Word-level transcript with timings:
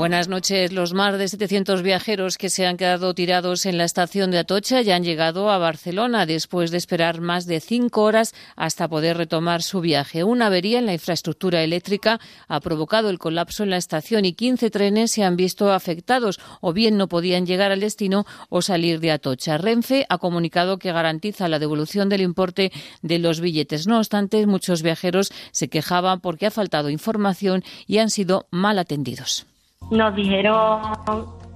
Buenas 0.00 0.28
noches. 0.28 0.72
Los 0.72 0.94
más 0.94 1.18
de 1.18 1.28
700 1.28 1.82
viajeros 1.82 2.38
que 2.38 2.48
se 2.48 2.66
han 2.66 2.78
quedado 2.78 3.12
tirados 3.12 3.66
en 3.66 3.76
la 3.76 3.84
estación 3.84 4.30
de 4.30 4.38
Atocha 4.38 4.80
ya 4.80 4.96
han 4.96 5.04
llegado 5.04 5.50
a 5.50 5.58
Barcelona 5.58 6.24
después 6.24 6.70
de 6.70 6.78
esperar 6.78 7.20
más 7.20 7.44
de 7.44 7.60
cinco 7.60 8.04
horas 8.04 8.34
hasta 8.56 8.88
poder 8.88 9.18
retomar 9.18 9.62
su 9.62 9.82
viaje. 9.82 10.24
Una 10.24 10.46
avería 10.46 10.78
en 10.78 10.86
la 10.86 10.94
infraestructura 10.94 11.62
eléctrica 11.62 12.18
ha 12.48 12.60
provocado 12.60 13.10
el 13.10 13.18
colapso 13.18 13.62
en 13.62 13.68
la 13.68 13.76
estación 13.76 14.24
y 14.24 14.32
15 14.32 14.70
trenes 14.70 15.10
se 15.10 15.22
han 15.22 15.36
visto 15.36 15.70
afectados 15.70 16.40
o 16.62 16.72
bien 16.72 16.96
no 16.96 17.06
podían 17.06 17.44
llegar 17.44 17.70
al 17.70 17.80
destino 17.80 18.24
o 18.48 18.62
salir 18.62 19.00
de 19.00 19.10
Atocha. 19.10 19.58
Renfe 19.58 20.06
ha 20.08 20.16
comunicado 20.16 20.78
que 20.78 20.92
garantiza 20.92 21.46
la 21.46 21.58
devolución 21.58 22.08
del 22.08 22.22
importe 22.22 22.72
de 23.02 23.18
los 23.18 23.40
billetes. 23.42 23.86
No 23.86 23.98
obstante, 23.98 24.46
muchos 24.46 24.80
viajeros 24.82 25.30
se 25.52 25.68
quejaban 25.68 26.20
porque 26.20 26.46
ha 26.46 26.50
faltado 26.50 26.88
información 26.88 27.62
y 27.86 27.98
han 27.98 28.08
sido 28.08 28.46
mal 28.50 28.78
atendidos. 28.78 29.44
Nos 29.90 30.14
dijeron 30.14 30.80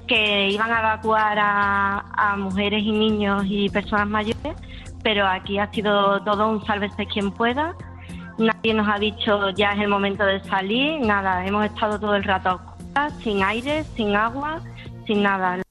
que 0.09 0.51
iban 0.51 0.73
a 0.73 0.81
evacuar 0.81 1.39
a, 1.41 2.35
mujeres 2.37 2.83
y 2.83 2.93
niños 2.93 3.45
y 3.47 3.69
personas 3.71 4.09
mayores, 4.09 4.57
pero 5.03 5.27
aquí 5.27 5.59
ha 5.59 5.71
sido 5.71 6.21
todo 6.25 6.49
un 6.49 6.65
sálvese 6.67 7.07
quien 7.07 7.31
pueda. 7.31 7.75
Nadie 8.39 8.75
nos 8.75 8.89
ha 8.89 8.99
dicho 8.99 9.51
ya 9.51 9.73
es 9.73 9.81
el 9.81 9.89
momento 9.89 10.25
de 10.25 10.43
salir, 10.45 11.01
nada, 11.01 11.47
hemos 11.47 11.65
estado 11.65 12.01
todo 12.01 12.17
el 12.17 12.25
rato 12.25 12.61
sin 13.23 13.43
aire, 13.43 13.85
sin 13.97 14.17
agua, 14.17 14.61
sin 15.07 15.23
nada. 15.23 15.64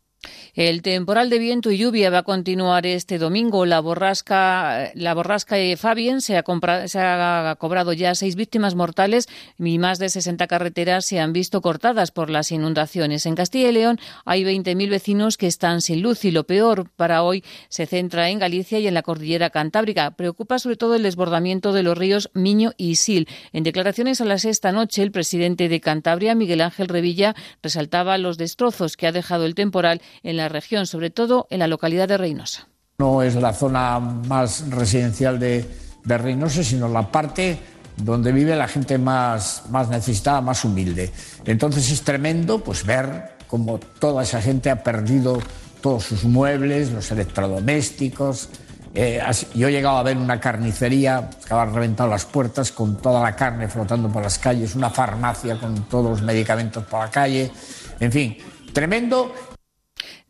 El 0.55 0.84
temporal 0.84 1.31
de 1.31 1.39
viento 1.39 1.71
y 1.71 1.80
lluvia 1.80 2.12
va 2.12 2.20
a 2.20 2.23
continuar 2.23 2.85
este 2.85 3.17
domingo. 3.17 3.66
La 3.66 3.80
borrasca, 3.80 4.91
la 4.94 5.16
borrasca 5.16 5.55
Fabien 5.78 6.22
se 6.22 6.38
ha, 6.38 6.44
se 6.88 7.00
ha 7.00 7.55
cobrado 7.58 7.91
ya 7.91 8.14
seis 8.14 8.36
víctimas 8.36 8.75
mortales 8.75 9.28
y 9.58 9.80
más 9.80 9.97
de 9.97 10.09
60 10.09 10.45
carreteras 10.45 11.08
se 11.08 11.19
han 11.19 11.33
visto 11.33 11.61
cortadas 11.61 12.11
por 12.11 12.30
las 12.30 12.52
inundaciones. 12.52 13.25
En 13.25 13.33
Castilla 13.33 13.69
y 13.69 13.72
León 13.72 14.00
hay 14.25 14.44
20.000 14.44 14.91
vecinos 14.91 15.38
que 15.38 15.47
están 15.47 15.81
sin 15.81 16.03
luz 16.03 16.23
y 16.23 16.30
lo 16.30 16.44
peor 16.44 16.88
para 16.95 17.23
hoy 17.23 17.44
se 17.69 17.88
centra 17.88 18.30
en 18.30 18.38
Galicia 18.38 18.78
y 18.78 18.85
en 18.85 18.94
la 18.94 19.02
cordillera 19.02 19.50
cantábrica. 19.50 20.11
Preocupa 20.11 20.59
sobre 20.59 20.78
todo 20.78 20.94
el 20.94 21.02
desbordamiento 21.02 21.73
de 21.73 21.81
los 21.81 21.97
ríos 21.97 22.30
Miño 22.35 22.73
y 22.78 22.97
Sil. 23.02 23.25
En 23.53 23.63
declaraciones 23.63 24.22
a 24.22 24.25
la 24.25 24.38
sexta 24.38 24.72
noche, 24.72 25.02
el 25.02 25.11
presidente 25.11 25.67
de 25.67 25.81
Cantabria, 25.81 26.35
Miguel 26.35 26.61
Ángel 26.61 26.89
Revilla, 26.89 27.35
resaltaba 27.63 28.19
los 28.19 28.38
destrozos 28.38 28.97
que 28.97 29.08
ha 29.08 29.11
dejado 29.11 29.47
el 29.47 29.56
temporal 29.56 30.00
en 30.22 30.38
la 30.38 30.42
región, 30.49 30.88
sobre 30.88 31.09
todo 31.09 31.47
en 31.49 31.59
la 31.59 31.67
localidad 31.67 32.08
de 32.08 32.17
Reynosa. 32.17 32.67
No 32.99 33.22
es 33.22 33.36
la 33.36 33.53
zona 33.53 33.99
más 33.99 34.69
residencial 34.69 35.39
de, 35.39 35.66
de 36.03 36.17
Reynosa, 36.17 36.63
sino 36.63 36.88
la 36.88 37.11
parte 37.11 37.59
donde 37.97 38.31
vive 38.31 38.55
la 38.55 38.67
gente 38.67 38.97
más, 38.97 39.63
más 39.69 39.89
necesitada, 39.89 40.41
más 40.41 40.63
humilde. 40.66 41.11
Entonces 41.45 41.89
es 41.91 42.02
tremendo 42.02 42.59
pues, 42.59 42.85
ver 42.85 43.33
cómo 43.47 43.80
toda 44.00 44.23
esa 44.23 44.41
gente 44.41 44.69
ha 44.69 44.83
perdido 44.83 45.39
todos 45.81 46.03
sus 46.03 46.23
muebles, 46.23 46.91
los 46.91 47.11
electrodomésticos. 47.11 48.50
Eh, 48.95 49.22
yo 49.55 49.67
he 49.67 49.72
llegado 49.72 49.97
a 49.97 50.03
ver 50.03 50.17
una 50.17 50.39
carnicería 50.39 51.30
que 51.45 51.53
había 51.53 51.73
reventado 51.73 52.09
las 52.09 52.25
puertas 52.25 52.72
con 52.72 52.97
toda 52.97 53.22
la 53.22 53.35
carne 53.35 53.67
flotando 53.67 54.07
por 54.09 54.23
las 54.23 54.38
calles, 54.38 54.75
una 54.75 54.89
farmacia 54.89 55.59
con 55.59 55.88
todos 55.89 56.11
los 56.11 56.22
medicamentos 56.22 56.83
por 56.85 57.00
la 57.00 57.09
calle. 57.09 57.52
En 58.00 58.11
fin, 58.11 58.38
tremendo 58.72 59.33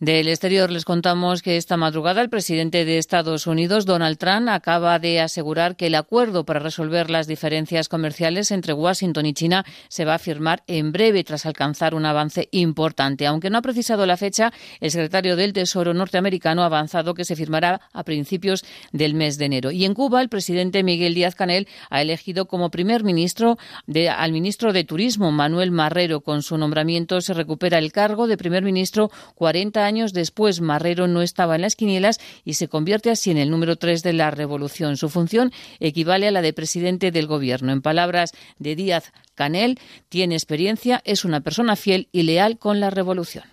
del 0.03 0.27
exterior 0.27 0.69
les 0.69 0.83
contamos 0.83 1.41
que 1.41 1.55
esta 1.55 1.77
madrugada 1.77 2.21
el 2.21 2.29
presidente 2.29 2.83
de 2.83 2.97
Estados 2.97 3.47
Unidos, 3.47 3.85
Donald 3.85 4.17
Trump, 4.17 4.49
acaba 4.49 4.99
de 4.99 5.21
asegurar 5.21 5.77
que 5.77 5.87
el 5.87 5.95
acuerdo 5.95 6.43
para 6.43 6.59
resolver 6.59 7.09
las 7.09 7.25
diferencias 7.25 7.87
comerciales 7.87 8.51
entre 8.51 8.73
Washington 8.73 9.25
y 9.25 9.33
China 9.33 9.65
se 9.87 10.03
va 10.03 10.15
a 10.15 10.19
firmar 10.19 10.61
en 10.67 10.91
breve 10.91 11.23
tras 11.23 11.45
alcanzar 11.45 11.95
un 11.95 12.05
avance 12.05 12.49
importante. 12.51 13.25
Aunque 13.25 13.49
no 13.49 13.59
ha 13.59 13.61
precisado 13.61 14.05
la 14.05 14.17
fecha, 14.17 14.51
el 14.81 14.91
secretario 14.91 15.37
del 15.37 15.53
Tesoro 15.53 15.93
norteamericano 15.93 16.63
ha 16.63 16.65
avanzado 16.65 17.13
que 17.13 17.23
se 17.23 17.37
firmará 17.37 17.79
a 17.93 18.03
principios 18.03 18.65
del 18.91 19.13
mes 19.13 19.37
de 19.37 19.45
enero. 19.45 19.71
Y 19.71 19.85
en 19.85 19.93
Cuba, 19.93 20.21
el 20.21 20.27
presidente 20.27 20.83
Miguel 20.83 21.13
Díaz 21.13 21.35
Canel 21.35 21.69
ha 21.89 22.01
elegido 22.01 22.47
como 22.47 22.71
primer 22.71 23.05
ministro 23.05 23.57
de, 23.87 24.09
al 24.09 24.33
ministro 24.33 24.73
de 24.73 24.83
Turismo, 24.83 25.31
Manuel 25.31 25.71
Marrero. 25.71 26.19
Con 26.19 26.43
su 26.43 26.57
nombramiento 26.57 27.21
se 27.21 27.33
recupera 27.33 27.77
el 27.77 27.93
cargo 27.93 28.27
de 28.27 28.35
primer 28.35 28.63
ministro 28.63 29.09
40 29.35 29.85
años 29.85 29.92
años 29.93 30.13
después, 30.13 30.59
Marrero 30.59 31.07
no 31.07 31.21
estaba 31.21 31.55
en 31.55 31.61
las 31.61 31.75
quinielas 31.75 32.19
y 32.43 32.55
se 32.55 32.67
convierte 32.67 33.11
así 33.11 33.29
en 33.29 33.37
el 33.37 33.51
número 33.51 33.75
tres 33.75 34.01
de 34.01 34.11
la 34.11 34.31
revolución. 34.31 34.97
Su 34.97 35.07
función 35.09 35.51
equivale 35.79 36.27
a 36.27 36.31
la 36.31 36.41
de 36.41 36.51
presidente 36.51 37.11
del 37.11 37.27
gobierno. 37.27 37.71
En 37.71 37.83
palabras 37.83 38.31
de 38.57 38.75
Díaz 38.75 39.13
Canel, 39.35 39.77
tiene 40.09 40.33
experiencia, 40.33 41.01
es 41.05 41.25
una 41.25 41.41
persona 41.41 41.75
fiel 41.75 42.09
y 42.11 42.23
leal 42.23 42.57
con 42.57 42.79
la 42.79 42.89
revolución. 42.89 43.43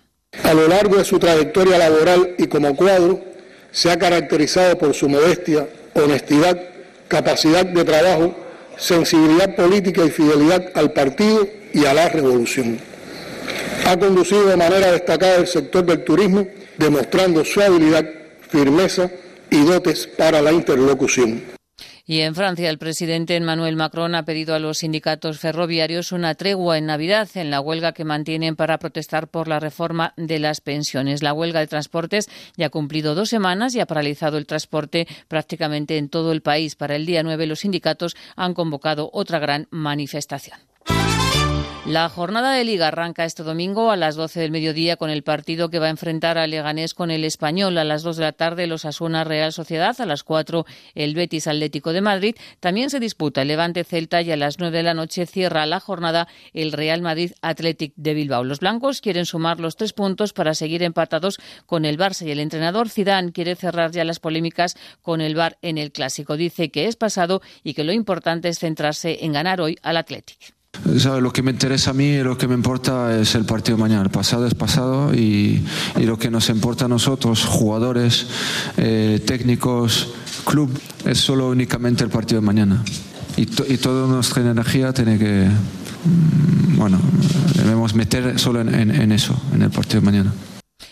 A 0.43 0.53
lo 0.53 0.67
largo 0.67 0.97
de 0.97 1.05
su 1.05 1.19
trayectoria 1.19 1.77
laboral 1.77 2.35
y 2.39 2.47
como 2.47 2.75
cuadro, 2.75 3.23
se 3.71 3.91
ha 3.91 3.99
caracterizado 3.99 4.77
por 4.79 4.95
su 4.95 5.07
modestia, 5.07 5.69
honestidad, 5.93 6.59
capacidad 7.07 7.65
de 7.65 7.83
trabajo, 7.83 8.35
sensibilidad 8.77 9.55
política 9.55 10.03
y 10.03 10.09
fidelidad 10.09 10.71
al 10.73 10.91
partido 10.91 11.47
y 11.71 11.85
a 11.85 11.93
la 11.93 12.09
revolución 12.09 12.90
ha 13.85 13.97
conducido 13.97 14.45
de 14.45 14.57
manera 14.57 14.91
destacada 14.91 15.35
el 15.35 15.47
sector 15.47 15.85
del 15.85 16.03
turismo, 16.03 16.47
demostrando 16.77 17.43
su 17.43 17.61
habilidad, 17.61 18.05
firmeza 18.49 19.09
y 19.49 19.63
dotes 19.63 20.07
para 20.07 20.41
la 20.41 20.51
interlocución. 20.51 21.43
Y 22.05 22.21
en 22.21 22.35
Francia, 22.35 22.69
el 22.69 22.77
presidente 22.77 23.35
Emmanuel 23.35 23.75
Macron 23.75 24.15
ha 24.15 24.25
pedido 24.25 24.53
a 24.53 24.59
los 24.59 24.79
sindicatos 24.79 25.39
ferroviarios 25.39 26.11
una 26.11 26.35
tregua 26.35 26.77
en 26.77 26.87
Navidad 26.87 27.29
en 27.35 27.51
la 27.51 27.61
huelga 27.61 27.93
que 27.93 28.03
mantienen 28.03 28.55
para 28.55 28.79
protestar 28.79 29.29
por 29.29 29.47
la 29.47 29.59
reforma 29.59 30.13
de 30.17 30.39
las 30.39 30.61
pensiones. 30.61 31.23
La 31.23 31.31
huelga 31.31 31.59
de 31.59 31.67
transportes 31.67 32.27
ya 32.57 32.65
ha 32.65 32.69
cumplido 32.69 33.15
dos 33.15 33.29
semanas 33.29 33.75
y 33.75 33.79
ha 33.79 33.85
paralizado 33.85 34.37
el 34.37 34.47
transporte 34.47 35.07
prácticamente 35.27 35.97
en 35.97 36.09
todo 36.09 36.31
el 36.31 36.41
país. 36.41 36.75
Para 36.75 36.95
el 36.95 37.05
día 37.05 37.23
9, 37.23 37.45
los 37.45 37.59
sindicatos 37.59 38.17
han 38.35 38.55
convocado 38.55 39.09
otra 39.13 39.39
gran 39.39 39.67
manifestación. 39.69 40.70
La 41.87 42.09
jornada 42.09 42.53
de 42.53 42.63
liga 42.63 42.89
arranca 42.89 43.25
este 43.25 43.41
domingo 43.41 43.89
a 43.89 43.95
las 43.95 44.15
12 44.15 44.39
del 44.39 44.51
mediodía 44.51 44.97
con 44.97 45.09
el 45.09 45.23
partido 45.23 45.71
que 45.71 45.79
va 45.79 45.87
a 45.87 45.89
enfrentar 45.89 46.37
a 46.37 46.45
Leganés 46.45 46.93
con 46.93 47.09
el 47.09 47.23
Español. 47.23 47.75
A 47.79 47.83
las 47.83 48.03
2 48.03 48.17
de 48.17 48.23
la 48.23 48.33
tarde 48.33 48.67
los 48.67 48.85
Asuna 48.85 49.23
Real 49.23 49.51
Sociedad, 49.51 49.99
a 49.99 50.05
las 50.05 50.23
4 50.23 50.67
el 50.93 51.15
Betis 51.15 51.47
Atlético 51.47 51.91
de 51.91 52.01
Madrid. 52.01 52.35
También 52.59 52.91
se 52.91 52.99
disputa 52.99 53.41
el 53.41 53.47
Levante 53.47 53.83
Celta 53.83 54.21
y 54.21 54.31
a 54.31 54.37
las 54.37 54.59
9 54.59 54.77
de 54.77 54.83
la 54.83 54.93
noche 54.93 55.25
cierra 55.25 55.65
la 55.65 55.79
jornada 55.79 56.27
el 56.53 56.71
Real 56.71 57.01
Madrid 57.01 57.31
Athletic 57.41 57.93
de 57.95 58.13
Bilbao. 58.13 58.43
Los 58.43 58.59
blancos 58.59 59.01
quieren 59.01 59.25
sumar 59.25 59.59
los 59.59 59.75
tres 59.75 59.93
puntos 59.93 60.33
para 60.33 60.53
seguir 60.53 60.83
empatados 60.83 61.39
con 61.65 61.85
el 61.85 61.97
Barça 61.97 62.27
y 62.27 62.31
el 62.31 62.41
entrenador 62.41 62.89
Zidane 62.89 63.31
quiere 63.31 63.55
cerrar 63.55 63.89
ya 63.89 64.05
las 64.05 64.19
polémicas 64.19 64.77
con 65.01 65.19
el 65.19 65.33
Bar 65.33 65.57
en 65.63 65.79
el 65.79 65.91
Clásico. 65.91 66.37
Dice 66.37 66.69
que 66.69 66.85
es 66.85 66.95
pasado 66.95 67.41
y 67.63 67.73
que 67.73 67.83
lo 67.83 67.91
importante 67.91 68.49
es 68.49 68.59
centrarse 68.59 69.25
en 69.25 69.33
ganar 69.33 69.61
hoy 69.61 69.79
al 69.81 69.97
Athletic. 69.97 70.60
Lo 70.83 71.31
que 71.31 71.43
me 71.43 71.51
interesa 71.51 71.91
a 71.91 71.93
mí 71.93 72.05
y 72.05 72.23
lo 72.23 72.37
que 72.37 72.47
me 72.47 72.55
importa 72.55 73.19
es 73.19 73.35
el 73.35 73.45
partido 73.45 73.77
de 73.77 73.83
mañana. 73.83 74.01
El 74.01 74.09
pasado 74.09 74.47
es 74.47 74.55
pasado 74.55 75.13
y, 75.13 75.63
lo 75.97 76.17
que 76.17 76.31
nos 76.31 76.49
importa 76.49 76.85
a 76.85 76.87
nosotros, 76.87 77.45
jugadores, 77.45 78.27
eh, 78.77 79.21
técnicos, 79.25 80.09
club, 80.45 80.71
es 81.05 81.19
solo 81.19 81.49
únicamente 81.49 82.03
el 82.03 82.09
partido 82.09 82.41
de 82.41 82.45
mañana. 82.47 82.83
Y, 83.37 83.41
y 83.43 83.77
toda 83.77 84.07
nuestra 84.07 84.41
energía 84.41 84.91
tiene 84.91 85.17
que, 85.17 85.47
mm, 85.47 86.77
bueno, 86.77 86.99
debemos 87.55 87.93
meter 87.93 88.39
solo 88.39 88.61
en 88.61 89.11
eso, 89.11 89.39
en 89.53 89.61
el 89.61 89.69
partido 89.69 90.01
de 90.01 90.05
mañana. 90.05 90.33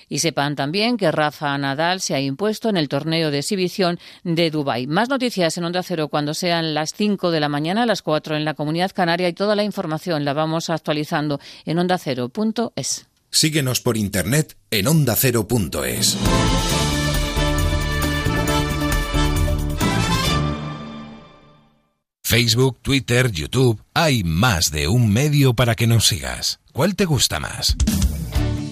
Y 0.07 0.19
sepan 0.19 0.56
también 0.56 0.97
que 0.97 1.12
Rafa 1.12 1.57
Nadal 1.57 2.01
se 2.01 2.15
ha 2.15 2.19
impuesto 2.19 2.69
en 2.69 2.77
el 2.77 2.89
torneo 2.89 3.31
de 3.31 3.39
exhibición 3.39 4.00
de 4.24 4.50
Dubái. 4.50 4.88
Más 4.88 5.09
noticias 5.09 5.57
en 5.57 5.63
Onda 5.65 5.83
Cero 5.83 6.07
cuando 6.07 6.33
sean 6.33 6.74
las 6.74 6.94
5 6.94 7.31
de 7.31 7.39
la 7.39 7.50
mañana, 7.50 7.86
las 7.86 8.01
4 8.01 8.36
en 8.36 8.45
la 8.45 8.53
Comunidad 8.53 8.91
Canaria 8.94 9.30
y 9.30 9.33
toda 9.33 9.56
la 9.56 9.63
información 9.63 10.25
la 10.25 10.33
vamos 10.33 10.69
actualizando 10.69 11.39
en 11.65 11.80
ondacero.es. 11.80 13.07
Síguenos 13.31 13.81
por 13.81 13.97
internet 13.97 14.57
en 14.71 14.88
ondacero.es. 14.88 16.18
Facebook, 22.30 22.77
Twitter, 22.83 23.31
YouTube, 23.31 23.81
hay 23.95 24.24
más 24.24 24.71
de 24.71 24.88
un 24.88 25.12
medio 25.12 25.56
para 25.56 25.74
que 25.74 25.88
nos 25.88 26.06
sigas. 26.06 26.59
¿Cuál 26.74 26.95
te 26.95 27.06
gusta 27.06 27.39
más? 27.39 27.75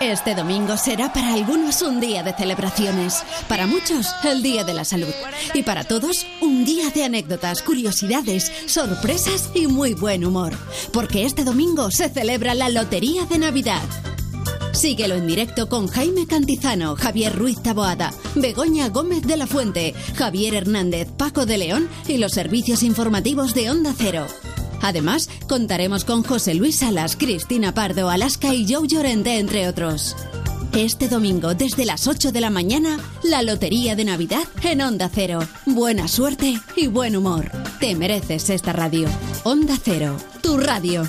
Este 0.00 0.34
domingo 0.34 0.76
será 0.76 1.12
para 1.12 1.32
algunos 1.32 1.80
un 1.82 2.00
día 2.00 2.22
de 2.22 2.34
celebraciones, 2.34 3.22
para 3.48 3.66
muchos 3.66 4.08
el 4.24 4.42
Día 4.42 4.64
de 4.64 4.74
la 4.74 4.84
Salud 4.84 5.12
y 5.54 5.62
para 5.62 5.84
todos 5.84 6.26
un 6.40 6.64
día 6.64 6.90
de 6.90 7.04
anécdotas, 7.04 7.62
curiosidades, 7.62 8.52
sorpresas 8.66 9.50
y 9.54 9.66
muy 9.66 9.94
buen 9.94 10.24
humor, 10.24 10.52
porque 10.92 11.24
este 11.24 11.44
domingo 11.44 11.90
se 11.90 12.08
celebra 12.08 12.54
la 12.54 12.68
Lotería 12.68 13.24
de 13.24 13.38
Navidad. 13.38 13.82
Síguelo 14.72 15.14
en 15.14 15.28
directo 15.28 15.68
con 15.68 15.86
Jaime 15.86 16.26
Cantizano, 16.26 16.96
Javier 16.96 17.34
Ruiz 17.34 17.62
Taboada, 17.62 18.12
Begoña 18.34 18.88
Gómez 18.88 19.22
de 19.22 19.36
la 19.36 19.46
Fuente, 19.46 19.94
Javier 20.16 20.54
Hernández, 20.54 21.08
Paco 21.16 21.46
de 21.46 21.58
León 21.58 21.88
y 22.08 22.18
los 22.18 22.32
servicios 22.32 22.82
informativos 22.82 23.54
de 23.54 23.70
Onda 23.70 23.94
Cero. 23.96 24.26
Además, 24.82 25.28
contaremos 25.48 26.04
con 26.04 26.22
José 26.22 26.54
Luis 26.54 26.76
Salas, 26.76 27.16
Cristina 27.16 27.72
Pardo, 27.74 28.10
Alaska 28.10 28.54
y 28.54 28.72
Joe 28.72 28.86
Llorente, 28.86 29.38
entre 29.38 29.68
otros. 29.68 30.16
Este 30.74 31.08
domingo, 31.08 31.54
desde 31.54 31.86
las 31.86 32.08
8 32.08 32.32
de 32.32 32.40
la 32.40 32.50
mañana, 32.50 32.98
la 33.22 33.42
Lotería 33.42 33.94
de 33.94 34.04
Navidad 34.04 34.42
en 34.62 34.80
Onda 34.80 35.08
Cero. 35.12 35.38
Buena 35.66 36.08
suerte 36.08 36.60
y 36.76 36.88
buen 36.88 37.14
humor. 37.14 37.50
Te 37.78 37.94
mereces 37.94 38.50
esta 38.50 38.72
radio. 38.72 39.08
Onda 39.44 39.78
Cero, 39.80 40.16
tu 40.42 40.56
radio. 40.56 41.08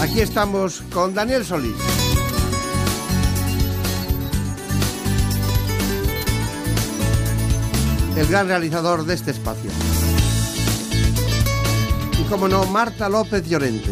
Aquí 0.00 0.20
estamos 0.20 0.82
con 0.92 1.14
Daniel 1.14 1.44
Solís. 1.44 1.74
El 8.16 8.26
gran 8.26 8.46
realizador 8.46 9.06
de 9.06 9.14
este 9.14 9.30
espacio. 9.30 9.70
Y 12.20 12.22
como 12.24 12.46
no, 12.46 12.66
Marta 12.66 13.08
López 13.08 13.48
Llorente. 13.48 13.90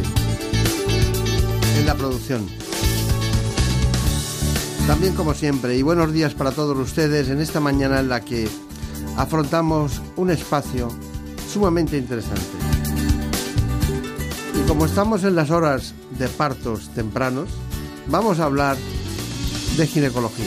En 1.78 1.86
la 1.86 1.94
producción. 1.94 2.46
También 4.86 5.14
como 5.14 5.32
siempre, 5.32 5.76
y 5.76 5.82
buenos 5.82 6.12
días 6.12 6.34
para 6.34 6.52
todos 6.52 6.76
ustedes 6.76 7.30
en 7.30 7.40
esta 7.40 7.60
mañana 7.60 8.00
en 8.00 8.10
la 8.10 8.20
que 8.20 8.46
afrontamos 9.16 10.02
un 10.16 10.30
espacio 10.30 10.88
sumamente 11.50 11.96
interesante. 11.96 12.73
Como 14.68 14.86
estamos 14.86 15.24
en 15.24 15.34
las 15.34 15.50
horas 15.50 15.94
de 16.18 16.26
partos 16.28 16.88
tempranos, 16.94 17.48
vamos 18.08 18.40
a 18.40 18.44
hablar 18.44 18.76
de 19.76 19.86
ginecología. 19.86 20.46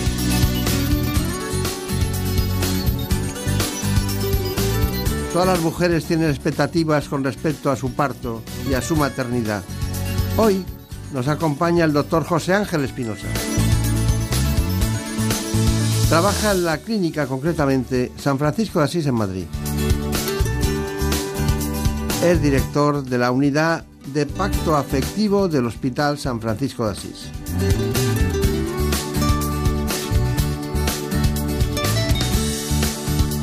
Todas 5.31 5.47
las 5.47 5.61
mujeres 5.61 6.05
tienen 6.05 6.29
expectativas 6.29 7.07
con 7.07 7.23
respecto 7.23 7.69
a 7.69 7.75
su 7.75 7.93
parto 7.93 8.41
y 8.67 8.73
a 8.73 8.81
su 8.81 8.95
maternidad. 8.95 9.63
Hoy 10.35 10.65
nos 11.13 11.27
acompaña 11.27 11.85
el 11.85 11.93
doctor 11.93 12.23
José 12.25 12.55
Ángel 12.55 12.83
Espinosa. 12.83 13.27
Trabaja 16.09 16.53
en 16.53 16.63
la 16.63 16.79
clínica, 16.79 17.27
concretamente 17.27 18.11
San 18.17 18.39
Francisco 18.39 18.79
de 18.79 18.85
Asís 18.85 19.05
en 19.05 19.15
Madrid. 19.15 19.45
Es 22.23 22.41
director 22.41 23.03
de 23.03 23.17
la 23.19 23.29
unidad 23.29 23.85
de 24.13 24.25
pacto 24.25 24.75
afectivo 24.75 25.47
del 25.47 25.65
Hospital 25.65 26.17
San 26.17 26.41
Francisco 26.41 26.85
de 26.85 26.91
Asís. 26.91 27.29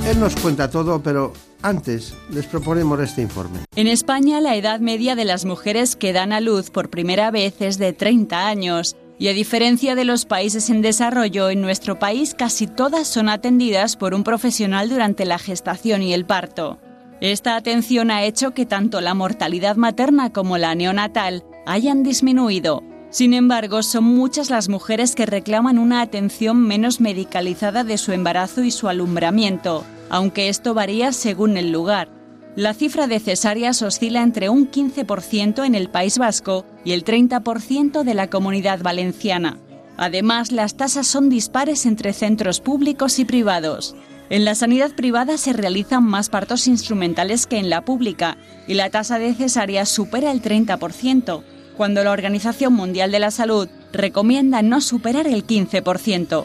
Él 0.07 0.21
nos 0.21 0.37
cuenta 0.37 0.71
todo, 0.71 1.03
pero 1.03 1.33
antes 1.63 2.15
les 2.31 2.47
proponemos 2.47 3.01
este 3.01 3.23
informe. 3.23 3.61
En 3.75 3.89
España, 3.89 4.41
la 4.43 4.55
edad 4.55 4.81
media 4.81 5.17
de 5.17 5.25
las 5.25 5.47
mujeres 5.47 5.97
que 5.97 6.13
dan 6.13 6.33
a 6.33 6.41
luz 6.41 6.71
por 6.71 6.91
primera 6.91 7.31
vez 7.31 7.55
es 7.61 7.79
de 7.79 7.95
30 7.95 8.47
años. 8.47 8.97
Y 9.19 9.29
a 9.29 9.33
diferencia 9.33 9.95
de 9.95 10.05
los 10.05 10.27
países 10.27 10.69
en 10.69 10.83
desarrollo, 10.83 11.49
en 11.49 11.63
nuestro 11.63 11.99
país 11.99 12.35
casi 12.35 12.67
todas 12.67 13.09
son 13.09 13.31
atendidas 13.31 13.97
por 13.97 14.13
un 14.13 14.25
profesional 14.25 14.91
durante 14.91 15.25
la 15.25 15.39
gestación 15.39 16.03
y 16.03 16.13
el 16.13 16.27
parto. 16.27 16.79
Esta 17.21 17.57
atención 17.57 18.11
ha 18.11 18.25
hecho 18.25 18.53
que 18.53 18.67
tanto 18.67 19.01
la 19.01 19.15
mortalidad 19.15 19.77
materna 19.77 20.33
como 20.33 20.59
la 20.59 20.75
neonatal 20.75 21.45
hayan 21.67 22.03
disminuido. 22.03 22.83
Sin 23.11 23.33
embargo, 23.33 23.83
son 23.83 24.05
muchas 24.05 24.51
las 24.51 24.69
mujeres 24.69 25.15
que 25.15 25.25
reclaman 25.25 25.79
una 25.79 26.01
atención 26.01 26.61
menos 26.61 27.01
medicalizada 27.01 27.85
de 27.85 27.97
su 27.97 28.13
embarazo 28.13 28.65
y 28.65 28.73
su 28.73 28.89
alumbramiento, 28.89 29.85
aunque 30.11 30.49
esto 30.49 30.75
varía 30.75 31.13
según 31.13 31.57
el 31.57 31.71
lugar. 31.71 32.09
La 32.57 32.75
cifra 32.75 33.07
de 33.07 33.21
cesáreas 33.21 33.83
oscila 33.83 34.23
entre 34.23 34.49
un 34.49 34.71
15% 34.71 35.65
en 35.65 35.75
el 35.75 35.91
País 35.91 36.19
Vasco 36.19 36.65
y 36.85 36.93
el 36.93 37.05
30% 37.05 38.03
de 38.03 38.15
la 38.15 38.29
comunidad 38.29 38.81
valenciana. 38.81 39.59
Además, 39.97 40.51
las 40.51 40.77
tasas 40.77 41.07
son 41.07 41.29
dispares 41.29 41.87
entre 41.87 42.13
centros 42.13 42.61
públicos 42.61 43.19
y 43.19 43.25
privados. 43.25 43.95
En 44.31 44.47
la 44.47 44.55
sanidad 44.55 44.93
privada 44.93 45.37
se 45.37 45.53
realizan 45.53 46.03
más 46.03 46.31
partos 46.31 46.67
instrumentales 46.67 47.47
que 47.47 47.59
en 47.59 47.69
la 47.69 47.85
pública 47.85 48.39
y 48.67 48.75
la 48.75 48.89
tasa 48.89 49.19
de 49.19 49.35
cesáreas 49.35 49.91
supera 49.91 50.33
el 50.33 50.41
30%, 50.41 51.43
cuando 51.77 52.03
la 52.03 52.11
Organización 52.11 52.73
Mundial 52.73 53.11
de 53.11 53.19
la 53.19 53.31
Salud 53.31 53.69
recomienda 53.93 54.63
no 54.63 54.81
superar 54.81 55.27
el 55.27 55.47
15%. 55.47 56.45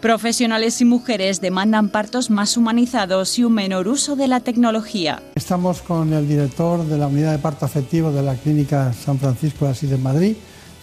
Profesionales 0.00 0.80
y 0.80 0.84
mujeres 0.86 1.40
demandan 1.40 1.90
partos 1.90 2.30
más 2.30 2.56
humanizados 2.56 3.38
y 3.38 3.44
un 3.44 3.52
menor 3.52 3.86
uso 3.86 4.16
de 4.16 4.26
la 4.26 4.40
tecnología. 4.40 5.22
Estamos 5.36 5.82
con 5.82 6.12
el 6.12 6.26
director 6.26 6.84
de 6.84 6.98
la 6.98 7.06
unidad 7.06 7.32
de 7.32 7.38
parto 7.38 7.64
afectivo 7.64 8.10
de 8.10 8.22
la 8.22 8.34
Clínica 8.34 8.92
San 8.92 9.18
Francisco 9.18 9.66
de 9.66 9.70
Asís 9.70 9.90
de 9.90 9.98
Madrid. 9.98 10.36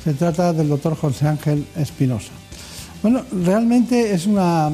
Se 0.03 0.13
trata 0.13 0.53
del 0.53 0.69
doctor 0.69 0.95
José 0.95 1.27
Ángel 1.27 1.65
Espinosa. 1.75 2.31
Bueno, 3.01 3.23
realmente 3.43 4.13
es 4.13 4.27
una 4.27 4.71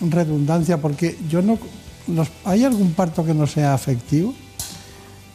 redundancia 0.00 0.80
porque 0.80 1.18
yo 1.28 1.42
no. 1.42 1.58
¿Hay 2.44 2.64
algún 2.64 2.92
parto 2.92 3.24
que 3.24 3.34
no 3.34 3.46
sea 3.46 3.74
afectivo? 3.74 4.34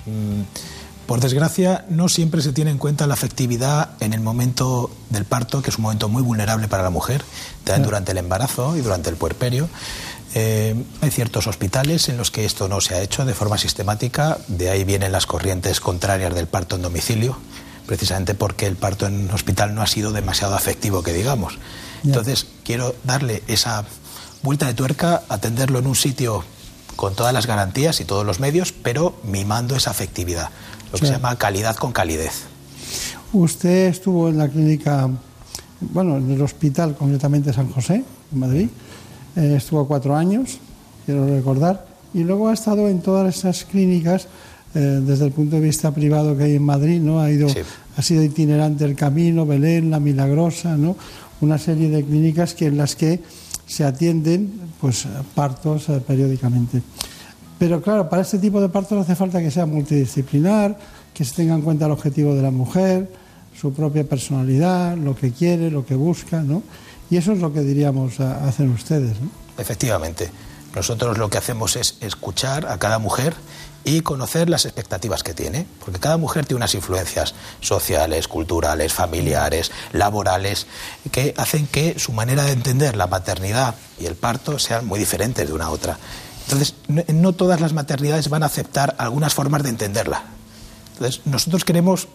Mm, 0.05 0.41
por 1.09 1.21
desgracia, 1.21 1.85
no 1.89 2.07
siempre 2.07 2.39
se 2.43 2.53
tiene 2.53 2.69
en 2.69 2.77
cuenta 2.77 3.07
la 3.07 3.15
afectividad 3.15 3.91
en 3.99 4.13
el 4.13 4.19
momento 4.19 4.91
del 5.09 5.25
parto, 5.25 5.63
que 5.63 5.71
es 5.71 5.77
un 5.77 5.83
momento 5.83 6.07
muy 6.07 6.21
vulnerable 6.21 6.67
para 6.67 6.83
la 6.83 6.91
mujer, 6.91 7.23
también 7.63 7.83
durante 7.83 8.11
el 8.11 8.19
embarazo 8.19 8.77
y 8.77 8.81
durante 8.81 9.09
el 9.09 9.15
puerperio. 9.15 9.69
Eh, 10.35 10.75
hay 11.01 11.09
ciertos 11.09 11.47
hospitales 11.47 12.09
en 12.09 12.17
los 12.17 12.29
que 12.29 12.45
esto 12.45 12.67
no 12.67 12.79
se 12.79 12.93
ha 12.93 13.01
hecho 13.01 13.25
de 13.25 13.33
forma 13.33 13.57
sistemática, 13.57 14.37
de 14.47 14.69
ahí 14.69 14.83
vienen 14.83 15.11
las 15.11 15.25
corrientes 15.25 15.79
contrarias 15.79 16.35
del 16.35 16.45
parto 16.45 16.75
en 16.75 16.83
domicilio, 16.83 17.39
precisamente 17.87 18.35
porque 18.35 18.67
el 18.67 18.75
parto 18.75 19.07
en 19.07 19.31
hospital 19.31 19.73
no 19.73 19.81
ha 19.81 19.87
sido 19.87 20.11
demasiado 20.11 20.53
afectivo, 20.53 21.01
que 21.01 21.13
digamos. 21.13 21.57
Entonces, 22.03 22.45
quiero 22.63 22.95
darle 23.03 23.41
esa 23.47 23.83
vuelta 24.43 24.67
de 24.67 24.73
tuerca, 24.73 25.23
atenderlo 25.29 25.79
en 25.79 25.87
un 25.87 25.95
sitio 25.95 26.43
con 26.95 27.15
todas 27.15 27.33
las 27.33 27.47
garantías 27.47 27.99
y 28.01 28.05
todos 28.05 28.25
los 28.25 28.39
medios, 28.39 28.71
pero 28.71 29.15
mimando 29.23 29.75
esa 29.75 29.91
afectividad 29.91 30.49
lo 30.91 30.99
que 30.99 31.05
se 31.05 31.13
llama 31.13 31.37
calidad 31.37 31.75
con 31.75 31.91
calidez. 31.91 32.45
Usted 33.31 33.87
estuvo 33.87 34.29
en 34.29 34.37
la 34.37 34.47
clínica, 34.47 35.09
bueno, 35.81 36.17
en 36.17 36.31
el 36.31 36.41
hospital 36.41 36.95
concretamente 36.95 37.53
San 37.53 37.69
José, 37.71 38.03
en 38.31 38.39
Madrid. 38.39 38.69
eh, 39.35 39.53
estuvo 39.55 39.87
cuatro 39.87 40.15
años, 40.15 40.57
quiero 41.05 41.27
recordar, 41.27 41.87
y 42.13 42.23
luego 42.23 42.49
ha 42.49 42.53
estado 42.53 42.89
en 42.89 43.01
todas 43.01 43.37
esas 43.37 43.65
clínicas 43.65 44.27
eh, 44.73 44.79
desde 44.79 45.25
el 45.25 45.31
punto 45.31 45.55
de 45.57 45.61
vista 45.61 45.91
privado 45.91 46.35
que 46.35 46.43
hay 46.45 46.55
en 46.55 46.63
Madrid, 46.63 46.99
¿no? 46.99 47.19
Ha, 47.19 47.31
ido, 47.31 47.47
ha 47.95 48.01
sido 48.01 48.23
itinerante 48.23 48.85
el 48.85 48.95
Camino, 48.95 49.45
Belén, 49.45 49.91
La 49.91 49.99
Milagrosa, 49.99 50.75
¿no? 50.75 50.95
Una 51.41 51.57
serie 51.57 51.89
de 51.89 52.03
clínicas 52.03 52.53
que, 52.53 52.65
en 52.65 52.77
las 52.77 52.95
que 52.95 53.21
se 53.69 53.85
atienden 53.85 54.51
pues, 54.81 55.07
partos 55.35 55.87
eh, 55.89 56.01
periódicamente. 56.05 56.81
Pero 57.59 57.81
claro, 57.81 58.09
para 58.09 58.23
este 58.23 58.39
tipo 58.39 58.59
de 58.59 58.67
partos 58.67 58.97
hace 58.99 59.15
falta 59.15 59.39
que 59.39 59.51
sea 59.51 59.65
multidisciplinar, 59.65 60.77
que 61.13 61.23
se 61.23 61.35
tenga 61.35 61.53
en 61.53 61.61
cuenta 61.61 61.85
el 61.85 61.91
objetivo 61.91 62.33
de 62.33 62.41
la 62.41 62.51
mujer, 62.51 63.11
su 63.59 63.71
propia 63.71 64.03
personalidad, 64.03 64.97
lo 64.97 65.15
que 65.15 65.31
quiere, 65.31 65.69
lo 65.69 65.85
que 65.85 65.93
busca, 65.95 66.41
¿no? 66.41 66.63
Y 67.11 67.17
eso 67.17 67.31
es 67.31 67.39
lo 67.39 67.53
que 67.53 67.61
diríamos 67.61 68.19
hacen 68.19 68.71
ustedes, 68.71 69.19
¿no? 69.21 69.29
Efectivamente. 69.57 70.31
Nosotros 70.75 71.17
lo 71.17 71.29
que 71.29 71.37
hacemos 71.37 71.75
es 71.75 71.97
escuchar 71.99 72.67
a 72.67 72.77
cada 72.77 72.99
mujer 72.99 73.35
y 73.83 74.01
conocer 74.01 74.49
las 74.49 74.65
expectativas 74.65 75.23
que 75.23 75.33
tiene, 75.33 75.65
porque 75.83 75.99
cada 75.99 76.17
mujer 76.17 76.45
tiene 76.45 76.57
unas 76.57 76.75
influencias 76.75 77.33
sociales, 77.61 78.27
culturales, 78.27 78.93
familiares, 78.93 79.71
laborales, 79.93 80.67
que 81.11 81.33
hacen 81.37 81.67
que 81.67 81.97
su 81.97 82.11
manera 82.11 82.43
de 82.43 82.51
entender 82.51 82.95
la 82.95 83.07
maternidad 83.07 83.75
y 83.99 84.05
el 84.05 84.15
parto 84.15 84.59
sean 84.59 84.85
muy 84.85 84.99
diferentes 84.99 85.47
de 85.47 85.53
una 85.53 85.65
a 85.65 85.69
otra. 85.69 85.97
Entonces, 86.43 86.75
no, 86.87 87.33
todas 87.33 87.61
las 87.61 87.73
maternidades 87.73 88.29
van 88.29 88.43
a 88.43 88.47
aceptar 88.47 88.95
algunas 88.97 89.33
formas 89.33 89.63
de 89.63 89.69
entenderla. 89.69 90.23
Entonces, 90.93 91.21
nosotros 91.25 91.63
queremos 91.63 92.07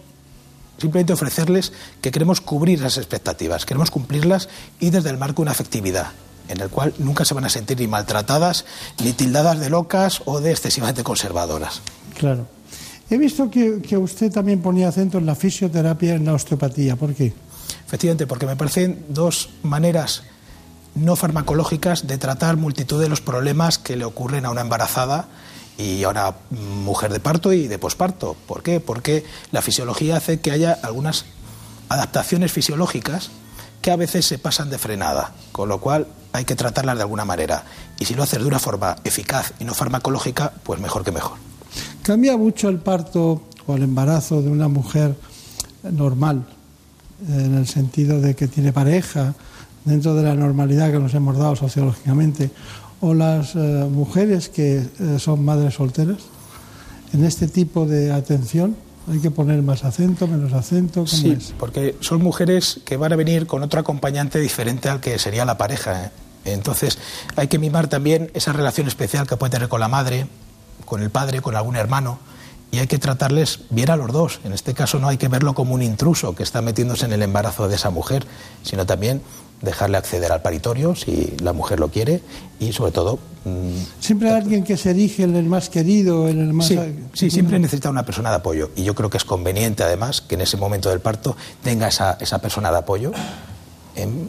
simplemente 0.77 1.13
ofrecerles 1.13 1.71
que 2.01 2.11
queremos 2.11 2.41
cubrir 2.41 2.81
las 2.81 2.97
expectativas, 2.97 3.65
queremos 3.65 3.91
cumplirlas 3.91 4.49
y 4.79 4.89
desde 4.89 5.09
el 5.09 5.17
marco 5.17 5.37
de 5.37 5.43
una 5.43 5.51
afectividad 5.51 6.07
en 6.47 6.61
el 6.61 6.69
cual 6.69 6.93
nunca 6.99 7.25
se 7.25 7.33
van 7.33 7.45
a 7.45 7.49
sentir 7.49 7.79
ni 7.79 7.87
maltratadas, 7.87 8.65
ni 9.03 9.13
tildadas 9.13 9.59
de 9.59 9.69
locas 9.69 10.21
o 10.25 10.41
de 10.41 10.51
excesivamente 10.51 11.03
conservadoras. 11.03 11.81
Claro. 12.17 12.47
He 13.09 13.17
visto 13.17 13.51
que, 13.51 13.97
usted 13.97 14.31
también 14.31 14.61
ponía 14.61 14.87
acento 14.87 15.19
en 15.19 15.25
la 15.25 15.35
fisioterapia 15.35 16.13
y 16.13 16.15
en 16.15 16.25
la 16.25 16.33
osteopatía. 16.33 16.95
¿Por 16.95 17.13
qué? 17.13 17.33
Efectivamente, 17.85 18.25
porque 18.25 18.47
me 18.47 18.55
parecen 18.55 19.05
dos 19.09 19.49
maneras 19.61 20.23
no 20.95 21.15
farmacológicas 21.15 22.07
de 22.07 22.17
tratar 22.17 22.57
multitud 22.57 23.01
de 23.01 23.09
los 23.09 23.21
problemas 23.21 23.77
que 23.77 23.95
le 23.95 24.05
ocurren 24.05 24.45
a 24.45 24.49
una 24.49 24.61
embarazada 24.61 25.27
y 25.77 26.03
a 26.03 26.09
una 26.09 26.33
mujer 26.49 27.11
de 27.11 27.19
parto 27.19 27.53
y 27.53 27.67
de 27.67 27.77
posparto. 27.77 28.35
¿Por 28.47 28.63
qué? 28.63 28.79
Porque 28.79 29.23
la 29.51 29.61
fisiología 29.61 30.17
hace 30.17 30.39
que 30.39 30.51
haya 30.51 30.79
algunas 30.81 31.25
adaptaciones 31.89 32.51
fisiológicas 32.51 33.29
que 33.81 33.91
a 33.91 33.97
veces 33.97 34.25
se 34.25 34.39
pasan 34.39 34.71
de 34.71 34.79
frenada, 34.79 35.33
con 35.51 35.69
lo 35.69 35.79
cual 35.79 36.07
hay 36.37 36.45
que 36.45 36.55
tratarlas 36.55 36.95
de 36.95 37.03
alguna 37.03 37.25
manera. 37.25 37.63
Y 37.99 38.05
si 38.05 38.13
lo 38.13 38.23
haces 38.23 38.39
de 38.39 38.45
una 38.45 38.59
forma 38.59 38.95
eficaz 39.03 39.53
y 39.59 39.65
no 39.65 39.73
farmacológica, 39.73 40.51
pues 40.63 40.79
mejor 40.79 41.03
que 41.03 41.11
mejor. 41.11 41.37
¿Cambia 42.03 42.37
mucho 42.37 42.69
el 42.69 42.79
parto 42.79 43.43
o 43.67 43.75
el 43.75 43.83
embarazo 43.83 44.41
de 44.41 44.49
una 44.49 44.67
mujer 44.67 45.15
normal, 45.91 46.45
en 47.27 47.55
el 47.55 47.67
sentido 47.67 48.19
de 48.19 48.35
que 48.35 48.47
tiene 48.47 48.73
pareja, 48.73 49.33
dentro 49.85 50.15
de 50.15 50.23
la 50.23 50.35
normalidad 50.35 50.91
que 50.91 50.99
nos 50.99 51.13
hemos 51.13 51.37
dado 51.37 51.55
sociológicamente, 51.55 52.51
o 53.01 53.13
las 53.13 53.55
eh, 53.55 53.87
mujeres 53.89 54.49
que 54.49 54.77
eh, 54.77 55.19
son 55.19 55.43
madres 55.43 55.75
solteras, 55.75 56.17
en 57.13 57.23
este 57.23 57.47
tipo 57.47 57.85
de 57.85 58.11
atención? 58.11 58.75
¿Hay 59.11 59.19
que 59.19 59.29
poner 59.29 59.61
más 59.61 59.83
acento, 59.83 60.27
menos 60.27 60.51
acento? 60.53 61.05
¿Cómo 61.05 61.07
sí, 61.07 61.37
porque 61.59 61.95
son 61.99 62.23
mujeres 62.23 62.79
que 62.83 62.97
van 62.97 63.13
a 63.13 63.15
venir 63.15 63.45
con 63.45 63.61
otro 63.61 63.79
acompañante 63.79 64.39
diferente 64.39 64.89
al 64.89 64.99
que 64.99 65.19
sería 65.19 65.45
la 65.45 65.57
pareja. 65.57 66.05
¿eh? 66.05 66.09
Entonces 66.45 66.97
hay 67.35 67.47
que 67.47 67.59
mimar 67.59 67.87
también 67.87 68.31
esa 68.33 68.53
relación 68.53 68.87
especial 68.87 69.27
que 69.27 69.37
puede 69.37 69.51
tener 69.51 69.67
con 69.67 69.79
la 69.79 69.87
madre, 69.87 70.27
con 70.85 71.01
el 71.01 71.09
padre, 71.09 71.41
con 71.41 71.55
algún 71.55 71.75
hermano, 71.75 72.19
y 72.71 72.79
hay 72.79 72.87
que 72.87 72.97
tratarles 72.97 73.61
bien 73.69 73.89
a 73.89 73.95
los 73.95 74.11
dos. 74.11 74.39
En 74.43 74.53
este 74.53 74.73
caso 74.73 74.99
no 74.99 75.07
hay 75.07 75.17
que 75.17 75.27
verlo 75.27 75.53
como 75.53 75.73
un 75.73 75.81
intruso 75.81 76.35
que 76.35 76.43
está 76.43 76.61
metiéndose 76.61 77.05
en 77.05 77.13
el 77.13 77.21
embarazo 77.21 77.67
de 77.67 77.75
esa 77.75 77.89
mujer, 77.89 78.25
sino 78.63 78.85
también 78.85 79.21
dejarle 79.61 79.97
acceder 79.97 80.31
al 80.31 80.41
paritorio 80.41 80.95
si 80.95 81.35
la 81.41 81.53
mujer 81.53 81.79
lo 81.79 81.89
quiere 81.89 82.21
y 82.59 82.73
sobre 82.73 82.91
todo... 82.91 83.19
Mm, 83.45 83.77
siempre 83.99 84.29
hay 84.29 84.35
alguien 84.35 84.63
que 84.63 84.75
se 84.75 84.91
erige 84.91 85.23
en 85.23 85.35
el 85.35 85.45
más 85.45 85.69
querido, 85.69 86.27
en 86.27 86.41
el 86.41 86.53
más... 86.53 86.67
Sí, 87.13 87.29
siempre 87.29 87.59
necesita 87.59 87.89
una 87.89 88.03
persona 88.03 88.29
de 88.29 88.35
apoyo 88.37 88.71
y 88.75 88.83
yo 88.83 88.93
creo 88.93 89.09
que 89.09 89.17
es 89.17 89.25
conveniente 89.25 89.83
además 89.83 90.21
que 90.21 90.35
en 90.35 90.41
ese 90.41 90.57
momento 90.57 90.89
del 90.89 90.99
parto 90.99 91.37
tenga 91.63 91.87
esa, 91.87 92.17
esa 92.19 92.39
persona 92.39 92.71
de 92.71 92.77
apoyo, 92.77 93.11
em, 93.95 94.27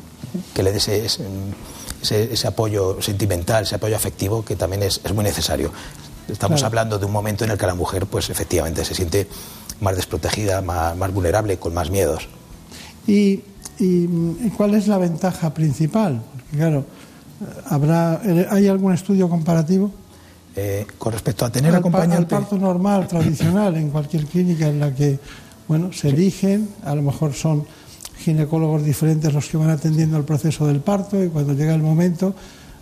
que 0.55 0.63
le 0.63 0.71
dé 0.71 0.79
ese, 0.79 1.05
ese, 1.05 1.25
apoyo 2.47 3.01
sentimental, 3.01 3.65
ese 3.65 3.77
apoyo 3.77 3.97
afectivo 3.97 4.45
que 4.45 4.57
también 4.57 4.83
es, 4.83 5.01
es 5.05 5.13
muy 5.13 5.25
necesario. 5.25 5.73
Estamos 6.29 6.63
hablando 6.63 6.99
de 6.99 7.07
un 7.07 7.13
momento 7.13 7.45
en 7.45 7.53
el 7.53 7.59
que 7.59 7.67
la 7.67 7.75
mujer 7.75 8.07
pues 8.07 8.31
efectivamente 8.31 8.85
se 8.85 8.95
siente 8.95 9.29
más 9.81 9.95
desprotegida, 9.95 10.61
más, 10.61 10.97
más 10.97 11.13
vulnerable, 11.13 11.59
con 11.59 11.73
más 11.73 11.91
miedos. 11.91 12.29
Y 13.07 13.43
¿Y 13.79 14.51
cuál 14.57 14.75
es 14.75 14.89
la 14.89 14.99
ventaja 14.99 15.53
principal? 15.53 16.23
Porque 16.33 16.57
claro, 16.57 16.85
¿habrá, 17.67 18.21
¿hay 18.51 18.69
algún 18.69 18.93
estudio 18.93 19.29
comparativo? 19.29 19.91
Eh, 20.55 20.87
con 20.97 21.13
respecto 21.13 21.45
a 21.45 21.51
tener 21.51 21.75
acompañante. 21.75 22.17
Al 22.17 22.27
parto 22.27 22.57
normal, 22.57 23.07
tradicional, 23.09 23.77
en 23.77 23.91
cualquier 23.91 24.25
clínica 24.27 24.69
en 24.69 24.81
la 24.81 24.95
que 24.95 25.19
bueno, 25.69 25.93
se 25.93 26.09
eligen, 26.09 26.71
a 26.85 26.95
lo 26.95 27.03
mejor 27.03 27.35
son 27.35 27.67
ginecólogos 28.19 28.85
diferentes 28.85 29.33
los 29.33 29.47
que 29.47 29.57
van 29.57 29.71
atendiendo 29.71 30.17
el 30.17 30.25
proceso 30.25 30.67
del 30.67 30.81
parto 30.81 31.23
y 31.23 31.29
cuando 31.29 31.53
llega 31.53 31.75
el 31.75 31.83
momento 31.83 32.35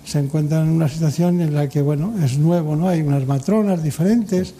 se 0.04 0.18
encuentran 0.18 0.64
en 0.64 0.70
una 0.70 0.88
situación 0.88 1.40
en 1.40 1.54
la 1.54 1.68
que 1.68 1.80
bueno, 1.82 2.14
es 2.22 2.38
nuevo, 2.38 2.76
¿no? 2.76 2.88
Hay 2.88 3.00
unas 3.00 3.26
matronas 3.26 3.82
diferentes. 3.82 4.54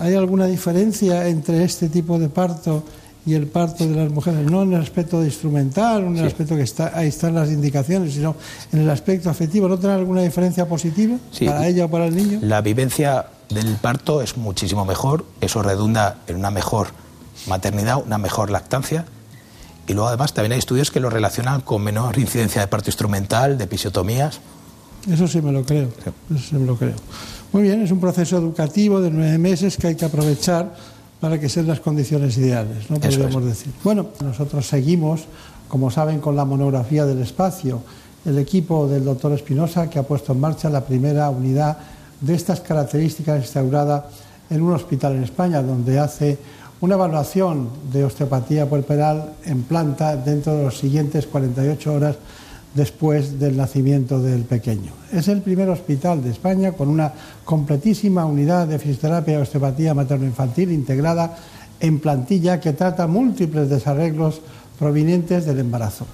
¿Hay 0.00 0.14
alguna 0.14 0.46
diferencia 0.46 1.28
entre 1.28 1.64
este 1.64 1.88
tipo 1.88 2.18
de 2.18 2.28
parto 2.28 2.84
y 3.28 3.34
el 3.34 3.46
parto 3.46 3.86
de 3.86 3.94
las 3.94 4.10
mujeres, 4.10 4.50
no 4.50 4.62
en 4.62 4.72
el 4.72 4.80
aspecto 4.80 5.22
instrumental, 5.22 6.04
en 6.04 6.16
el 6.16 6.26
aspecto 6.26 6.56
que 6.56 6.62
está, 6.62 6.92
ahí 6.94 7.08
están 7.08 7.34
las 7.34 7.50
indicaciones, 7.50 8.14
sino 8.14 8.34
en 8.72 8.80
el 8.80 8.90
aspecto 8.90 9.28
afectivo. 9.28 9.68
¿No 9.68 9.78
tiene 9.78 9.96
alguna 9.96 10.22
diferencia 10.22 10.66
positiva 10.66 11.18
para 11.44 11.66
ella 11.66 11.84
o 11.84 11.90
para 11.90 12.06
el 12.06 12.16
niño? 12.16 12.38
La 12.42 12.62
vivencia 12.62 13.26
del 13.50 13.76
parto 13.76 14.22
es 14.22 14.38
muchísimo 14.38 14.86
mejor, 14.86 15.26
eso 15.42 15.62
redunda 15.62 16.18
en 16.26 16.36
una 16.36 16.50
mejor 16.50 16.88
maternidad, 17.46 18.02
una 18.02 18.16
mejor 18.16 18.50
lactancia. 18.50 19.04
Y 19.88 19.94
luego 19.94 20.08
además 20.08 20.34
también 20.34 20.52
hay 20.52 20.58
estudios 20.58 20.90
que 20.90 21.00
lo 21.00 21.08
relacionan 21.08 21.62
con 21.62 21.82
menor 21.82 22.18
incidencia 22.18 22.60
de 22.60 22.68
parto 22.68 22.90
instrumental, 22.90 23.56
de 23.56 23.64
episiotomías. 23.64 24.40
Eso 25.10 25.26
sí 25.26 25.40
me 25.40 25.50
lo 25.50 25.64
creo, 25.64 25.88
eso 26.30 26.44
sí 26.50 26.54
me 26.56 26.66
lo 26.66 26.76
creo. 26.76 26.94
Muy 27.52 27.62
bien, 27.62 27.80
es 27.80 27.90
un 27.90 27.98
proceso 27.98 28.36
educativo 28.36 29.00
de 29.00 29.10
nueve 29.10 29.38
meses 29.38 29.78
que 29.78 29.86
hay 29.86 29.94
que 29.94 30.04
aprovechar 30.04 30.74
para 31.18 31.40
que 31.40 31.48
sean 31.48 31.66
las 31.66 31.80
condiciones 31.80 32.36
ideales, 32.36 32.90
¿no? 32.90 33.00
Podríamos 33.00 33.44
decir. 33.44 33.72
Bueno, 33.82 34.08
nosotros 34.22 34.66
seguimos, 34.66 35.22
como 35.68 35.90
saben, 35.90 36.20
con 36.20 36.36
la 36.36 36.44
monografía 36.44 37.06
del 37.06 37.22
espacio. 37.22 37.82
El 38.26 38.38
equipo 38.38 38.86
del 38.86 39.04
doctor 39.04 39.32
Espinosa 39.32 39.88
que 39.88 39.98
ha 39.98 40.02
puesto 40.02 40.32
en 40.32 40.40
marcha 40.40 40.68
la 40.68 40.84
primera 40.84 41.30
unidad 41.30 41.78
de 42.20 42.34
estas 42.34 42.60
características 42.60 43.40
instaurada 43.40 44.10
en 44.50 44.60
un 44.60 44.74
hospital 44.74 45.14
en 45.14 45.24
España, 45.24 45.62
donde 45.62 45.98
hace 45.98 46.38
una 46.80 46.94
evaluación 46.94 47.68
de 47.92 48.04
osteopatía 48.04 48.68
puerperal 48.68 49.32
en 49.44 49.62
planta 49.62 50.16
dentro 50.16 50.56
de 50.56 50.64
las 50.64 50.76
siguientes 50.76 51.26
48 51.26 51.92
horas 51.92 52.16
después 52.74 53.40
del 53.40 53.56
nacimiento 53.56 54.20
del 54.20 54.42
pequeño. 54.42 54.92
Es 55.12 55.28
el 55.28 55.42
primer 55.42 55.68
hospital 55.68 56.22
de 56.22 56.30
España 56.30 56.72
con 56.72 56.88
una 56.88 57.12
completísima 57.44 58.24
unidad 58.24 58.68
de 58.68 58.78
fisioterapia 58.78 59.38
y 59.38 59.42
osteopatía 59.42 59.94
materno-infantil 59.94 60.70
integrada 60.70 61.36
en 61.80 61.98
plantilla 61.98 62.60
que 62.60 62.72
trata 62.72 63.06
múltiples 63.06 63.68
desarreglos 63.68 64.40
provenientes 64.78 65.46
del 65.46 65.58
embarazo, 65.58 66.06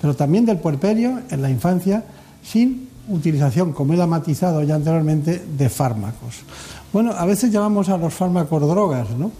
pero 0.00 0.14
también 0.14 0.46
del 0.46 0.58
puerperio 0.58 1.20
en 1.30 1.42
la 1.42 1.50
infancia 1.50 2.04
sin 2.42 2.88
utilización, 3.08 3.72
como 3.72 4.00
ha 4.00 4.06
matizado 4.06 4.62
ya 4.62 4.76
anteriormente, 4.76 5.42
de 5.58 5.68
fármacos. 5.68 6.42
Bueno, 6.92 7.12
a 7.12 7.24
veces 7.24 7.50
llamamos 7.50 7.88
a 7.88 7.96
los 7.96 8.12
fármacos 8.12 8.60
drogas, 8.60 9.10
¿no? 9.10 9.30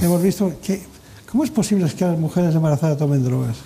Hemos 0.00 0.22
visto 0.22 0.52
que... 0.62 0.82
¿Cómo 1.30 1.44
es 1.44 1.50
posible 1.50 1.88
que 1.92 2.04
las 2.04 2.18
mujeres 2.18 2.54
embarazadas 2.54 2.98
tomen 2.98 3.22
drogas? 3.24 3.56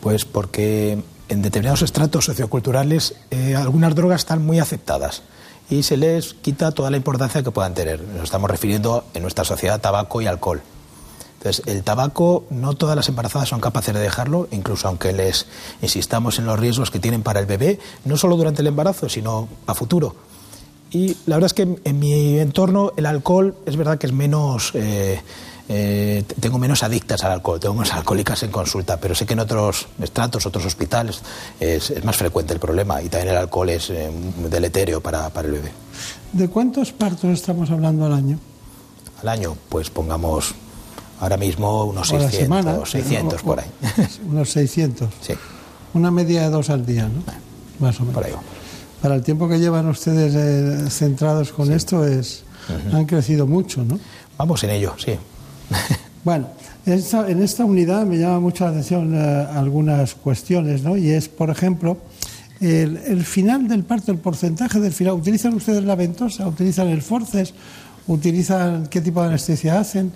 Pues 0.00 0.24
porque 0.24 1.02
en 1.28 1.42
determinados 1.42 1.82
estratos 1.82 2.24
socioculturales 2.24 3.14
eh, 3.30 3.54
algunas 3.54 3.94
drogas 3.94 4.20
están 4.20 4.44
muy 4.44 4.58
aceptadas 4.58 5.22
y 5.70 5.82
se 5.82 5.96
les 5.96 6.34
quita 6.34 6.72
toda 6.72 6.90
la 6.90 6.96
importancia 6.96 7.42
que 7.42 7.50
puedan 7.50 7.74
tener. 7.74 8.02
Nos 8.02 8.24
estamos 8.24 8.50
refiriendo 8.50 9.04
en 9.14 9.22
nuestra 9.22 9.44
sociedad 9.44 9.80
tabaco 9.80 10.20
y 10.20 10.26
alcohol. 10.26 10.62
Entonces, 11.38 11.62
el 11.66 11.84
tabaco, 11.84 12.44
no 12.50 12.74
todas 12.74 12.96
las 12.96 13.08
embarazadas 13.08 13.48
son 13.48 13.60
capaces 13.60 13.94
de 13.94 14.00
dejarlo, 14.00 14.48
incluso 14.50 14.88
aunque 14.88 15.12
les 15.12 15.46
insistamos 15.82 16.38
en 16.38 16.46
los 16.46 16.58
riesgos 16.58 16.90
que 16.90 16.98
tienen 16.98 17.22
para 17.22 17.38
el 17.38 17.46
bebé, 17.46 17.78
no 18.04 18.16
solo 18.16 18.36
durante 18.36 18.62
el 18.62 18.66
embarazo, 18.66 19.08
sino 19.08 19.48
a 19.66 19.74
futuro. 19.74 20.16
Y 20.90 21.16
la 21.26 21.36
verdad 21.36 21.46
es 21.46 21.54
que 21.54 21.68
en 21.84 21.98
mi 21.98 22.38
entorno 22.38 22.92
el 22.96 23.06
alcohol 23.06 23.54
es 23.66 23.76
verdad 23.76 23.98
que 23.98 24.06
es 24.06 24.12
menos... 24.12 24.72
Eh, 24.74 25.20
eh, 25.70 26.24
tengo 26.40 26.58
menos 26.58 26.82
adictas 26.82 27.22
al 27.24 27.32
alcohol, 27.32 27.60
tengo 27.60 27.74
menos 27.74 27.92
alcohólicas 27.92 28.42
en 28.42 28.50
consulta, 28.50 28.98
pero 28.98 29.14
sé 29.14 29.26
que 29.26 29.34
en 29.34 29.40
otros 29.40 29.86
estratos, 30.00 30.46
otros 30.46 30.64
hospitales, 30.64 31.20
es, 31.60 32.02
más 32.04 32.16
frecuente 32.16 32.54
el 32.54 32.58
problema 32.58 33.02
y 33.02 33.10
también 33.10 33.34
el 33.34 33.36
alcohol 33.36 33.68
es 33.68 33.90
eh, 33.90 34.10
deleterio 34.50 35.02
para, 35.02 35.28
para 35.28 35.46
el 35.46 35.54
bebé. 35.54 35.70
¿De 36.32 36.48
cuántos 36.48 36.92
partos 36.92 37.30
estamos 37.30 37.70
hablando 37.70 38.06
al 38.06 38.14
año? 38.14 38.38
Al 39.20 39.28
año, 39.28 39.58
pues 39.68 39.90
pongamos 39.90 40.54
ahora 41.20 41.36
mismo 41.36 41.84
unos 41.84 42.08
600, 42.08 42.88
600 42.88 43.42
por 43.42 43.60
ahí. 43.60 43.70
Unos 44.26 44.50
600. 44.50 45.10
Sí. 45.20 45.34
Una 45.92 46.10
media 46.10 46.44
de 46.44 46.50
dos 46.50 46.70
al 46.70 46.86
día, 46.86 47.08
¿no? 47.08 47.22
Más 47.78 48.00
o 48.00 48.04
menos. 48.04 48.14
Por 48.14 48.24
ahí 48.24 48.32
Para 49.02 49.14
el 49.14 49.22
tiempo 49.22 49.48
que 49.48 49.58
llevan 49.58 49.88
ustedes 49.88 50.34
eh, 50.34 50.90
centrados 50.90 51.52
con 51.52 51.72
esto, 51.72 52.04
es, 52.04 52.42
han 52.92 53.06
crecido 53.06 53.46
mucho, 53.46 53.84
¿no? 53.84 53.98
Vamos 54.36 54.62
en 54.64 54.70
ello, 54.70 54.94
sí. 54.98 55.12
bueno, 56.24 56.48
en 56.86 57.42
esta 57.42 57.64
unidad 57.64 58.06
me 58.06 58.18
llama 58.18 58.40
mucho 58.40 58.64
la 58.64 58.70
atención 58.70 59.14
eh, 59.14 59.46
algunas 59.54 60.14
cuestiones, 60.14 60.82
¿no? 60.82 60.96
Y 60.96 61.10
es, 61.10 61.28
por 61.28 61.50
ejemplo, 61.50 61.98
el, 62.60 63.24
final 63.24 63.68
del 63.68 63.84
parto, 63.84 64.12
el 64.12 64.18
porcentaje 64.18 64.80
del 64.80 64.92
final. 64.92 65.14
¿Utilizan 65.14 65.54
ustedes 65.54 65.84
la 65.84 65.94
ventosa? 65.94 66.46
¿Utilizan 66.46 66.88
el 66.88 67.02
forces? 67.02 67.54
¿Utilizan 68.06 68.86
qué 68.86 69.00
tipo 69.00 69.20
de 69.20 69.28
anestesia 69.28 69.78
hacen? 69.78 70.12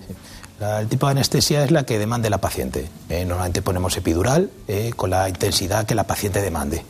el 0.79 0.87
tipo 0.87 1.07
de 1.07 1.13
anestesia 1.13 1.65
es 1.65 1.73
la 1.73 1.85
que 1.85 1.99
demande 1.99 2.31
la 2.31 2.39
paciente. 2.39 2.87
Eh, 3.09 3.25
normalmente 3.25 3.63
ponemos 3.63 3.97
epidural 3.97 4.49
eh, 4.69 4.93
con 4.95 5.11
la 5.11 5.29
intensidad 5.29 5.87
que 5.87 5.97
la 5.97 6.05
paciente 6.05 6.41
demande. 6.41 6.85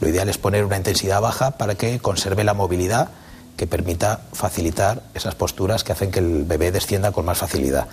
Lo 0.00 0.08
ideal 0.08 0.28
es 0.28 0.38
poner 0.38 0.64
una 0.64 0.76
intensidad 0.76 1.20
baja 1.20 1.52
para 1.52 1.74
que 1.74 1.98
conserve 1.98 2.44
la 2.44 2.54
movilidad 2.54 3.10
que 3.56 3.66
permita 3.66 4.20
facilitar 4.32 5.02
esas 5.14 5.34
posturas 5.34 5.84
que 5.84 5.92
hacen 5.92 6.10
que 6.10 6.18
el 6.18 6.44
bebé 6.44 6.72
descienda 6.72 7.12
con 7.12 7.24
más 7.24 7.38
facilidad. 7.38 7.86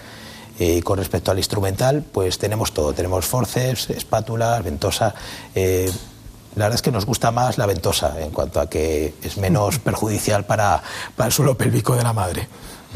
Y 0.59 0.63
eh, 0.63 0.83
con 0.83 0.97
respecto 0.97 1.31
al 1.31 1.37
instrumental, 1.37 2.03
pues 2.11 2.37
tenemos 2.37 2.73
todo. 2.73 2.93
Tenemos 2.93 3.25
forceps, 3.25 3.89
espátulas, 3.91 4.63
ventosa. 4.63 5.13
Eh, 5.55 5.91
la 6.55 6.65
verdad 6.65 6.75
es 6.75 6.81
que 6.81 6.91
nos 6.91 7.05
gusta 7.05 7.31
más 7.31 7.57
la 7.57 7.65
ventosa 7.65 8.21
en 8.21 8.31
cuanto 8.31 8.59
a 8.59 8.69
que 8.69 9.13
es 9.23 9.37
menos 9.37 9.79
perjudicial 9.83 10.45
para, 10.45 10.81
para 11.15 11.27
el 11.27 11.33
suelo 11.33 11.57
pélvico 11.57 11.95
de 11.95 12.03
la 12.03 12.13
madre. 12.13 12.47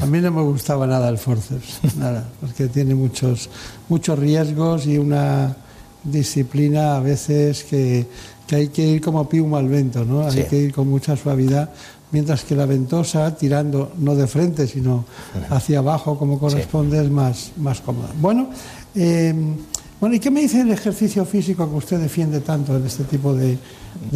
A 0.01 0.05
mí 0.05 0.19
no 0.19 0.29
me 0.29 0.41
gustaba 0.41 0.85
nada 0.85 1.07
el 1.07 1.17
forceps, 1.17 1.79
nada, 1.95 2.27
porque 2.41 2.67
tiene 2.67 2.95
muchos, 2.95 3.50
muchos 3.88 4.19
riesgos 4.19 4.85
y 4.88 4.97
una 4.97 5.55
disciplina 6.03 6.97
a 6.97 7.00
veces 7.00 7.63
que, 7.63 8.05
que 8.47 8.55
hay 8.55 8.67
que 8.69 8.85
ir 8.85 9.01
como 9.01 9.27
piuma 9.27 9.59
al 9.59 9.67
vento, 9.67 10.05
¿no? 10.05 10.27
Hay 10.27 10.43
que 10.43 10.57
ir 10.57 10.73
con 10.73 10.87
mucha 10.87 11.15
suavidad 11.15 11.69
mientras 12.11 12.43
que 12.43 12.55
la 12.55 12.65
ventosa, 12.65 13.35
tirando 13.35 13.91
no 13.97 14.15
de 14.15 14.27
frente, 14.27 14.67
sino 14.67 15.05
hacia 15.49 15.79
abajo 15.79 16.17
como 16.17 16.39
corresponde, 16.39 17.03
es 17.03 17.09
más, 17.09 17.51
más 17.57 17.81
cómoda. 17.81 18.09
Bueno, 18.19 18.49
em, 18.95 19.57
bueno, 19.99 20.15
¿y 20.15 20.19
qué 20.19 20.31
me 20.31 20.41
dice 20.41 20.61
el 20.61 20.71
ejercicio 20.71 21.25
físico 21.25 21.69
que 21.69 21.75
usted 21.75 21.99
defiende 21.99 22.39
tanto 22.39 22.77
en 22.77 22.85
este 22.85 23.03
tipo 23.03 23.33
de, 23.33 23.57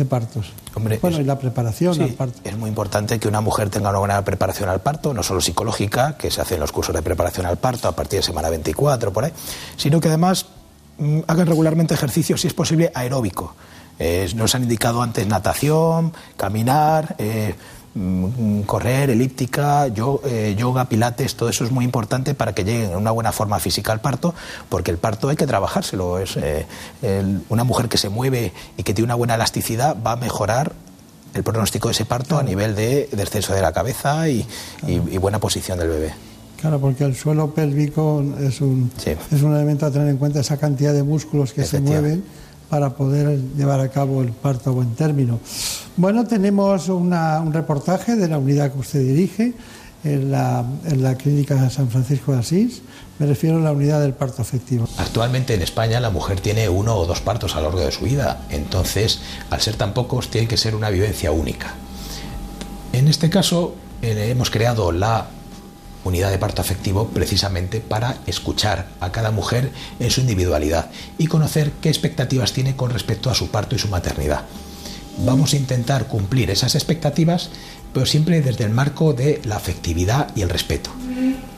partos? 0.07 0.51
Hombre, 0.75 0.99
bueno, 1.01 1.19
y 1.19 1.23
la 1.23 1.39
preparación 1.39 2.01
al 2.01 2.13
parto. 2.13 2.39
Es 2.43 2.57
muy 2.57 2.69
importante 2.69 3.19
que 3.19 3.27
una 3.27 3.41
mujer 3.41 3.69
tenga 3.69 3.89
una 3.89 3.99
buena 3.99 4.23
preparación 4.23 4.69
al 4.69 4.81
parto, 4.81 5.13
no 5.13 5.23
solo 5.23 5.41
psicológica, 5.41 6.15
que 6.15 6.31
se 6.31 6.41
hace 6.41 6.55
en 6.55 6.61
los 6.61 6.71
cursos 6.71 6.95
de 6.95 7.01
preparación 7.01 7.45
al 7.45 7.57
parto 7.57 7.87
a 7.87 7.93
partir 7.93 8.19
de 8.19 8.23
semana 8.23 8.49
24, 8.49 9.11
por 9.11 9.25
ahí, 9.25 9.33
sino 9.77 9.99
que 9.99 10.09
además 10.09 10.45
mm, 10.99 11.19
hagan 11.27 11.47
regularmente 11.47 11.93
ejercicio, 11.95 12.37
si 12.37 12.47
es 12.47 12.53
posible, 12.53 12.91
aeróbico. 12.93 13.55
Nos 14.35 14.55
han 14.55 14.63
indicado 14.63 15.01
antes 15.01 15.27
natación, 15.27 16.13
caminar. 16.37 17.15
Eh, 17.17 17.55
Mm, 17.95 18.61
correr, 18.61 19.09
elíptica, 19.09 19.87
eh, 19.87 20.55
yoga, 20.57 20.85
pilates, 20.85 21.35
todo 21.35 21.49
eso 21.49 21.65
es 21.65 21.71
muy 21.71 21.83
importante 21.83 22.35
para 22.35 22.53
que 22.53 22.63
lleguen 22.63 22.91
en 22.91 22.97
una 22.97 23.09
buena 23.09 23.31
forma 23.31 23.59
física 23.59 23.91
al 23.91 23.99
parto, 23.99 24.35
porque 24.69 24.91
el 24.91 24.97
parto 24.97 25.27
hay 25.27 25.35
que 25.35 25.47
trabajárselo. 25.47 26.19
Es, 26.19 26.37
eh, 26.37 26.65
una 27.49 27.63
mujer 27.63 27.89
que 27.89 27.97
se 27.97 28.09
mueve 28.09 28.53
y 28.77 28.83
que 28.83 28.93
tiene 28.93 29.05
una 29.05 29.15
buena 29.15 29.35
elasticidad 29.35 29.97
va 30.05 30.13
a 30.13 30.15
mejorar 30.17 30.71
el 31.33 31.43
pronóstico 31.43 31.87
de 31.87 31.93
ese 31.93 32.05
parto 32.05 32.37
a 32.37 32.43
nivel 32.43 32.75
de 32.75 33.09
descenso 33.11 33.53
de 33.53 33.61
la 33.61 33.71
cabeza 33.71 34.29
y, 34.29 34.45
buena 35.19 35.39
posición 35.39 35.79
del 35.79 35.89
bebé. 35.89 36.13
Claro, 36.61 36.79
porque 36.79 37.05
el 37.05 37.15
suelo 37.15 37.53
pélvico 37.53 38.23
es 38.39 38.61
un, 38.61 38.91
es 39.31 39.41
un 39.41 39.55
elemento 39.55 39.85
a 39.85 39.91
tener 39.91 40.09
en 40.09 40.17
cuenta, 40.17 40.39
esa 40.41 40.57
cantidad 40.57 40.93
de 40.93 41.03
músculos 41.03 41.53
que 41.53 41.65
se 41.65 41.79
mueven 41.79 42.23
para 42.69 42.91
poder 42.91 43.39
llevar 43.57 43.79
a 43.79 43.89
cabo 43.89 44.21
el 44.21 44.31
parto 44.31 44.69
a 44.69 44.73
buen 44.73 44.93
término. 44.95 45.39
Bueno, 45.97 46.25
tenemos 46.25 46.87
un 46.89 47.11
reportaje 47.51 48.15
de 48.15 48.27
la 48.27 48.37
unidad 48.37 48.71
que 48.71 48.79
usted 48.79 48.99
dirige 49.01 49.53
en 50.03 50.31
la, 50.31 50.63
en 50.85 51.03
la 51.03 51.15
clínica 51.15 51.69
San 51.69 51.89
Francisco 51.89 52.31
de 52.31 52.39
Asís. 52.39 52.81
Me 53.17 53.25
refiero 53.25 53.57
a 53.57 53.59
la 53.59 53.71
unidad 53.73 53.99
del 53.99 54.13
parto 54.13 54.41
efectivo. 54.41 54.87
Actualmente 54.97 55.53
en 55.53 55.61
España 55.61 55.99
la 55.99 56.09
mujer 56.09 56.39
tiene 56.39 56.69
uno 56.69 56.95
o 56.95 57.05
dos 57.05 57.19
partos 57.19 57.55
a 57.55 57.57
lo 57.57 57.63
largo 57.65 57.81
de 57.81 57.91
su 57.91 58.05
vida, 58.05 58.45
entonces 58.49 59.19
al 59.49 59.59
ser 59.59 59.75
tan 59.75 59.93
pocos 59.93 60.29
tiene 60.29 60.47
que 60.47 60.55
ser 60.55 60.75
una 60.75 60.89
vivencia 60.89 61.31
única. 61.31 61.73
En 62.93 63.07
este 63.07 63.29
caso 63.29 63.75
eh, 64.01 64.29
hemos 64.31 64.49
creado 64.49 64.91
la 64.91 65.27
unidad 66.03 66.31
de 66.31 66.37
parto 66.37 66.61
afectivo 66.61 67.07
precisamente 67.09 67.81
para 67.81 68.17
escuchar 68.25 68.87
a 68.99 69.11
cada 69.11 69.31
mujer 69.31 69.71
en 69.99 70.11
su 70.11 70.21
individualidad 70.21 70.89
y 71.17 71.27
conocer 71.27 71.71
qué 71.81 71.89
expectativas 71.89 72.53
tiene 72.53 72.75
con 72.75 72.91
respecto 72.91 73.29
a 73.29 73.35
su 73.35 73.49
parto 73.49 73.75
y 73.75 73.79
su 73.79 73.87
maternidad. 73.87 74.45
Vamos 75.25 75.53
a 75.53 75.57
intentar 75.57 76.07
cumplir 76.07 76.49
esas 76.49 76.75
expectativas, 76.75 77.49
pero 77.93 78.05
siempre 78.05 78.41
desde 78.41 78.63
el 78.63 78.71
marco 78.71 79.13
de 79.13 79.41
la 79.43 79.57
afectividad 79.57 80.29
y 80.35 80.41
el 80.41 80.49
respeto. 80.49 80.91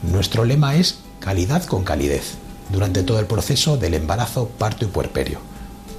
Nuestro 0.02 0.44
lema 0.44 0.74
es 0.74 0.98
calidad 1.20 1.64
con 1.64 1.84
calidez 1.84 2.34
durante 2.70 3.02
todo 3.02 3.20
el 3.20 3.26
proceso 3.26 3.76
del 3.76 3.94
embarazo, 3.94 4.48
parto 4.48 4.84
y 4.84 4.88
puerperio. 4.88 5.51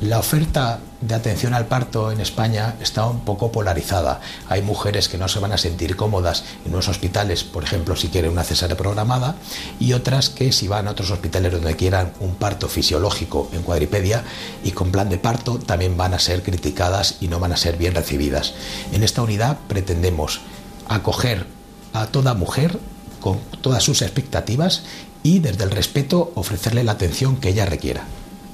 La 0.04 0.20
oferta 0.20 0.82
de 1.00 1.16
atención 1.16 1.54
al 1.54 1.68
parto 1.68 2.12
en 2.12 2.20
España 2.20 2.76
está 2.82 3.08
un 3.08 3.22
poco 3.22 3.54
polarizada. 3.54 4.20
Hay 4.50 4.62
mujeres 4.62 5.08
que 5.08 5.18
no 5.18 5.30
se 5.30 5.40
van 5.40 5.54
a 5.54 5.58
sentir 5.58 5.96
cómodas 5.96 6.44
en 6.66 6.74
unos 6.74 6.90
hospitales, 6.90 7.46
por 7.46 7.64
ejemplo, 7.64 7.96
si 7.96 8.10
quieren 8.10 8.32
una 8.32 8.44
cesárea 8.44 8.76
programada, 8.76 9.36
y 9.80 9.94
otras 9.94 10.30
que 10.30 10.52
si 10.52 10.68
van 10.68 10.90
a 10.90 10.92
otros 10.92 11.10
hospitales 11.10 11.54
donde 11.54 11.78
quieran 11.78 12.12
un 12.20 12.36
parto 12.36 12.68
fisiológico 12.68 13.50
en 13.54 13.64
cuadripedia 13.64 14.24
y 14.62 14.72
con 14.72 14.92
plan 14.92 15.08
de 15.08 15.20
parto, 15.20 15.58
también 15.58 15.96
van 15.96 16.14
a 16.14 16.20
ser 16.20 16.44
criticadas 16.44 17.16
y 17.22 17.30
no 17.30 17.40
van 17.40 17.54
a 17.54 17.58
ser 17.58 17.78
bien 17.78 17.96
recibidas. 17.96 18.56
En 18.92 19.04
esta 19.04 19.22
unidad 19.22 19.58
pretendemos 19.70 20.42
acoger 20.90 21.48
a 21.94 22.08
toda 22.08 22.34
mujer 22.34 22.78
con 23.22 23.40
todas 23.62 23.84
sus 23.84 24.02
expectativas 24.02 24.84
y 25.24 25.40
desde 25.40 25.64
el 25.64 25.72
respeto 25.72 26.34
ofrecerle 26.36 26.84
la 26.84 26.92
atención 26.92 27.38
que 27.38 27.48
ella 27.48 27.66
requiera. 27.66 28.04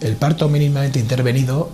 El 0.02 0.16
parto 0.16 0.48
mínimamente 0.48 0.98
intervenido 1.00 1.70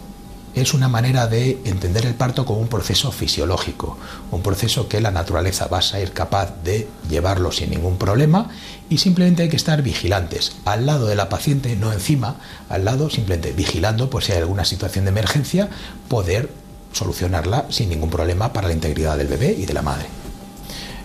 es 0.56 0.74
una 0.74 0.88
manera 0.88 1.28
de 1.28 1.60
entender 1.66 2.08
el 2.08 2.16
parto 2.16 2.44
como 2.46 2.60
un 2.60 2.70
proceso 2.70 3.12
fisiológico, 3.12 3.98
un 4.32 4.42
proceso 4.42 4.88
que 4.88 5.00
la 5.00 5.12
naturaleza 5.12 5.68
va 5.68 5.80
a 5.80 5.84
ser 5.84 6.12
capaz 6.12 6.56
de 6.64 6.88
llevarlo 7.08 7.52
sin 7.52 7.70
ningún 7.70 7.98
problema 7.98 8.50
y 8.90 8.98
simplemente 8.98 9.44
hay 9.44 9.50
que 9.50 9.58
estar 9.58 9.84
vigilantes, 9.84 10.56
al 10.66 10.88
lado 10.88 11.06
de 11.06 11.16
la 11.16 11.30
paciente, 11.30 11.76
no 11.76 11.94
encima, 11.94 12.38
al 12.70 12.86
lado 12.86 13.12
simplemente 13.12 13.52
vigilando 13.52 14.10
por 14.10 14.24
si 14.24 14.32
hay 14.32 14.40
alguna 14.40 14.66
situación 14.66 15.06
de 15.06 15.12
emergencia, 15.12 15.70
poder 16.08 16.50
solucionarla 16.94 17.66
sin 17.70 17.90
ningún 17.90 18.10
problema 18.10 18.54
para 18.54 18.70
la 18.70 18.74
integridad 18.74 19.18
del 19.18 19.28
bebé 19.28 19.56
y 19.56 19.66
de 19.66 19.74
la 19.74 19.84
madre. 19.84 20.08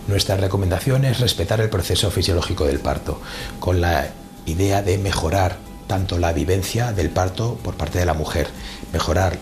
Nuestra 0.07 0.37
recomendación 0.37 1.05
es 1.05 1.19
respetar 1.19 1.61
el 1.61 1.69
proceso 1.69 2.09
fisiológico 2.09 2.65
del 2.65 2.79
parto, 2.79 3.21
con 3.59 3.79
la 3.79 4.07
idea 4.47 4.81
de 4.81 4.97
mejorar 4.97 5.70
tanto 5.91 6.17
la 6.17 6.31
vivencia 6.31 6.93
del 6.93 7.09
parto 7.09 7.59
por 7.61 7.75
parte 7.75 7.99
de 7.99 8.05
la 8.05 8.13
mujer, 8.13 8.47
mejorar 8.93 9.37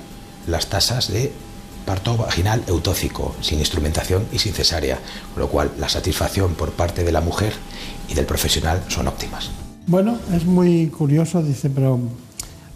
las 0.47 0.65
tasas 0.65 1.07
de 1.13 1.31
parto 1.85 2.17
vaginal 2.17 2.63
eutóxico, 2.65 3.35
sin 3.39 3.59
instrumentación 3.59 4.25
y 4.31 4.39
sin 4.39 4.53
cesárea, 4.53 4.97
con 5.35 5.43
lo 5.43 5.47
cual 5.47 5.69
la 5.77 5.89
satisfacción 5.89 6.55
por 6.55 6.71
parte 6.71 7.03
de 7.03 7.11
la 7.11 7.21
mujer 7.21 7.53
y 8.09 8.15
del 8.15 8.25
profesional 8.25 8.83
son 8.87 9.07
óptimas. 9.07 9.51
Bueno, 9.85 10.17
es 10.33 10.43
muy 10.43 10.87
curioso, 10.87 11.43
dice, 11.43 11.69
pero 11.69 11.99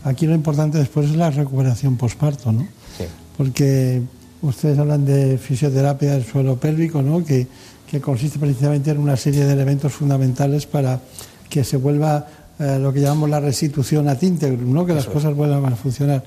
aquí 0.03 0.27
lo 0.27 0.35
importante 0.35 0.77
después 0.77 1.09
es 1.09 1.15
la 1.15 1.31
recuperación 1.31 1.97
posparto, 1.97 2.51
¿no? 2.51 2.67
Sí. 2.95 3.05
Porque 3.35 4.03
ustedes 4.43 4.77
hablan 4.77 5.03
de 5.03 5.39
fisioterapia 5.39 6.11
del 6.11 6.27
suelo 6.27 6.57
pélvico, 6.57 7.01
¿no? 7.01 7.25
Que, 7.25 7.47
que 7.89 7.99
consiste 7.99 8.37
precisamente 8.37 8.91
en 8.91 8.99
una 8.99 9.17
serie 9.17 9.45
de 9.45 9.53
elementos 9.53 9.93
fundamentales 9.93 10.67
para 10.67 11.01
que 11.49 11.63
se 11.63 11.77
vuelva 11.77 12.27
eh, 12.63 12.79
lo 12.79 12.93
que 12.93 13.01
llamamos 13.01 13.29
la 13.29 13.41
restitución 13.41 14.07
a 14.07 14.17
integrum, 14.21 14.71
¿no? 14.73 14.85
que 14.85 14.93
las 14.93 15.05
cosas 15.07 15.35
vuelvan 15.35 15.65
a 15.65 15.75
funcionar. 15.75 16.23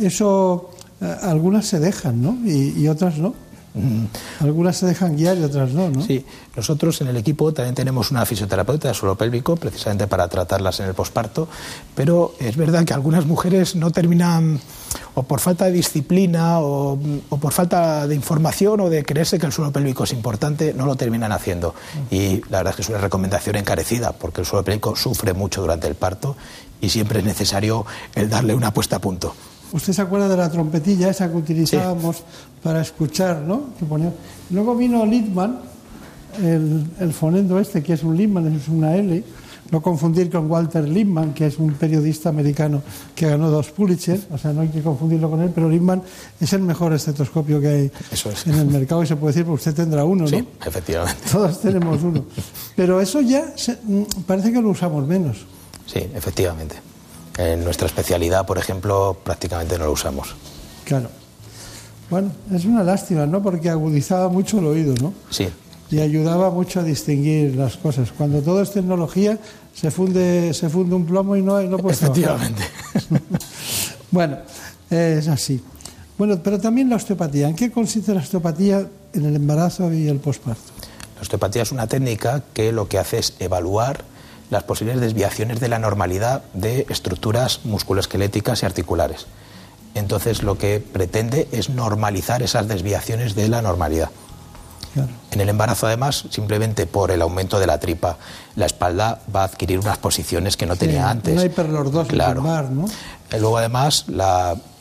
Eso, 0.00 0.70
eh, 1.00 1.14
algunas 1.22 1.66
se 1.66 1.80
dejan, 1.80 2.22
¿no? 2.22 2.38
Y, 2.44 2.86
otras 2.86 3.18
no. 3.18 3.34
Mm. 3.74 4.04
Algunas 4.40 4.76
se 4.76 4.86
dejan 4.86 5.16
guiar 5.16 5.38
y 5.38 5.44
otras 5.44 5.72
no, 5.72 5.88
¿no? 5.88 6.02
Sí, 6.02 6.24
nosotros 6.54 7.00
en 7.00 7.08
el 7.08 7.16
equipo 7.16 7.52
también 7.52 7.74
tenemos 7.74 8.10
una 8.10 8.26
fisioterapeuta 8.26 8.88
de 8.88 8.94
suelo 8.94 9.16
pélvico, 9.16 9.56
precisamente 9.56 10.06
para 10.06 10.28
tratarlas 10.28 10.80
en 10.80 10.86
el 10.86 10.94
posparto, 10.94 11.48
pero 11.94 12.34
es 12.38 12.56
verdad 12.56 12.84
que 12.84 12.92
algunas 12.92 13.24
mujeres 13.24 13.74
no 13.74 13.90
terminan, 13.90 14.60
o 15.14 15.22
por 15.22 15.40
falta 15.40 15.66
de 15.66 15.72
disciplina, 15.72 16.60
o, 16.60 16.98
por 17.40 17.52
falta 17.52 18.06
de 18.06 18.14
información, 18.14 18.80
o 18.80 18.90
de 18.90 19.04
creerse 19.04 19.38
que 19.38 19.46
el 19.46 19.52
suelo 19.52 19.72
pélvico 19.72 20.04
es 20.04 20.12
importante, 20.12 20.74
no 20.74 20.84
lo 20.84 20.96
terminan 20.96 21.32
haciendo. 21.32 21.74
Y 22.10 22.42
la 22.50 22.58
verdad 22.58 22.70
es 22.70 22.76
que 22.76 22.82
es 22.82 22.88
una 22.90 22.98
recomendación 22.98 23.56
encarecida, 23.56 24.12
porque 24.12 24.42
el 24.42 24.46
suelo 24.46 24.64
pélvico 24.64 24.96
sufre 24.96 25.32
mucho 25.32 25.62
durante 25.62 25.88
el 25.88 25.94
parto 25.94 26.36
y 26.80 26.90
siempre 26.90 27.20
es 27.20 27.24
necesario 27.24 27.86
el 28.14 28.28
darle 28.28 28.54
una 28.54 28.74
puesta 28.74 28.96
a 28.96 28.98
punto. 28.98 29.34
Usted 29.72 29.92
se 29.92 30.02
acuerda 30.02 30.28
de 30.28 30.36
la 30.36 30.50
trompetilla 30.50 31.08
esa 31.08 31.30
que 31.30 31.36
utilizábamos 31.36 32.22
para 32.62 32.82
escuchar, 32.82 33.40
¿no? 33.40 33.70
Luego 34.50 34.76
vino 34.76 35.04
Littman, 35.06 35.60
el, 36.42 37.12
fonendo 37.12 37.58
este, 37.58 37.82
que 37.82 37.94
es 37.94 38.02
un 38.02 38.16
Littman, 38.16 38.54
es 38.54 38.68
una 38.68 38.94
L, 38.96 39.24
no 39.70 39.80
confundir 39.80 40.30
con 40.30 40.50
Walter 40.50 40.86
Lippmann, 40.86 41.32
que 41.32 41.46
es 41.46 41.58
un 41.58 41.72
periodista 41.72 42.28
americano 42.28 42.82
que 43.14 43.26
ganó 43.26 43.50
dos 43.50 43.70
Pulitzer, 43.70 44.20
o 44.30 44.36
sea, 44.36 44.52
no 44.52 44.60
hay 44.60 44.68
que 44.68 44.82
confundirlo 44.82 45.30
con 45.30 45.40
él, 45.40 45.50
pero 45.54 45.70
Lippmann 45.70 46.02
es 46.38 46.52
el 46.52 46.60
mejor 46.60 46.92
estetoscopio 46.92 47.58
que 47.58 47.68
hay 47.68 47.90
en 48.44 48.54
el 48.54 48.66
mercado 48.66 49.02
y 49.02 49.06
se 49.06 49.16
puede 49.16 49.32
decir, 49.32 49.46
porque 49.46 49.60
usted 49.60 49.74
tendrá 49.74 50.04
uno, 50.04 50.24
¿no? 50.24 50.28
Sí, 50.28 50.46
efectivamente. 50.66 51.22
Todos 51.32 51.58
tenemos 51.62 52.02
uno. 52.02 52.26
Pero 52.76 53.00
eso 53.00 53.22
ya 53.22 53.54
mm, 53.84 54.02
parece 54.26 54.52
que 54.52 54.60
lo 54.60 54.68
usamos 54.68 55.06
menos. 55.06 55.38
Sí, 55.86 56.00
efectivamente. 56.14 56.91
En 57.38 57.64
nuestra 57.64 57.86
especialidad, 57.86 58.46
por 58.46 58.58
ejemplo, 58.58 59.16
prácticamente 59.22 59.78
no 59.78 59.86
lo 59.86 59.92
usamos. 59.92 60.34
Claro. 60.84 61.08
Bueno, 62.10 62.30
es 62.52 62.64
una 62.66 62.84
lástima, 62.84 63.26
¿no? 63.26 63.42
Porque 63.42 63.70
agudizaba 63.70 64.28
mucho 64.28 64.58
el 64.58 64.66
oído, 64.66 64.94
¿no? 65.00 65.14
Sí. 65.30 65.48
Y 65.90 66.00
ayudaba 66.00 66.50
mucho 66.50 66.80
a 66.80 66.82
distinguir 66.82 67.56
las 67.56 67.76
cosas. 67.76 68.12
Cuando 68.12 68.42
todo 68.42 68.60
es 68.60 68.70
tecnología, 68.70 69.38
se 69.74 69.90
funde, 69.90 70.52
se 70.52 70.68
funde 70.68 70.94
un 70.94 71.06
plomo 71.06 71.36
y 71.36 71.42
no, 71.42 71.60
no 71.62 71.78
puede 71.78 71.94
Efectivamente. 71.94 72.62
bueno, 74.10 74.38
es 74.90 75.28
así. 75.28 75.62
Bueno, 76.18 76.38
pero 76.42 76.60
también 76.60 76.90
la 76.90 76.96
osteopatía. 76.96 77.48
¿En 77.48 77.56
qué 77.56 77.70
consiste 77.70 78.14
la 78.14 78.20
osteopatía 78.20 78.86
en 79.14 79.24
el 79.24 79.36
embarazo 79.36 79.92
y 79.92 80.08
el 80.08 80.18
posparto? 80.18 80.60
La 81.16 81.22
osteopatía 81.22 81.62
es 81.62 81.72
una 81.72 81.86
técnica 81.86 82.42
que 82.52 82.72
lo 82.72 82.88
que 82.88 82.98
hace 82.98 83.18
es 83.18 83.34
evaluar 83.38 84.04
las 84.52 84.64
posibles 84.64 85.00
desviaciones 85.00 85.60
de 85.60 85.68
la 85.68 85.78
normalidad 85.78 86.42
de 86.52 86.84
estructuras 86.90 87.60
musculoesqueléticas 87.64 88.62
y 88.62 88.66
articulares. 88.66 89.26
Entonces 89.94 90.42
lo 90.42 90.58
que 90.58 90.78
pretende 90.78 91.48
es 91.52 91.70
normalizar 91.70 92.42
esas 92.42 92.68
desviaciones 92.68 93.34
de 93.34 93.48
la 93.48 93.62
normalidad. 93.62 94.10
En 95.30 95.40
el 95.40 95.48
embarazo, 95.48 95.86
además, 95.86 96.26
simplemente 96.28 96.84
por 96.84 97.10
el 97.10 97.22
aumento 97.22 97.58
de 97.58 97.66
la 97.66 97.80
tripa, 97.80 98.18
la 98.54 98.66
espalda 98.66 99.22
va 99.34 99.40
a 99.40 99.44
adquirir 99.44 99.78
unas 99.78 99.96
posiciones 99.96 100.58
que 100.58 100.66
no 100.66 100.76
tenía 100.76 101.08
antes. 101.08 101.32
Una 101.32 101.46
hiperlordosis 101.46 102.12
claro. 102.12 102.42
¿no? 102.42 102.84
Luego, 103.30 103.56
además, 103.56 104.04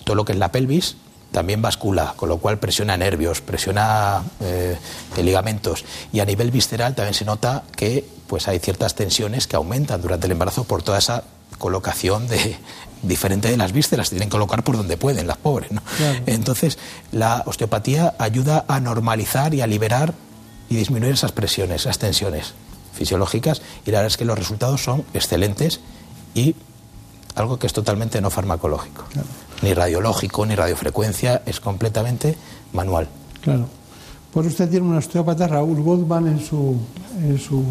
todo 0.04 0.16
lo 0.16 0.26
que 0.26 0.34
es 0.34 0.38
la 0.38 0.52
pelvis 0.52 0.98
también 1.32 1.62
bascula, 1.62 2.14
con 2.16 2.30
lo 2.30 2.38
cual 2.38 2.60
presiona 2.60 2.98
nervios, 2.98 3.42
presiona 3.42 4.24
eh, 4.42 4.78
ligamentos. 5.22 5.86
Y 6.12 6.20
a 6.20 6.26
nivel 6.26 6.52
visceral 6.52 6.96
también 6.96 7.14
se 7.14 7.26
nota 7.26 7.64
que 7.76 8.06
pues 8.28 8.48
hay 8.48 8.60
ciertas 8.60 8.96
tensiones 8.96 9.48
que 9.48 9.56
aumentan 9.56 10.02
durante 10.02 10.26
el 10.26 10.32
embarazo 10.34 10.64
por 10.64 10.84
toda 10.84 10.98
esa 10.98 11.24
colocación 11.58 12.28
de 12.28 12.58
diferente 13.02 13.50
de 13.50 13.58
las 13.58 13.72
vísceras, 13.72 14.10
se 14.10 14.16
tienen 14.16 14.30
que 14.30 14.34
colocar 14.34 14.64
por 14.64 14.78
donde 14.78 14.98
pueden 14.98 15.28
las 15.28 15.38
pobres. 15.38 15.72
Entonces, 16.26 16.78
la 17.12 17.44
osteopatía 17.46 18.14
ayuda 18.20 18.66
a 18.68 18.80
normalizar 18.80 19.54
y 19.54 19.62
a 19.62 19.68
liberar 19.68 20.14
y 20.70 20.76
disminuir 20.76 21.14
esas 21.14 21.32
presiones, 21.32 21.82
esas 21.82 21.98
tensiones 21.98 22.54
fisiológicas, 22.94 23.62
y 23.86 23.92
la 23.92 24.00
verdad 24.00 24.08
es 24.08 24.18
que 24.18 24.26
los 24.26 24.38
resultados 24.38 24.84
son 24.84 25.04
excelentes 25.14 25.80
y 26.36 26.56
algo 27.36 27.58
que 27.58 27.68
es 27.68 27.74
totalmente 27.74 28.22
no 28.22 28.30
farmacológico, 28.30 29.04
ni 29.62 29.74
radiológico, 29.74 30.46
ni 30.46 30.56
radiofrecuencia, 30.56 31.42
es 31.46 31.60
completamente 31.60 32.36
manual. 32.74 33.08
Claro. 33.42 33.68
Pues 34.34 34.48
usted 34.48 34.70
tiene 34.70 34.88
un 34.88 34.96
osteópata, 34.96 35.48
Raúl 35.48 35.82
Goldman, 35.82 36.28
en 36.28 36.40
su, 36.40 36.78
en 37.22 37.38
su 37.38 37.64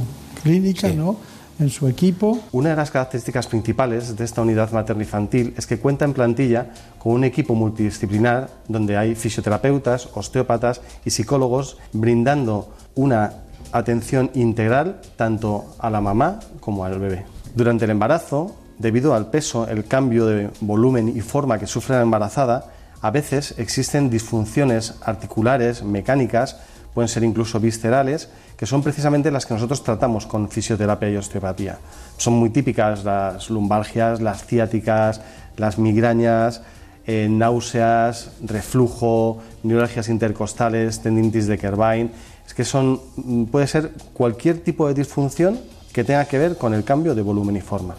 clínica, 0.42 0.88
¿no? 0.88 1.16
en 1.60 1.70
su 1.70 1.86
equipo. 1.86 2.40
Una 2.52 2.70
de 2.70 2.76
las 2.76 2.90
características 2.90 3.46
principales 3.46 4.16
de 4.16 4.24
esta 4.24 4.42
unidad 4.42 4.72
materno-infantil 4.72 5.54
es 5.56 5.66
que 5.66 5.78
cuenta 5.78 6.04
en 6.04 6.14
plantilla 6.14 6.70
con 6.98 7.12
un 7.12 7.24
equipo 7.24 7.54
multidisciplinar 7.54 8.50
donde 8.66 8.96
hay 8.96 9.14
fisioterapeutas, 9.14 10.08
osteópatas 10.14 10.80
y 11.04 11.10
psicólogos 11.10 11.76
brindando 11.92 12.72
una 12.94 13.34
atención 13.72 14.30
integral 14.34 15.00
tanto 15.16 15.76
a 15.78 15.90
la 15.90 16.00
mamá 16.00 16.40
como 16.60 16.84
al 16.84 16.98
bebé. 16.98 17.24
Durante 17.54 17.84
el 17.84 17.90
embarazo, 17.90 18.56
debido 18.80 19.14
al 19.14 19.26
peso, 19.26 19.68
el 19.68 19.84
cambio 19.84 20.24
de 20.24 20.48
volumen 20.62 21.12
y 21.14 21.20
forma 21.20 21.58
que 21.58 21.66
sufre 21.66 21.96
la 21.96 22.02
embarazada, 22.02 22.64
a 23.02 23.10
veces 23.10 23.54
existen 23.58 24.08
disfunciones 24.08 24.94
articulares, 25.02 25.82
mecánicas, 25.82 26.56
pueden 26.94 27.08
ser 27.08 27.22
incluso 27.22 27.60
viscerales, 27.60 28.30
que 28.56 28.64
son 28.64 28.82
precisamente 28.82 29.30
las 29.30 29.44
que 29.44 29.54
nosotros 29.54 29.84
tratamos 29.84 30.26
con 30.26 30.48
fisioterapia 30.48 31.10
y 31.10 31.16
osteopatía. 31.16 31.78
Son 32.16 32.32
muy 32.32 32.50
típicas 32.50 33.04
las 33.04 33.50
lumbalgias, 33.50 34.20
las 34.20 34.46
ciáticas, 34.46 35.20
las 35.56 35.78
migrañas, 35.78 36.62
eh, 37.06 37.28
náuseas, 37.30 38.32
reflujo, 38.42 39.38
neuralgias 39.62 40.08
intercostales, 40.08 41.00
tendinitis 41.00 41.46
de 41.46 41.58
Kerbein. 41.58 42.10
Es 42.46 42.54
que 42.54 42.64
son, 42.64 43.00
mm, 43.16 43.44
puede 43.44 43.66
ser 43.66 43.92
cualquier 44.14 44.60
tipo 44.60 44.88
de 44.88 44.94
disfunción 44.94 45.60
que 45.92 46.02
tenga 46.02 46.24
que 46.24 46.38
ver 46.38 46.56
con 46.56 46.72
el 46.72 46.82
cambio 46.82 47.14
de 47.14 47.22
volumen 47.22 47.56
y 47.56 47.60
forma. 47.60 47.94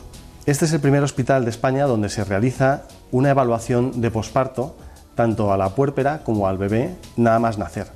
Este 0.48 0.66
es 0.66 0.74
el 0.74 0.80
primer 0.80 1.04
hospital 1.04 1.44
de 1.44 1.52
España 1.52 1.86
donde 1.86 2.10
se 2.10 2.24
realiza 2.24 2.82
una 3.12 3.30
evaluación 3.30 4.02
de 4.02 4.10
posparto 4.10 4.76
tanto 5.14 5.54
a 5.54 5.58
la 5.58 5.76
puérpera 5.76 6.24
como 6.24 6.48
al 6.48 6.58
bebé 6.58 6.96
nada 7.16 7.38
más 7.38 7.60
nacer. 7.60 7.88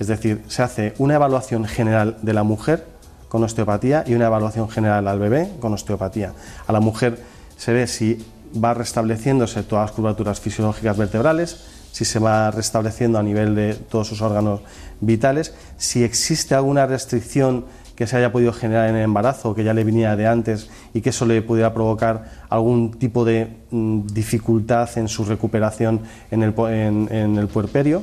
Es 0.00 0.06
decir, 0.06 0.42
se 0.48 0.62
hace 0.62 0.94
una 0.96 1.16
evaluación 1.16 1.66
general 1.66 2.16
de 2.22 2.32
la 2.32 2.44
mujer 2.44 2.86
con 3.28 3.44
osteopatía 3.44 4.04
y 4.06 4.14
una 4.14 4.26
evaluación 4.26 4.70
general 4.70 5.06
al 5.06 5.18
bebé 5.18 5.52
con 5.60 5.74
osteopatía. 5.74 6.32
A 6.66 6.72
la 6.72 6.80
mujer 6.80 7.22
se 7.58 7.74
ve 7.74 7.86
si 7.86 8.24
va 8.56 8.72
restableciéndose 8.72 9.62
todas 9.62 9.90
las 9.90 9.92
curvaturas 9.92 10.40
fisiológicas 10.40 10.96
vertebrales, 10.96 11.60
si 11.92 12.06
se 12.06 12.18
va 12.18 12.50
restableciendo 12.50 13.18
a 13.18 13.22
nivel 13.22 13.54
de 13.54 13.74
todos 13.74 14.08
sus 14.08 14.22
órganos 14.22 14.62
vitales, 15.00 15.52
si 15.76 16.04
existe 16.04 16.54
alguna 16.54 16.86
restricción 16.86 17.66
que 17.96 18.06
se 18.06 18.16
haya 18.16 18.32
podido 18.32 18.52
generar 18.52 18.88
en 18.88 18.96
el 18.96 19.02
embarazo, 19.02 19.54
que 19.54 19.64
ya 19.64 19.74
le 19.74 19.84
venía 19.84 20.16
de 20.16 20.26
antes 20.26 20.70
y 20.94 21.00
que 21.00 21.10
eso 21.10 21.26
le 21.26 21.42
pudiera 21.42 21.74
provocar 21.74 22.30
algún 22.48 22.92
tipo 22.92 23.24
de 23.24 23.56
mm, 23.70 24.06
dificultad 24.06 24.88
en 24.96 25.08
su 25.08 25.24
recuperación 25.24 26.00
en 26.30 26.42
el, 26.42 26.54
en 26.58 27.38
el 27.38 27.48
puerperio. 27.48 28.02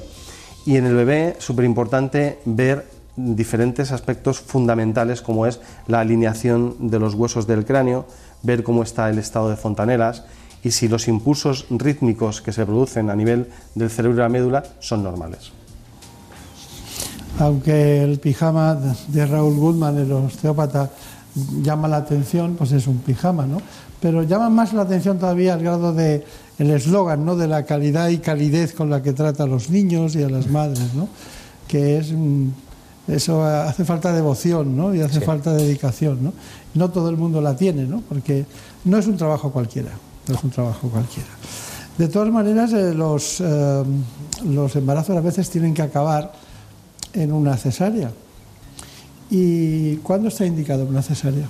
Y 0.66 0.78
en 0.78 0.86
el 0.86 0.96
bebé, 0.96 1.36
súper 1.40 1.66
importante 1.66 2.40
ver 2.46 2.86
diferentes 3.16 3.92
aspectos 3.92 4.40
fundamentales 4.40 5.22
como 5.22 5.46
es 5.46 5.60
la 5.88 6.00
alineación 6.00 6.90
de 6.90 7.00
los 7.00 7.16
huesos 7.16 7.48
del 7.48 7.66
cráneo, 7.66 8.06
ver 8.44 8.64
cómo 8.64 8.84
está 8.84 9.10
el 9.10 9.18
estado 9.18 9.50
de 9.50 9.58
fontanelas 9.58 10.24
y 10.64 10.72
si 10.72 10.88
los 10.88 11.08
impulsos 11.08 11.66
rítmicos 11.70 12.42
que 12.42 12.52
se 12.52 12.66
producen 12.66 13.10
a 13.10 13.16
nivel 13.16 13.50
del 13.76 13.90
cerebro 13.90 14.18
y 14.18 14.22
la 14.22 14.30
médula 14.30 14.64
son 14.80 15.04
normales. 15.04 15.59
Aunque 17.40 18.04
el 18.04 18.20
pijama 18.20 18.78
de 19.08 19.26
Raúl 19.26 19.56
Goodman, 19.56 19.98
el 19.98 20.12
osteópata, 20.12 20.92
llama 21.62 21.88
la 21.88 21.98
atención, 21.98 22.56
pues 22.56 22.72
es 22.72 22.88
un 22.88 22.98
pijama, 23.00 23.46
¿no? 23.46 23.62
Pero 24.02 24.24
llama 24.24 24.50
más 24.50 24.74
la 24.74 24.84
atención 24.84 25.20
todavía 25.20 25.54
al 25.54 25.62
grado 25.62 25.94
de 25.94 26.24
el 26.58 26.72
eslogan 26.72 27.26
¿no? 27.26 27.36
de 27.36 27.48
la 27.48 27.64
calidad 27.64 28.10
y 28.10 28.18
calidez 28.18 28.74
con 28.74 28.90
la 28.90 29.02
que 29.02 29.14
trata 29.14 29.44
a 29.44 29.48
los 29.48 29.70
niños 29.70 30.16
y 30.16 30.24
a 30.24 30.30
las 30.30 30.48
madres, 30.48 30.94
¿no? 30.94 31.08
que 31.68 31.98
es 31.98 32.14
eso 33.08 33.44
hace 33.44 33.86
falta 33.86 34.14
devoción 34.14 34.76
¿no? 34.76 34.94
y 34.94 35.02
hace 35.02 35.22
falta 35.22 35.54
dedicación. 35.54 36.24
¿no? 36.24 36.34
no 36.76 36.90
todo 36.90 37.10
el 37.10 37.18
mundo 37.18 37.42
la 37.42 37.56
tiene, 37.56 37.84
¿no? 37.86 38.02
porque 38.08 38.46
no 38.86 38.98
es 38.98 39.08
un 39.08 39.18
trabajo 39.18 39.52
cualquiera, 39.52 39.92
no 40.28 40.36
es 40.36 40.44
un 40.44 40.50
trabajo 40.50 40.90
cualquiera. 40.90 41.30
De 41.98 42.08
todas 42.08 42.32
maneras, 42.32 42.72
eh, 42.72 42.94
los, 42.94 43.42
eh, 43.42 43.84
los 44.46 44.76
embarazos 44.76 45.18
a 45.18 45.22
veces 45.22 45.50
tienen 45.50 45.74
que 45.74 45.82
acabar 45.82 46.32
en 47.14 47.32
una 47.32 47.58
cesárea. 47.58 48.12
¿Y 49.30 49.98
cuándo 49.98 50.30
está 50.30 50.46
indicado 50.46 50.86
una 50.86 51.02
cesárea? 51.02 51.48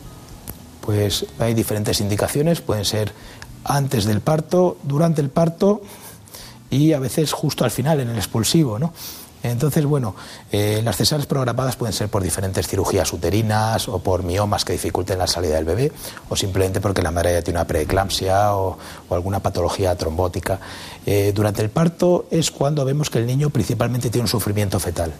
Pues 0.82 1.26
hay 1.40 1.54
diferentes 1.54 2.02
indicaciones, 2.02 2.62
pueden 2.62 2.86
ser 2.86 3.14
antes 3.64 4.06
del 4.06 4.22
parto, 4.22 4.78
durante 4.84 5.22
el 5.22 5.30
parto 5.30 5.82
y 6.70 6.94
a 6.94 7.00
veces 7.00 7.32
justo 7.32 7.64
al 7.64 7.72
final, 7.72 8.00
en 8.00 8.10
el 8.10 8.18
expulsivo. 8.18 8.80
¿no? 8.80 8.94
Entonces, 9.44 9.86
bueno, 9.86 10.16
eh, 10.52 10.82
las 10.84 10.98
cesáreas 10.98 11.26
programadas 11.26 11.76
pueden 11.78 11.94
ser 11.94 12.10
por 12.10 12.22
diferentes 12.22 12.68
cirugías 12.68 13.12
uterinas 13.14 13.88
o 13.88 14.00
por 14.00 14.24
miomas 14.24 14.66
que 14.66 14.74
dificulten 14.74 15.18
la 15.18 15.28
salida 15.28 15.56
del 15.56 15.66
bebé 15.66 15.92
o 16.28 16.36
simplemente 16.36 16.82
porque 16.82 17.02
la 17.02 17.12
madre 17.12 17.34
ya 17.34 17.42
tiene 17.42 17.60
una 17.60 17.68
preeclampsia 17.68 18.56
o, 18.56 18.78
alguna 19.10 19.40
patología 19.40 19.96
trombótica. 19.96 20.60
Eh, 21.06 21.32
durante 21.34 21.62
el 21.62 21.70
parto 21.70 22.26
es 22.30 22.52
cuando 22.52 22.84
vemos 22.84 23.10
que 23.10 23.20
el 23.20 23.28
niño 23.28 23.50
principalmente 23.50 24.10
tiene 24.10 24.24
un 24.24 24.30
sufrimiento 24.30 24.80
fetal. 24.80 25.14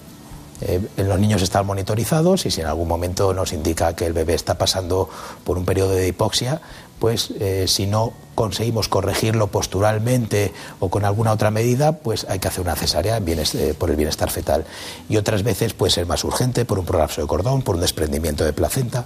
Eh, 0.62 0.82
los 0.98 1.20
niños 1.20 1.42
están 1.42 1.66
monitorizados 1.66 2.46
y 2.46 2.52
si 2.52 2.62
en 2.62 2.68
algún 2.68 2.88
momento 2.88 3.34
nos 3.34 3.54
indica 3.54 3.96
que 3.96 4.06
el 4.06 4.14
bebé 4.14 4.34
está 4.34 4.58
pasando 4.58 5.10
por 5.44 5.58
un 5.58 5.66
periodo 5.66 5.92
de 5.92 6.08
hipoxia, 6.08 6.62
pues 7.00 7.32
eh, 7.40 7.66
si 7.68 7.88
no 7.88 8.14
conseguimos 8.36 8.88
corregirlo 8.88 9.48
posturalmente 9.48 10.54
o 10.80 10.90
con 10.90 11.06
alguna 11.06 11.32
otra 11.32 11.52
medida, 11.52 11.94
pues 11.94 12.26
hay 12.30 12.40
que 12.40 12.48
hacer 12.48 12.62
una 12.62 12.76
cesárea 12.76 13.18
eh, 13.18 13.74
por 13.78 13.90
el 13.90 13.96
bienestar 13.96 14.30
fetal. 14.30 14.66
Y 15.08 15.18
otras 15.18 15.44
veces 15.44 15.74
puede 15.74 15.92
ser 15.92 16.06
más 16.06 16.24
urgente 16.24 16.66
por 16.66 16.80
un 16.80 16.86
prolapso 16.86 17.22
de 17.22 17.28
cordón, 17.28 17.62
por 17.62 17.76
un 17.76 17.82
desprendimiento 17.82 18.46
de 18.46 18.54
placenta. 18.54 19.06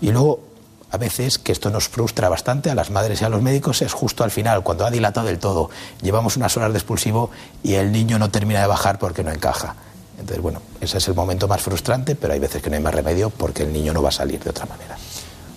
Y 0.00 0.10
luego, 0.10 0.40
a 0.90 0.96
veces, 0.96 1.38
que 1.38 1.52
esto 1.52 1.70
nos 1.70 1.88
frustra 1.88 2.28
bastante 2.28 2.70
a 2.70 2.74
las 2.74 2.90
madres 2.90 3.20
y 3.20 3.24
a 3.24 3.28
los 3.28 3.42
médicos, 3.42 3.82
es 3.82 3.92
justo 3.92 4.24
al 4.24 4.30
final, 4.30 4.62
cuando 4.62 4.86
ha 4.86 4.90
dilatado 4.90 5.26
del 5.26 5.38
todo, 5.38 5.70
llevamos 6.02 6.36
unas 6.36 6.56
horas 6.56 6.72
de 6.72 6.78
expulsivo 6.78 7.30
y 7.62 7.74
el 7.74 7.92
niño 7.92 8.18
no 8.18 8.30
termina 8.30 8.60
de 8.60 8.66
bajar 8.66 8.98
porque 8.98 9.24
no 9.24 9.32
encaja. 9.32 9.76
Entonces, 10.18 10.42
bueno, 10.42 10.60
ese 10.80 10.98
es 10.98 11.08
el 11.08 11.14
momento 11.14 11.46
más 11.46 11.62
frustrante, 11.62 12.16
pero 12.16 12.32
hay 12.32 12.40
veces 12.40 12.60
que 12.60 12.70
no 12.70 12.76
hay 12.76 12.82
más 12.82 12.94
remedio 12.94 13.30
porque 13.30 13.62
el 13.62 13.72
niño 13.72 13.92
no 13.92 14.02
va 14.02 14.08
a 14.08 14.12
salir 14.12 14.40
de 14.40 14.50
otra 14.50 14.66
manera. 14.66 14.96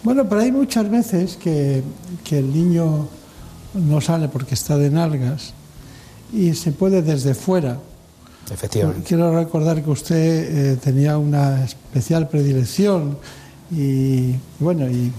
Bueno, 0.04 0.28
pero 0.28 0.42
hay 0.42 0.52
muchas 0.52 0.90
veces 0.90 1.38
que, 1.38 1.84
el 2.32 2.54
niño 2.54 3.08
no 3.74 4.02
sale 4.02 4.30
porque 4.30 4.54
está 4.54 4.78
de 4.78 4.90
nalgas 4.90 5.54
y 6.34 6.54
se 6.54 6.72
puede 6.72 7.02
desde 7.02 7.34
fuera. 7.34 7.80
Efectivamente. 8.52 9.08
Quiero 9.08 9.36
recordar 9.36 9.84
que 9.84 9.90
usted 9.90 10.16
eh, 10.74 10.78
tenía 10.78 11.18
una 11.18 11.64
especial 11.64 12.28
predilección 12.30 13.18
y, 13.72 14.36
bueno, 14.60 14.90
y 14.90 15.12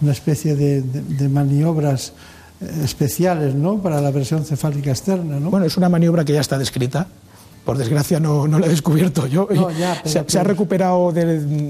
una 0.00 0.12
especie 0.12 0.56
de, 0.56 0.82
de, 0.82 1.28
maniobras 1.28 2.12
eh, 2.60 2.82
especiales, 2.84 3.54
¿no? 3.54 3.78
Para 3.78 4.00
la 4.00 4.10
versión 4.10 4.44
cefálica 4.44 4.90
externa, 4.90 5.38
¿no? 5.40 5.50
Bueno, 5.50 5.66
es 5.66 5.76
una 5.76 5.88
maniobra 5.88 6.24
que 6.24 6.32
ya 6.32 6.40
está 6.40 6.58
descrita 6.58 7.08
por 7.64 7.78
desgracia 7.78 8.18
no, 8.18 8.48
no 8.48 8.58
lo 8.58 8.66
he 8.66 8.68
descubierto 8.68 9.26
yo. 9.26 9.48
se, 10.04 10.38
ha 10.38 10.44
recuperado, 10.44 11.12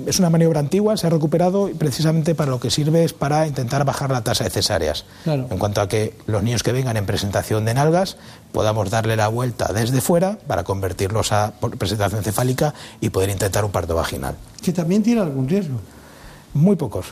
es 0.07 0.19
una 0.19 0.31
maniobra 0.31 0.61
antigua, 0.61 0.97
se 0.97 1.07
ha 1.07 1.11
recuperado 1.11 1.69
y 1.69 1.75
precisamente 1.75 2.35
para 2.35 2.51
lo 2.51 2.61
que 2.61 2.71
sirve 2.71 3.05
es 3.05 3.13
para 3.13 3.47
intentar 3.47 3.85
bajar 3.85 4.11
la 4.11 4.23
tasa 4.23 4.45
de 4.45 4.51
cesáreas. 4.51 5.05
En 5.27 5.59
cuanto 5.59 5.81
a 5.81 5.89
que 5.89 6.15
los 6.27 6.43
niños 6.43 6.63
que 6.63 6.73
vengan 6.73 6.97
en 6.97 7.07
presentación 7.07 7.65
de 7.65 7.75
nalgas 7.75 8.17
podamos 8.53 8.91
darle 8.91 9.17
la 9.17 9.29
vuelta 9.29 9.73
desde 9.73 10.01
fuera 10.01 10.39
para 10.47 10.65
convertirlos 10.65 11.33
a 11.33 11.53
presentación 11.79 12.23
cefálica 12.23 12.75
y 13.01 13.11
poder 13.11 13.31
intentar 13.31 13.65
un 13.65 13.71
parto 13.71 13.95
vaginal. 13.95 14.37
¿Que 14.63 14.73
también 14.73 15.03
tiene 15.03 15.21
algún 15.21 15.49
riesgo? 15.49 15.77
Muy 16.55 16.77
pocos, 16.77 17.07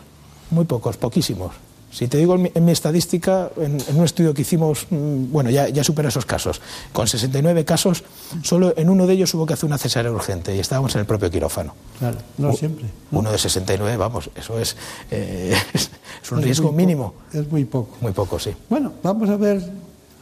muy 0.51 0.65
pocos, 0.65 0.97
poquísimos. 0.97 1.53
Si 1.91 2.07
te 2.07 2.19
digo 2.19 2.37
en 2.37 2.65
mi, 2.65 2.73
estadística, 2.73 3.51
en, 3.57 3.79
un 3.97 4.05
estudio 4.05 4.33
que 4.33 4.43
hicimos, 4.43 4.87
mm, 4.91 5.33
bueno, 5.33 5.51
ya, 5.51 5.69
ya 5.69 5.83
supera 5.83 6.09
esos 6.09 6.25
casos. 6.25 6.61
Con 6.93 7.09
69 7.09 7.65
casos, 7.65 8.05
solo 8.43 8.73
en 8.77 8.89
uno 8.89 9.07
de 9.07 9.15
ellos 9.15 9.35
hubo 9.35 9.45
que 9.45 9.55
hacer 9.55 9.67
una 9.67 9.77
cesárea 9.77 10.13
urgente 10.13 10.55
y 10.55 10.61
estábamos 10.61 10.95
en 10.95 11.01
el 11.01 11.07
propio 11.07 11.31
quirófano. 11.31 11.75
Claro, 11.99 12.19
no 12.39 12.53
siempre. 12.53 12.87
Uno 13.11 13.33
de 13.33 13.39
69, 13.39 13.97
vamos, 13.97 14.31
eso 14.37 14.59
es, 14.59 14.77
eh, 15.11 15.57
es 15.75 16.33
un 16.33 16.43
riesgo 16.43 16.71
mínimo. 16.71 17.15
Es 17.33 17.51
muy 17.51 17.65
poco. 17.65 17.97
Muy 18.01 18.13
poco, 18.13 18.39
sí. 18.39 18.51
Bueno, 18.69 18.93
vamos 19.03 19.29
a 19.29 19.37
ver 19.37 19.61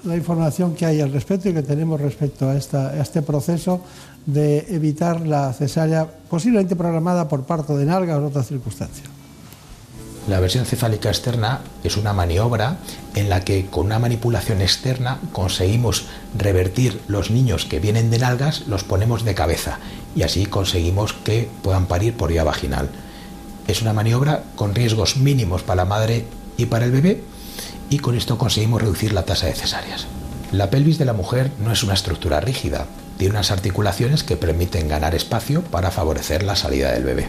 la 0.04 0.16
información 0.16 0.74
que 0.74 0.87
hay 0.87 1.00
al 1.02 1.12
respecto 1.12 1.50
y 1.50 1.52
que 1.52 1.62
tenemos 1.62 2.00
respecto 2.00 2.48
a, 2.48 2.57
esta, 2.57 2.88
a 2.88 3.02
este 3.02 3.20
proceso 3.20 3.83
de 4.24 4.66
evitar 4.70 5.26
la 5.26 5.52
cesárea 5.52 6.07
posiblemente 6.31 6.76
programada 6.76 7.28
por 7.28 7.44
parto 7.44 7.76
de 7.76 7.85
nalga 7.85 8.16
o 8.16 8.26
otra 8.26 8.42
circunstancia. 8.42 9.04
La 10.29 10.41
versión 10.41 10.67
cefálica 10.67 11.09
externa 11.09 11.61
es 11.85 11.97
una 11.97 12.12
maniobra 12.12 12.77
en 13.14 13.31
la 13.31 13.41
que 13.41 13.64
con 13.64 13.87
una 13.87 13.99
manipulación 13.99 14.61
externa 14.61 15.19
conseguimos 15.33 16.05
revertir 16.37 17.01
los 17.09 17.31
niños 17.31 17.64
que 17.64 17.81
vienen 17.81 18.11
de 18.11 18.19
nalgas, 18.19 18.67
los 18.67 18.85
ponemos 18.85 19.25
de 19.25 19.35
cabeza 19.35 19.79
y 20.14 20.25
así 20.25 20.45
conseguimos 20.45 21.14
que 21.14 21.49
puedan 21.62 21.87
parir 21.87 22.12
por 22.12 22.29
vía 22.29 22.45
vaginal. 22.45 22.91
Es 23.69 23.81
una 23.81 23.95
maniobra 23.95 24.45
con 24.55 24.75
riesgos 24.75 25.17
mínimos 25.17 25.62
para 25.62 25.77
la 25.77 25.85
madre 25.87 26.27
y 26.59 26.67
para 26.67 26.85
el 26.85 26.93
bebé 26.93 27.23
y 27.88 27.99
con 27.99 28.14
esto 28.14 28.37
conseguimos 28.37 28.83
reducir 28.83 29.14
la 29.14 29.25
tasa 29.25 29.47
de 29.47 29.55
cesáreas. 29.55 30.07
La 30.53 30.69
pelvis 30.69 30.99
de 30.99 31.07
la 31.07 31.14
mujer 31.14 31.53
no 31.59 31.73
es 31.73 31.83
una 31.83 31.95
estructura 31.95 32.41
rígida, 32.41 32.85
tiene 33.17 33.33
unas 33.33 33.51
articulaciones 33.51 34.25
que 34.25 34.37
permiten 34.37 34.88
ganar 34.88 35.14
espacio 35.14 35.62
para 35.62 35.91
favorecer 35.91 36.43
la 36.43 36.55
salida 36.55 36.93
del 36.93 37.05
bebé 37.05 37.29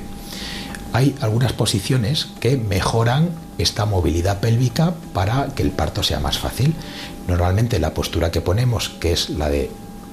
hay 0.93 1.15
algunas 1.21 1.53
posiciones 1.53 2.27
que 2.39 2.57
mejoran 2.57 3.29
esta 3.57 3.85
movilidad 3.85 4.39
pélvica 4.39 4.93
para 5.13 5.47
que 5.47 5.63
el 5.63 5.71
parto 5.71 6.03
sea 6.03 6.19
más 6.19 6.39
fácil. 6.39 6.73
Normalmente 7.27 7.79
la 7.79 7.93
postura 7.93 8.31
que 8.31 8.41
ponemos, 8.41 8.89
que 8.89 9.11
es 9.11 9.29
la 9.29 9.49
de 9.49 9.69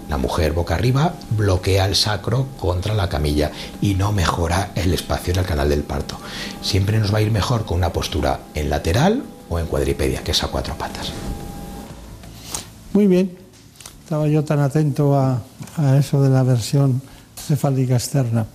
la 0.09 0.19
mujer 0.19 0.53
boca 0.53 0.75
arriba, 0.75 1.15
bloquea 1.31 1.87
el 1.87 1.97
sacro 1.97 2.47
contra 2.59 2.95
la 2.95 3.09
camilla 3.09 3.51
y 3.81 3.95
no 3.95 4.13
mejora 4.13 4.71
el 4.75 4.93
espacio 4.93 5.33
en 5.33 5.41
el 5.41 5.47
canal 5.47 5.69
del 5.69 5.83
parto. 5.83 6.19
Siempre 6.63 6.99
nos 6.99 7.13
va 7.13 7.19
a 7.19 7.23
ir 7.23 7.31
mejor 7.31 7.65
con 7.65 7.79
una 7.79 7.93
postura 7.93 8.41
en 8.55 8.71
lateral 8.71 9.25
o 9.49 9.59
en 9.59 9.67
cuadripedia, 9.67 10.23
que 10.23 10.33
es 10.33 10.43
a 10.45 10.49
cuatro 10.49 10.77
patas. 10.77 11.13
Muy 12.93 13.07
bien, 13.07 13.37
estaba 14.05 14.29
yo 14.29 14.45
tan 14.45 14.61
atento 14.61 15.17
a, 15.17 15.43
a 15.77 15.97
eso 15.97 16.23
de 16.23 16.31
la 16.31 16.43
versión 16.43 17.03
cefálica 17.37 17.95
externa. 17.95 18.47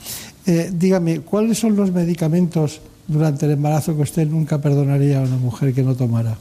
Eh, 0.46 0.70
dígame, 0.74 1.22
¿cuáles 1.22 1.60
son 1.60 1.76
los 1.76 1.92
medicamentos 1.92 2.82
durante 3.08 3.46
el 3.46 3.54
embarazo 3.54 3.96
que 3.96 4.02
usted 4.02 4.28
nunca 4.28 4.60
perdonaría 4.60 5.20
a 5.20 5.22
una 5.22 5.38
mujer 5.38 5.74
que 5.74 5.84
no 5.84 5.96
tomara? 5.96 6.36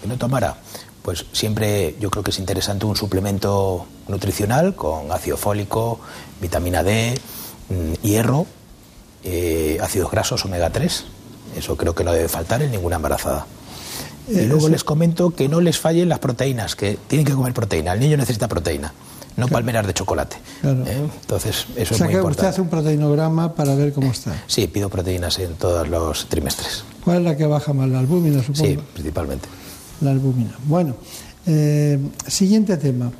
Que 0.00 0.08
no 0.08 0.16
tomara. 0.16 0.56
Pues 1.02 1.26
siempre 1.32 1.94
yo 2.00 2.10
creo 2.10 2.24
que 2.24 2.30
es 2.30 2.38
interesante 2.38 2.86
un 2.86 2.96
suplemento 2.96 3.86
nutricional 4.08 4.74
con 4.74 5.12
ácido 5.12 5.36
fólico, 5.36 6.00
vitamina 6.40 6.82
D, 6.82 7.14
mm, 7.68 8.06
hierro, 8.06 8.46
eh, 9.22 9.78
ácidos 9.82 10.10
grasos 10.10 10.44
omega 10.44 10.70
3. 10.70 11.04
Eso 11.56 11.76
creo 11.76 11.94
que 11.94 12.04
no 12.04 12.12
debe 12.12 12.28
faltar 12.28 12.62
en 12.62 12.70
ninguna 12.70 12.96
embarazada. 12.96 13.46
y 14.26 14.38
eh, 14.38 14.46
luego 14.46 14.70
les 14.70 14.82
comento 14.84 15.30
que 15.30 15.50
no 15.50 15.60
les 15.60 15.78
fallen 15.78 16.08
las 16.08 16.18
proteínas, 16.18 16.74
que 16.74 16.98
tienen 17.06 17.26
que 17.26 17.34
comer 17.34 17.52
proteína. 17.52 17.92
El 17.92 18.00
niño 18.00 18.16
necesita 18.16 18.48
proteína 18.48 18.94
no 19.36 19.48
palmeras 19.48 19.86
de 19.86 19.94
chocolate. 19.94 20.36
¿eh? 20.62 21.08
Entonces, 21.20 21.66
eso 21.76 21.94
es 21.94 22.00
muy 22.00 22.08
que 22.10 22.14
importante. 22.14 22.30
usted 22.30 22.46
hace 22.46 22.60
un 22.60 22.68
proteinograma 22.68 23.54
para 23.54 23.74
ver 23.74 23.92
cómo 23.92 24.10
está. 24.10 24.34
Sí, 24.46 24.66
pido 24.66 24.88
proteínas 24.88 25.38
en 25.38 25.54
todos 25.54 25.88
los 25.88 26.26
trimestres. 26.28 26.84
¿Cuál 27.04 27.18
es 27.18 27.22
la 27.24 27.36
que 27.36 27.46
baja 27.46 27.72
más? 27.72 27.88
¿La 27.88 27.98
albúmina, 27.98 28.42
supongo? 28.42 28.66
Sí, 28.66 28.78
principalmente. 28.92 29.48
La 30.00 30.10
albúmina. 30.10 30.54
Bueno, 30.66 30.94
eh, 31.46 31.98
siguiente 32.26 32.76
tema. 32.76 33.10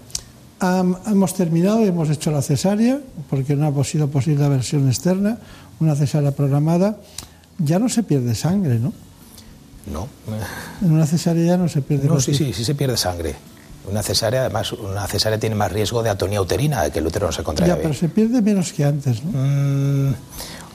hemos 1.07 1.35
terminado 1.35 1.83
y 1.83 1.89
hemos 1.89 2.09
hecho 2.11 2.31
la 2.31 2.43
cesárea, 2.43 3.01
porque 3.29 3.57
no 3.57 3.67
ha 3.67 3.85
sido 3.85 4.09
posible 4.09 4.43
la 4.43 4.49
versión 4.49 4.89
externa, 4.89 5.39
una 5.81 5.95
cesárea 5.95 6.33
programada. 6.33 6.99
Ya 7.59 7.79
no 7.79 7.89
se 7.89 8.03
pierde 8.03 8.35
sangre, 8.35 8.79
¿no? 8.79 8.93
No. 9.93 10.09
En 10.83 10.93
una 10.93 11.07
cesárea 11.07 11.45
ya 11.45 11.57
no 11.57 11.69
se 11.69 11.83
pierde 11.83 12.09
No, 12.09 12.19
sí, 12.21 12.35
sí, 12.35 12.53
sí 12.53 12.65
se 12.65 12.75
pierde 12.75 12.97
sangre. 12.97 13.35
Una 13.91 14.03
cesárea, 14.03 14.43
además, 14.43 14.73
una 14.73 15.07
cesárea 15.07 15.39
tiene 15.39 15.55
más 15.55 15.71
riesgo 15.71 16.03
de 16.03 16.11
atonía 16.11 16.41
uterina, 16.41 16.83
de 16.83 16.91
que 16.91 17.01
el 17.01 17.07
útero 17.07 17.27
no 17.27 17.33
se 17.33 17.43
contraiga. 17.43 17.77
Ya, 17.77 17.83
pero 17.83 17.95
se 17.95 18.09
pierde 18.09 18.41
menos 18.41 18.73
que 18.73 18.85
antes, 18.85 19.23
¿no? 19.23 19.33
Mm, 19.33 20.15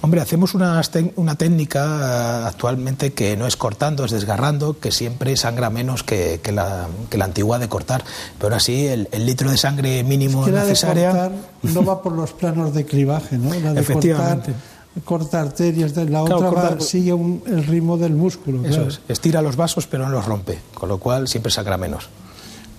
hombre, 0.01 0.21
hacemos 0.21 0.53
una, 0.53 0.81
una 1.15 1.35
técnica 1.35 2.47
actualmente 2.47 3.13
que 3.13 3.35
no 3.35 3.47
es 3.47 3.55
cortando, 3.55 4.05
es 4.05 4.11
desgarrando, 4.11 4.79
que 4.79 4.91
siempre 4.91 5.35
sangra 5.37 5.69
menos 5.69 6.03
que, 6.03 6.39
que, 6.43 6.51
la, 6.51 6.87
que 7.09 7.17
la, 7.17 7.25
antigua 7.25 7.57
de 7.59 7.67
cortar. 7.67 8.03
Pero 8.39 8.55
así, 8.55 8.85
el, 8.87 9.07
el 9.11 9.25
litro 9.25 9.49
de 9.49 9.57
sangre 9.57 10.03
mínimo 10.03 10.47
en 10.47 10.55
la 10.55 10.63
cesárea. 10.65 11.13
De 11.13 11.19
cortar 11.19 11.31
no 11.63 11.83
va 11.83 12.01
por 12.01 12.13
los 12.13 12.33
planos 12.33 12.73
de 12.73 12.85
clivaje, 12.85 13.37
¿no? 13.37 13.53
La 13.59 13.73
de 13.73 13.81
Efectivamente. 13.81 14.53
Cortar, 15.05 15.47
arterias, 15.47 15.95
la 15.95 16.23
otra 16.23 16.79
sigue 16.79 17.11
el 17.11 17.65
ritmo 17.65 17.97
del 17.97 18.13
músculo. 18.13 18.67
Eso 18.67 18.83
es, 18.83 19.01
estira 19.07 19.41
los 19.41 19.55
vasos 19.55 19.87
pero 19.87 20.05
no 20.05 20.11
los 20.11 20.25
rompe, 20.25 20.59
con 20.73 20.89
lo 20.89 20.97
cual 20.97 21.27
siempre 21.27 21.51
sangra 21.51 21.77
menos. 21.77 22.09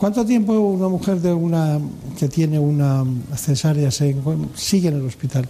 ¿Cuánto 0.01 0.25
tiempo 0.25 0.55
una 0.55 0.89
mujer 0.89 1.21
de 1.21 1.31
una 1.31 1.79
que 2.19 2.27
tiene 2.27 2.59
una 2.59 3.05
cesárea 3.37 3.91
sigue 3.91 4.89
en 4.89 4.95
el 4.95 5.05
hospital? 5.05 5.47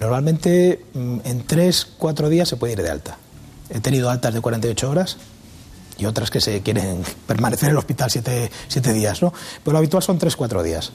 Normalmente 0.00 0.86
mm, 0.94 1.18
en 1.22 1.46
3, 1.46 1.88
4 1.98 2.30
días 2.30 2.48
se 2.48 2.56
puede 2.56 2.72
ir 2.72 2.82
de 2.82 2.88
alta. 2.88 3.18
He 3.68 3.80
tenido 3.80 4.08
altas 4.08 4.32
de 4.32 4.40
48 4.40 4.90
horas 4.90 5.18
y 5.98 6.06
otras 6.06 6.30
que 6.30 6.40
se 6.40 6.62
quieren 6.62 7.02
permanecer 7.26 7.68
en 7.68 7.72
el 7.72 7.76
hospital 7.76 8.10
7, 8.10 8.92
días, 8.94 9.20
¿no? 9.20 9.34
Pero 9.62 9.72
lo 9.72 9.78
habitual 9.80 10.02
son 10.02 10.18
3, 10.18 10.34
4 10.34 10.62
días. 10.62 10.90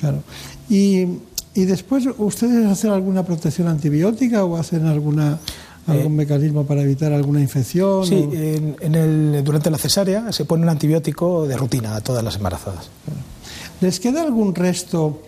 Claro. 0.00 0.22
Y, 0.70 1.02
y 1.52 1.66
después, 1.66 2.08
¿ustedes 2.16 2.66
hacen 2.66 2.92
alguna 2.92 3.26
protección 3.26 3.68
antibiótica 3.68 4.42
o 4.46 4.56
hacen 4.56 4.86
alguna 4.86 5.38
¿Algún 5.86 6.12
eh, 6.12 6.16
mecanismo 6.16 6.64
para 6.64 6.82
evitar 6.82 7.12
alguna 7.12 7.40
infección? 7.40 8.06
Sí, 8.06 8.28
en, 8.32 8.94
el, 8.94 9.42
durante 9.42 9.70
la 9.70 9.78
cesárea 9.78 10.30
se 10.32 10.44
pone 10.44 10.62
un 10.62 10.68
antibiótico 10.68 11.46
de 11.46 11.56
rutina 11.56 11.96
a 11.96 12.00
todas 12.00 12.22
las 12.22 12.36
embarazadas. 12.36 12.88
¿Les 13.80 13.98
queda 13.98 14.22
algún 14.22 14.54
resto 14.54 15.22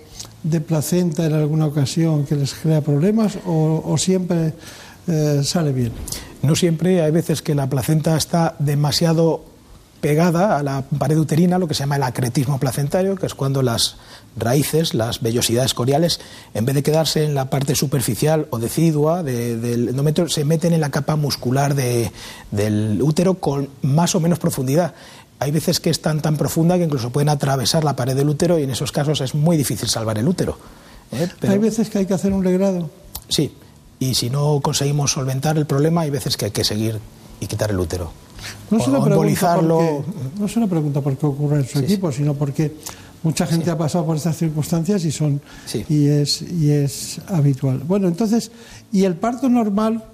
de 0.44 0.60
placenta 0.60 1.26
en 1.26 1.32
alguna 1.32 1.66
ocasión 1.66 2.24
que 2.24 2.36
les 2.36 2.54
crea 2.54 2.82
problemas 2.82 3.38
o, 3.46 3.96
siempre 3.98 4.54
eh, 5.08 5.40
sale 5.42 5.72
bien? 5.72 5.92
No 6.42 6.54
siempre, 6.54 7.02
hay 7.02 7.10
veces 7.10 7.42
que 7.42 7.54
la 7.54 7.68
placenta 7.68 8.16
está 8.16 8.54
demasiado 8.58 9.53
pegada 10.04 10.58
a 10.58 10.62
la 10.62 10.82
pared 10.82 11.16
uterina, 11.16 11.58
lo 11.58 11.66
que 11.66 11.72
se 11.72 11.80
llama 11.80 11.96
el 11.96 12.02
acretismo 12.02 12.60
placentario, 12.60 13.16
que 13.16 13.24
es 13.24 13.32
cuando 13.32 13.62
las 13.62 13.96
raíces, 14.36 14.92
las 14.92 15.22
vellosidades 15.22 15.72
coriales, 15.72 16.20
en 16.52 16.66
vez 16.66 16.74
de 16.74 16.82
quedarse 16.82 17.24
en 17.24 17.34
la 17.34 17.48
parte 17.48 17.74
superficial 17.74 18.46
o 18.50 18.58
decidua 18.58 19.22
del 19.22 19.88
endometrio, 19.88 20.28
se 20.28 20.44
meten 20.44 20.74
en 20.74 20.82
la 20.82 20.90
capa 20.90 21.16
muscular 21.16 21.74
del 21.74 23.00
útero 23.00 23.40
con 23.40 23.70
más 23.80 24.14
o 24.14 24.20
menos 24.20 24.38
profundidad. 24.38 24.92
Hay 25.38 25.52
veces 25.52 25.80
que 25.80 25.88
es 25.88 26.02
tan, 26.02 26.20
tan 26.20 26.36
profunda 26.36 26.76
que 26.76 26.84
incluso 26.84 27.08
pueden 27.08 27.30
atravesar 27.30 27.82
la 27.82 27.96
pared 27.96 28.14
del 28.14 28.28
útero 28.28 28.58
y 28.58 28.64
en 28.64 28.70
esos 28.72 28.92
casos 28.92 29.22
es 29.22 29.34
muy 29.34 29.56
difícil 29.56 29.88
salvar 29.88 30.18
el 30.18 30.28
útero. 30.28 30.58
¿eh? 31.12 31.30
Hay 31.48 31.56
veces 31.56 31.88
que 31.88 32.00
hay 32.00 32.04
que 32.04 32.12
hacer 32.12 32.30
un 32.34 32.44
legrado. 32.44 32.90
Sí, 33.30 33.56
y 33.98 34.16
si 34.16 34.28
no 34.28 34.60
conseguimos 34.60 35.12
solventar 35.12 35.56
el 35.56 35.64
problema, 35.64 36.02
hay 36.02 36.10
veces 36.10 36.36
que 36.36 36.44
hay 36.44 36.50
que 36.50 36.62
seguir 36.62 37.00
y 37.40 37.46
quitar 37.46 37.70
el 37.70 37.80
útero. 37.80 38.12
No 38.70 38.78
es, 38.78 38.88
una 38.88 39.04
pregunta 39.04 39.56
porque, 39.56 40.02
no 40.38 40.46
es 40.46 40.56
una 40.56 40.66
pregunta 40.66 41.00
por 41.00 41.16
qué 41.16 41.26
ocurre 41.26 41.56
en 41.58 41.66
su 41.66 41.78
equipo, 41.78 42.12
sino 42.12 42.34
porque 42.34 42.74
mucha 43.22 43.46
gente 43.46 43.70
ha 43.70 43.78
pasado 43.78 44.04
por 44.04 44.16
estas 44.16 44.36
circunstancias 44.36 45.04
y 45.04 45.10
son 45.10 45.40
y 45.88 46.06
es 46.06 46.42
y 46.42 46.70
es 46.70 47.20
habitual. 47.28 47.80
Bueno, 47.86 48.08
entonces, 48.08 48.50
y 48.92 49.04
el 49.04 49.16
parto 49.16 49.48
normal 49.48 50.04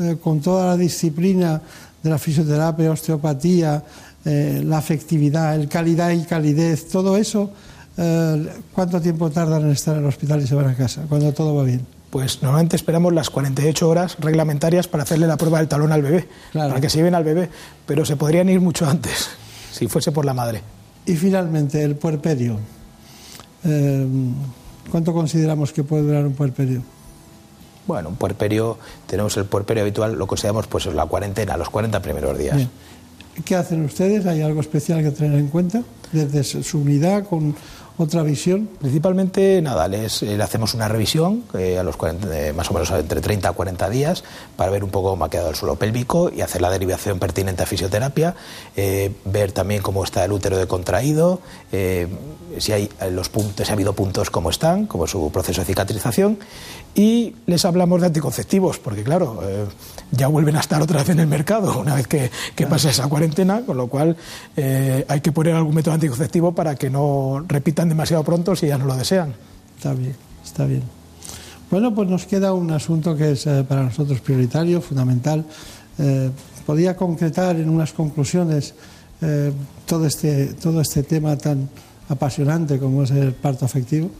eh, 0.00 0.16
con 0.22 0.40
toda 0.40 0.66
la 0.66 0.76
disciplina 0.76 1.60
de 2.02 2.10
la 2.10 2.18
fisioterapia, 2.18 2.90
osteopatía, 2.90 3.82
eh, 4.24 4.62
la 4.64 4.78
afectividad, 4.78 5.54
el 5.54 5.68
calidad 5.68 6.10
y 6.10 6.24
calidez, 6.24 6.88
todo 6.88 7.16
eso, 7.16 7.50
eh, 7.96 8.48
¿cuánto 8.72 9.00
tiempo 9.00 9.30
tardan 9.30 9.62
en 9.62 9.70
estar 9.70 9.94
en 9.96 10.02
el 10.02 10.08
hospital 10.08 10.42
y 10.42 10.46
se 10.46 10.54
van 10.54 10.68
a 10.68 10.74
casa 10.74 11.02
cuando 11.08 11.32
todo 11.32 11.54
va 11.54 11.62
bien? 11.62 11.93
Pues 12.14 12.42
normalmente 12.42 12.76
esperamos 12.76 13.12
las 13.12 13.28
48 13.28 13.88
horas 13.88 14.16
reglamentarias 14.20 14.86
para 14.86 15.02
hacerle 15.02 15.26
la 15.26 15.36
prueba 15.36 15.58
del 15.58 15.66
talón 15.66 15.90
al 15.90 16.00
bebé, 16.00 16.28
para 16.52 16.80
que 16.80 16.88
se 16.88 16.98
lleven 16.98 17.16
al 17.16 17.24
bebé, 17.24 17.50
pero 17.86 18.04
se 18.04 18.14
podrían 18.14 18.48
ir 18.48 18.60
mucho 18.60 18.88
antes, 18.88 19.30
si 19.72 19.88
fuese 19.88 20.12
por 20.12 20.24
la 20.24 20.32
madre. 20.32 20.62
Y 21.06 21.16
finalmente, 21.16 21.82
el 21.82 21.96
puerperio. 21.96 22.60
Eh, 23.64 24.06
¿Cuánto 24.92 25.12
consideramos 25.12 25.72
que 25.72 25.82
puede 25.82 26.04
durar 26.04 26.24
un 26.24 26.34
puerperio? 26.34 26.84
Bueno, 27.84 28.10
un 28.10 28.16
puerperio, 28.16 28.78
tenemos 29.08 29.36
el 29.36 29.46
puerperio 29.46 29.82
habitual, 29.82 30.14
lo 30.14 30.28
consideramos 30.28 30.68
pues 30.68 30.86
la 30.86 31.06
cuarentena, 31.06 31.56
los 31.56 31.68
40 31.68 32.00
primeros 32.00 32.38
días. 32.38 32.68
¿Qué 33.44 33.56
hacen 33.56 33.84
ustedes? 33.84 34.24
¿Hay 34.26 34.40
algo 34.40 34.60
especial 34.60 35.02
que 35.02 35.10
tener 35.10 35.36
en 35.36 35.48
cuenta? 35.48 35.82
Desde 36.12 36.44
su 36.44 36.78
unidad, 36.78 37.24
con 37.24 37.56
otra 37.96 38.22
visión? 38.22 38.68
Principalmente, 38.80 39.62
nada, 39.62 39.86
eh, 39.86 40.08
le 40.20 40.42
hacemos 40.42 40.74
una 40.74 40.88
revisión 40.88 41.44
eh, 41.56 41.78
a 41.78 41.82
los 41.82 41.96
eh, 42.32 42.52
más 42.54 42.70
o 42.70 42.74
menos 42.74 42.90
entre 42.90 43.20
30 43.20 43.48
a 43.48 43.52
40 43.52 43.88
días 43.90 44.24
para 44.56 44.70
ver 44.70 44.82
un 44.82 44.90
poco 44.90 45.10
cómo 45.10 45.24
ha 45.24 45.30
quedado 45.30 45.50
el 45.50 45.56
suelo 45.56 45.76
pélvico 45.76 46.30
y 46.34 46.40
hacer 46.40 46.60
la 46.60 46.70
derivación 46.70 47.18
pertinente 47.18 47.62
a 47.62 47.66
fisioterapia, 47.66 48.34
ver 49.24 49.52
también 49.52 49.82
cómo 49.82 50.02
está 50.04 50.24
el 50.24 50.32
útero 50.32 50.56
de 50.56 50.66
contraído, 50.66 51.40
si 51.70 52.72
hay 52.72 52.88
los 53.10 53.28
puntos, 53.28 53.66
si 53.66 53.72
ha 53.72 53.74
habido 53.74 53.92
puntos 53.92 54.30
como 54.30 54.50
están, 54.50 54.86
como 54.86 55.06
su 55.06 55.30
proceso 55.32 55.60
de 55.60 55.66
cicatrización 55.66 56.38
y 56.94 57.34
les 57.46 57.64
hablamos 57.64 58.00
de 58.00 58.06
anticonceptivos, 58.06 58.78
porque 58.78 59.02
claro, 59.02 59.40
eh, 59.42 59.64
ya 60.12 60.28
vuelven 60.28 60.56
a 60.56 60.60
estar 60.60 60.80
otra 60.80 61.00
vez 61.00 61.08
en 61.08 61.20
el 61.20 61.26
mercado 61.26 61.80
una 61.80 61.96
vez 61.96 62.06
que, 62.06 62.30
que 62.54 62.66
pasa 62.66 62.90
esa 62.90 63.08
cuarentena, 63.08 63.62
con 63.62 63.76
lo 63.76 63.88
cual 63.88 64.16
eh, 64.56 65.04
hay 65.08 65.20
que 65.20 65.32
poner 65.32 65.54
algún 65.54 65.74
método 65.74 65.94
anticonceptivo 65.94 66.52
para 66.52 66.76
que 66.76 66.90
no 66.90 67.44
repitan 67.48 67.88
demasiado 67.88 68.22
pronto 68.22 68.54
si 68.54 68.68
ya 68.68 68.78
no 68.78 68.86
lo 68.86 68.96
desean. 68.96 69.34
Está 69.76 69.92
bien, 69.92 70.14
está 70.44 70.66
bien. 70.66 70.82
Bueno, 71.68 71.92
pues 71.92 72.08
nos 72.08 72.26
queda 72.26 72.52
un 72.52 72.70
asunto 72.70 73.16
que 73.16 73.32
es 73.32 73.46
eh, 73.46 73.64
para 73.68 73.82
nosotros 73.82 74.20
prioritario, 74.20 74.80
fundamental. 74.80 75.44
¿Podría 76.66 76.96
concretar 76.96 77.54
en 77.54 77.68
unas 77.68 77.92
conclusiones 77.92 78.74
todo, 79.86 80.06
este, 80.06 80.46
todo 80.54 80.80
este 80.80 81.04
tema 81.04 81.36
tan 81.38 81.68
apasionante 82.08 82.80
como 82.80 83.04
es 83.04 83.12
el 83.12 83.32
parto 83.32 83.64
afectivo? 83.64 84.10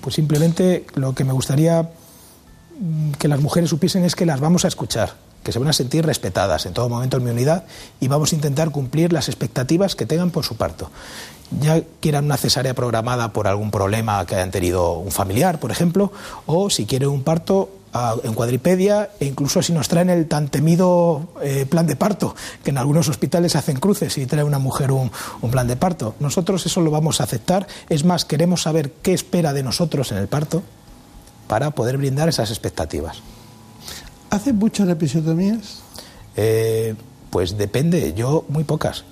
Pues 0.00 0.14
simplemente 0.14 0.86
lo 0.94 1.14
que 1.14 1.24
me 1.24 1.32
gustaría 1.32 1.82
mm, 1.82 3.12
que 3.12 3.28
las 3.28 3.40
mujeres 3.40 3.70
supiesen 3.70 4.04
es 4.04 4.14
que 4.14 4.26
las 4.26 4.40
vamos 4.40 4.64
a 4.64 4.68
escuchar, 4.68 5.14
que 5.42 5.52
se 5.52 5.58
van 5.58 5.68
a 5.68 5.72
sentir 5.72 6.04
respetadas 6.04 6.66
en 6.66 6.72
todo 6.72 6.88
momento 6.88 7.16
en 7.16 7.24
mi 7.24 7.30
unidad 7.30 7.64
y 8.00 8.08
vamos 8.08 8.32
a 8.32 8.36
intentar 8.36 8.70
cumplir 8.70 9.12
las 9.12 9.28
expectativas 9.28 9.96
que 9.96 10.06
tengan 10.06 10.30
por 10.30 10.44
su 10.44 10.56
parto. 10.56 10.90
Ya 11.60 11.82
quieran 12.00 12.24
una 12.24 12.36
cesárea 12.36 12.74
programada 12.74 13.32
por 13.32 13.46
algún 13.46 13.70
problema 13.70 14.24
que 14.26 14.34
hayan 14.36 14.50
tenido 14.50 14.94
un 14.94 15.10
familiar, 15.10 15.60
por 15.60 15.70
ejemplo, 15.70 16.12
o 16.46 16.70
si 16.70 16.86
quieren 16.86 17.08
un 17.08 17.22
parto 17.22 17.68
en 18.24 18.32
cuadripedia 18.32 19.10
e 19.20 19.26
incluso 19.26 19.60
si 19.60 19.72
nos 19.72 19.88
traen 19.88 20.08
el 20.08 20.26
tan 20.26 20.48
temido 20.48 21.28
eh, 21.42 21.66
plan 21.68 21.86
de 21.86 21.96
parto, 21.96 22.34
que 22.64 22.70
en 22.70 22.78
algunos 22.78 23.08
hospitales 23.08 23.54
hacen 23.54 23.76
cruces 23.76 24.16
y 24.16 24.26
trae 24.26 24.44
una 24.44 24.58
mujer 24.58 24.92
un, 24.92 25.10
plan 25.50 25.68
de 25.68 25.76
parto. 25.76 26.14
Nosotros 26.18 26.64
eso 26.64 26.80
lo 26.80 26.90
vamos 26.90 27.20
a 27.20 27.24
aceptar. 27.24 27.66
Es 27.90 28.04
más, 28.04 28.24
queremos 28.24 28.62
saber 28.62 28.92
qué 29.02 29.12
espera 29.12 29.52
de 29.52 29.62
nosotros 29.62 30.10
en 30.12 30.18
el 30.18 30.28
parto 30.28 30.62
para 31.48 31.72
poder 31.72 31.98
brindar 31.98 32.28
esas 32.28 32.50
expectativas. 32.50 33.18
¿Hacen 34.30 34.56
muchas 34.56 34.88
episiotomías? 34.88 35.82
Eh, 36.36 36.94
pues 37.28 37.58
depende, 37.58 38.14
yo 38.14 38.46
muy 38.48 38.64
pocas. 38.64 39.04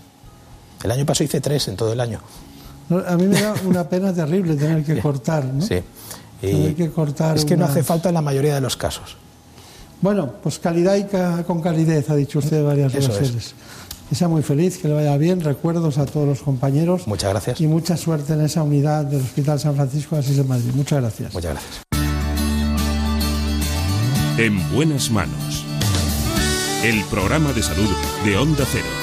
El 0.83 0.91
año 0.91 1.07
pasado 1.07 1.25
hice 1.25 1.41
tres 1.41 1.69
en 1.69 1.77
todo 1.77 1.93
el 1.93 2.01
año. 2.01 2.21
A 3.07 3.17
mí 3.17 3.27
me 3.27 3.41
da 3.41 3.55
una 3.65 3.89
pena 3.89 4.13
terrible 4.13 4.57
tener 4.57 4.85
que 4.85 4.99
cortar, 5.03 5.45
¿no? 5.45 5.65
Sí 5.65 5.83
que 6.41 6.91
cortar. 6.91 7.37
Es 7.37 7.45
que 7.45 7.57
no 7.57 7.67
hace 7.67 7.83
falta 7.83 8.09
en 8.09 8.15
la 8.15 8.23
mayoría 8.23 8.55
de 8.55 8.61
los 8.61 8.77
casos. 8.77 9.17
Bueno, 10.01 10.33
pues 10.43 10.59
calidad 10.59 10.97
y 10.97 11.05
con 11.45 11.61
calidez, 11.61 12.09
ha 12.09 12.17
dicho 12.17 12.39
usted 12.39 12.65
varias 12.65 12.93
veces. 12.93 13.55
Que 14.09 14.17
sea 14.17 14.29
muy 14.29 14.43
feliz, 14.43 14.79
que 14.79 14.89
le 14.89 14.95
vaya 14.95 15.17
bien. 15.17 15.41
Recuerdos 15.41 15.99
a 15.99 16.07
todos 16.07 16.27
los 16.27 16.41
compañeros. 16.41 17.07
Muchas 17.07 17.31
gracias. 17.31 17.61
Y 17.61 17.67
mucha 17.67 17.97
suerte 17.97 18.33
en 18.33 18.41
esa 18.41 18.63
unidad 18.63 19.05
del 19.05 19.21
Hospital 19.21 19.61
San 19.61 19.77
Francisco 19.77 20.17
de 20.17 20.23
Asís 20.23 20.37
de 20.37 20.45
Madrid. 20.45 20.73
Muchas 20.75 21.01
gracias. 21.01 21.33
Muchas 21.33 21.53
gracias. 21.53 21.83
En 24.39 24.75
buenas 24.75 25.11
manos. 25.11 25.65
El 26.83 27.05
programa 27.05 27.53
de 27.53 27.63
salud 27.63 27.89
de 28.25 28.37
Onda 28.39 28.65
Cero. 28.73 29.00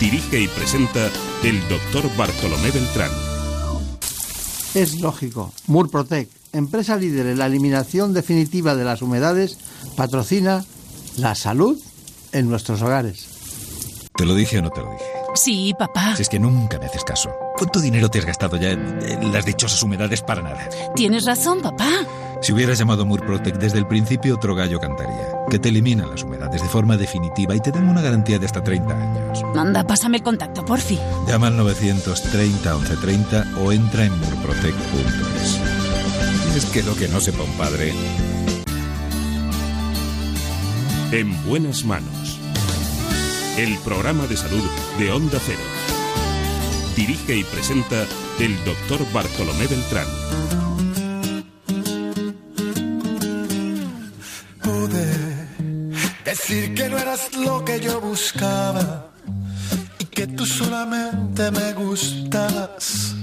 Dirige 0.00 0.40
y 0.40 0.48
presenta 0.48 1.10
el 1.42 1.60
doctor 1.68 2.08
Bartolomé 2.16 2.70
Beltrán. 2.70 3.10
Es 4.74 5.00
lógico. 5.00 5.52
Murprotec, 5.66 6.28
empresa 6.52 6.96
líder 6.96 7.26
en 7.26 7.38
la 7.38 7.46
eliminación 7.46 8.12
definitiva 8.12 8.76
de 8.76 8.84
las 8.84 9.02
humedades, 9.02 9.58
patrocina 9.96 10.64
la 11.16 11.34
salud 11.34 11.80
en 12.32 12.48
nuestros 12.48 12.80
hogares. 12.82 13.26
¿Te 14.16 14.24
lo 14.24 14.34
dije 14.34 14.58
o 14.58 14.62
no 14.62 14.70
te 14.70 14.80
lo 14.80 14.92
dije? 14.92 15.17
Sí, 15.38 15.72
papá. 15.78 16.16
Si 16.16 16.22
es 16.22 16.28
que 16.28 16.40
nunca 16.40 16.80
me 16.80 16.86
haces 16.86 17.04
caso. 17.04 17.30
¿Cuánto 17.56 17.80
dinero 17.80 18.08
te 18.08 18.18
has 18.18 18.24
gastado 18.24 18.56
ya 18.56 18.72
en, 18.72 19.32
las 19.32 19.44
dichosas 19.44 19.80
humedades 19.84 20.20
para 20.20 20.42
nada? 20.42 20.68
Tienes 20.96 21.24
razón, 21.26 21.62
papá. 21.62 21.88
Si 22.42 22.52
hubieras 22.52 22.76
llamado 22.76 23.06
Murprotec 23.06 23.56
desde 23.56 23.78
el 23.78 23.86
principio, 23.86 24.34
otro 24.34 24.56
gallo 24.56 24.80
cantaría. 24.80 25.28
Que 25.48 25.60
te 25.60 25.68
eliminan 25.68 26.10
las 26.10 26.24
humedades 26.24 26.60
de 26.60 26.68
forma 26.68 26.96
definitiva 26.96 27.54
y 27.54 27.60
te 27.60 27.70
dan 27.70 27.88
una 27.88 28.00
garantía 28.00 28.40
de 28.40 28.46
hasta 28.46 28.64
30 28.64 28.92
años. 28.92 29.44
Manda, 29.54 29.84
pásame 29.84 30.16
el 30.16 30.24
contacto, 30.24 30.64
por 30.64 30.80
fin. 30.80 30.98
Llama 31.28 31.46
al 31.46 31.56
930 31.56 32.74
1130 32.74 33.60
o 33.60 33.70
entra 33.70 34.06
en 34.06 34.18
murprotec.es. 34.18 35.60
Es 36.56 36.64
que 36.66 36.82
lo 36.82 36.96
que 36.96 37.06
no 37.06 37.20
sepa 37.20 37.44
un 37.44 37.52
padre. 37.52 37.92
En 41.12 41.44
buenas 41.44 41.84
manos. 41.84 42.17
El 43.58 43.76
programa 43.78 44.24
de 44.28 44.36
salud 44.36 44.62
de 45.00 45.10
Onda 45.10 45.40
Cero. 45.44 45.58
Dirige 46.94 47.36
y 47.36 47.42
presenta 47.42 48.06
el 48.38 48.56
doctor 48.64 49.04
Bartolomé 49.12 49.66
Beltrán. 49.66 50.06
decir 56.48 56.72
que 56.74 56.88
no 56.88 56.98
eras 56.98 57.34
lo 57.36 57.64
que 57.64 57.80
yo 57.80 58.00
buscaba 58.00 59.10
y 59.98 60.04
que 60.04 60.26
tú 60.28 60.46
solamente 60.46 61.50
me 61.50 61.72
gustabas 61.72 63.14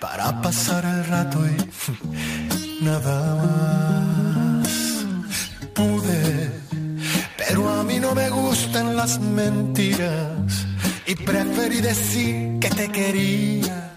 para 0.00 0.40
pasar 0.40 0.84
el 0.86 1.04
rato 1.04 1.38
y 1.46 2.82
nada 2.84 3.34
más. 3.36 3.81
Mentiras. 9.20 10.66
Y 11.06 11.16
preferí 11.16 11.80
decir 11.80 12.58
que 12.60 12.70
te 12.70 12.88
quería, 12.88 13.94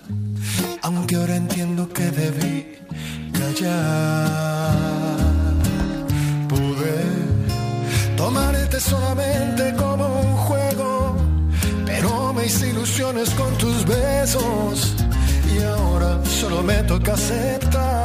aunque 0.81 1.15
ahora 1.15 1.35
entiendo 1.35 1.87
que 1.89 2.09
debí 2.09 2.65
callar. 3.31 4.95
tomarte 8.15 8.79
solamente 8.79 9.73
como 9.75 10.21
un 10.21 10.35
juego, 10.47 11.15
pero 11.85 12.33
me 12.33 12.45
hice 12.45 12.69
ilusiones 12.69 13.29
con 13.31 13.55
tus 13.57 13.85
besos. 13.85 14.95
Y 15.53 15.61
ahora 15.61 16.19
solo 16.25 16.63
me 16.63 16.81
toca 16.83 17.13
aceptar 17.13 18.04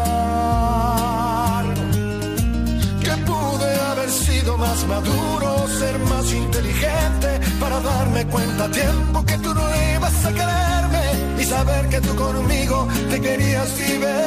más 4.60 4.86
maduro, 4.86 5.66
ser 5.68 5.98
más 6.00 6.32
inteligente 6.32 7.40
para 7.58 7.80
darme 7.80 8.26
cuenta 8.26 8.64
a 8.64 8.70
tiempo 8.70 9.24
que 9.24 9.38
tú 9.38 9.54
no 9.54 9.62
ibas 9.96 10.24
a 10.26 10.32
quererme 10.32 11.40
y 11.40 11.44
saber 11.44 11.88
que 11.88 12.00
tú 12.00 12.14
conmigo 12.14 12.86
te 13.10 13.20
querías 13.20 13.68
divertir. 13.78 14.20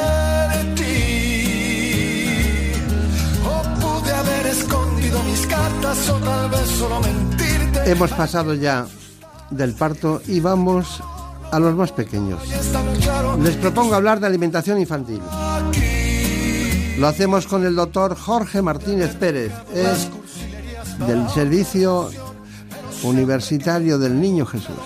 O 3.46 3.62
pude 3.80 4.12
haber 4.12 4.46
escondido 4.48 5.22
mis 5.22 5.46
cartas 5.46 6.10
o 6.10 6.14
tal 6.16 6.50
vez 6.50 6.68
solo 6.68 7.00
mentirte. 7.00 7.90
Hemos 7.90 8.10
pasado 8.10 8.54
ya 8.54 8.86
del 9.50 9.74
parto 9.74 10.20
y 10.26 10.40
vamos 10.40 11.00
a 11.52 11.60
los 11.60 11.76
más 11.76 11.92
pequeños. 11.92 12.40
Les 13.40 13.56
propongo 13.56 13.94
hablar 13.94 14.18
de 14.18 14.26
alimentación 14.26 14.80
infantil. 14.80 15.22
Lo 16.98 17.08
hacemos 17.08 17.46
con 17.46 17.64
el 17.64 17.74
doctor 17.74 18.16
Jorge 18.16 18.62
Martínez 18.62 19.16
Pérez. 19.16 19.52
Es 19.74 20.08
del 21.06 21.28
Servicio 21.28 22.10
Universitario 23.02 23.98
del 23.98 24.20
Niño 24.20 24.46
Jesús. 24.46 24.76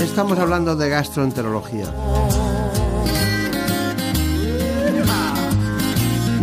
Estamos 0.00 0.38
hablando 0.38 0.76
de 0.76 0.88
gastroenterología. 0.88 1.86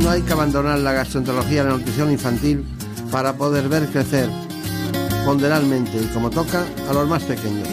No 0.02 0.10
hay 0.10 0.22
que 0.22 0.34
abandonar 0.34 0.80
la 0.80 0.94
gastroenterología 0.94 1.64
la 1.64 1.72
nutrición 1.72 2.12
infantil 2.12 2.66
para 3.12 3.34
poder 3.34 3.68
ver 3.68 3.88
crecer 3.88 4.30
ponderalmente 5.26 6.02
y 6.02 6.06
como 6.08 6.30
toca 6.30 6.64
a 6.90 6.94
los 6.94 7.08
más 7.08 7.24
pequeños. 7.24 7.68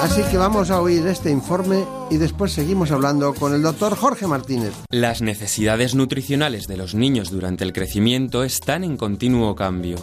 Así 0.00 0.22
que 0.30 0.36
vamos 0.36 0.70
a 0.70 0.80
oír 0.80 1.06
este 1.06 1.30
informe 1.30 1.84
y 2.10 2.16
después 2.16 2.52
seguimos 2.52 2.90
hablando 2.90 3.34
con 3.34 3.54
el 3.54 3.62
doctor 3.62 3.96
Jorge 3.96 4.26
Martínez. 4.26 4.72
Las 4.90 5.22
necesidades 5.22 5.94
nutricionales 5.94 6.66
de 6.66 6.76
los 6.76 6.94
niños 6.94 7.30
durante 7.30 7.64
el 7.64 7.72
crecimiento 7.72 8.44
están 8.44 8.84
en 8.84 8.96
continuo 8.96 9.54
cambio. 9.54 9.96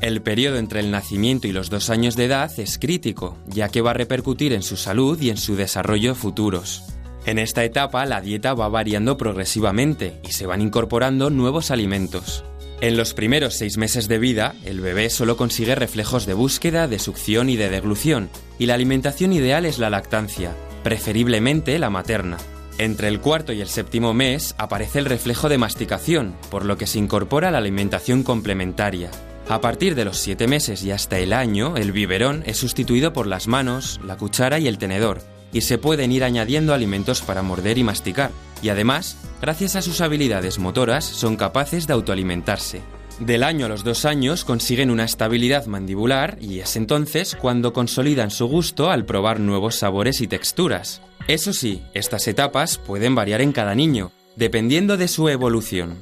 El 0.00 0.20
periodo 0.20 0.56
entre 0.56 0.80
el 0.80 0.90
nacimiento 0.90 1.46
y 1.46 1.52
los 1.52 1.70
dos 1.70 1.88
años 1.88 2.16
de 2.16 2.24
edad 2.24 2.50
es 2.58 2.78
crítico, 2.78 3.36
ya 3.46 3.68
que 3.68 3.80
va 3.80 3.92
a 3.92 3.94
repercutir 3.94 4.52
en 4.52 4.62
su 4.62 4.76
salud 4.76 5.20
y 5.20 5.30
en 5.30 5.36
su 5.36 5.54
desarrollo 5.54 6.14
futuros. 6.14 6.82
En 7.24 7.38
esta 7.38 7.62
etapa 7.62 8.04
la 8.04 8.20
dieta 8.20 8.52
va 8.54 8.68
variando 8.68 9.16
progresivamente 9.16 10.20
y 10.28 10.32
se 10.32 10.46
van 10.46 10.60
incorporando 10.60 11.30
nuevos 11.30 11.70
alimentos. 11.70 12.44
En 12.82 12.96
los 12.96 13.14
primeros 13.14 13.54
seis 13.54 13.76
meses 13.76 14.08
de 14.08 14.18
vida, 14.18 14.56
el 14.64 14.80
bebé 14.80 15.08
solo 15.08 15.36
consigue 15.36 15.76
reflejos 15.76 16.26
de 16.26 16.34
búsqueda, 16.34 16.88
de 16.88 16.98
succión 16.98 17.48
y 17.48 17.54
de 17.54 17.70
deglución, 17.70 18.28
y 18.58 18.66
la 18.66 18.74
alimentación 18.74 19.32
ideal 19.32 19.66
es 19.66 19.78
la 19.78 19.88
lactancia, 19.88 20.56
preferiblemente 20.82 21.78
la 21.78 21.90
materna. 21.90 22.38
Entre 22.78 23.06
el 23.06 23.20
cuarto 23.20 23.52
y 23.52 23.60
el 23.60 23.68
séptimo 23.68 24.14
mes 24.14 24.56
aparece 24.58 24.98
el 24.98 25.04
reflejo 25.04 25.48
de 25.48 25.58
masticación, 25.58 26.34
por 26.50 26.64
lo 26.64 26.76
que 26.76 26.88
se 26.88 26.98
incorpora 26.98 27.52
la 27.52 27.58
alimentación 27.58 28.24
complementaria. 28.24 29.12
A 29.48 29.60
partir 29.60 29.94
de 29.94 30.04
los 30.04 30.18
siete 30.18 30.48
meses 30.48 30.82
y 30.82 30.90
hasta 30.90 31.20
el 31.20 31.34
año, 31.34 31.76
el 31.76 31.92
biberón 31.92 32.42
es 32.46 32.56
sustituido 32.56 33.12
por 33.12 33.28
las 33.28 33.46
manos, 33.46 34.00
la 34.04 34.16
cuchara 34.16 34.58
y 34.58 34.66
el 34.66 34.78
tenedor, 34.78 35.20
y 35.52 35.62
se 35.62 35.78
pueden 35.78 36.12
ir 36.12 36.24
añadiendo 36.24 36.74
alimentos 36.74 37.22
para 37.22 37.42
morder 37.42 37.78
y 37.78 37.84
masticar, 37.84 38.30
y 38.62 38.68
además, 38.68 39.16
gracias 39.40 39.76
a 39.76 39.82
sus 39.82 40.00
habilidades 40.00 40.58
motoras, 40.58 41.04
son 41.04 41.36
capaces 41.36 41.86
de 41.86 41.92
autoalimentarse. 41.92 42.80
Del 43.20 43.42
año 43.42 43.66
a 43.66 43.68
los 43.68 43.84
dos 43.84 44.04
años 44.04 44.44
consiguen 44.44 44.90
una 44.90 45.04
estabilidad 45.04 45.66
mandibular 45.66 46.38
y 46.40 46.60
es 46.60 46.76
entonces 46.76 47.36
cuando 47.40 47.72
consolidan 47.72 48.30
su 48.30 48.46
gusto 48.46 48.90
al 48.90 49.04
probar 49.04 49.38
nuevos 49.38 49.76
sabores 49.76 50.20
y 50.20 50.26
texturas. 50.26 51.02
Eso 51.28 51.52
sí, 51.52 51.82
estas 51.94 52.26
etapas 52.26 52.78
pueden 52.78 53.14
variar 53.14 53.40
en 53.40 53.52
cada 53.52 53.74
niño, 53.74 54.10
dependiendo 54.34 54.96
de 54.96 55.08
su 55.08 55.28
evolución. 55.28 55.98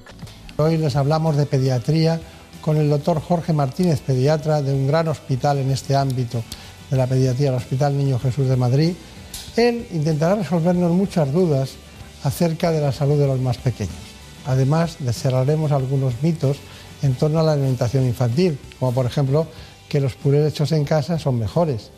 Hoy 0.57 0.77
les 0.79 0.97
hablamos 0.97 1.37
de 1.37 1.47
pediatría 1.47 2.21
con 2.61 2.77
el 2.77 2.89
doctor 2.89 3.21
Jorge 3.21 3.53
Martínez, 3.53 4.01
pediatra 4.01 4.63
de 4.63 4.73
un 4.73 4.87
gran 4.87 5.09
hospital 5.09 5.59
en 5.59 5.71
este 5.71 5.97
ámbito 5.97 6.43
de 6.91 6.97
la 6.97 7.07
pediatría, 7.07 7.51
el 7.51 7.57
Hospital 7.57 7.97
Niño 7.97 8.19
Jesús 8.19 8.49
de 8.49 8.57
Madrid. 8.57 8.93
Él 9.57 9.87
intentará 9.93 10.37
resolvernos 10.37 10.93
muchas 10.93 11.33
dudas 11.33 11.71
acerca 12.23 12.71
de 12.71 12.81
la 12.81 12.93
salud 12.93 13.19
de 13.19 13.27
los 13.27 13.41
más 13.41 13.59
pequeños. 13.59 13.95
Además, 14.47 14.97
descerraremos 15.01 15.73
algunos 15.73 16.15
mitos 16.23 16.59
en 17.03 17.15
torno 17.15 17.41
a 17.41 17.43
la 17.43 17.53
alimentación 17.53 18.07
infantil, 18.07 18.59
como 18.79 18.93
por 18.93 19.07
ejemplo 19.07 19.47
que 19.89 20.01
los 20.01 20.15
purés 20.15 20.53
hechos 20.53 20.73
en 20.73 20.85
casa 20.85 21.19
son 21.19 21.39
mejores, 21.39 21.91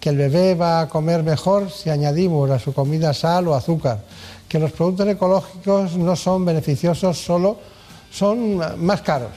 que 0.00 0.10
el 0.10 0.16
bebé 0.16 0.54
va 0.54 0.80
a 0.80 0.88
comer 0.88 1.22
mejor 1.22 1.70
si 1.70 1.90
añadimos 1.90 2.50
a 2.50 2.58
su 2.58 2.74
comida 2.74 3.14
sal 3.14 3.48
o 3.48 3.54
azúcar, 3.54 4.04
que 4.48 4.58
los 4.58 4.72
productos 4.72 5.08
ecológicos 5.08 5.96
no 5.96 6.14
son 6.14 6.44
beneficiosos, 6.44 7.18
solo 7.18 7.58
son 8.10 8.58
más 8.84 9.00
caros 9.02 9.32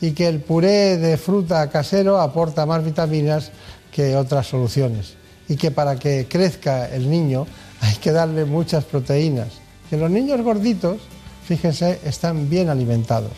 y 0.00 0.12
que 0.12 0.28
el 0.28 0.40
puré 0.40 0.96
de 0.98 1.16
fruta 1.16 1.68
casero 1.68 2.20
aporta 2.20 2.64
más 2.64 2.84
vitaminas 2.84 3.50
que 3.90 4.16
otras 4.16 4.46
soluciones 4.46 5.17
y 5.48 5.56
que 5.56 5.70
para 5.70 5.98
que 5.98 6.26
crezca 6.28 6.88
el 6.88 7.10
niño 7.10 7.46
hay 7.80 7.94
que 7.96 8.12
darle 8.12 8.44
muchas 8.44 8.84
proteínas. 8.84 9.48
Que 9.88 9.96
los 9.96 10.10
niños 10.10 10.40
gorditos, 10.42 10.98
fíjense, 11.46 12.00
están 12.04 12.50
bien 12.50 12.68
alimentados. 12.68 13.32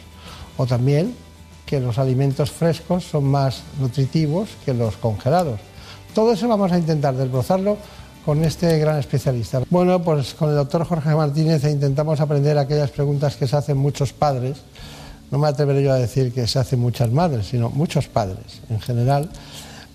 O 0.56 0.66
también 0.66 1.14
que 1.64 1.80
los 1.80 1.98
alimentos 1.98 2.50
frescos 2.50 3.04
son 3.04 3.24
más 3.24 3.62
nutritivos 3.78 4.48
que 4.64 4.74
los 4.74 4.96
congelados. 4.96 5.60
Todo 6.14 6.32
eso 6.32 6.48
vamos 6.48 6.72
a 6.72 6.78
intentar 6.78 7.14
desbrozarlo 7.14 7.76
con 8.24 8.44
este 8.44 8.78
gran 8.78 8.98
especialista. 8.98 9.62
Bueno, 9.70 10.02
pues 10.02 10.34
con 10.34 10.50
el 10.50 10.56
doctor 10.56 10.84
Jorge 10.84 11.14
Martínez 11.14 11.64
intentamos 11.64 12.20
aprender 12.20 12.58
aquellas 12.58 12.90
preguntas 12.90 13.36
que 13.36 13.46
se 13.46 13.56
hacen 13.56 13.76
muchos 13.76 14.12
padres. 14.12 14.58
No 15.30 15.38
me 15.38 15.46
atreveré 15.46 15.84
yo 15.84 15.92
a 15.92 15.96
decir 15.96 16.32
que 16.32 16.48
se 16.48 16.58
hacen 16.58 16.80
muchas 16.80 17.12
madres, 17.12 17.46
sino 17.46 17.70
muchos 17.70 18.08
padres 18.08 18.60
en 18.68 18.80
general 18.80 19.30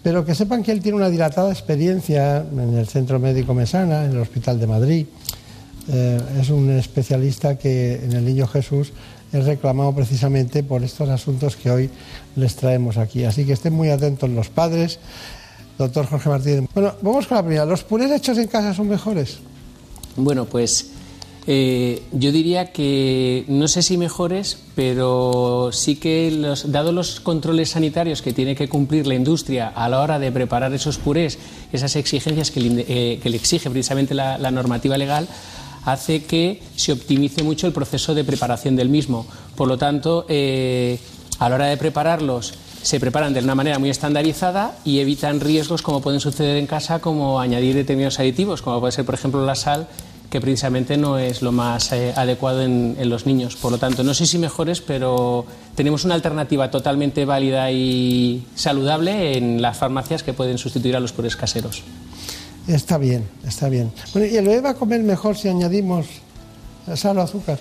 pero 0.05 0.23
que 0.23 0.35
sepan 0.35 0.61
que 0.61 0.71
él 0.71 0.83
tiene 0.83 0.97
una 0.97 1.09
dilatada 1.09 1.49
experiencia 1.49 2.37
en 2.37 2.77
el 2.77 2.87
Centro 2.87 3.17
Médico 3.17 3.55
Mesana, 3.55 4.05
en 4.05 4.11
el 4.11 4.19
Hospital 4.19 4.59
de 4.59 4.67
Madrid. 4.67 5.07
Eh, 5.87 6.21
es 6.39 6.51
un 6.51 6.69
especialista 6.69 7.57
que 7.57 7.95
en 7.95 8.13
el 8.13 8.23
Niño 8.23 8.45
Jesús 8.45 8.93
es 9.33 9.45
reclamado 9.45 9.95
precisamente 9.95 10.61
por 10.61 10.83
estos 10.83 11.09
asuntos 11.09 11.55
que 11.55 11.71
hoy 11.71 11.89
les 12.35 12.55
traemos 12.55 12.97
aquí. 12.97 13.23
Así 13.23 13.45
que 13.45 13.53
estén 13.53 13.73
muy 13.73 13.89
atentos 13.89 14.29
los 14.29 14.49
padres. 14.49 14.99
Doctor 15.79 16.05
Jorge 16.05 16.29
Martínez. 16.29 16.69
Bueno, 16.75 16.93
vamos 17.01 17.25
con 17.25 17.37
la 17.37 17.43
primera. 17.43 17.65
¿Los 17.65 17.83
purés 17.83 18.11
hechos 18.11 18.37
en 18.37 18.47
casa 18.47 18.75
son 18.75 18.87
mejores? 18.87 19.39
Bueno, 20.17 20.45
pues 20.45 20.91
eh, 21.47 22.01
yo 22.11 22.31
diría 22.31 22.71
que 22.71 23.45
no 23.47 23.67
sé 23.67 23.83
si 23.83 23.97
mejores, 23.97 24.57
pero 24.73 25.69
sí 25.71 25.95
que, 25.95 26.31
los, 26.31 26.71
dado 26.71 26.91
los 26.91 27.19
controles 27.19 27.69
sanitarios 27.69 28.23
que 28.23 28.33
tiene 28.33 28.55
que 28.55 28.67
cumplir 28.67 29.05
la 29.05 29.13
industria 29.13 29.67
a 29.67 29.87
la 29.87 30.01
hora 30.01 30.17
de 30.17 30.31
preparar 30.31 30.73
esos 30.73 30.97
purés, 30.97 31.37
esas 31.71 31.95
exigencias 31.95 32.49
que 32.49 32.61
le, 32.61 32.85
eh, 32.87 33.19
que 33.21 33.29
le 33.29 33.37
exige 33.37 33.69
precisamente 33.69 34.15
la, 34.15 34.51
normativa 34.51 34.97
legal, 34.97 35.27
hace 35.85 36.23
que 36.23 36.63
se 36.75 36.93
optimice 36.93 37.43
mucho 37.43 37.67
el 37.67 37.73
proceso 37.73 38.15
de 38.15 38.23
preparación 38.23 38.75
del 38.75 38.89
mismo. 38.89 39.27
Por 39.55 39.67
lo 39.67 39.77
tanto, 39.77 40.25
eh, 40.27 40.97
a 41.37 41.47
la 41.49 41.55
hora 41.55 41.65
de 41.67 41.77
prepararlos, 41.77 42.55
se 42.81 42.99
preparan 42.99 43.33
de 43.33 43.41
una 43.41 43.55
manera 43.55 43.77
muy 43.77 43.89
estandarizada 43.89 44.77
y 44.83 44.99
evitan 44.99 45.39
riesgos 45.39 45.81
como 45.81 46.01
pueden 46.01 46.19
suceder 46.19 46.57
en 46.57 46.65
casa, 46.65 46.99
como 46.99 47.39
añadir 47.39 47.75
determinados 47.75 48.19
aditivos, 48.19 48.61
como 48.61 48.79
puede 48.79 48.91
ser, 48.91 49.05
por 49.05 49.15
ejemplo, 49.15 49.45
la 49.45 49.55
sal 49.55 49.87
que 50.29 50.41
precisamente 50.41 50.97
no 50.97 51.17
es 51.17 51.41
lo 51.41 51.51
más 51.51 51.91
eh, 51.91 52.13
adecuado 52.15 52.61
en, 52.61 52.95
en, 52.99 53.09
los 53.09 53.25
niños. 53.25 53.55
Por 53.55 53.71
lo 53.71 53.77
tanto, 53.77 54.03
no 54.03 54.13
sé 54.13 54.25
si 54.25 54.37
mejores, 54.37 54.81
pero 54.81 55.45
tenemos 55.75 56.03
una 56.05 56.15
alternativa 56.15 56.71
totalmente 56.71 57.25
válida 57.25 57.71
y 57.71 58.45
saludable 58.55 59.37
en 59.37 59.61
las 59.61 59.77
farmacias 59.77 60.23
que 60.23 60.33
pueden 60.33 60.57
sustituir 60.57 60.95
a 60.95 60.99
los 60.99 61.13
purés 61.13 61.35
caseros. 61.35 61.83
Está 62.67 62.97
bien, 62.97 63.27
está 63.45 63.69
bien. 63.69 63.91
Bueno, 64.13 64.27
¿Y 64.27 64.37
el 64.37 64.45
bebé 64.45 64.61
va 64.61 64.69
a 64.71 64.73
comer 64.73 65.01
mejor 65.03 65.37
si 65.37 65.49
añadimos 65.49 66.07
sal 66.95 67.17
o 67.19 67.21
azúcar? 67.21 67.59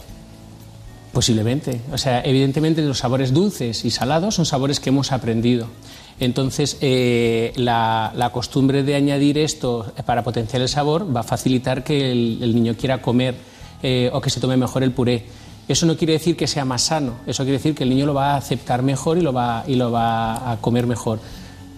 Posiblemente. 1.13 1.81
O 1.93 1.99
sea, 1.99 2.23
evidentemente 2.23 2.83
los 2.83 2.99
sabores 2.99 3.33
dulces 3.33 3.85
y 3.85 3.91
salados 3.91 4.35
son 4.35 4.47
sabores 4.47 4.81
que 4.81 4.89
hemos 4.89 5.13
aprendido. 5.13 5.69
Entonces, 6.21 6.79
eh, 6.81 7.53
la, 7.57 8.31
costumbre 8.33 8.83
de 8.83 8.95
añadir 8.95 9.39
esto 9.39 9.93
para 10.07 10.23
potenciar 10.23 10.63
el 10.63 10.69
sabor 10.69 11.15
va 11.15 11.21
a 11.21 11.25
facilitar 11.25 11.85
que 11.85 12.13
el, 12.13 12.39
el 12.43 12.55
niño 12.55 12.75
quiera 12.77 13.03
comer 13.03 13.35
eh, 13.87 14.09
o 14.15 14.21
que 14.23 14.31
se 14.31 14.41
tome 14.41 14.57
mejor 14.57 14.83
el 14.83 14.93
puré. 14.93 15.27
Eso 15.69 15.85
no 15.85 15.95
quiere 15.95 16.15
decir 16.15 16.37
que 16.37 16.47
sea 16.47 16.65
más 16.65 16.83
sano, 16.83 17.17
eso 17.27 17.43
quiere 17.43 17.59
decir 17.59 17.75
que 17.75 17.85
el 17.85 17.91
niño 17.91 18.07
lo 18.07 18.15
va 18.15 18.33
a 18.33 18.37
aceptar 18.37 18.83
mejor 18.83 19.19
y 19.19 19.21
lo 19.21 19.33
va, 19.33 19.63
y 19.67 19.75
lo 19.75 19.93
va 19.93 20.53
a 20.53 20.57
comer 20.57 20.87
mejor. 20.87 21.21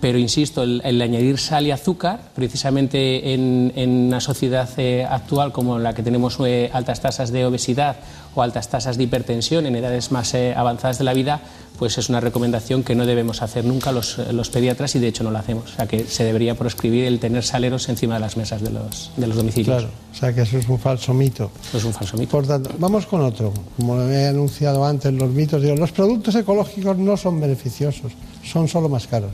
Pero 0.01 0.19
insisto, 0.19 0.63
el, 0.63 0.83
el 0.85 1.01
añadir 1.01 1.39
sal 1.39 1.67
y 1.67 1.71
azúcar, 1.71 2.21
precisamente 2.35 3.33
en, 3.33 3.73
en 3.77 3.91
una 3.91 4.21
sociedad 4.21 4.69
eh, 4.77 5.07
actual 5.09 5.53
como 5.53 5.79
la 5.79 5.95
que 5.95 6.03
tenemos 6.03 6.37
eh, 6.45 6.71
altas 6.73 7.01
tasas 7.01 7.33
de 7.33 7.47
obesidad 7.47 7.97
o 8.35 8.43
altas 8.43 8.69
tasas 8.69 8.99
de 8.99 9.05
hipertensión 9.05 9.65
en 9.65 9.75
edades 9.77 10.13
más 10.13 10.35
eh, 10.35 10.55
avanzadas 10.55 10.99
de 10.99 11.05
la 11.05 11.15
vida, 11.15 11.41
pues 11.79 11.97
es 11.97 12.09
una 12.11 12.21
recomendación 12.21 12.83
que 12.83 12.95
no 12.95 13.07
debemos 13.07 13.43
hacer 13.43 13.65
nunca 13.65 13.93
los, 13.93 14.19
los, 14.19 14.51
pediatras 14.51 14.95
y 14.95 14.99
de 14.99 15.09
hecho 15.09 15.25
no 15.25 15.31
lo 15.31 15.39
hacemos. 15.39 15.73
O 15.73 15.77
sea 15.77 15.87
que 15.87 16.05
se 16.05 16.25
debería 16.25 16.55
proscribir 16.55 17.05
el 17.05 17.19
tener 17.19 17.43
saleros 17.43 17.89
encima 17.89 18.15
de 18.15 18.21
las 18.21 18.37
mesas 18.37 18.63
de 18.63 18.71
los, 18.71 19.11
de 19.17 19.27
los 19.27 19.37
domicilios. 19.37 19.79
Claro, 19.79 19.93
o 20.13 20.15
sea 20.15 20.35
que 20.35 20.43
eso 20.43 20.59
es 20.59 20.69
un 20.69 20.79
falso 20.79 21.15
mito. 21.15 21.51
Eso 21.69 21.79
es 21.79 21.85
un 21.85 21.93
falso 21.93 22.17
mito. 22.17 22.31
Por 22.31 22.47
tanto, 22.47 22.71
vamos 22.79 23.07
con 23.07 23.23
otro. 23.23 23.53
Como 23.77 24.01
he 24.03 24.29
anunciado 24.29 24.85
antes, 24.85 25.13
los 25.13 25.31
mitos, 25.31 25.63
digo, 25.63 25.77
los 25.77 25.93
productos 25.93 26.35
ecológicos 26.35 26.99
no 26.99 27.17
son 27.17 27.41
beneficiosos, 27.41 28.13
son 28.45 28.69
solo 28.69 28.89
más 28.89 29.07
caros. 29.07 29.33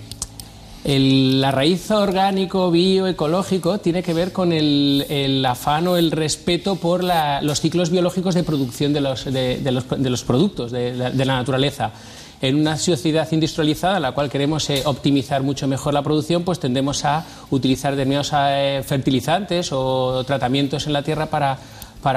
El, 0.84 1.40
la 1.40 1.52
raíz 1.52 1.92
orgánico, 1.92 2.70
bioecológico, 2.72 3.78
tiene 3.78 4.02
que 4.02 4.14
ver 4.14 4.32
con 4.32 4.52
el, 4.52 5.44
afán 5.48 5.86
o 5.86 5.96
el 5.96 6.10
respeto 6.10 6.74
por 6.74 7.04
la, 7.04 7.40
los 7.40 7.60
ciclos 7.60 7.90
biológicos 7.90 8.34
de 8.34 8.42
producción 8.42 8.92
de 8.92 9.00
los, 9.00 9.24
de, 9.24 9.60
los, 9.70 9.88
de 9.88 10.10
los 10.10 10.24
productos 10.24 10.72
de, 10.72 10.94
la 10.94 11.36
naturaleza. 11.36 11.92
En 12.40 12.56
una 12.56 12.76
sociedad 12.76 13.30
industrializada, 13.30 13.96
en 13.98 14.02
la 14.02 14.10
cual 14.10 14.28
queremos 14.28 14.68
eh, 14.70 14.82
optimizar 14.84 15.44
mucho 15.44 15.68
mejor 15.68 15.94
la 15.94 16.02
producción, 16.02 16.42
pues 16.42 16.58
tendemos 16.58 17.04
a 17.04 17.24
utilizar 17.50 17.92
determinados 17.92 18.32
eh, 18.34 18.82
fertilizantes 18.84 19.70
o 19.70 20.24
tratamientos 20.26 20.88
en 20.88 20.94
la 20.94 21.04
tierra 21.04 21.26
para, 21.26 21.58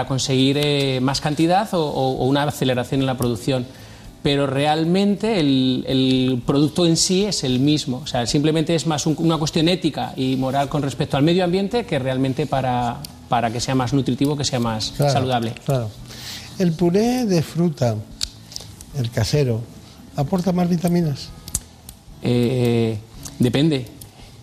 conseguir 0.07 0.57
eh, 0.59 0.99
más 0.99 1.21
cantidad 1.21 1.69
o 1.73 2.25
una 2.25 2.41
aceleración 2.41 3.01
en 3.01 3.05
la 3.05 3.17
producción 3.17 3.67
pero 4.25 4.47
realmente 4.47 5.39
el, 5.39 5.85
el, 5.87 6.41
producto 6.43 6.87
en 6.87 6.97
sí 6.97 7.25
es 7.25 7.43
el 7.43 7.59
mismo. 7.59 7.97
O 7.97 8.07
sea, 8.07 8.25
simplemente 8.25 8.73
es 8.73 8.87
más 8.87 9.05
un, 9.05 9.15
una 9.19 9.37
cuestión 9.37 9.69
ética 9.69 10.13
y 10.17 10.35
moral 10.35 10.67
con 10.67 10.81
respecto 10.81 11.15
al 11.15 11.21
medio 11.21 11.43
ambiente 11.43 11.85
que 11.85 11.99
realmente 11.99 12.47
para, 12.47 13.03
para 13.29 13.51
que 13.51 13.59
sea 13.59 13.75
más 13.75 13.93
nutritivo, 13.93 14.35
que 14.35 14.43
sea 14.43 14.59
más 14.59 14.93
claro, 14.97 15.13
saludable. 15.13 15.53
Claro. 15.63 15.91
El 16.57 16.71
puré 16.71 17.27
de 17.27 17.43
fruta, 17.43 17.97
el 18.97 19.11
casero, 19.11 19.61
¿aporta 20.15 20.51
más 20.51 20.69
vitaminas? 20.69 21.29
Eh, 22.23 22.97
depende. 23.37 23.85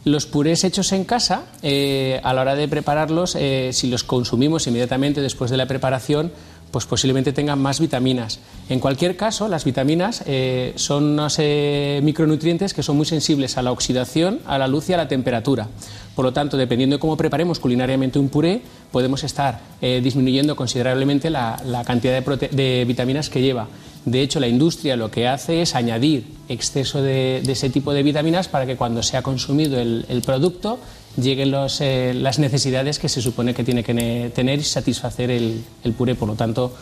Los 0.04 0.26
purés 0.26 0.62
hechos 0.62 0.92
en 0.92 1.02
casa, 1.02 1.42
eh, 1.64 2.20
a 2.22 2.32
la 2.34 2.42
hora 2.42 2.54
de 2.54 2.68
prepararlos, 2.68 3.34
eh, 3.34 3.70
si 3.72 3.88
los 3.88 4.04
consumimos 4.04 4.64
inmediatamente 4.68 5.20
después 5.20 5.50
de 5.50 5.56
la 5.56 5.66
preparación, 5.66 6.30
pues 6.72 6.86
posiblemente 6.86 7.32
tengan 7.32 7.60
más 7.60 7.78
vitaminas. 7.78 8.40
En 8.68 8.80
cualquier 8.80 9.16
caso, 9.16 9.46
las 9.46 9.64
vitaminas 9.64 10.24
eh, 10.26 10.72
son 10.76 11.04
unos 11.04 11.36
eh, 11.38 12.00
micronutrientes 12.02 12.74
que 12.74 12.82
son 12.82 12.96
muy 12.96 13.06
sensibles 13.06 13.58
a 13.58 13.62
la 13.62 13.70
oxidación, 13.70 14.40
a 14.46 14.58
la 14.58 14.66
luz 14.66 14.88
y 14.88 14.94
a 14.94 14.96
la 14.96 15.06
temperatura. 15.06 15.68
Por 16.16 16.24
lo 16.24 16.32
tanto, 16.32 16.56
dependiendo 16.56 16.96
de 16.96 17.00
cómo 17.00 17.16
preparemos 17.16 17.58
culinariamente 17.60 18.18
un 18.18 18.30
puré, 18.30 18.62
podemos 18.90 19.22
estar 19.22 19.60
eh, 19.82 20.00
disminuyendo 20.02 20.56
considerablemente 20.56 21.30
la, 21.30 21.82
cantidad 21.86 22.22
de, 22.22 22.84
vitaminas 22.86 23.28
que 23.28 23.42
lleva. 23.42 23.68
De 24.06 24.22
hecho, 24.22 24.40
la 24.40 24.48
industria 24.48 24.96
lo 24.96 25.10
que 25.10 25.28
hace 25.28 25.62
es 25.62 25.74
añadir 25.74 26.24
exceso 26.48 27.02
de, 27.02 27.38
ese 27.46 27.70
tipo 27.70 27.92
de 27.92 28.02
vitaminas 28.02 28.48
para 28.48 28.66
que 28.66 28.76
cuando 28.76 29.02
sea 29.02 29.22
consumido 29.22 29.78
el 29.78 30.22
producto 30.24 30.78
lleguen 31.16 31.50
los, 31.50 31.80
eh, 31.80 32.12
las 32.14 32.38
necesidades 32.38 32.98
que 32.98 33.08
se 33.08 33.20
supone 33.20 33.54
que 33.54 33.64
tiene 33.64 33.84
que 33.84 34.30
tener 34.34 34.58
y 34.58 34.64
satisfacer 34.64 35.30
el, 35.30 35.64
el 35.84 35.92
puré. 35.92 36.14
Por 36.14 36.28
lo 36.28 36.34
tanto, 36.34 36.74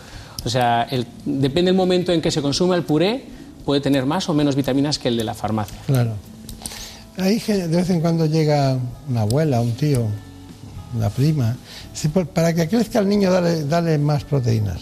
o 0.45 0.49
sea, 0.49 0.87
el, 0.91 1.07
depende 1.25 1.71
del 1.71 1.77
momento 1.77 2.13
en 2.13 2.21
que 2.21 2.31
se 2.31 2.43
consuma 2.43 2.77
el 2.77 2.83
puré, 2.83 3.25
puede 3.65 3.81
tener 3.81 4.07
más 4.07 4.29
o 4.29 4.35
menos 4.35 4.57
vitaminas 4.57 4.99
que 4.99 5.09
el 5.09 5.17
de 5.17 5.25
la 5.25 5.35
farmacia. 5.35 5.79
Claro. 5.87 6.15
Ahí 7.17 7.39
de 7.39 7.67
vez 7.67 7.91
en 7.91 8.01
cuando 8.01 8.27
llega 8.27 8.79
una 9.09 9.23
abuela, 9.23 9.61
un 9.61 9.73
tío, 9.73 10.07
una 10.97 11.11
prima. 11.11 11.57
Para 12.33 12.55
que 12.55 12.69
crezca 12.69 13.01
el 13.01 13.09
niño, 13.09 13.31
dale, 13.31 13.65
dale 13.65 13.99
más 13.99 14.25
proteínas. 14.25 14.81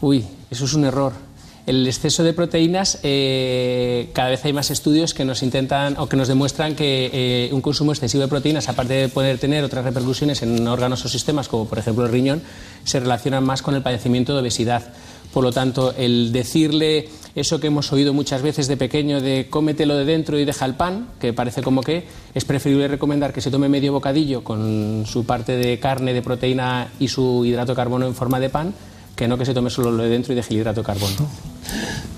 Uy, 0.00 0.24
eso 0.50 0.64
es 0.64 0.74
un 0.74 0.84
error 0.84 1.27
el 1.68 1.86
exceso 1.86 2.24
de 2.24 2.32
proteínas, 2.32 2.98
eh, 3.02 4.08
cada 4.14 4.30
vez 4.30 4.42
hay 4.46 4.54
más 4.54 4.70
estudios 4.70 5.12
que 5.12 5.26
nos 5.26 5.42
intentan 5.42 5.96
o 5.98 6.08
que 6.08 6.16
nos 6.16 6.26
demuestran 6.26 6.74
que 6.74 7.10
eh, 7.12 7.50
un 7.52 7.60
consumo 7.60 7.92
excesivo 7.92 8.22
de 8.22 8.28
proteínas, 8.28 8.70
aparte 8.70 8.94
de 8.94 9.08
poder 9.10 9.36
tener 9.38 9.62
otras 9.64 9.84
repercusiones 9.84 10.40
en 10.40 10.66
órganos 10.66 11.04
o 11.04 11.08
sistemas, 11.10 11.46
como 11.46 11.66
por 11.66 11.78
ejemplo 11.78 12.06
el 12.06 12.10
riñón, 12.10 12.40
se 12.84 13.00
relacionan 13.00 13.44
más 13.44 13.60
con 13.60 13.74
el 13.74 13.82
padecimiento 13.82 14.32
de 14.32 14.40
obesidad. 14.40 14.94
Por 15.30 15.44
lo 15.44 15.52
tanto, 15.52 15.92
el 15.98 16.32
decirle 16.32 17.10
eso 17.34 17.60
que 17.60 17.66
hemos 17.66 17.92
oído 17.92 18.14
muchas 18.14 18.40
veces 18.40 18.66
de 18.66 18.78
pequeño 18.78 19.20
de 19.20 19.48
cómetelo 19.50 19.94
de 19.94 20.06
dentro 20.06 20.38
y 20.38 20.46
deja 20.46 20.64
el 20.64 20.74
pan, 20.74 21.08
que 21.20 21.34
parece 21.34 21.62
como 21.62 21.82
que 21.82 22.06
es 22.34 22.46
preferible 22.46 22.88
recomendar 22.88 23.34
que 23.34 23.42
se 23.42 23.50
tome 23.50 23.68
medio 23.68 23.92
bocadillo 23.92 24.42
con 24.42 25.04
su 25.06 25.26
parte 25.26 25.56
de 25.58 25.78
carne, 25.78 26.14
de 26.14 26.22
proteína 26.22 26.88
y 26.98 27.08
su 27.08 27.44
hidrato 27.44 27.72
de 27.72 27.76
carbono 27.76 28.06
en 28.06 28.14
forma 28.14 28.40
de 28.40 28.48
pan, 28.48 28.72
que 29.14 29.28
no 29.28 29.36
que 29.36 29.44
se 29.44 29.52
tome 29.52 29.68
solo 29.68 29.90
lo 29.90 30.02
de 30.02 30.08
dentro 30.08 30.32
y 30.32 30.36
deje 30.36 30.54
el 30.54 30.60
hidrato 30.60 30.80
de 30.80 30.86
carbono. 30.86 31.28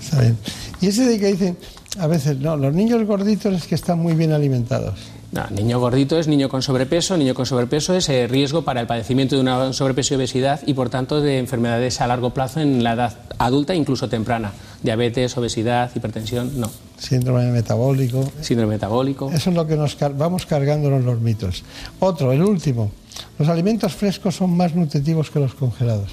Está 0.01 0.21
bien. 0.21 0.37
Y 0.81 0.87
ese 0.87 1.05
de 1.05 1.19
que 1.19 1.27
dicen, 1.27 1.57
a 1.99 2.07
veces, 2.07 2.37
no, 2.37 2.57
los 2.57 2.73
niños 2.73 3.05
gorditos 3.05 3.53
es 3.53 3.67
que 3.67 3.75
están 3.75 3.99
muy 3.99 4.13
bien 4.13 4.31
alimentados. 4.31 4.95
No, 5.31 5.47
niño 5.49 5.79
gordito 5.79 6.19
es 6.19 6.27
niño 6.27 6.49
con 6.49 6.61
sobrepeso, 6.61 7.15
niño 7.15 7.33
con 7.33 7.45
sobrepeso 7.45 7.95
es 7.95 8.09
eh, 8.09 8.27
riesgo 8.27 8.63
para 8.63 8.81
el 8.81 8.87
padecimiento 8.87 9.35
de 9.35 9.41
una 9.41 9.71
sobrepeso 9.71 10.13
y 10.13 10.17
obesidad 10.17 10.59
y 10.65 10.73
por 10.73 10.89
tanto 10.89 11.21
de 11.21 11.39
enfermedades 11.39 12.01
a 12.01 12.07
largo 12.07 12.33
plazo 12.33 12.59
en 12.59 12.83
la 12.83 12.93
edad 12.93 13.17
adulta, 13.37 13.73
incluso 13.73 14.09
temprana. 14.09 14.51
Diabetes, 14.83 15.37
obesidad, 15.37 15.89
hipertensión, 15.95 16.59
no. 16.59 16.69
Síndrome 16.97 17.49
metabólico. 17.49 18.29
Síndrome 18.41 18.73
metabólico. 18.73 19.31
Eso 19.31 19.51
es 19.51 19.55
lo 19.55 19.65
que 19.65 19.77
nos 19.77 19.95
car 19.95 20.17
vamos 20.17 20.45
cargándonos 20.45 21.03
los 21.05 21.21
mitos. 21.21 21.63
Otro, 21.99 22.33
el 22.33 22.41
último. 22.41 22.91
Los 23.39 23.47
alimentos 23.47 23.93
frescos 23.93 24.35
son 24.35 24.57
más 24.57 24.75
nutritivos 24.75 25.31
que 25.31 25.39
los 25.39 25.53
congelados. 25.53 26.11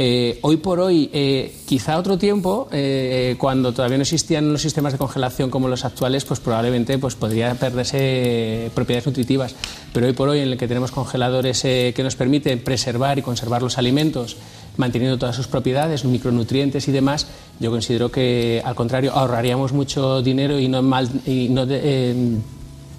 Eh, 0.00 0.38
hoy 0.42 0.58
por 0.58 0.78
hoy, 0.78 1.10
eh, 1.12 1.52
quizá 1.66 1.98
otro 1.98 2.16
tiempo, 2.16 2.68
eh, 2.70 3.34
cuando 3.36 3.72
todavía 3.72 3.98
no 3.98 4.02
existían 4.02 4.52
los 4.52 4.62
sistemas 4.62 4.92
de 4.92 4.98
congelación 4.98 5.50
como 5.50 5.66
los 5.66 5.84
actuales, 5.84 6.24
pues 6.24 6.38
probablemente 6.38 6.98
pues, 6.98 7.16
podría 7.16 7.52
perderse 7.56 8.70
propiedades 8.76 9.06
nutritivas. 9.06 9.56
Pero 9.92 10.06
hoy 10.06 10.12
por 10.12 10.28
hoy, 10.28 10.38
en 10.38 10.50
el 10.50 10.56
que 10.56 10.68
tenemos 10.68 10.92
congeladores 10.92 11.62
que 11.62 12.00
nos 12.02 12.14
permiten 12.14 12.60
preservar 12.60 13.18
y 13.18 13.22
conservar 13.22 13.62
los 13.62 13.76
alimentos, 13.76 14.36
manteniendo 14.76 15.18
todas 15.18 15.34
sus 15.34 15.48
propiedades, 15.48 16.04
micronutrientes 16.04 16.86
y 16.86 16.92
demás, 16.92 17.26
yo 17.58 17.72
considero 17.72 18.12
que, 18.12 18.62
al 18.64 18.76
contrario, 18.76 19.12
ahorraríamos 19.12 19.72
mucho 19.72 20.22
dinero 20.22 20.60
y 20.60 20.68
no, 20.68 20.80
mal, 20.80 21.08
y 21.26 21.48
no 21.48 21.66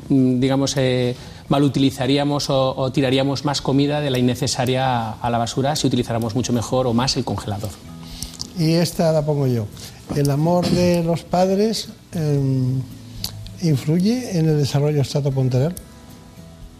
digamos, 0.09 0.75
mal 1.49 1.63
utilizaríamos 1.63 2.49
o, 2.49 2.75
o, 2.75 2.91
tiraríamos 2.91 3.43
más 3.43 3.61
comida 3.61 4.01
de 4.01 4.09
la 4.11 4.17
innecesaria 4.19 5.11
a 5.11 5.29
la 5.29 5.37
basura 5.37 5.75
si 5.75 5.87
utilizáramos 5.87 6.35
mucho 6.35 6.53
mejor 6.53 6.87
o 6.87 6.93
más 6.93 7.17
el 7.17 7.25
congelador. 7.25 7.71
Y 8.57 8.73
esta 8.73 9.11
la 9.11 9.25
pongo 9.25 9.47
yo. 9.47 9.65
¿El 10.15 10.29
amor 10.31 10.67
de 10.67 11.03
los 11.03 11.23
padres 11.23 11.89
eh, 12.13 12.39
influye 13.61 14.37
en 14.37 14.49
el 14.49 14.57
desarrollo 14.57 15.01
estratoponteral? 15.01 15.75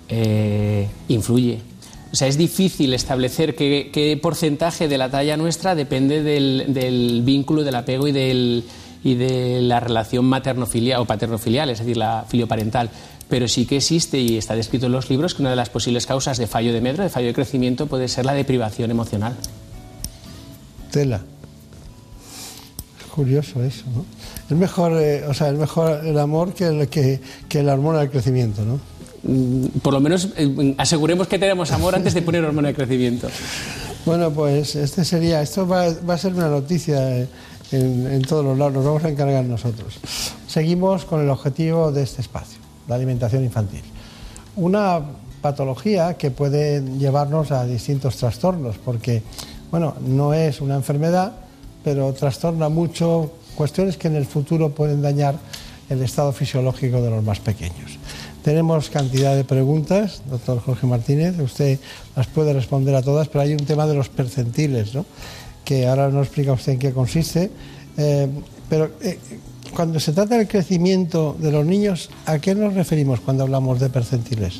Eh, 0.09 0.87
influye. 1.07 1.59
O 2.11 2.15
sea, 2.15 2.27
es 2.27 2.37
difícil 2.37 2.93
establecer 2.93 3.55
qué, 3.55 3.91
qué, 3.93 4.17
porcentaje 4.17 4.87
de 4.87 4.97
la 4.97 5.09
talla 5.09 5.37
nuestra 5.37 5.75
depende 5.75 6.23
del, 6.23 6.65
del 6.69 7.21
vínculo, 7.23 7.63
del 7.63 7.75
apego 7.75 8.07
y, 8.07 8.11
del, 8.11 8.63
y 9.03 9.13
de 9.13 9.61
la 9.61 9.79
relación 9.79 10.25
materno-filial 10.25 11.01
o 11.01 11.05
paterno-filial, 11.05 11.69
es 11.69 11.79
decir, 11.79 11.97
la 11.97 12.25
filioparental 12.27 12.89
pero 13.29 13.47
sí 13.47 13.65
que 13.65 13.77
existe 13.77 14.19
y 14.19 14.37
está 14.37 14.55
descrito 14.55 14.87
en 14.87 14.91
los 14.91 15.09
libros 15.09 15.35
que 15.35 15.43
una 15.43 15.51
de 15.51 15.55
las 15.55 15.69
posibles 15.69 16.05
causas 16.07 16.37
de 16.37 16.47
fallo 16.47 16.73
de 16.73 16.81
medro, 16.81 17.03
de 17.03 17.09
fallo 17.09 17.27
de 17.27 17.33
crecimiento, 17.33 17.85
puede 17.85 18.07
ser 18.07 18.25
la 18.25 18.33
deprivación 18.33 18.89
emocional. 18.89 19.35
Tela. 20.91 21.21
Es 22.99 23.05
curioso 23.05 23.63
eso, 23.63 23.85
¿no? 23.95 24.03
Es 24.49 24.57
mejor, 24.57 24.93
eh, 24.99 25.25
o 25.27 25.33
sea, 25.35 25.49
es 25.49 25.57
mejor 25.57 26.03
el 26.03 26.17
amor 26.17 26.53
que, 26.53 26.65
el, 26.65 26.87
que, 26.89 27.21
que 27.47 27.61
la 27.61 27.73
hormona 27.73 27.99
del 27.99 28.09
crecimiento, 28.09 28.63
¿no? 28.65 28.79
Por 29.81 29.93
lo 29.93 29.99
menos 29.99 30.29
eh, 30.35 30.73
aseguremos 30.77 31.27
que 31.27 31.37
tenemos 31.37 31.71
amor 31.71 31.93
antes 31.93 32.15
de 32.15 32.23
poner 32.23 32.43
hormona 32.43 32.69
de 32.69 32.73
crecimiento. 32.73 33.29
Bueno, 34.05 34.31
pues 34.31 34.75
este 34.75 35.05
sería, 35.05 35.41
esto 35.41 35.67
va, 35.67 35.93
va 36.09 36.15
a 36.15 36.17
ser 36.17 36.33
una 36.33 36.47
noticia 36.47 37.17
en, 37.19 37.27
en 37.71 38.21
todos 38.23 38.43
los 38.43 38.57
lados, 38.57 38.73
nos 38.73 38.85
vamos 38.85 39.03
a 39.03 39.09
encargar 39.09 39.45
nosotros. 39.45 39.99
Seguimos 40.47 41.05
con 41.05 41.21
el 41.21 41.29
objetivo 41.29 41.91
de 41.91 42.01
este 42.01 42.21
espacio 42.21 42.58
la 42.89 42.95
alimentación 42.95 43.43
infantil. 43.43 43.81
Una 44.57 45.01
patología 45.41 46.15
que 46.15 46.31
puede 46.31 46.81
llevarnos 46.97 47.51
a 47.51 47.65
distintos 47.65 48.17
trastornos, 48.17 48.75
porque, 48.83 49.23
bueno, 49.71 49.95
no 50.05 50.33
es 50.33 50.59
una 50.59 50.75
enfermedad, 50.75 51.31
pero 51.83 52.11
trastorna 52.13 52.67
mucho 52.67 53.31
cuestiones 53.55 53.95
que 53.95 54.09
en 54.09 54.15
el 54.15 54.25
futuro 54.25 54.71
pueden 54.71 55.01
dañar 55.01 55.35
el 55.89 56.01
estado 56.01 56.33
fisiológico 56.33 57.01
de 57.01 57.09
los 57.09 57.23
más 57.23 57.39
pequeños. 57.39 57.97
Tenemos 58.43 58.89
cantidad 58.89 59.35
de 59.35 59.43
preguntas, 59.43 60.21
doctor 60.29 60.59
Jorge 60.59 60.87
Martínez, 60.87 61.37
usted 61.39 61.79
las 62.15 62.27
puede 62.27 62.53
responder 62.53 62.95
a 62.95 63.01
todas, 63.01 63.27
pero 63.27 63.41
hay 63.41 63.53
un 63.53 63.65
tema 63.65 63.85
de 63.85 63.95
los 63.95 64.09
percentiles, 64.09 64.93
¿no? 64.95 65.05
que 65.65 65.87
ahora 65.87 66.09
no 66.09 66.21
explica 66.21 66.53
usted 66.53 66.73
en 66.73 66.79
qué 66.79 66.93
consiste, 66.93 67.51
eh, 67.97 68.27
pero 68.69 68.91
eh, 69.01 69.19
cuando 69.79 70.01
se 70.01 70.11
trata 70.11 70.37
del 70.37 70.49
crecimiento 70.49 71.37
de 71.39 71.53
los 71.53 71.65
niños, 71.65 72.09
¿a 72.25 72.39
qué 72.39 72.53
nos 72.53 72.73
referimos 72.73 73.21
cuando 73.21 73.43
hablamos 73.43 73.79
de 73.79 73.89
percentiles? 73.89 74.59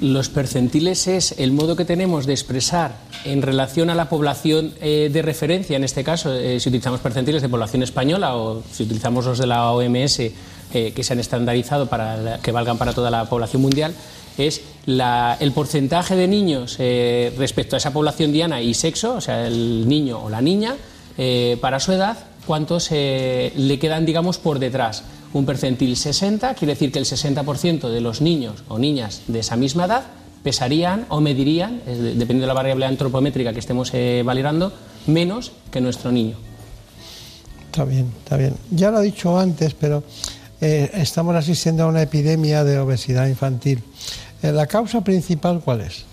Los 0.00 0.30
percentiles 0.30 1.06
es 1.06 1.34
el 1.36 1.52
modo 1.52 1.76
que 1.76 1.84
tenemos 1.84 2.24
de 2.24 2.32
expresar 2.32 2.96
en 3.26 3.42
relación 3.42 3.90
a 3.90 3.94
la 3.94 4.08
población 4.08 4.72
eh, 4.80 5.10
de 5.12 5.20
referencia, 5.20 5.76
en 5.76 5.84
este 5.84 6.02
caso, 6.02 6.32
eh, 6.32 6.58
si 6.60 6.70
utilizamos 6.70 7.00
percentiles 7.00 7.42
de 7.42 7.50
población 7.50 7.82
española 7.82 8.34
o 8.34 8.62
si 8.72 8.84
utilizamos 8.84 9.26
los 9.26 9.36
de 9.36 9.46
la 9.46 9.70
OMS 9.70 10.20
eh, 10.20 10.32
que 10.72 11.04
se 11.04 11.12
han 11.12 11.20
estandarizado 11.20 11.90
para 11.90 12.38
que 12.42 12.52
valgan 12.52 12.78
para 12.78 12.94
toda 12.94 13.10
la 13.10 13.26
población 13.26 13.60
mundial, 13.60 13.94
es 14.38 14.62
el 14.86 15.52
porcentaje 15.52 16.16
de 16.16 16.26
niños 16.26 16.78
respecto 16.78 17.76
a 17.76 17.78
esa 17.78 17.92
población 17.92 18.32
diana 18.32 18.62
y 18.62 18.72
sexo, 18.72 19.16
o 19.16 19.20
sea, 19.20 19.46
el 19.46 19.86
niño 19.86 20.24
o 20.24 20.30
la 20.30 20.40
niña, 20.40 20.74
para 21.60 21.78
su 21.80 21.92
edad, 21.92 22.31
cuántos 22.46 22.90
le 22.90 23.78
quedan, 23.78 24.04
digamos, 24.04 24.38
por 24.38 24.58
detrás 24.58 25.04
un 25.32 25.46
percentil 25.46 25.96
60, 25.96 26.54
quiere 26.54 26.74
decir 26.74 26.92
que 26.92 26.98
el 26.98 27.06
60% 27.06 27.88
de 27.88 28.00
los 28.00 28.20
niños 28.20 28.64
o 28.68 28.78
niñas 28.78 29.22
de 29.28 29.40
esa 29.40 29.56
misma 29.56 29.86
edad 29.86 30.04
pesarían 30.42 31.06
o 31.08 31.20
medirían, 31.20 31.80
dependiendo 31.86 32.42
de 32.42 32.46
la 32.48 32.54
variable 32.54 32.86
antropométrica 32.86 33.52
que 33.52 33.60
estemos 33.60 33.90
eh, 33.94 34.22
valorando, 34.24 34.72
menos 35.06 35.52
que 35.70 35.80
nuestro 35.80 36.10
niño. 36.12 36.36
Está 37.66 37.84
bien, 37.84 38.12
está 38.22 38.36
bien. 38.36 38.54
Ya 38.70 38.90
lo 38.90 39.00
he 39.00 39.04
dicho 39.04 39.38
antes, 39.38 39.74
pero 39.74 40.02
eh, 40.60 40.90
estamos 40.94 41.34
asistiendo 41.34 41.84
a 41.84 41.86
una 41.86 42.02
epidemia 42.02 42.64
de 42.64 42.78
obesidad 42.78 43.26
infantil. 43.28 43.82
Eh, 44.42 44.52
¿La 44.52 44.66
causa 44.66 45.02
principal 45.02 45.60
cuál 45.64 45.82
es? 45.82 46.04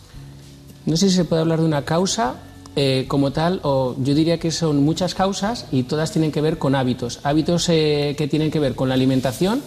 No 0.85 0.95
sé 0.95 1.09
si 1.09 1.15
se 1.15 1.25
puede 1.25 1.41
hablar 1.41 1.59
de 1.59 1.65
una 1.65 1.83
causa 1.83 2.35
eh, 2.75 3.05
como 3.07 3.31
tal, 3.31 3.59
o 3.63 3.95
yo 3.99 4.13
diría 4.13 4.39
que 4.39 4.51
son 4.51 4.83
muchas 4.83 5.15
causas 5.15 5.65
y 5.71 5.83
todas 5.83 6.11
tienen 6.11 6.31
que 6.31 6.41
ver 6.41 6.57
con 6.57 6.75
hábitos. 6.75 7.19
Hábitos 7.23 7.67
eh, 7.69 8.15
que 8.17 8.27
tienen 8.27 8.51
que 8.51 8.59
ver 8.59 8.75
con 8.75 8.89
la 8.89 8.95
alimentación. 8.95 9.61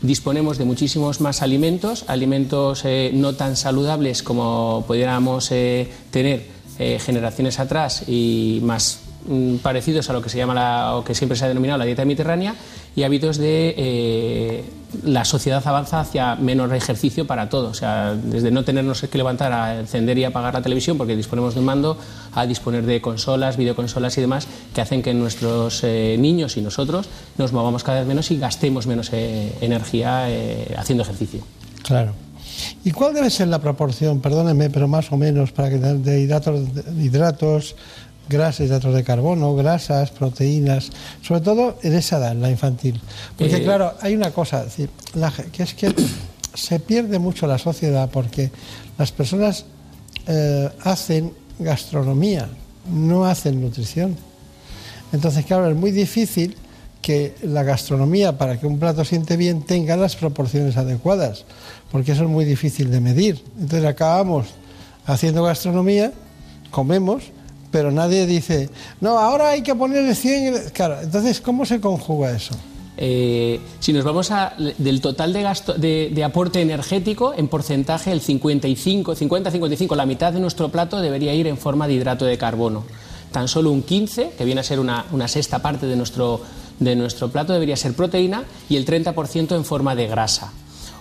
Disponemos 0.00 0.58
de 0.58 0.64
muchísimos 0.64 1.20
más 1.20 1.42
alimentos, 1.42 2.04
alimentos 2.08 2.84
eh, 2.84 3.10
no 3.12 3.34
tan 3.34 3.56
saludables 3.56 4.22
como 4.22 4.84
pudiéramos 4.86 5.48
tener 6.10 6.58
generaciones 6.78 7.58
atrás 7.58 8.04
y 8.08 8.60
más 8.62 9.00
mm, 9.26 9.56
parecidos 9.56 10.08
a 10.10 10.12
lo 10.12 10.22
que 10.22 10.28
se 10.28 10.38
llama 10.38 10.54
la, 10.54 10.94
o 10.94 11.02
que 11.02 11.14
siempre 11.14 11.36
se 11.36 11.44
ha 11.44 11.48
denominado 11.48 11.78
la 11.78 11.84
dieta 11.84 12.04
mediterránea 12.04 12.54
y 12.98 13.04
hábitos 13.04 13.38
de 13.38 13.74
eh, 13.76 14.64
la 15.04 15.24
sociedad 15.24 15.62
avanza 15.64 16.00
hacia 16.00 16.34
menor 16.34 16.74
ejercicio 16.74 17.28
para 17.28 17.48
todos, 17.48 17.70
o 17.70 17.74
sea, 17.74 18.14
desde 18.14 18.50
no 18.50 18.64
tenernos 18.64 19.02
que 19.02 19.16
levantar 19.16 19.52
a 19.52 19.78
encender 19.78 20.18
y 20.18 20.24
apagar 20.24 20.54
la 20.54 20.62
televisión 20.62 20.98
porque 20.98 21.14
disponemos 21.14 21.54
de 21.54 21.60
un 21.60 21.66
mando, 21.66 21.96
a 22.34 22.44
disponer 22.44 22.84
de 22.86 23.00
consolas, 23.00 23.56
videoconsolas 23.56 24.18
y 24.18 24.20
demás, 24.20 24.48
que 24.74 24.80
hacen 24.80 25.00
que 25.02 25.14
nuestros 25.14 25.84
eh, 25.84 26.16
niños 26.18 26.56
y 26.56 26.60
nosotros 26.60 27.08
nos 27.36 27.52
movamos 27.52 27.84
cada 27.84 28.00
vez 28.00 28.08
menos 28.08 28.32
y 28.32 28.38
gastemos 28.38 28.88
menos 28.88 29.10
eh, 29.12 29.56
energía 29.60 30.26
haciendo 30.76 31.04
ejercicio. 31.04 31.44
Claro. 31.84 32.14
¿Y 32.82 32.90
cuál 32.90 33.14
debe 33.14 33.30
ser 33.30 33.46
la 33.46 33.60
proporción, 33.60 34.20
perdónenme, 34.20 34.70
pero 34.70 34.88
más 34.88 35.12
o 35.12 35.16
menos, 35.16 35.52
para 35.52 35.70
que 35.70 35.78
de 35.78 36.20
hidratos, 36.20 36.62
hidratos 36.98 37.76
grasas, 38.28 38.66
hidratos 38.66 38.94
de 38.94 39.04
carbono, 39.04 39.54
grasas, 39.54 40.10
proteínas, 40.10 40.90
sobre 41.22 41.40
todo 41.40 41.78
en 41.82 41.94
esa 41.94 42.18
edad, 42.18 42.34
la 42.34 42.50
infantil. 42.50 43.00
Porque 43.36 43.56
eh, 43.56 43.62
claro, 43.62 43.94
hay 44.00 44.14
una 44.14 44.30
cosa, 44.30 44.66
que 45.52 45.62
es 45.62 45.74
que 45.74 45.94
se 46.54 46.80
pierde 46.80 47.18
mucho 47.18 47.46
la 47.46 47.58
sociedad 47.58 48.08
porque 48.10 48.50
las 48.98 49.12
personas 49.12 49.64
eh, 50.26 50.68
hacen 50.82 51.32
gastronomía, 51.58 52.48
no 52.92 53.24
hacen 53.24 53.60
nutrición. 53.60 54.16
Entonces, 55.12 55.44
claro, 55.46 55.68
es 55.68 55.76
muy 55.76 55.90
difícil 55.90 56.56
que 57.00 57.34
la 57.42 57.62
gastronomía, 57.62 58.36
para 58.36 58.58
que 58.60 58.66
un 58.66 58.78
plato 58.78 59.04
siente 59.04 59.36
bien, 59.36 59.62
tenga 59.62 59.96
las 59.96 60.16
proporciones 60.16 60.76
adecuadas, 60.76 61.44
porque 61.90 62.12
eso 62.12 62.24
es 62.24 62.28
muy 62.28 62.44
difícil 62.44 62.90
de 62.90 63.00
medir. 63.00 63.42
Entonces 63.58 63.88
acabamos 63.88 64.48
haciendo 65.06 65.42
gastronomía, 65.42 66.12
comemos, 66.70 67.24
pero 67.70 67.90
nadie 67.90 68.26
dice, 68.26 68.70
no, 69.00 69.18
ahora 69.18 69.50
hay 69.50 69.62
que 69.62 69.74
ponerle 69.74 70.14
100. 70.14 70.70
Claro, 70.72 71.00
entonces, 71.02 71.40
¿cómo 71.40 71.64
se 71.66 71.80
conjuga 71.80 72.30
eso? 72.30 72.54
Eh, 73.00 73.60
si 73.78 73.92
nos 73.92 74.04
vamos 74.04 74.32
a, 74.32 74.54
del 74.56 75.00
total 75.00 75.32
de, 75.32 75.42
gasto, 75.42 75.74
de, 75.74 76.24
aporte 76.24 76.60
energético, 76.60 77.32
en 77.32 77.46
porcentaje, 77.46 78.10
el 78.10 78.20
55, 78.20 79.14
50-55, 79.14 79.94
la 79.94 80.04
mitad 80.04 80.32
de 80.32 80.40
nuestro 80.40 80.68
plato 80.70 81.00
debería 81.00 81.32
ir 81.32 81.46
en 81.46 81.58
forma 81.58 81.86
de 81.86 81.94
hidrato 81.94 82.24
de 82.24 82.36
carbono. 82.36 82.84
Tan 83.30 83.46
solo 83.46 83.70
un 83.70 83.82
15, 83.82 84.32
que 84.36 84.44
viene 84.44 84.62
a 84.62 84.64
ser 84.64 84.80
una, 84.80 85.06
una 85.12 85.28
sexta 85.28 85.60
parte 85.60 85.86
de 85.86 85.94
nuestro, 85.94 86.40
de 86.80 86.96
nuestro 86.96 87.28
plato, 87.28 87.52
debería 87.52 87.76
ser 87.76 87.94
proteína 87.94 88.44
y 88.68 88.76
el 88.76 88.84
30% 88.84 89.54
en 89.54 89.64
forma 89.64 89.94
de 89.94 90.08
grasa. 90.08 90.52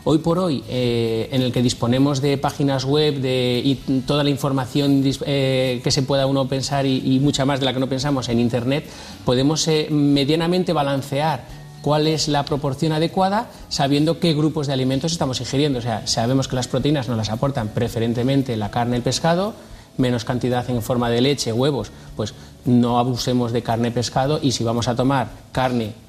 Hoy 0.09 0.19
por 0.19 0.39
hoy, 0.39 0.63
eh, 0.69 1.27
en 1.33 1.41
el 1.41 1.51
que 1.51 1.61
disponemos 1.61 2.21
de 2.21 2.37
páginas 2.37 2.85
web 2.85 3.19
de, 3.19 3.61
y 3.61 3.75
toda 4.07 4.23
la 4.23 4.29
información 4.29 5.03
eh, 5.25 5.81
que 5.83 5.91
se 5.91 6.01
pueda 6.01 6.27
uno 6.27 6.47
pensar 6.47 6.85
y, 6.85 7.19
mucha 7.19 7.43
más 7.43 7.59
de 7.59 7.65
la 7.65 7.73
que 7.73 7.81
no 7.81 7.89
pensamos 7.89 8.29
en 8.29 8.39
Internet, 8.39 8.85
podemos 9.25 9.67
eh, 9.67 9.89
medianamente 9.91 10.71
balancear 10.71 11.43
cuál 11.81 12.07
es 12.07 12.29
la 12.29 12.45
proporción 12.45 12.93
adecuada 12.93 13.51
sabiendo 13.67 14.17
qué 14.21 14.33
grupos 14.33 14.67
de 14.67 14.71
alimentos 14.71 15.11
estamos 15.11 15.41
ingiriendo. 15.41 15.79
O 15.79 15.81
sea, 15.81 16.07
sabemos 16.07 16.47
que 16.47 16.55
las 16.55 16.69
proteínas 16.69 17.09
nos 17.09 17.17
las 17.17 17.29
aportan 17.29 17.67
preferentemente 17.67 18.55
la 18.55 18.71
carne 18.71 18.95
el 18.95 19.01
pescado, 19.01 19.55
menos 19.97 20.23
cantidad 20.23 20.69
en 20.69 20.81
forma 20.81 21.09
de 21.09 21.19
leche, 21.19 21.51
huevos, 21.51 21.91
pues 22.15 22.33
no 22.63 22.97
abusemos 22.97 23.51
de 23.51 23.61
carne 23.61 23.91
pescado 23.91 24.39
y 24.41 24.53
si 24.53 24.63
vamos 24.63 24.87
a 24.87 24.95
tomar 24.95 25.31
carne 25.51 26.06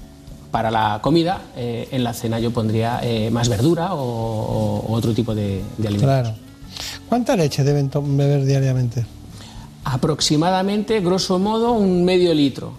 para 0.51 0.71
la 0.71 1.01
comida, 1.03 1.43
eh, 1.57 1.89
en 1.91 2.05
la 2.05 2.15
cena 2.15 2.39
yo 2.39 2.51
pondría 2.51 3.01
eh, 3.03 3.31
más 3.31 3.49
verdura 3.49 3.95
o, 3.95 4.85
otro 4.89 5.13
tipo 5.13 5.35
de, 5.35 5.63
alimentos. 5.79 6.03
Claro. 6.03 6.35
¿Cuánta 7.09 7.37
leche 7.37 7.65
deben 7.65 7.91
beber 8.17 8.45
diariamente? 8.45 9.05
Aproximadamente, 9.85 11.01
grosso 11.01 11.39
modo, 11.39 11.73
un 11.73 12.05
medio 12.05 12.35
litro. 12.35 12.75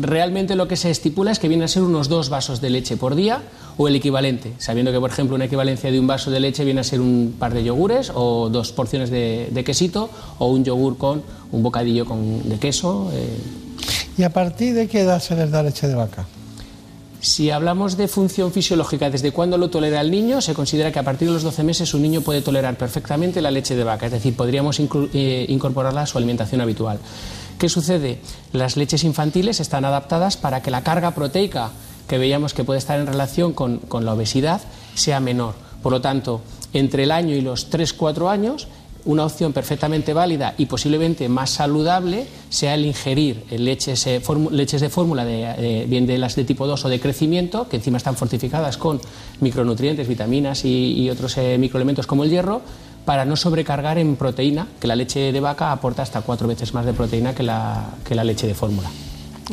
realmente 0.00 0.56
lo 0.56 0.66
que 0.66 0.76
se 0.76 0.90
estipula 0.90 1.30
es 1.30 1.38
que 1.38 1.48
viene 1.48 1.64
a 1.64 1.68
ser 1.68 1.82
unos 1.82 2.08
dos 2.08 2.30
vasos 2.30 2.60
de 2.60 2.70
leche 2.70 2.96
por 2.96 3.14
día 3.14 3.42
o 3.76 3.86
el 3.86 3.96
equivalente, 3.96 4.54
sabiendo 4.58 4.90
que, 4.90 4.98
por 4.98 5.10
ejemplo, 5.10 5.36
una 5.36 5.44
equivalencia 5.44 5.90
de 5.90 6.00
un 6.00 6.06
vaso 6.06 6.30
de 6.30 6.40
leche 6.40 6.64
viene 6.64 6.80
a 6.80 6.84
ser 6.84 7.00
un 7.00 7.34
par 7.38 7.52
de 7.52 7.64
yogures 7.64 8.10
o 8.14 8.48
dos 8.48 8.72
porciones 8.72 9.10
de, 9.10 9.62
quesito 9.64 10.08
o 10.38 10.46
un 10.46 10.64
yogur 10.64 10.96
con 10.96 11.22
un 11.52 11.62
bocadillo 11.62 12.06
con, 12.06 12.48
de 12.48 12.58
queso. 12.58 13.10
Eh. 13.12 13.36
¿Y 14.16 14.22
a 14.22 14.30
partir 14.30 14.74
de 14.74 14.88
qué 14.88 15.00
edad 15.00 15.20
se 15.20 15.36
les 15.36 15.50
da 15.50 15.62
leche 15.62 15.86
de 15.86 15.94
vaca? 15.94 16.26
Si 17.20 17.50
hablamos 17.50 17.96
de 17.96 18.06
función 18.06 18.52
fisiológica, 18.52 19.10
¿desde 19.10 19.32
cuándo 19.32 19.58
lo 19.58 19.70
tolera 19.70 20.00
el 20.00 20.10
niño? 20.10 20.40
Se 20.40 20.54
considera 20.54 20.92
que 20.92 21.00
a 21.00 21.02
partir 21.02 21.26
de 21.26 21.34
los 21.34 21.42
12 21.42 21.64
meses 21.64 21.92
un 21.92 22.02
niño 22.02 22.20
puede 22.20 22.42
tolerar 22.42 22.78
perfectamente 22.78 23.42
la 23.42 23.50
leche 23.50 23.74
de 23.74 23.82
vaca, 23.82 24.06
es 24.06 24.12
decir, 24.12 24.36
podríamos 24.36 24.78
eh, 24.78 25.46
incorporarla 25.48 26.02
a 26.02 26.06
su 26.06 26.16
alimentación 26.16 26.60
habitual. 26.60 27.00
¿Qué 27.58 27.68
sucede? 27.68 28.20
Las 28.52 28.76
leches 28.76 29.02
infantiles 29.02 29.58
están 29.58 29.84
adaptadas 29.84 30.36
para 30.36 30.62
que 30.62 30.70
la 30.70 30.84
carga 30.84 31.10
proteica 31.10 31.72
que 32.06 32.18
veíamos 32.18 32.54
que 32.54 32.62
puede 32.62 32.78
estar 32.78 33.00
en 33.00 33.08
relación 33.08 33.52
con, 33.52 33.78
con 33.78 34.04
la 34.04 34.14
obesidad 34.14 34.60
sea 34.94 35.18
menor. 35.18 35.54
Por 35.82 35.90
lo 35.90 36.00
tanto, 36.00 36.40
entre 36.72 37.02
el 37.02 37.10
año 37.10 37.34
y 37.34 37.40
los 37.40 37.68
3-4 37.68 38.30
años 38.30 38.68
una 39.04 39.24
opción 39.24 39.52
perfectamente 39.52 40.12
válida 40.12 40.54
y 40.58 40.66
posiblemente 40.66 41.28
más 41.28 41.50
saludable 41.50 42.26
sea 42.50 42.74
el 42.74 42.84
ingerir 42.84 43.44
leches, 43.50 44.06
eh, 44.06 44.20
leches 44.50 44.80
de 44.80 44.88
fórmula, 44.90 45.24
de, 45.24 45.86
bien 45.88 46.06
de 46.06 46.18
las 46.18 46.36
de 46.36 46.44
tipo 46.44 46.66
2 46.66 46.84
o 46.84 46.88
de 46.88 47.00
crecimiento, 47.00 47.68
que 47.68 47.76
encima 47.76 47.98
están 47.98 48.16
fortificadas 48.16 48.76
con 48.76 49.00
micronutrientes, 49.40 50.08
vitaminas 50.08 50.64
y, 50.64 51.08
otros 51.10 51.38
eh, 51.38 51.56
microelementos 51.58 52.06
como 52.06 52.24
el 52.24 52.30
hierro, 52.30 52.60
para 53.04 53.24
no 53.24 53.36
sobrecargar 53.36 53.96
en 53.96 54.16
proteína, 54.16 54.68
que 54.78 54.86
la 54.86 54.94
leche 54.94 55.32
de 55.32 55.40
vaca 55.40 55.72
aporta 55.72 56.02
hasta 56.02 56.20
cuatro 56.20 56.46
veces 56.46 56.74
más 56.74 56.84
de 56.84 56.92
proteína 56.92 57.34
que 57.34 57.42
la, 57.42 57.86
que 58.04 58.14
la 58.14 58.24
leche 58.24 58.46
de 58.46 58.54
fórmula. 58.54 58.90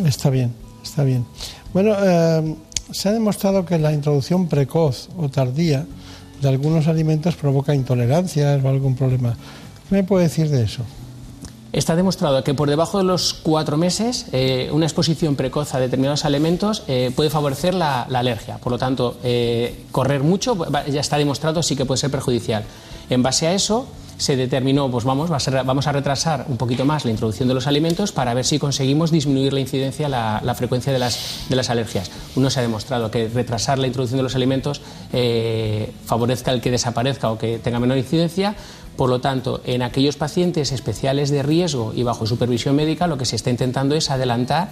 Está 0.04 0.30
bien, 0.30 0.52
está 0.84 1.06
bien. 1.06 1.26
Bueno, 1.72 1.96
eh, 1.98 2.56
se 2.92 3.10
ha 3.10 3.14
demostrado 3.14 3.66
que 3.66 3.80
la 3.80 3.94
introducción 3.94 4.48
precoz 4.48 5.10
o 5.18 5.30
tardía 5.30 5.86
de 6.42 6.50
algunos 6.50 6.88
alimentos 6.88 7.36
provoca 7.36 7.74
intolerancias 7.74 8.64
o 8.64 8.70
algún 8.70 8.96
problema. 8.96 9.36
¿Qué 9.90 9.96
me 9.96 10.04
puede 10.04 10.24
decir 10.24 10.50
de 10.50 10.64
eso? 10.64 10.84
Está 11.76 11.98
demostrado 11.98 12.42
que 12.42 12.54
por 12.54 12.70
debajo 12.70 13.00
de 13.00 13.04
los 13.04 13.34
cuatro 13.34 13.76
meses 13.76 14.28
eh, 14.32 14.70
una 14.72 14.86
exposición 14.86 15.36
precoz 15.36 15.76
a 15.76 15.80
determinados 15.80 16.24
alimentos 16.24 16.84
eh, 16.88 17.12
puede 17.14 17.30
favorecer 17.30 17.74
la, 17.74 18.04
alergia. 18.04 18.60
Por 18.60 18.72
lo 18.72 18.78
tanto, 18.78 19.18
eh, 19.24 19.84
correr 19.92 20.24
mucho 20.24 20.58
ya 20.90 21.02
está 21.02 21.18
demostrado 21.18 21.62
sí 21.62 21.76
que 21.76 21.84
puede 21.84 21.98
ser 22.00 22.12
perjudicial. 22.12 22.64
En 23.10 23.22
base 23.24 23.48
a 23.48 23.54
eso, 23.54 23.88
se 24.18 24.36
determinó, 24.36 24.90
pues 24.90 25.04
vamos, 25.04 25.30
vamos 25.30 25.88
a 25.88 25.92
retrasar 25.92 26.46
un 26.48 26.58
poquito 26.58 26.86
más 26.86 27.06
la 27.06 27.12
introducción 27.12 27.48
de 27.48 27.54
los 27.54 27.68
alimentos 27.68 28.12
para 28.12 28.34
ver 28.34 28.46
si 28.46 28.60
conseguimos 28.60 29.12
disminuir 29.12 29.54
la 29.54 29.60
incidencia, 29.60 30.08
la, 30.08 30.56
frecuencia 30.56 30.94
de 30.94 31.00
las, 31.00 31.46
de 31.50 31.56
las, 31.56 31.70
alergias. 31.70 32.12
Uno 32.36 32.50
se 32.50 32.60
ha 32.60 32.62
demostrado 32.62 33.12
que 33.12 33.28
retrasar 33.28 33.80
la 33.80 33.88
introducción 33.88 34.18
de 34.18 34.24
los 34.24 34.36
alimentos 34.36 34.82
eh, 35.12 35.92
favorezca 36.06 36.52
el 36.52 36.62
que 36.62 36.72
desaparezca 36.72 37.30
o 37.30 37.38
que 37.38 37.60
tenga 37.60 37.80
menor 37.80 37.98
incidencia. 37.98 38.56
Por 38.96 39.10
lo 39.10 39.20
tanto, 39.20 39.62
en 39.66 39.82
aquellos 39.82 40.16
pacientes 40.16 40.72
especiales 40.72 41.30
de 41.30 41.44
riesgo 41.44 41.92
y 41.94 42.04
bajo 42.04 42.26
supervisión 42.26 42.76
médica, 42.78 43.08
lo 43.08 43.18
que 43.18 43.26
se 43.26 43.36
está 43.36 43.50
intentando 43.50 43.96
es 43.96 44.10
adelantar 44.10 44.70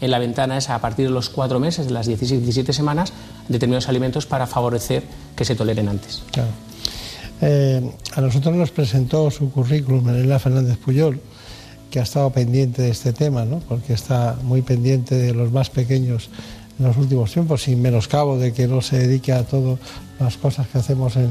en 0.00 0.10
la 0.10 0.18
ventana 0.18 0.58
es 0.58 0.70
a 0.70 0.78
partir 0.80 1.06
de 1.06 1.12
los 1.12 1.30
cuatro 1.30 1.60
meses, 1.60 1.86
de 1.86 1.92
las 1.92 2.06
16, 2.06 2.42
17 2.42 2.72
semanas, 2.72 3.12
determinados 3.48 3.88
alimentos 3.88 4.26
para 4.26 4.46
favorecer 4.46 5.04
que 5.36 5.44
se 5.44 5.54
toleren 5.54 5.88
antes. 5.88 6.22
Claro. 6.30 6.50
Eh, 7.40 7.82
a 8.14 8.20
nosotros 8.20 8.54
nos 8.54 8.70
presentó 8.70 9.30
su 9.30 9.50
currículum 9.50 10.08
Elena 10.08 10.38
Fernández 10.38 10.78
Puyol, 10.78 11.20
que 11.90 12.00
ha 12.00 12.02
estado 12.02 12.30
pendiente 12.30 12.82
de 12.82 12.90
este 12.90 13.12
tema, 13.12 13.44
¿no? 13.44 13.60
porque 13.60 13.92
está 13.92 14.36
muy 14.42 14.62
pendiente 14.62 15.14
de 15.14 15.32
los 15.32 15.52
más 15.52 15.70
pequeños 15.70 16.30
en 16.78 16.86
los 16.86 16.96
últimos 16.96 17.32
tiempos, 17.32 17.62
sin 17.62 17.80
menoscabo 17.80 18.36
de 18.36 18.52
que 18.52 18.66
no 18.66 18.82
se 18.82 18.98
dedique 18.98 19.32
a 19.32 19.44
todas 19.44 19.78
las 20.18 20.36
cosas 20.36 20.66
que 20.68 20.78
hacemos 20.78 21.14
en, 21.16 21.30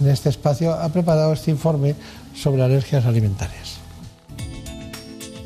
en 0.00 0.08
este 0.08 0.28
espacio, 0.28 0.72
ha 0.72 0.88
preparado 0.90 1.32
este 1.32 1.50
informe 1.50 1.96
sobre 2.34 2.62
alergias 2.62 3.04
alimentarias. 3.04 3.78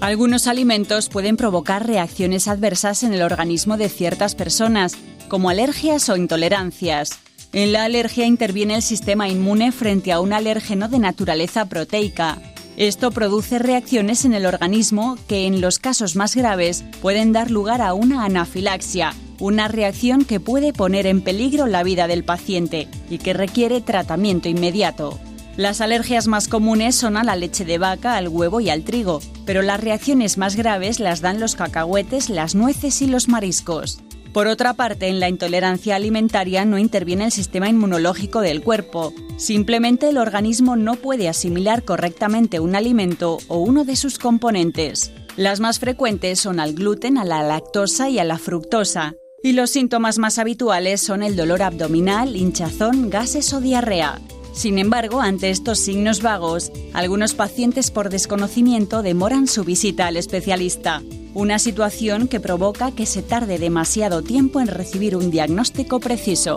Algunos 0.01 0.47
alimentos 0.47 1.09
pueden 1.09 1.37
provocar 1.37 1.87
reacciones 1.87 2.47
adversas 2.47 3.03
en 3.03 3.15
el 3.15 3.23
organismo 3.23 3.77
de 3.77 3.89
ciertas 3.89 4.35
personas, 4.35 4.93
como 5.29 5.51
alergias 5.51 6.09
o 6.09 6.17
intolerancias. 6.17 7.19
En 7.53 7.73
la 7.73 7.85
alergia 7.85 8.27
interviene 8.27 8.75
el 8.75 8.83
sistema 8.83 9.29
inmune 9.29 9.73
frente 9.73 10.13
a 10.13 10.21
un 10.21 10.35
alérgeno 10.35 10.89
de 10.89 10.99
naturaleza 10.99 11.67
proteica. 11.67 12.39
Esto 12.77 13.11
produce 13.11 13.59
reacciones 13.59 14.25
en 14.25 14.35
el 14.35 14.45
organismo 14.45 15.17
que 15.27 15.47
en 15.47 15.61
los 15.61 15.79
casos 15.79 16.15
más 16.15 16.37
graves 16.37 16.85
pueden 17.01 17.33
dar 17.33 17.51
lugar 17.51 17.81
a 17.81 17.95
una 17.95 18.25
anafilaxia, 18.25 19.15
una 19.41 19.67
reacción 19.67 20.25
que 20.25 20.41
puede 20.41 20.73
poner 20.73 21.07
en 21.07 21.23
peligro 21.23 21.67
la 21.67 21.83
vida 21.83 22.07
del 22.07 22.23
paciente 22.23 22.87
y 23.09 23.19
que 23.19 23.33
requiere 23.33 23.81
tratamiento 23.81 24.49
inmediato. 24.49 25.19
Las 25.57 25.81
alergias 25.81 26.29
más 26.29 26.47
comunes 26.47 26.95
son 26.95 27.17
a 27.17 27.25
la 27.25 27.35
leche 27.35 27.65
de 27.65 27.79
vaca, 27.79 28.17
al 28.17 28.29
huevo 28.29 28.61
y 28.61 28.71
al 28.71 28.85
trigo, 28.85 29.21
pero 29.45 29.63
las 29.63 29.81
reacciones 29.81 30.39
más 30.39 30.55
graves 30.55 31.01
las 31.01 31.21
dan 31.21 31.41
los 31.41 31.57
cacahuetes, 31.57 32.29
las 32.29 32.55
nueces 32.55 33.03
y 33.03 33.09
los 33.09 33.27
mariscos. 33.27 34.01
Por 34.39 34.47
otra 34.47 34.75
parte, 34.75 35.09
en 35.09 35.19
la 35.19 35.29
intolerancia 35.29 35.97
alimentaria 35.97 36.65
no 36.65 36.79
interviene 36.79 37.25
el 37.25 37.33
sistema 37.33 37.69
inmunológico 37.69 38.41
del 38.41 38.63
cuerpo. 38.63 39.13
Simplemente 39.37 40.09
el 40.09 40.17
organismo 40.17 40.77
no 40.77 40.95
puede 40.95 41.29
asimilar 41.29 41.83
correctamente 41.83 42.61
un 42.61 42.77
alimento 42.77 43.39
o 43.49 43.59
uno 43.59 43.85
de 43.85 43.97
sus 43.97 44.21
componentes. 44.21 45.11
Las 45.37 45.59
más 45.59 45.81
frecuentes 45.81 46.39
son 46.39 46.61
al 46.61 46.75
gluten, 46.75 47.19
a 47.19 47.25
la 47.25 47.43
lactosa 47.43 48.11
y 48.11 48.21
a 48.21 48.25
la 48.25 48.39
fructosa. 48.39 49.17
Y 49.43 49.55
los 49.55 49.71
síntomas 49.71 50.19
más 50.21 50.39
habituales 50.39 51.01
son 51.01 51.25
el 51.25 51.35
dolor 51.35 51.61
abdominal, 51.61 52.37
hinchazón, 52.37 53.11
gases 53.11 53.53
o 53.53 53.61
diarrea. 53.61 54.21
Sin 54.59 54.81
embargo, 54.81 55.21
ante 55.21 55.51
estos 55.51 55.79
signos 55.79 56.21
vagos, 56.21 56.73
algunos 56.93 57.35
pacientes 57.35 57.93
por 57.93 58.11
desconocimiento 58.11 59.03
demoran 59.03 59.47
su 59.47 59.63
visita 59.63 60.09
al 60.09 60.17
especialista, 60.17 61.01
una 61.33 61.61
situación 61.61 62.27
que 62.27 62.41
provoca 62.41 62.91
que 62.91 63.07
se 63.07 63.23
tarde 63.23 63.61
demasiado 63.61 64.23
tiempo 64.23 64.59
en 64.61 64.67
recibir 64.67 65.15
un 65.15 65.31
diagnóstico 65.31 66.01
preciso. 66.01 66.57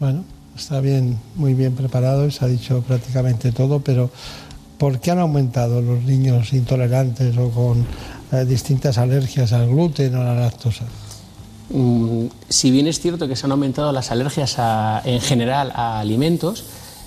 Bueno, 0.00 0.24
está 0.56 0.80
bien, 0.80 1.18
muy 1.34 1.52
bien 1.52 1.74
preparado 1.74 2.30
se 2.30 2.46
ha 2.46 2.48
dicho 2.48 2.80
prácticamente 2.80 3.52
todo, 3.52 3.80
pero 3.80 4.08
¿por 4.78 5.00
qué 5.00 5.10
han 5.10 5.18
aumentado 5.18 5.82
los 5.82 6.02
niños 6.04 6.54
intolerantes 6.54 7.36
o 7.36 7.50
con 7.50 7.84
eh, 8.32 8.46
distintas 8.46 8.96
alergias 8.96 9.52
al 9.52 9.68
gluten 9.68 10.14
o 10.14 10.22
a 10.22 10.24
la 10.24 10.34
lactosa? 10.34 10.86
Mm, 11.70 12.26
si 12.48 12.70
bien 12.70 12.86
es 12.86 13.00
cierto 13.00 13.26
que 13.28 13.36
se 13.36 13.46
han 13.46 13.52
aumentado 13.52 13.92
las 13.92 14.10
alergias 14.10 14.56
en 15.04 15.20
general 15.20 15.72
a 15.74 16.00
alimentos, 16.00 16.64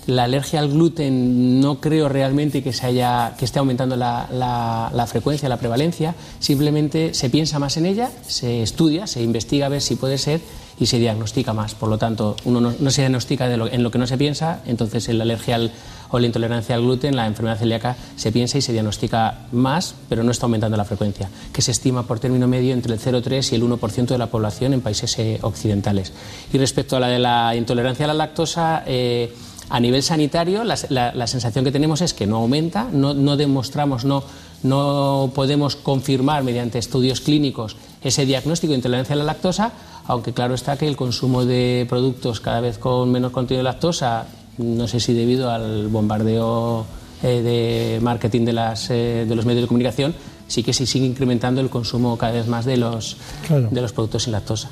la 0.10 0.24
alergia 0.24 0.60
al 0.60 0.70
gluten 0.70 1.62
no 1.62 1.80
creo 1.80 2.10
realmente 2.10 2.64
que, 2.64 2.74
se 2.74 2.88
haya, 2.88 3.36
que 3.38 3.45
esté 3.45 3.60
aumentando 3.60 3.95
la, 3.95 5.05
frecuencia, 5.07 5.47
la 5.49 5.57
prevalencia, 5.57 6.16
simplemente 6.39 7.14
se 7.14 7.30
piensa 7.30 7.60
más 7.60 7.78
en 7.78 7.86
ella, 7.86 8.12
se 8.28 8.64
estudia, 8.64 9.07
se 9.07 9.22
investiga 9.22 9.68
a 9.68 9.70
ver 9.70 9.82
si 9.82 9.95
puede 9.95 10.18
ser 10.18 10.41
y 10.80 10.88
se 10.88 10.97
diagnostica 10.97 11.53
más. 11.53 11.76
Por 11.76 11.89
lo 11.89 11.97
tanto, 11.97 12.36
uno 12.45 12.60
no, 12.60 12.91
se 12.91 13.01
diagnostica 13.01 13.53
en 13.53 13.84
lo 13.84 13.91
que 13.91 13.97
no 13.97 14.07
se 14.07 14.18
piensa, 14.18 14.62
entonces 14.66 15.07
la 15.10 15.24
alergia 15.24 15.55
al, 15.55 15.72
o 16.10 16.20
la 16.20 16.26
intolerancia 16.26 16.76
al 16.76 16.82
gluten, 16.82 17.16
la 17.16 17.28
enfermedad 17.28 17.57
celíaca, 17.57 17.95
se 18.16 18.32
piensa 18.32 18.57
y 18.57 18.62
se 18.62 18.72
diagnostica 18.72 19.47
más, 19.51 19.95
pero 20.07 20.24
no 20.24 20.32
está 20.32 20.45
aumentando 20.45 20.78
la 20.78 20.86
frecuencia, 20.86 21.30
que 21.53 21.62
se 21.62 21.72
estima 21.72 22.03
por 22.03 22.20
término 22.20 22.47
medio 22.47 22.74
entre 22.74 22.93
el 22.93 22.99
0,3 22.99 23.51
y 23.51 23.55
el 23.55 23.64
1% 23.64 24.07
de 24.07 24.18
la 24.18 24.28
población 24.28 24.74
en 24.74 24.82
países 24.82 25.18
eh, 25.20 25.39
occidentales. 25.41 26.14
Y 26.51 26.57
respecto 26.57 26.97
a 26.97 26.99
la 26.99 27.07
de 27.07 27.20
la 27.20 27.55
intolerancia 27.55 28.05
a 28.05 28.07
la 28.07 28.14
lactosa, 28.14 28.84
eh, 28.88 29.34
a 29.70 29.80
nivel 29.80 30.03
sanitario, 30.03 30.63
la, 30.63 31.28
sensación 31.28 31.63
que 31.65 31.72
tenemos 31.72 32.01
es 32.01 32.13
que 32.13 32.28
no 32.28 32.38
aumenta, 32.38 32.88
no, 32.91 33.13
no 33.13 33.38
demostramos, 33.38 34.05
no, 34.05 34.24
no 34.63 35.32
podemos 35.34 35.76
confirmar 35.76 36.43
mediante 36.43 36.80
estudios 36.80 37.22
clínicos 37.22 37.76
ese 38.01 38.26
diagnóstico 38.26 38.72
de 38.72 38.78
intolerancia 38.78 39.13
a 39.13 39.17
la 39.17 39.26
lactosa, 39.26 39.72
aunque 40.05 40.34
claro 40.34 40.55
está 40.55 40.78
que 40.78 40.88
el 40.88 40.95
consumo 40.95 41.45
de 41.45 41.86
productos 41.88 42.39
cada 42.39 42.61
vez 42.61 42.78
con 42.78 43.11
menos 43.11 43.32
contenido 43.32 43.59
de 43.59 43.72
lactosa 43.72 44.28
no 44.59 44.88
sé 44.88 44.99
si 44.99 45.13
debido 45.13 45.49
al 45.49 45.88
bombardeo 45.88 46.86
eh, 47.24 47.41
de 47.41 47.99
marketing 48.01 48.45
de, 48.45 48.53
las, 48.53 48.89
eh, 48.89 49.26
de 49.28 49.36
los 49.36 49.45
medios 49.45 49.63
de 49.63 49.67
comunicación, 49.67 50.13
sí 50.47 50.63
que 50.63 50.74
se 50.74 50.86
sigue 50.86 51.05
incrementando 51.05 51.61
el 51.61 51.70
consumo 51.70 52.17
cada 52.17 52.34
vez 52.34 52.47
más 52.47 52.65
de 52.65 52.78
los, 52.78 53.17
de 53.49 53.82
los 53.82 53.93
productos 53.93 54.24
sin 54.24 54.34
lactosa. 54.34 54.70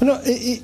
Bueno, 0.00 0.18
¿y 0.26 0.60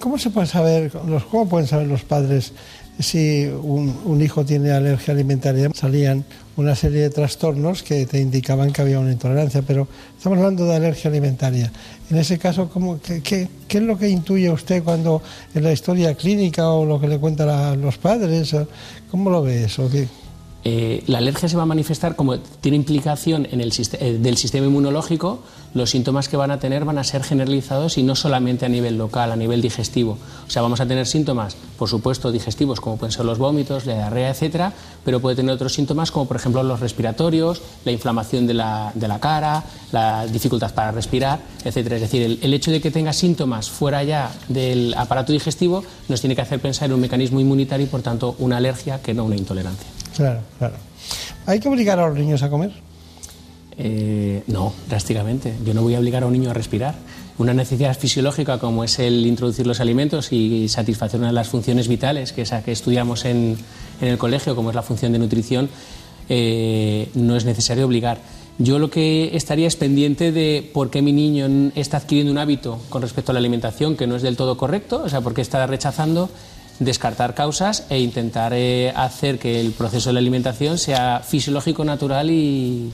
¿cómo 0.00 0.18
se 0.18 0.30
puede 0.30 0.46
saber, 0.46 0.92
cómo 1.30 1.48
pueden 1.48 1.68
saber 1.68 1.86
los 1.86 2.02
padres 2.02 2.52
si 3.00 3.46
un, 3.46 4.20
hijo 4.20 4.44
tiene 4.44 4.70
alergia 4.70 5.14
alimentaria? 5.14 5.70
Salían 5.74 6.24
una 6.56 6.74
serie 6.74 7.02
de 7.02 7.10
trastornos 7.10 7.82
que 7.82 8.06
te 8.06 8.20
indicaban 8.20 8.72
que 8.72 8.82
había 8.82 8.98
una 8.98 9.12
intolerancia, 9.12 9.62
pero 9.62 9.88
estamos 10.16 10.38
hablando 10.38 10.66
de 10.66 10.76
alergia 10.76 11.10
alimentaria. 11.10 11.72
En 12.10 12.16
ese 12.18 12.38
caso, 12.38 12.68
¿cómo, 12.68 13.00
qué, 13.00 13.48
es 13.68 13.82
lo 13.82 13.96
que 13.96 14.08
intuye 14.08 14.50
usted 14.50 14.82
cuando 14.82 15.22
en 15.54 15.64
la 15.64 15.72
historia 15.72 16.14
clínica 16.14 16.68
o 16.70 16.84
lo 16.84 17.00
que 17.00 17.08
le 17.08 17.18
cuentan 17.18 17.80
los 17.80 17.98
padres? 17.98 18.54
¿Cómo 19.10 19.30
lo 19.30 19.42
ve 19.42 19.64
eso? 19.64 19.88
Eh, 20.62 21.02
la 21.06 21.18
alergia 21.18 21.48
se 21.48 21.56
va 21.56 21.62
a 21.62 21.66
manifestar 21.66 22.16
como 22.16 22.38
tiene 22.38 22.76
implicación 22.76 23.48
en 23.50 23.62
el 23.62 23.72
eh, 23.72 24.18
del 24.20 24.36
sistema 24.36 24.66
inmunológico, 24.66 25.40
los 25.72 25.90
síntomas 25.90 26.28
que 26.28 26.36
van 26.36 26.50
a 26.50 26.58
tener 26.58 26.84
van 26.84 26.98
a 26.98 27.04
ser 27.04 27.22
generalizados 27.22 27.96
y 27.96 28.02
no 28.02 28.14
solamente 28.14 28.66
a 28.66 28.68
nivel 28.68 28.98
local, 28.98 29.32
a 29.32 29.36
nivel 29.36 29.62
digestivo. 29.62 30.18
O 30.46 30.50
sea, 30.50 30.60
vamos 30.60 30.80
a 30.80 30.86
tener 30.86 31.06
síntomas, 31.06 31.56
por 31.78 31.88
supuesto, 31.88 32.30
digestivos, 32.30 32.80
como 32.80 32.96
pueden 32.98 33.12
ser 33.12 33.24
los 33.24 33.38
vómitos, 33.38 33.86
la 33.86 33.94
diarrea, 33.94 34.30
etcétera, 34.30 34.72
pero 35.04 35.20
puede 35.20 35.36
tener 35.36 35.54
otros 35.54 35.72
síntomas, 35.72 36.10
como 36.10 36.26
por 36.26 36.36
ejemplo 36.36 36.62
los 36.62 36.80
respiratorios, 36.80 37.62
la 37.84 37.92
inflamación 37.92 38.46
de 38.46 38.54
la, 38.54 39.18
cara, 39.20 39.64
la 39.92 40.26
dificultad 40.26 40.74
para 40.74 40.90
respirar, 40.90 41.40
etcétera. 41.64 41.96
Es 41.96 42.02
decir, 42.02 42.22
el, 42.22 42.38
el 42.42 42.52
hecho 42.52 42.70
de 42.70 42.82
que 42.82 42.90
tenga 42.90 43.12
síntomas 43.14 43.70
fuera 43.70 44.02
ya 44.02 44.30
del 44.48 44.92
aparato 44.94 45.32
digestivo 45.32 45.84
nos 46.08 46.20
tiene 46.20 46.34
que 46.36 46.42
hacer 46.42 46.60
pensar 46.60 46.88
en 46.88 46.94
un 46.94 47.00
mecanismo 47.00 47.40
inmunitario 47.40 47.86
y, 47.86 47.88
por 47.88 48.02
tanto, 48.02 48.34
una 48.40 48.58
alergia 48.58 49.00
que 49.00 49.14
no 49.14 49.24
una 49.24 49.36
intolerancia. 49.36 49.99
Claro, 50.16 50.40
claro. 50.58 50.74
¿Hay 51.46 51.60
que 51.60 51.68
obligar 51.68 51.98
a 51.98 52.08
los 52.08 52.18
niños 52.18 52.42
a 52.42 52.50
comer? 52.50 52.72
Eh, 53.82 54.42
no, 54.46 54.72
drásticamente. 54.88 55.54
Yo 55.64 55.72
no 55.72 55.82
voy 55.82 55.94
a 55.94 55.98
obligar 55.98 56.22
a 56.22 56.26
un 56.26 56.32
niño 56.32 56.50
a 56.50 56.54
respirar. 56.54 56.94
Una 57.38 57.54
necesidad 57.54 57.96
fisiológica 57.98 58.58
como 58.58 58.84
es 58.84 58.98
el 58.98 59.26
introducir 59.26 59.66
los 59.66 59.80
alimentos 59.80 60.32
y 60.32 60.68
satisfacer 60.68 61.18
una 61.18 61.28
de 61.28 61.32
las 61.32 61.48
funciones 61.48 61.88
vitales, 61.88 62.32
que 62.32 62.42
es 62.42 62.50
la 62.50 62.62
que 62.62 62.72
estudiamos 62.72 63.24
en, 63.24 63.56
el 64.02 64.18
colegio, 64.18 64.54
como 64.54 64.68
es 64.70 64.76
la 64.76 64.82
función 64.82 65.12
de 65.12 65.18
nutrición, 65.18 65.70
eh, 66.28 67.08
no 67.14 67.36
es 67.36 67.46
necesario 67.46 67.86
obligar. 67.86 68.18
Yo 68.58 68.78
lo 68.78 68.90
que 68.90 69.34
estaría 69.34 69.66
es 69.66 69.76
pendiente 69.76 70.32
de 70.32 70.68
por 70.74 70.90
qué 70.90 71.00
mi 71.00 71.12
niño 71.12 71.72
está 71.74 71.96
adquiriendo 71.96 72.30
un 72.30 72.36
hábito 72.36 72.78
con 72.90 73.00
respecto 73.00 73.32
a 73.32 73.34
la 73.34 73.38
alimentación 73.38 73.96
que 73.96 74.06
no 74.06 74.16
es 74.16 74.22
del 74.22 74.36
todo 74.36 74.58
correcto, 74.58 75.02
o 75.02 75.08
sea, 75.08 75.22
por 75.22 75.32
qué 75.32 75.40
está 75.40 75.66
rechazando 75.66 76.28
descartar 76.80 77.34
causas 77.34 77.86
e 77.90 78.00
intentar 78.00 78.52
eh, 78.54 78.90
hacer 78.96 79.38
que 79.38 79.60
el 79.60 79.70
proceso 79.72 80.08
de 80.08 80.14
la 80.14 80.20
alimentación 80.20 80.78
sea 80.78 81.20
fisiológico, 81.20 81.84
natural 81.84 82.30
y, 82.30 82.90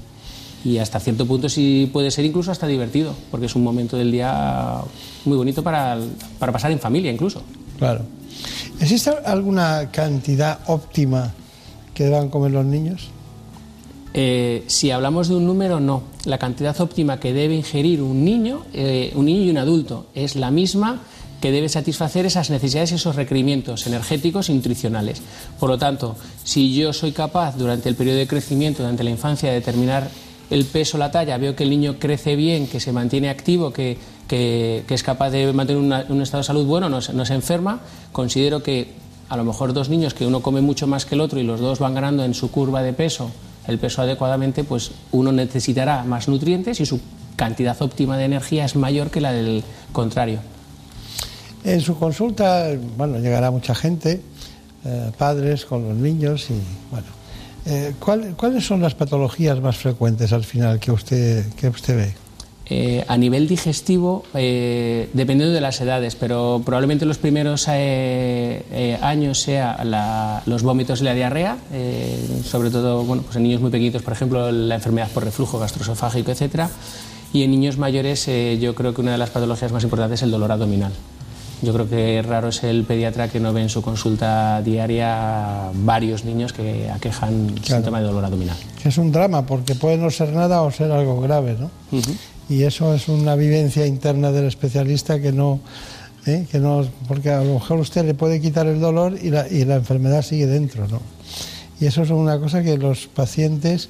hasta 0.80 0.98
cierto 0.98 1.26
punto 1.26 1.48
si 1.48 1.88
puede 1.92 2.10
ser 2.10 2.24
incluso 2.24 2.50
hasta 2.50 2.66
divertido, 2.66 3.14
porque 3.30 3.46
es 3.46 3.54
un 3.54 3.62
momento 3.62 3.96
del 3.96 4.10
día 4.10 4.80
muy 5.24 5.36
bonito 5.36 5.62
para, 5.62 5.96
pasar 6.40 6.72
en 6.72 6.80
familia 6.80 7.12
incluso. 7.12 7.40
Claro. 7.78 8.02
¿Existe 8.80 9.10
alguna 9.24 9.90
cantidad 9.92 10.58
óptima 10.66 11.32
que 11.94 12.04
deban 12.04 12.28
comer 12.28 12.50
los 12.50 12.64
niños? 12.64 13.10
Eh, 14.12 14.64
si 14.66 14.90
hablamos 14.90 15.28
de 15.28 15.36
un 15.36 15.46
número, 15.46 15.78
no. 15.78 16.02
La 16.24 16.38
cantidad 16.38 16.78
óptima 16.80 17.20
que 17.20 17.32
debe 17.32 17.54
ingerir 17.54 18.02
un 18.02 18.24
niño, 18.24 18.64
eh, 18.72 19.12
un 19.14 19.26
niño 19.26 19.42
y 19.42 19.50
un 19.50 19.58
adulto 19.58 20.06
es 20.14 20.34
la 20.34 20.50
misma 20.50 21.00
que 21.40 21.52
debe 21.52 21.68
satisfacer 21.68 22.26
esas 22.26 22.50
necesidades 22.50 22.92
y 22.92 22.94
esos 22.96 23.16
requerimientos 23.16 23.86
energéticos 23.86 24.48
y 24.48 24.54
nutricionales. 24.54 25.22
Por 25.58 25.70
lo 25.70 25.78
tanto, 25.78 26.16
si 26.44 26.74
yo 26.74 26.92
soy 26.92 27.12
capaz 27.12 27.56
durante 27.56 27.88
el 27.88 27.94
periodo 27.94 28.18
de 28.18 28.26
crecimiento, 28.26 28.82
durante 28.82 29.04
la 29.04 29.10
infancia, 29.10 29.50
de 29.50 29.56
determinar 29.56 30.08
el 30.50 30.64
peso, 30.64 30.98
la 30.98 31.10
talla, 31.10 31.38
veo 31.38 31.56
que 31.56 31.64
el 31.64 31.70
niño 31.70 31.98
crece 31.98 32.36
bien, 32.36 32.68
que 32.68 32.80
se 32.80 32.92
mantiene 32.92 33.28
activo, 33.28 33.72
que, 33.72 33.98
es 34.28 35.02
capaz 35.02 35.30
de 35.30 35.52
mantener 35.52 35.82
un 36.08 36.22
estado 36.22 36.42
de 36.42 36.46
salud 36.46 36.66
bueno, 36.66 36.88
no, 36.88 37.00
no 37.12 37.26
se 37.26 37.34
enferma, 37.34 37.80
considero 38.12 38.62
que 38.62 38.94
a 39.28 39.36
lo 39.36 39.44
mejor 39.44 39.72
dos 39.72 39.88
niños 39.88 40.14
que 40.14 40.26
uno 40.26 40.40
come 40.40 40.60
mucho 40.60 40.86
más 40.86 41.04
que 41.04 41.16
el 41.16 41.20
otro 41.20 41.40
y 41.40 41.42
los 41.42 41.60
dos 41.60 41.78
van 41.78 41.94
ganando 41.94 42.24
en 42.24 42.34
su 42.34 42.50
curva 42.50 42.82
de 42.82 42.92
peso 42.92 43.30
el 43.66 43.78
peso 43.78 44.02
adecuadamente, 44.02 44.64
pues 44.64 44.92
uno 45.12 45.32
necesitará 45.32 46.04
más 46.04 46.28
nutrientes 46.28 46.80
y 46.80 46.86
su 46.86 47.00
cantidad 47.36 47.80
óptima 47.82 48.16
de 48.16 48.24
energía 48.24 48.64
es 48.64 48.76
mayor 48.76 49.10
que 49.10 49.20
la 49.20 49.32
del 49.32 49.64
contrario. 49.92 50.40
En 51.66 51.80
su 51.80 51.98
consulta, 51.98 52.70
bueno, 52.96 53.18
llegará 53.18 53.50
mucha 53.50 53.74
gente, 53.74 54.20
eh, 54.84 55.10
padres 55.18 55.64
con 55.64 55.82
los 55.88 55.96
niños 55.96 56.46
y, 56.50 56.54
bueno, 56.92 57.06
eh, 57.66 57.92
¿cuál- 57.98 58.34
¿cuáles 58.36 58.64
son 58.64 58.80
las 58.80 58.94
patologías 58.94 59.60
más 59.60 59.76
frecuentes 59.76 60.32
al 60.32 60.44
final 60.44 60.78
que 60.78 60.92
usted, 60.92 61.44
que 61.54 61.68
usted 61.68 61.96
ve? 61.96 62.14
Eh, 62.68 63.04
a 63.08 63.16
nivel 63.16 63.46
digestivo, 63.48 64.24
dependiendo 64.32 65.50
de 65.52 65.60
las 65.60 65.80
edades, 65.80 66.14
pero 66.16 66.62
probablemente 66.64 67.04
los 67.04 67.18
primeros 67.18 67.66
años 67.68 69.40
sea 69.40 69.84
la- 69.84 70.42
los 70.46 70.62
vómitos 70.62 71.00
y 71.00 71.04
la 71.04 71.14
diarrea, 71.14 71.58
sobre 72.44 72.70
todo 72.70 73.04
bueno, 73.04 73.22
pues 73.22 73.36
en 73.36 73.42
niños 73.44 73.60
muy 73.60 73.70
pequeñitos, 73.70 74.02
por 74.02 74.12
ejemplo, 74.12 74.50
la 74.52 74.76
enfermedad 74.76 75.08
por 75.14 75.24
reflujo 75.24 75.58
gastroesofágico, 75.60 76.30
etcétera, 76.32 76.68
y 77.32 77.42
en 77.44 77.50
niños 77.52 77.76
mayores 77.78 78.26
yo 78.60 78.74
creo 78.74 78.92
que 78.94 79.00
una 79.00 79.12
de 79.12 79.18
las 79.18 79.30
patologías 79.30 79.70
más 79.70 79.84
importantes 79.84 80.18
es 80.20 80.22
el 80.24 80.30
dolor 80.32 80.50
abdominal. 80.50 80.92
Yo 81.62 81.72
creo 81.72 81.88
que 81.88 82.22
raro 82.22 82.48
es 82.48 82.62
el 82.64 82.84
pediatra 82.84 83.28
que 83.28 83.40
no 83.40 83.52
ve 83.52 83.62
en 83.62 83.68
su 83.68 83.80
consulta 83.80 84.60
diaria 84.62 85.70
varios 85.72 86.24
niños 86.24 86.52
que 86.52 86.90
aquejan 86.90 87.54
síntoma 87.62 88.00
de 88.00 88.06
dolor 88.06 88.24
abdominal. 88.24 88.56
Es 88.84 88.98
un 88.98 89.10
drama 89.10 89.46
porque 89.46 89.74
puede 89.74 89.96
no 89.96 90.10
ser 90.10 90.32
nada 90.32 90.62
o 90.62 90.70
ser 90.70 90.92
algo 90.92 91.20
grave, 91.20 91.56
¿no? 91.58 91.70
Y 92.48 92.62
eso 92.62 92.94
es 92.94 93.08
una 93.08 93.34
vivencia 93.34 93.86
interna 93.86 94.30
del 94.30 94.44
especialista 94.44 95.18
que 95.18 95.32
no, 95.32 95.60
¿eh? 96.26 96.46
que 96.50 96.58
no, 96.58 96.86
porque 97.08 97.30
a 97.30 97.42
lo 97.42 97.54
mejor 97.54 97.80
usted 97.80 98.04
le 98.04 98.14
puede 98.14 98.40
quitar 98.40 98.66
el 98.66 98.78
dolor 98.78 99.18
y 99.20 99.30
la, 99.30 99.48
y 99.48 99.64
la 99.64 99.76
enfermedad 99.76 100.22
sigue 100.22 100.46
dentro, 100.46 100.86
¿no? 100.88 101.00
Y 101.80 101.86
eso 101.86 102.02
es 102.02 102.10
una 102.10 102.38
cosa 102.38 102.62
que 102.62 102.78
los 102.78 103.06
pacientes, 103.06 103.88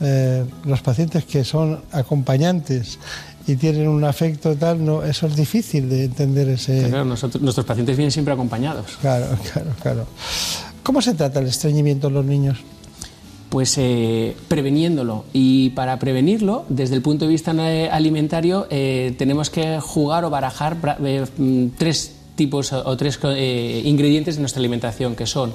eh, 0.00 0.44
los 0.64 0.80
pacientes 0.82 1.24
que 1.24 1.44
son 1.44 1.82
acompañantes 1.92 2.98
y 3.46 3.56
tienen 3.56 3.88
un 3.88 4.04
afecto 4.04 4.54
tal, 4.56 4.84
no, 4.84 5.02
eso 5.02 5.26
es 5.26 5.36
difícil 5.36 5.88
de 5.88 6.04
entender 6.04 6.48
ese. 6.48 6.88
Claro, 6.88 7.04
nosotros- 7.04 7.42
nuestros 7.42 7.66
pacientes 7.66 7.96
vienen 7.96 8.10
siempre 8.10 8.32
acompañados. 8.34 8.96
Claro, 9.00 9.26
claro, 9.52 9.70
claro. 9.82 10.06
¿Cómo 10.82 11.00
se 11.02 11.14
trata 11.14 11.40
el 11.40 11.46
estreñimiento 11.46 12.08
en 12.08 12.14
los 12.14 12.24
niños? 12.24 12.58
Pues 13.50 13.76
eh, 13.78 14.36
preveniéndolo. 14.48 15.24
Y 15.32 15.70
para 15.70 15.98
prevenirlo, 15.98 16.64
desde 16.68 16.94
el 16.96 17.02
punto 17.02 17.24
de 17.26 17.30
vista 17.30 17.52
alimentario, 17.92 18.66
eh, 18.70 19.14
tenemos 19.16 19.48
que 19.50 19.78
jugar 19.80 20.24
o 20.24 20.30
barajar 20.30 20.76
eh, 21.04 21.24
mm, 21.36 21.66
tres 21.78 22.12
tipos 22.34 22.72
o, 22.72 22.82
o 22.84 22.96
tres 22.96 23.18
eh, 23.22 23.82
ingredientes 23.84 24.34
de 24.36 24.40
nuestra 24.40 24.58
alimentación, 24.60 25.14
que 25.14 25.26
son 25.26 25.54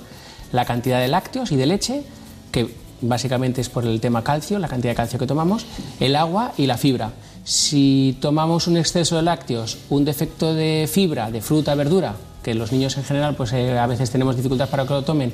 la 0.54 0.64
cantidad 0.66 1.00
de 1.00 1.10
lácteos 1.10 1.52
y 1.52 1.58
de 1.58 1.66
leche, 1.66 2.04
que 2.52 2.70
básicamente 3.02 3.62
es 3.62 3.70
por 3.70 3.86
el 3.86 4.00
tema 4.00 4.24
calcio, 4.24 4.60
la 4.60 4.68
cantidad 4.68 4.92
de 4.92 4.96
calcio 4.96 5.20
que 5.20 5.28
tomamos, 5.28 5.66
el 6.00 6.16
agua 6.16 6.54
y 6.58 6.68
la 6.68 6.78
fibra. 6.78 7.12
Si 7.44 8.18
tomamos 8.22 8.68
un 8.68 8.78
exceso 8.78 9.16
de 9.16 9.24
lácteos, 9.24 9.78
un 9.90 10.06
defecto 10.06 10.54
de 10.54 10.88
fibra, 10.92 11.32
de 11.32 11.42
fruta, 11.42 11.74
verdura, 11.76 12.16
que 12.44 12.54
los 12.54 12.72
niños 12.72 12.96
en 12.98 13.04
general 13.04 13.36
pues 13.36 13.52
eh, 13.54 13.78
a 13.78 13.88
veces 13.88 14.10
tenemos 14.12 14.36
dificultad 14.36 14.70
para 14.70 14.86
que 14.86 14.94
lo 14.94 15.02
tomen, 15.04 15.34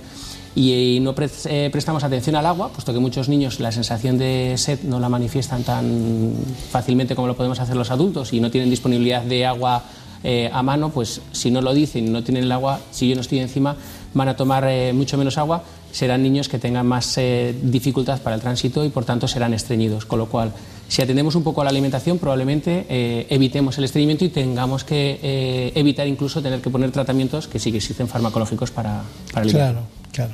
y, 0.55 0.99
no 1.01 1.13
pre- 1.13 1.29
eh, 1.45 1.69
prestamos 1.71 2.03
atención 2.05 2.37
al 2.37 2.45
agua, 2.45 2.69
puesto 2.69 2.93
que 2.93 2.99
muchos 2.99 3.27
niños 3.27 3.59
la 3.59 3.73
sensación 3.73 4.17
de 4.17 4.53
sed 4.57 4.79
no 4.83 5.01
la 5.01 5.09
manifiestan 5.09 5.63
tan 5.63 6.33
fácilmente 6.71 7.13
como 7.15 7.27
lo 7.27 7.35
podemos 7.35 7.59
hacer 7.59 7.75
los 7.75 7.91
adultos 7.91 8.31
y 8.31 8.39
no 8.39 8.49
tienen 8.49 8.69
disponibilidad 8.69 9.21
de 9.21 9.45
agua 9.45 9.83
eh, 10.23 10.49
a 10.51 10.63
mano, 10.63 10.89
pues 10.91 11.21
si 11.33 11.51
no 11.51 11.61
lo 11.61 11.73
dicen 11.73 12.11
no 12.11 12.23
tienen 12.23 12.45
el 12.45 12.51
agua, 12.53 12.79
si 12.91 13.09
yo 13.09 13.15
no 13.15 13.21
estoy 13.21 13.39
encima, 13.39 13.75
van 14.15 14.29
a 14.29 14.35
tomar 14.35 14.65
eh, 14.67 14.91
mucho 14.93 15.17
menos 15.17 15.37
agua, 15.37 15.63
serán 15.91 16.23
niños 16.23 16.49
que 16.49 16.59
tengan 16.59 16.85
más 16.85 17.17
eh, 17.17 17.55
dificultad 17.61 18.19
para 18.21 18.35
el 18.35 18.41
tránsito 18.41 18.83
y 18.83 18.89
por 18.89 19.05
tanto 19.05 19.27
serán 19.27 19.53
estreñidos. 19.53 20.05
Con 20.05 20.19
lo 20.19 20.25
cual, 20.27 20.51
si 20.89 21.01
atendemos 21.01 21.35
un 21.35 21.43
poco 21.43 21.61
a 21.61 21.63
la 21.63 21.69
alimentación, 21.69 22.17
probablemente 22.19 22.85
eh, 22.89 23.27
evitemos 23.29 23.77
el 23.77 23.85
estreñimiento 23.85 24.25
y 24.25 24.29
tengamos 24.29 24.83
que 24.83 25.19
eh, 25.21 25.71
evitar 25.75 26.07
incluso 26.07 26.41
tener 26.41 26.61
que 26.61 26.69
poner 26.69 26.91
tratamientos 26.91 27.47
que 27.47 27.59
sí 27.59 27.71
que 27.71 27.77
existen 27.77 28.07
farmacológicos 28.07 28.71
para, 28.71 29.03
para 29.31 29.43
aliviar. 29.43 29.71
Claro, 29.71 29.87
claro. 30.11 30.33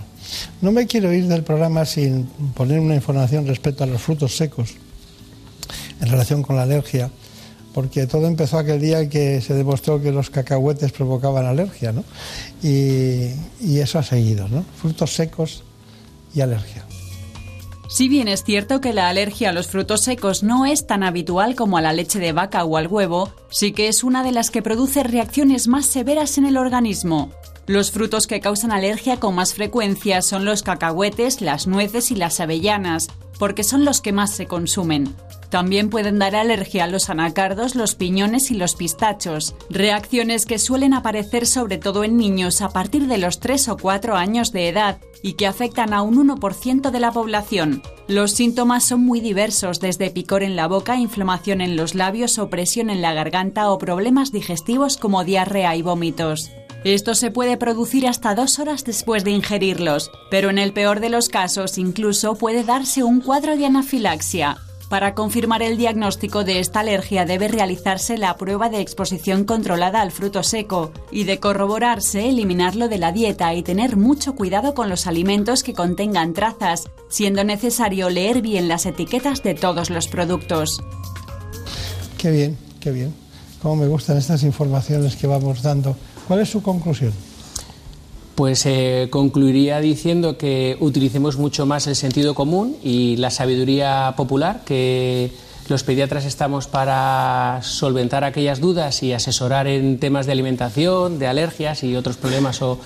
No 0.62 0.72
me 0.72 0.88
quiero 0.88 1.14
ir 1.14 1.28
del 1.28 1.44
programa 1.44 1.86
sin 1.86 2.26
poner 2.56 2.80
una 2.80 2.96
información 2.96 3.46
respecto 3.46 3.84
a 3.84 3.88
los 3.88 4.02
frutos 4.02 4.36
secos 4.36 4.76
en 6.00 6.10
relación 6.10 6.42
con 6.42 6.56
la 6.56 6.64
alergia, 6.64 7.12
porque 7.74 8.08
todo 8.08 8.28
empezó 8.28 8.58
aquel 8.58 8.82
día 8.82 9.08
que 9.10 9.42
se 9.42 9.54
demostró 9.54 10.02
que 10.02 10.12
los 10.12 10.30
cacahuetes 10.30 10.92
provocaban 10.92 11.46
alergia, 11.46 11.92
¿no? 11.92 12.04
Y, 12.62 13.30
eso 13.80 14.00
ha 14.00 14.04
seguido, 14.04 14.48
¿no? 14.48 14.64
Frutos 14.82 15.14
secos 15.16 15.64
y 16.36 16.42
alergia. 16.42 16.86
Si 17.90 18.08
bien 18.08 18.28
es 18.28 18.44
cierto 18.44 18.80
que 18.80 18.94
la 18.94 19.10
alergia 19.10 19.50
a 19.50 19.54
los 19.54 19.68
frutos 19.68 20.02
secos 20.02 20.44
no 20.44 20.66
es 20.66 20.88
tan 20.88 21.04
habitual 21.04 21.56
como 21.56 21.78
a 21.78 21.82
la 21.82 21.92
leche 21.92 22.20
de 22.20 22.32
vaca 22.32 22.64
o 22.64 22.78
al 22.78 22.88
huevo, 22.88 23.34
sí 23.50 23.74
que 23.74 23.90
es 23.90 24.04
una 24.04 24.24
de 24.24 24.32
las 24.32 24.50
que 24.50 24.62
produce 24.62 25.04
reacciones 25.04 25.68
más 25.68 25.88
severas 25.88 26.38
en 26.38 26.46
el 26.46 26.58
organismo. 26.58 27.32
Los 27.68 27.92
frutos 27.92 28.28
que 28.28 28.40
causan 28.40 28.72
alergia 28.72 29.18
con 29.20 29.36
más 29.36 29.54
frecuencia 29.54 30.22
son 30.22 30.46
los 30.46 30.64
cacahuetes, 30.64 31.42
las 31.42 31.68
nueces 31.68 32.12
y 32.12 32.16
las 32.16 32.40
avellanas, 32.40 33.08
porque 33.40 33.64
son 33.64 33.84
los 33.86 34.02
que 34.02 34.14
más 34.14 34.32
se 34.32 34.46
consumen. 34.46 35.14
También 35.52 35.90
pueden 35.90 36.18
dar 36.18 36.34
alergia 36.34 36.86
a 36.86 36.88
los 36.88 37.10
anacardos, 37.10 37.76
los 37.76 37.96
piñones 37.96 38.52
y 38.52 38.56
los 38.56 38.76
pistachos, 38.76 39.54
reacciones 39.70 40.46
que 40.46 40.58
suelen 40.58 40.94
aparecer 40.94 41.46
sobre 41.46 41.78
todo 41.78 42.06
en 42.06 42.16
niños 42.16 42.62
a 42.62 42.70
partir 42.70 43.08
de 43.08 43.18
los 43.18 43.42
3 43.42 43.68
o 43.68 43.78
4 43.78 44.16
años 44.16 44.54
de 44.54 44.70
edad 44.70 45.00
y 45.22 45.34
que 45.34 45.48
afectan 45.48 45.94
a 45.94 46.04
un 46.04 46.26
1% 46.26 46.90
de 46.90 47.00
la 47.02 47.12
población. 47.12 47.84
Los 48.08 48.32
síntomas 48.32 48.86
son 48.86 49.02
muy 49.02 49.20
diversos, 49.20 49.82
desde 49.82 50.10
picor 50.10 50.42
en 50.42 50.56
la 50.56 50.70
boca, 50.70 50.96
inflamación 50.96 51.60
en 51.60 51.76
los 51.76 51.96
labios, 51.96 52.40
opresión 52.40 52.90
en 52.90 53.02
la 53.02 53.14
garganta 53.14 53.72
o 53.72 53.78
problemas 53.78 54.32
digestivos 54.32 54.96
como 54.96 55.26
diarrea 55.26 55.76
y 55.76 55.82
vómitos. 55.82 56.50
Esto 56.86 57.14
se 57.14 57.30
puede 57.30 57.58
producir 57.58 58.08
hasta 58.08 58.36
dos 58.36 58.58
horas 58.58 58.86
después 58.86 59.26
de 59.26 59.32
ingerirlos, 59.32 60.12
pero 60.32 60.50
en 60.50 60.60
el 60.60 60.72
peor 60.72 61.02
de 61.02 61.10
los 61.10 61.28
casos 61.28 61.78
incluso 61.78 62.36
puede 62.36 62.64
darse 62.64 63.04
un 63.04 63.20
cuadro 63.20 63.58
de 63.58 63.66
anafilaxia. 63.66 64.58
Para 64.92 65.16
confirmar 65.16 65.62
el 65.62 65.78
diagnóstico 65.78 66.44
de 66.44 66.60
esta 66.60 66.82
alergia 66.82 67.24
debe 67.24 67.48
realizarse 67.48 68.18
la 68.18 68.36
prueba 68.36 68.68
de 68.68 68.82
exposición 68.82 69.46
controlada 69.46 70.02
al 70.02 70.12
fruto 70.12 70.44
seco 70.44 70.92
y 71.12 71.24
de 71.24 71.40
corroborarse 71.40 72.28
eliminarlo 72.28 72.90
de 72.90 72.98
la 72.98 73.14
dieta 73.14 73.54
y 73.54 73.64
tener 73.64 73.96
mucho 73.96 74.36
cuidado 74.36 74.74
con 74.74 74.90
los 74.90 75.08
alimentos 75.08 75.64
que 75.64 75.74
contengan 75.74 76.34
trazas, 76.34 76.90
siendo 77.08 77.46
necesario 77.46 78.10
leer 78.10 78.42
bien 78.42 78.68
las 78.68 78.86
etiquetas 78.86 79.42
de 79.44 79.54
todos 79.54 79.90
los 79.90 80.10
productos. 80.10 80.84
Qué 82.18 82.30
bien, 82.30 82.58
qué 82.82 82.92
bien. 82.92 83.14
Cómo 83.62 83.78
me 83.78 83.88
gustan 83.88 84.18
estas 84.18 84.44
informaciones 84.44 85.16
que 85.16 85.26
vamos 85.26 85.62
dando. 85.62 85.96
¿Cuál 86.28 86.42
es 86.42 86.50
su 86.50 86.62
conclusión? 86.62 87.14
Pues 88.36 88.66
eh, 88.66 89.08
concluiría 89.12 89.80
diciendo 89.82 90.38
que 90.38 90.78
utilicemos 90.80 91.38
mucho 91.38 91.66
más 91.66 91.86
el 91.88 91.96
sentido 91.96 92.34
común 92.34 92.76
y 92.84 93.18
la 93.18 93.30
sabiduría 93.30 94.14
popular, 94.18 94.62
que 94.66 95.32
los 95.68 95.84
pediatras 95.84 96.26
estamos 96.26 96.68
para 96.68 97.60
solventar 97.62 98.24
aquellas 98.24 98.60
dudas 98.60 99.04
y 99.04 99.14
asesorar 99.14 99.68
en 99.68 100.00
temas 100.00 100.26
de 100.26 100.32
alimentación, 100.32 101.20
de 101.20 101.28
alergias 101.28 101.84
y 101.84 101.96
otros 101.96 102.18
problemas 102.18 102.62
o, 102.62 102.80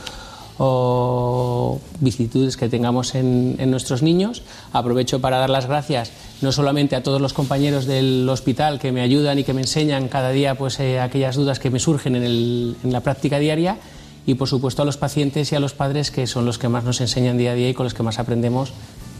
o 0.58 1.80
vicisitudes 2.00 2.58
que 2.58 2.68
tengamos 2.68 3.16
en, 3.16 3.56
nuestros 3.72 4.02
niños. 4.02 4.42
Aprovecho 4.74 5.22
para 5.22 5.38
dar 5.38 5.50
las 5.50 5.68
gracias 5.68 6.12
no 6.42 6.52
solamente 6.52 6.96
a 6.96 7.04
todos 7.04 7.22
los 7.22 7.34
compañeros 7.34 7.86
del 7.86 8.28
hospital 8.30 8.80
que 8.80 8.92
me 8.92 9.02
ayudan 9.02 9.40
y 9.40 9.44
que 9.44 9.54
me 9.54 9.62
enseñan 9.62 10.08
cada 10.10 10.32
día 10.32 10.56
pues, 10.56 10.80
eh, 10.80 11.00
aquellas 11.00 11.36
dudas 11.36 11.60
que 11.60 11.70
me 11.70 11.80
surgen 11.80 12.16
en, 12.16 12.24
el- 12.24 12.76
en 12.84 12.92
la 12.92 13.00
práctica 13.02 13.40
diaria, 13.40 13.78
y 14.26 14.36
por 14.36 14.48
supuesto 14.48 14.82
a 14.82 14.86
los 14.86 14.98
pacientes 14.98 15.52
y 15.52 15.56
a 15.56 15.60
los 15.60 15.74
padres 15.74 16.12
que 16.12 16.26
son 16.28 16.46
los 16.46 16.58
que 16.58 16.68
más 16.70 16.84
nos 16.84 17.02
enseñan 17.02 17.38
día 17.38 17.52
a 17.52 17.56
día 17.56 17.70
y 17.70 17.74
con 17.74 17.84
los 17.84 17.94
que 17.94 18.04
más 18.04 18.18
aprendemos 18.20 18.74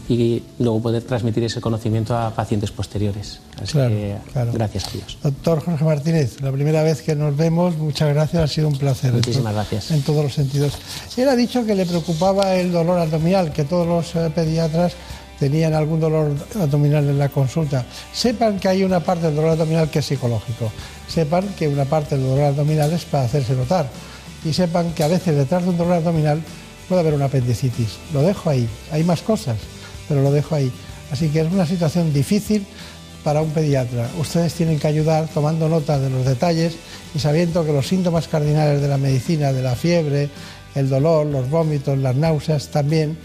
y 0.08 0.42
luego 0.60 0.80
poder 0.82 1.02
transmitir 1.02 1.42
ese 1.42 1.60
conocimiento 1.60 2.16
a 2.16 2.30
pacientes 2.30 2.70
posteriores. 2.70 3.40
Así 3.60 3.72
Claro, 3.72 3.90
que 3.90 4.16
claro. 4.32 4.52
gracias 4.52 4.86
a 4.86 4.90
Dios. 4.92 5.18
Doctor 5.22 5.64
Jorge 5.64 5.84
Martínez, 5.84 6.40
la 6.42 6.52
primera 6.52 6.82
vez 6.84 7.02
que 7.02 7.16
nos 7.16 7.36
vemos, 7.36 7.76
muchas 7.76 8.14
gracias, 8.14 8.42
ha 8.44 8.46
sido 8.46 8.68
un 8.68 8.78
placer. 8.78 9.10
en 9.10 9.16
Muchísimas 9.16 9.52
to- 9.52 9.56
gracias. 9.58 9.90
En 9.90 10.02
todos 10.02 10.22
los 10.22 10.32
sentidos. 10.32 10.74
Él 11.16 11.28
ha 11.28 11.34
dicho 11.34 11.66
que 11.66 11.74
le 11.74 11.86
preocupaba 11.86 12.54
el 12.54 12.70
dolor 12.70 13.00
abdominal, 13.00 13.52
que 13.52 13.64
todos 13.64 13.84
los 13.86 14.14
eh, 14.14 14.30
pediatras 14.32 14.92
tenían 15.40 15.74
algún 15.74 15.98
dolor 15.98 16.32
abdominal 16.54 17.04
en 17.08 17.18
la 17.18 17.28
consulta. 17.28 17.84
Sepan 18.12 18.60
que 18.60 18.68
hay 18.68 18.84
una 18.84 19.00
parte 19.00 19.26
del 19.26 19.34
dolor 19.34 19.50
abdominal 19.50 19.90
que 19.90 19.98
es 19.98 20.06
psicológico. 20.06 20.70
Sepan 21.08 21.48
que 21.58 21.66
una 21.66 21.84
parte 21.84 22.16
del 22.16 22.26
dolor 22.28 22.44
abdominal 22.44 22.92
es 22.92 23.04
para 23.06 23.24
hacerse 23.24 23.54
notar. 23.54 23.88
Y 24.44 24.52
sepan 24.52 24.92
que 24.92 25.02
a 25.02 25.08
veces 25.08 25.36
detrás 25.36 25.64
de 25.64 25.70
un 25.70 25.78
dolor 25.78 25.94
abdominal 25.94 26.40
puede 26.88 27.00
haber 27.00 27.14
una 27.14 27.26
apendicitis. 27.26 27.96
Lo 28.12 28.22
dejo 28.22 28.50
ahí. 28.50 28.68
Hay 28.92 29.04
más 29.04 29.22
cosas, 29.22 29.56
pero 30.08 30.22
lo 30.22 30.30
dejo 30.30 30.54
ahí. 30.54 30.70
Así 31.10 31.28
que 31.28 31.40
es 31.40 31.52
una 31.52 31.66
situación 31.66 32.12
difícil 32.12 32.64
para 33.24 33.42
un 33.42 33.50
pediatra. 33.50 34.08
Ustedes 34.18 34.54
tienen 34.54 34.78
que 34.78 34.86
ayudar 34.86 35.26
tomando 35.32 35.68
nota 35.68 35.98
de 35.98 36.10
los 36.10 36.24
detalles 36.24 36.76
y 37.14 37.18
sabiendo 37.18 37.64
que 37.64 37.72
los 37.72 37.88
síntomas 37.88 38.28
cardinales 38.28 38.80
de 38.80 38.88
la 38.88 38.98
medicina, 38.98 39.52
de 39.52 39.62
la 39.62 39.74
fiebre, 39.74 40.28
el 40.76 40.88
dolor, 40.88 41.26
los 41.26 41.50
vómitos, 41.50 41.98
las 41.98 42.14
náuseas, 42.14 42.68
también 42.68 43.18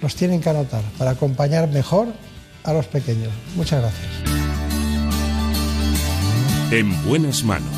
los 0.00 0.14
tienen 0.14 0.40
que 0.40 0.50
anotar 0.50 0.82
para 0.96 1.12
acompañar 1.12 1.68
mejor 1.68 2.08
a 2.64 2.72
los 2.72 2.86
pequeños. 2.86 3.32
Muchas 3.56 3.80
gracias. 3.80 4.06
En 6.70 7.04
buenas 7.04 7.42
manos. 7.42 7.77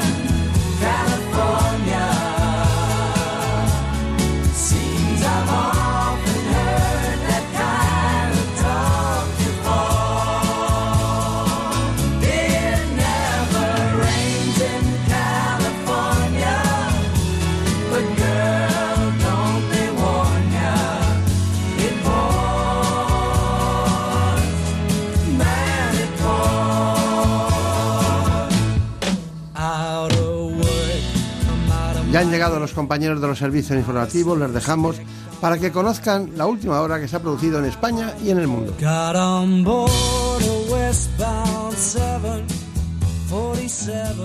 Los 32.61 32.73
compañeros 32.73 33.19
de 33.19 33.27
los 33.27 33.37
servicios 33.37 33.77
informativos, 33.77 34.39
les 34.39 34.53
dejamos 34.53 34.95
para 35.41 35.57
que 35.57 35.71
conozcan 35.71 36.31
la 36.37 36.45
última 36.45 36.79
hora 36.81 36.99
que 36.99 37.07
se 37.07 37.15
ha 37.15 37.19
producido 37.19 37.59
en 37.59 37.65
España 37.65 38.13
y 38.23 38.29
en 38.29 38.39
el 38.39 38.47
mundo. 38.47 38.73
Got 38.79 39.15
on 39.15 39.63
board 39.63 39.91
a 39.91 40.71
westbound 40.71 41.75
747. 41.75 44.15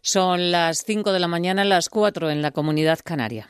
Son 0.00 0.50
las 0.50 0.84
5 0.84 1.12
de 1.12 1.18
la 1.18 1.28
mañana, 1.28 1.64
las 1.64 1.90
4 1.90 2.30
en 2.30 2.40
la 2.40 2.52
comunidad 2.52 3.00
canaria. 3.04 3.48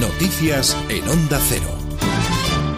Noticias 0.00 0.76
en 0.88 1.08
Onda 1.08 1.38
Cero. 1.48 1.83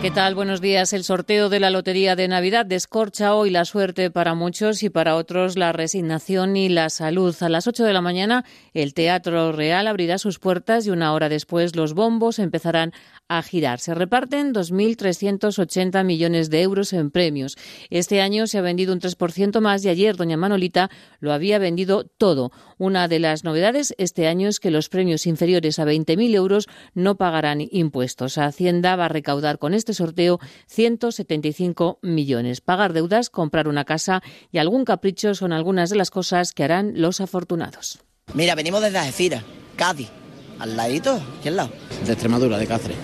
¿Qué 0.07 0.13
tal? 0.13 0.37
Buenos 0.37 0.61
días. 0.61 0.93
El 0.93 1.03
sorteo 1.03 1.49
de 1.49 1.59
la 1.59 1.71
Lotería 1.71 2.15
de 2.15 2.29
Navidad 2.29 2.65
descorcha 2.65 3.35
hoy 3.35 3.51
la 3.51 3.65
suerte 3.65 4.09
para 4.09 4.37
muchos 4.37 4.85
y 4.85 4.89
para 4.89 5.17
otros 5.17 5.59
la 5.59 5.73
resignación 5.73 6.57
y 6.57 6.69
la 6.69 6.91
salud. 6.91 7.35
A 7.41 7.49
las 7.49 7.67
8 7.67 7.83
de 7.83 7.93
la 7.93 8.01
mañana 8.01 8.45
el 8.73 8.95
Teatro 8.95 9.51
Real 9.51 9.89
abrirá 9.89 10.19
sus 10.19 10.39
puertas 10.39 10.87
y 10.87 10.91
una 10.91 11.13
hora 11.13 11.29
después 11.29 11.75
los 11.75 11.93
bombos 11.93 12.39
empezarán 12.39 12.93
a 13.27 13.43
girar. 13.43 13.81
Se 13.81 13.97
reparten 13.97 14.55
2.380 14.55 16.05
millones 16.05 16.51
de 16.51 16.63
euros 16.63 16.93
en 16.93 17.11
premios. 17.11 17.57
Este 17.91 18.21
año 18.21 18.47
se 18.47 18.59
ha 18.59 18.63
vendido 18.63 18.93
un 18.93 19.01
3% 19.01 19.61
más 19.61 19.85
y 19.85 19.89
ayer 19.89 20.15
doña 20.15 20.37
Manolita 20.37 20.89
lo 21.19 21.33
había 21.33 21.59
vendido 21.59 22.05
todo. 22.05 22.53
Una 22.79 23.09
de 23.09 23.19
las 23.19 23.43
novedades 23.43 23.93
este 23.99 24.29
año 24.29 24.49
es 24.49 24.61
que 24.61 24.71
los 24.71 24.89
premios 24.89 25.27
inferiores 25.27 25.81
a 25.81 25.85
20.000 25.85 26.33
euros 26.37 26.69
no 26.95 27.17
pagarán 27.17 27.67
impuestos. 27.73 28.39
Hacienda 28.39 28.95
va 28.95 29.07
a 29.07 29.09
recaudar 29.09 29.59
con 29.59 29.75
este 29.75 29.96
sorteo 29.97 30.39
175 30.69 31.99
millones. 32.03 32.61
Pagar 32.61 32.93
deudas, 32.93 33.31
comprar 33.31 33.67
una 33.69 33.85
casa 33.85 34.23
y 34.53 34.59
algún 34.59 34.85
capricho 34.85 35.35
son 35.35 35.53
algunas 35.53 35.91
de 35.91 35.97
las 35.97 36.11
cosas 36.11 36.53
que 36.53 36.63
harán 36.65 36.93
los 36.97 37.21
afortunados. 37.21 37.99
Mira, 38.35 38.55
venimos 38.55 38.81
desde 38.81 38.99
Algeciras, 38.99 39.43
Cádiz, 39.77 40.09
al 40.59 40.77
ladito, 40.77 41.21
aquí 41.39 41.49
al 41.49 41.57
lado. 41.57 41.71
de 42.05 42.13
Extremadura, 42.13 42.59
de 42.59 42.67
Cáceres. 42.67 42.97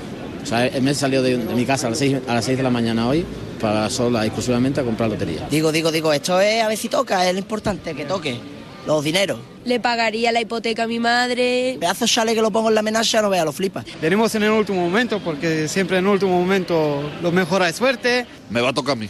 O 0.42 0.46
sea, 0.46 0.70
me 0.80 0.90
he 0.90 0.94
salido 0.94 1.22
de, 1.22 1.36
de 1.38 1.54
mi 1.54 1.64
casa 1.64 1.86
a 1.86 1.90
las, 1.90 1.98
6, 1.98 2.22
a 2.26 2.34
las 2.34 2.44
6 2.44 2.56
de 2.56 2.62
la 2.64 2.70
mañana 2.70 3.08
hoy 3.08 3.24
para 3.60 3.88
sola 3.88 4.24
exclusivamente 4.26 4.80
a 4.80 4.84
comprar 4.84 5.08
lotería. 5.08 5.46
Digo, 5.48 5.70
digo, 5.70 5.92
digo, 5.92 6.12
esto 6.12 6.40
es 6.40 6.62
a 6.62 6.68
ver 6.68 6.76
si 6.76 6.88
toca, 6.88 7.26
es 7.28 7.32
lo 7.32 7.38
importante, 7.38 7.94
que 7.94 8.04
toque. 8.04 8.40
Los 8.86 9.04
dineros. 9.04 9.38
Le 9.64 9.78
pagaría 9.78 10.32
la 10.32 10.40
hipoteca 10.40 10.84
a 10.84 10.86
mi 10.86 10.98
madre. 10.98 11.76
Pedazo 11.78 12.06
chale 12.06 12.34
que 12.34 12.42
lo 12.42 12.50
pongo 12.50 12.68
en 12.68 12.74
la 12.74 12.80
amenaza, 12.80 13.22
no 13.22 13.30
vea, 13.30 13.44
lo 13.44 13.52
flipa. 13.52 13.84
Venimos 14.00 14.34
en 14.34 14.42
el 14.42 14.50
último 14.50 14.80
momento 14.80 15.20
porque 15.20 15.68
siempre 15.68 15.98
en 15.98 16.06
el 16.06 16.10
último 16.10 16.38
momento 16.38 17.02
lo 17.22 17.30
mejor 17.30 17.62
hay 17.62 17.72
suerte. 17.72 18.26
Me 18.50 18.60
va 18.60 18.70
a 18.70 18.72
tocar 18.72 18.94
a 18.94 18.96
mí. 18.96 19.08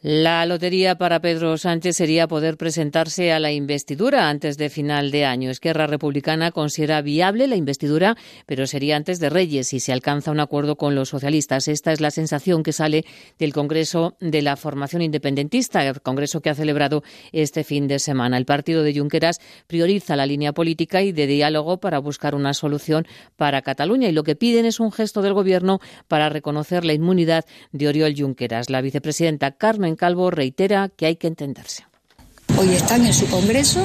La 0.00 0.46
lotería 0.46 0.94
para 0.94 1.20
Pedro 1.20 1.58
Sánchez 1.58 1.96
sería 1.96 2.28
poder 2.28 2.56
presentarse 2.56 3.32
a 3.32 3.40
la 3.40 3.50
investidura 3.50 4.28
antes 4.28 4.56
de 4.56 4.70
final 4.70 5.10
de 5.10 5.24
año. 5.24 5.50
Esquerra 5.50 5.88
Republicana 5.88 6.52
considera 6.52 7.02
viable 7.02 7.48
la 7.48 7.56
investidura, 7.56 8.16
pero 8.46 8.68
sería 8.68 8.94
antes 8.94 9.18
de 9.18 9.28
Reyes 9.28 9.66
si 9.66 9.80
se 9.80 9.92
alcanza 9.92 10.30
un 10.30 10.38
acuerdo 10.38 10.76
con 10.76 10.94
los 10.94 11.08
socialistas. 11.08 11.66
Esta 11.66 11.92
es 11.92 12.00
la 12.00 12.12
sensación 12.12 12.62
que 12.62 12.72
sale 12.72 13.06
del 13.40 13.52
Congreso 13.52 14.16
de 14.20 14.40
la 14.40 14.54
Formación 14.54 15.02
Independentista, 15.02 15.84
el 15.84 16.00
Congreso 16.00 16.42
que 16.42 16.50
ha 16.50 16.54
celebrado 16.54 17.02
este 17.32 17.64
fin 17.64 17.88
de 17.88 17.98
semana. 17.98 18.38
El 18.38 18.44
partido 18.44 18.84
de 18.84 18.96
Junqueras 18.96 19.40
prioriza 19.66 20.14
la 20.14 20.26
línea 20.26 20.52
política 20.52 21.02
y 21.02 21.10
de 21.10 21.26
diálogo 21.26 21.78
para 21.78 21.98
buscar 21.98 22.36
una 22.36 22.54
solución 22.54 23.04
para 23.34 23.62
Cataluña 23.62 24.08
y 24.08 24.12
lo 24.12 24.22
que 24.22 24.36
piden 24.36 24.64
es 24.64 24.78
un 24.78 24.92
gesto 24.92 25.22
del 25.22 25.34
Gobierno 25.34 25.80
para 26.06 26.28
reconocer 26.28 26.84
la 26.84 26.92
inmunidad 26.92 27.44
de 27.72 27.88
Oriol 27.88 28.14
Junqueras. 28.16 28.70
La 28.70 28.80
vicepresidenta 28.80 29.50
Carmen 29.50 29.87
Calvo 29.96 30.30
reitera 30.30 30.88
que 30.88 31.06
hay 31.06 31.16
que 31.16 31.26
entenderse. 31.26 31.84
Hoy 32.58 32.70
están 32.70 33.06
en 33.06 33.14
su 33.14 33.26
Congreso. 33.26 33.80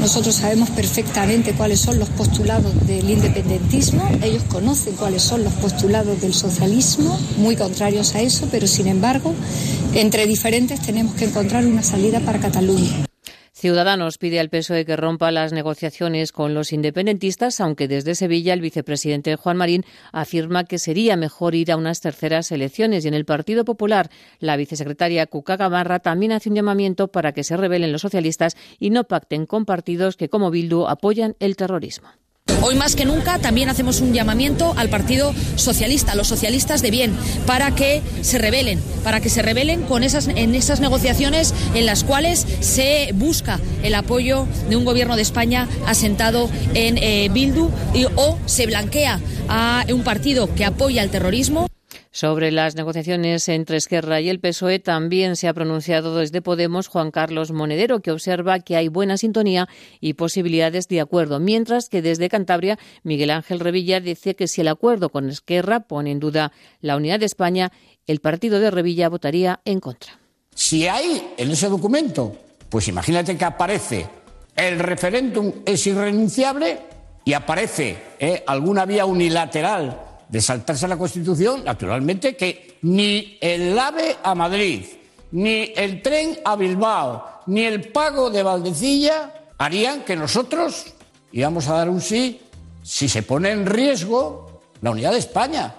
Nosotros 0.00 0.34
sabemos 0.34 0.68
perfectamente 0.70 1.54
cuáles 1.54 1.80
son 1.80 1.98
los 1.98 2.10
postulados 2.10 2.86
del 2.86 3.08
independentismo. 3.08 4.02
Ellos 4.22 4.42
conocen 4.44 4.96
cuáles 4.96 5.22
son 5.22 5.44
los 5.44 5.52
postulados 5.54 6.20
del 6.20 6.34
socialismo, 6.34 7.18
muy 7.38 7.56
contrarios 7.56 8.14
a 8.14 8.20
eso, 8.20 8.48
pero 8.50 8.66
sin 8.66 8.88
embargo, 8.88 9.34
entre 9.94 10.26
diferentes 10.26 10.80
tenemos 10.80 11.14
que 11.14 11.24
encontrar 11.24 11.64
una 11.64 11.82
salida 11.82 12.20
para 12.20 12.38
Cataluña. 12.38 13.06
Ciudadanos 13.62 14.18
pide 14.18 14.40
al 14.40 14.48
PSOE 14.48 14.84
que 14.84 14.96
rompa 14.96 15.30
las 15.30 15.52
negociaciones 15.52 16.32
con 16.32 16.52
los 16.52 16.72
independentistas, 16.72 17.60
aunque 17.60 17.86
desde 17.86 18.16
Sevilla 18.16 18.54
el 18.54 18.60
vicepresidente 18.60 19.36
Juan 19.36 19.56
Marín 19.56 19.84
afirma 20.10 20.64
que 20.64 20.80
sería 20.80 21.16
mejor 21.16 21.54
ir 21.54 21.70
a 21.70 21.76
unas 21.76 22.00
terceras 22.00 22.50
elecciones. 22.50 23.04
Y 23.04 23.08
en 23.08 23.14
el 23.14 23.24
Partido 23.24 23.64
Popular, 23.64 24.10
la 24.40 24.56
vicesecretaria 24.56 25.28
Cuca 25.28 25.56
Gamarra 25.56 26.00
también 26.00 26.32
hace 26.32 26.48
un 26.48 26.56
llamamiento 26.56 27.12
para 27.12 27.30
que 27.30 27.44
se 27.44 27.56
rebelen 27.56 27.92
los 27.92 28.02
socialistas 28.02 28.56
y 28.80 28.90
no 28.90 29.04
pacten 29.04 29.46
con 29.46 29.64
partidos 29.64 30.16
que, 30.16 30.28
como 30.28 30.50
Bildu, 30.50 30.88
apoyan 30.88 31.36
el 31.38 31.54
terrorismo. 31.54 32.08
Hoy 32.64 32.76
más 32.76 32.94
que 32.94 33.04
nunca 33.04 33.40
también 33.40 33.68
hacemos 33.68 34.00
un 34.00 34.12
llamamiento 34.12 34.72
al 34.76 34.88
Partido 34.88 35.34
Socialista, 35.56 36.12
a 36.12 36.14
los 36.14 36.28
socialistas 36.28 36.80
de 36.80 36.92
bien, 36.92 37.12
para 37.44 37.74
que 37.74 38.02
se 38.20 38.38
rebelen, 38.38 38.80
para 39.02 39.20
que 39.20 39.28
se 39.28 39.42
rebelen 39.42 39.82
con 39.82 40.04
esas, 40.04 40.28
en 40.28 40.54
esas 40.54 40.78
negociaciones 40.78 41.54
en 41.74 41.86
las 41.86 42.04
cuales 42.04 42.46
se 42.60 43.10
busca 43.14 43.58
el 43.82 43.96
apoyo 43.96 44.46
de 44.68 44.76
un 44.76 44.84
gobierno 44.84 45.16
de 45.16 45.22
España 45.22 45.68
asentado 45.86 46.48
en 46.74 46.98
eh, 46.98 47.28
Bildu 47.32 47.68
y, 47.94 48.04
o 48.14 48.38
se 48.46 48.66
blanquea 48.66 49.18
a 49.48 49.84
un 49.92 50.04
partido 50.04 50.54
que 50.54 50.64
apoya 50.64 51.02
el 51.02 51.10
terrorismo. 51.10 51.66
Sobre 52.10 52.50
las 52.50 52.74
negociaciones 52.74 53.48
entre 53.48 53.76
Esquerra 53.76 54.20
y 54.20 54.28
el 54.28 54.40
PSOE 54.40 54.78
también 54.78 55.36
se 55.36 55.48
ha 55.48 55.54
pronunciado 55.54 56.16
desde 56.16 56.42
Podemos 56.42 56.88
Juan 56.88 57.10
Carlos 57.10 57.52
Monedero, 57.52 58.00
que 58.00 58.10
observa 58.10 58.60
que 58.60 58.76
hay 58.76 58.88
buena 58.88 59.16
sintonía 59.16 59.68
y 60.00 60.14
posibilidades 60.14 60.88
de 60.88 61.00
acuerdo, 61.00 61.40
mientras 61.40 61.88
que 61.88 62.02
desde 62.02 62.28
Cantabria 62.28 62.78
Miguel 63.02 63.30
Ángel 63.30 63.60
Revilla 63.60 64.00
dice 64.00 64.34
que 64.34 64.48
si 64.48 64.60
el 64.60 64.68
acuerdo 64.68 65.08
con 65.08 65.28
Esquerra 65.28 65.80
pone 65.80 66.10
en 66.10 66.20
duda 66.20 66.52
la 66.80 66.96
unidad 66.96 67.20
de 67.20 67.26
España, 67.26 67.72
el 68.06 68.20
partido 68.20 68.60
de 68.60 68.70
Revilla 68.70 69.08
votaría 69.08 69.60
en 69.64 69.80
contra. 69.80 70.18
Si 70.54 70.86
hay 70.86 71.32
en 71.36 71.50
ese 71.50 71.68
documento, 71.68 72.36
pues 72.68 72.88
imagínate 72.88 73.36
que 73.36 73.44
aparece 73.44 74.22
el 74.56 74.78
referéndum 74.78 75.52
es 75.64 75.86
irrenunciable 75.86 76.78
y 77.24 77.32
aparece 77.32 77.96
eh, 78.18 78.44
alguna 78.46 78.84
vía 78.84 79.06
unilateral 79.06 80.11
de 80.32 80.40
saltarse 80.40 80.88
la 80.88 80.96
Constitución, 80.96 81.62
naturalmente 81.62 82.34
que 82.34 82.78
ni 82.80 83.36
el 83.38 83.78
AVE 83.78 84.16
a 84.22 84.34
Madrid, 84.34 84.86
ni 85.32 85.74
el 85.76 86.00
tren 86.00 86.38
a 86.42 86.56
Bilbao, 86.56 87.42
ni 87.48 87.64
el 87.64 87.92
pago 87.92 88.30
de 88.30 88.42
Valdecilla 88.42 89.30
harían 89.58 90.04
que 90.04 90.16
nosotros 90.16 90.86
íbamos 91.32 91.68
a 91.68 91.74
dar 91.74 91.90
un 91.90 92.00
sí 92.00 92.40
si 92.82 93.10
se 93.10 93.22
pone 93.22 93.50
en 93.50 93.66
riesgo 93.66 94.62
la 94.80 94.92
unidad 94.92 95.12
de 95.12 95.18
España. 95.18 95.74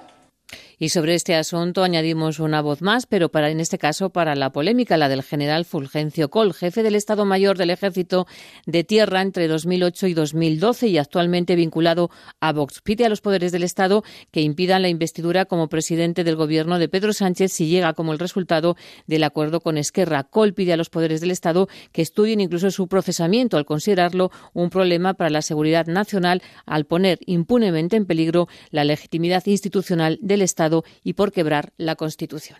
Y 0.79 0.89
sobre 0.89 1.13
este 1.13 1.35
asunto 1.35 1.83
añadimos 1.83 2.39
una 2.39 2.61
voz 2.61 2.81
más, 2.81 3.05
pero 3.05 3.29
para 3.29 3.49
en 3.49 3.59
este 3.59 3.77
caso 3.77 4.09
para 4.09 4.35
la 4.35 4.51
polémica, 4.51 4.97
la 4.97 5.07
del 5.07 5.23
general 5.23 5.65
Fulgencio 5.65 6.29
Col, 6.29 6.53
jefe 6.53 6.83
del 6.83 6.95
Estado 6.95 7.25
Mayor 7.25 7.57
del 7.57 7.69
Ejército 7.69 8.27
de 8.65 8.83
Tierra 8.83 9.21
entre 9.21 9.47
2008 9.47 10.07
y 10.07 10.13
2012 10.13 10.87
y 10.87 10.97
actualmente 10.97 11.55
vinculado 11.55 12.09
a 12.39 12.51
Vox. 12.53 12.81
Pide 12.81 13.05
a 13.05 13.09
los 13.09 13.21
poderes 13.21 13.51
del 13.51 13.63
Estado 13.63 14.03
que 14.31 14.41
impidan 14.41 14.81
la 14.81 14.89
investidura 14.89 15.45
como 15.45 15.69
presidente 15.69 16.23
del 16.23 16.35
gobierno 16.35 16.79
de 16.79 16.89
Pedro 16.89 17.13
Sánchez 17.13 17.53
si 17.53 17.67
llega 17.67 17.93
como 17.93 18.11
el 18.11 18.19
resultado 18.19 18.75
del 19.05 19.23
acuerdo 19.23 19.61
con 19.61 19.77
Esquerra. 19.77 20.23
Col 20.23 20.53
pide 20.53 20.73
a 20.73 20.77
los 20.77 20.89
poderes 20.89 21.21
del 21.21 21.31
Estado 21.31 21.67
que 21.91 22.01
estudien 22.01 22.41
incluso 22.41 22.71
su 22.71 22.87
procesamiento 22.87 23.57
al 23.57 23.65
considerarlo 23.65 24.31
un 24.53 24.69
problema 24.69 25.13
para 25.13 25.29
la 25.29 25.41
seguridad 25.41 25.85
nacional 25.85 26.41
al 26.65 26.85
poner 26.85 27.19
impunemente 27.25 27.95
en 27.95 28.05
peligro 28.05 28.47
la 28.71 28.83
legitimidad 28.83 29.43
institucional 29.45 30.17
del 30.21 30.41
Estado 30.41 30.62
y 31.03 31.13
por 31.13 31.31
quebrar 31.31 31.73
la 31.77 31.95
Constitución. 31.95 32.57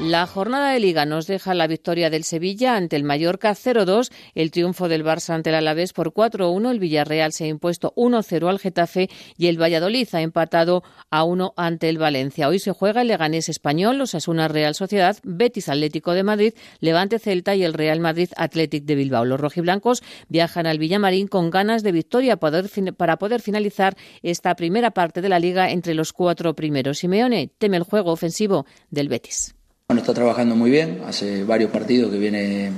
La 0.00 0.26
jornada 0.26 0.72
de 0.72 0.78
Liga 0.78 1.06
nos 1.06 1.26
deja 1.26 1.54
la 1.54 1.66
victoria 1.66 2.10
del 2.10 2.22
Sevilla 2.22 2.76
ante 2.76 2.96
el 2.96 3.02
Mallorca 3.02 3.52
0-2, 3.52 4.12
el 4.34 4.50
triunfo 4.50 4.90
del 4.90 5.02
Barça 5.02 5.30
ante 5.30 5.48
el 5.48 5.56
Alavés 5.56 5.94
por 5.94 6.12
4-1, 6.12 6.70
el 6.70 6.78
Villarreal 6.78 7.32
se 7.32 7.44
ha 7.44 7.46
impuesto 7.46 7.94
1-0 7.96 8.46
al 8.46 8.58
Getafe 8.58 9.08
y 9.38 9.46
el 9.46 9.60
Valladolid 9.60 10.06
ha 10.12 10.20
empatado 10.20 10.84
a 11.08 11.24
1 11.24 11.54
ante 11.56 11.88
el 11.88 11.96
Valencia. 11.96 12.46
Hoy 12.46 12.58
se 12.58 12.72
juega 12.72 13.00
el 13.00 13.08
Leganés 13.08 13.48
Español, 13.48 13.96
los 13.96 14.14
Asuna 14.14 14.48
Real 14.48 14.74
Sociedad, 14.74 15.16
Betis 15.22 15.70
Atlético 15.70 16.12
de 16.12 16.24
Madrid, 16.24 16.52
Levante 16.78 17.18
Celta 17.18 17.54
y 17.54 17.64
el 17.64 17.72
Real 17.72 17.98
Madrid 17.98 18.28
Athletic 18.36 18.84
de 18.84 18.96
Bilbao. 18.96 19.24
Los 19.24 19.40
rojiblancos 19.40 20.02
viajan 20.28 20.66
al 20.66 20.78
Villamarín 20.78 21.26
con 21.26 21.48
ganas 21.48 21.82
de 21.82 21.92
victoria 21.92 22.36
para 22.36 23.16
poder 23.16 23.40
finalizar 23.40 23.96
esta 24.22 24.54
primera 24.56 24.90
parte 24.90 25.22
de 25.22 25.30
la 25.30 25.38
Liga 25.38 25.70
entre 25.70 25.94
los 25.94 26.12
cuatro 26.12 26.54
primeros. 26.54 26.98
Simeone 26.98 27.50
teme 27.56 27.78
el 27.78 27.82
juego 27.82 28.12
ofensivo 28.12 28.66
del 28.90 29.08
Betis. 29.08 29.55
Bueno, 29.88 30.00
está 30.00 30.14
trabajando 30.14 30.56
muy 30.56 30.68
bien, 30.68 31.02
hace 31.06 31.44
varios 31.44 31.70
partidos 31.70 32.10
que 32.10 32.18
viene 32.18 32.72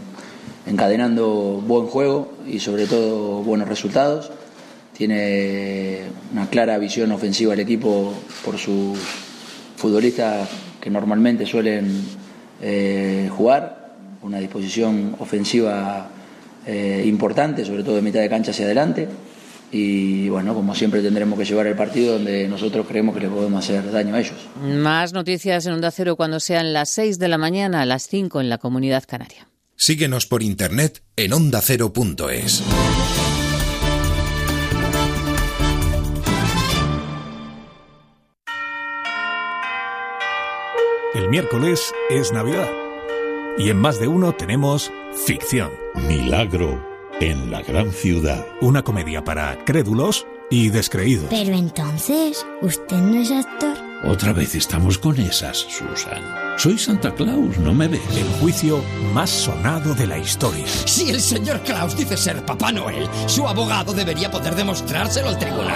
encadenando 0.67 1.63
buen 1.67 1.87
juego 1.87 2.35
y 2.47 2.59
sobre 2.59 2.87
todo 2.87 3.43
buenos 3.43 3.67
resultados. 3.67 4.31
Tiene 4.93 6.03
una 6.35 6.51
clara 6.51 6.77
visión 6.77 7.11
ofensiva 7.11 7.55
el 7.55 7.61
equipo 7.61 8.13
por 8.45 8.59
sus 8.59 8.99
futbolistas 9.77 10.51
que 10.83 10.91
normalmente 10.91 11.47
suelen 11.47 11.99
eh, 12.61 13.31
jugar, 13.35 13.95
una 14.21 14.39
disposición 14.39 15.17
ofensiva 15.19 16.11
eh, 16.67 17.05
importante, 17.07 17.65
sobre 17.65 17.85
todo 17.85 17.97
de 17.97 18.03
mitad 18.03 18.21
de 18.21 18.29
cancha 18.29 18.51
hacia 18.51 18.67
adelante 18.67 19.09
y 19.71 20.29
bueno, 20.29 20.55
como 20.55 20.75
siempre 20.75 21.03
tendremos 21.03 21.39
que 21.39 21.45
llevar 21.45 21.67
el 21.67 21.77
partido 21.77 22.15
donde 22.15 22.49
nosotros 22.49 22.87
creemos 22.89 23.15
que 23.15 23.23
le 23.23 23.29
podemos 23.29 23.63
hacer 23.63 23.91
daño 23.91 24.15
a 24.15 24.21
ellos. 24.21 24.37
Más 24.63 25.13
noticias 25.13 25.67
en 25.67 25.75
Onda 25.75 25.91
Cero 25.91 26.17
cuando 26.17 26.41
sean 26.41 26.73
las 26.73 26.89
6 26.91 27.19
de 27.19 27.29
la 27.29 27.39
mañana 27.39 27.83
a 27.83 27.87
las 27.87 28.09
5 28.09 28.41
en 28.41 28.49
la 28.49 28.59
Comunidad 28.59 29.05
Canaria. 29.07 29.49
Síguenos 29.77 30.27
por 30.27 30.43
internet 30.43 31.03
en 31.17 31.33
ondacero.es. 31.33 32.63
El 41.15 41.29
miércoles 41.29 41.93
es 42.11 42.33
Navidad 42.33 42.69
y 43.59 43.71
en 43.71 43.77
más 43.77 44.01
de 44.01 44.09
uno 44.09 44.35
tenemos 44.35 44.91
ficción. 45.27 45.71
Milagro 46.07 46.88
en 47.21 47.51
la 47.51 47.63
gran 47.63 47.93
ciudad. 47.93 48.47
Una 48.61 48.83
comedia 48.83 49.25
para 49.25 49.65
crédulos 49.65 50.27
y 50.51 50.69
descreídos. 50.71 51.27
Pero 51.31 51.55
entonces, 51.55 52.47
¿usted 52.63 52.97
no 52.97 53.21
es 53.21 53.31
actor? 53.31 53.77
Otra 54.05 54.33
vez 54.33 54.55
estamos 54.55 54.97
con 54.99 55.19
esas, 55.19 55.59
Susan. 55.59 56.23
Soy 56.57 56.79
Santa 56.79 57.13
Claus, 57.15 57.59
¿no 57.59 57.75
me 57.75 57.89
ves? 57.89 58.01
El 58.17 58.29
juicio 58.41 58.81
más 59.13 59.31
sonado 59.31 59.95
de 59.95 60.07
la 60.07 60.19
historia. 60.19 60.65
Si 60.85 61.11
el 61.11 61.21
señor 61.21 61.61
Claus 61.63 61.97
dice 61.97 62.17
ser 62.17 62.45
Papá 62.45 62.71
Noel, 62.71 63.09
su 63.27 63.47
abogado 63.49 63.93
debería 63.93 64.31
poder 64.31 64.55
demostrárselo 64.55 65.29
al 65.29 65.39
tribunal. 65.39 65.75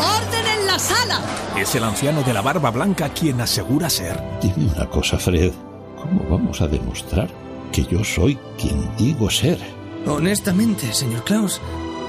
¡Orden 0.00 0.60
en 0.60 0.66
la 0.66 0.78
sala! 0.78 1.20
Es 1.58 1.74
el 1.74 1.84
anciano 1.84 2.22
de 2.22 2.32
la 2.32 2.40
barba 2.40 2.70
blanca 2.70 3.10
quien 3.10 3.40
asegura 3.42 3.90
ser. 3.90 4.18
Dime 4.40 4.72
una 4.74 4.88
cosa, 4.88 5.18
Fred. 5.18 5.52
¿Cómo 5.96 6.24
vamos 6.30 6.62
a 6.62 6.66
demostrar 6.66 7.28
que 7.70 7.84
yo 7.84 8.02
soy 8.02 8.38
quien 8.58 8.96
digo 8.96 9.28
ser? 9.30 9.58
Honestamente, 10.06 10.92
señor 10.92 11.22
Klaus, 11.24 11.60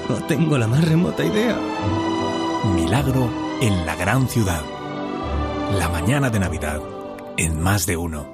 no 0.08 0.16
tengo 0.26 0.58
la 0.58 0.66
más 0.66 0.86
remota 0.86 1.24
idea. 1.24 1.56
Milagro 2.74 3.28
en 3.60 3.86
la 3.86 3.94
gran 3.96 4.28
ciudad. 4.28 4.62
La 5.78 5.88
mañana 5.88 6.30
de 6.30 6.40
Navidad, 6.40 6.80
en 7.36 7.60
más 7.60 7.86
de 7.86 7.96
uno. 7.96 8.33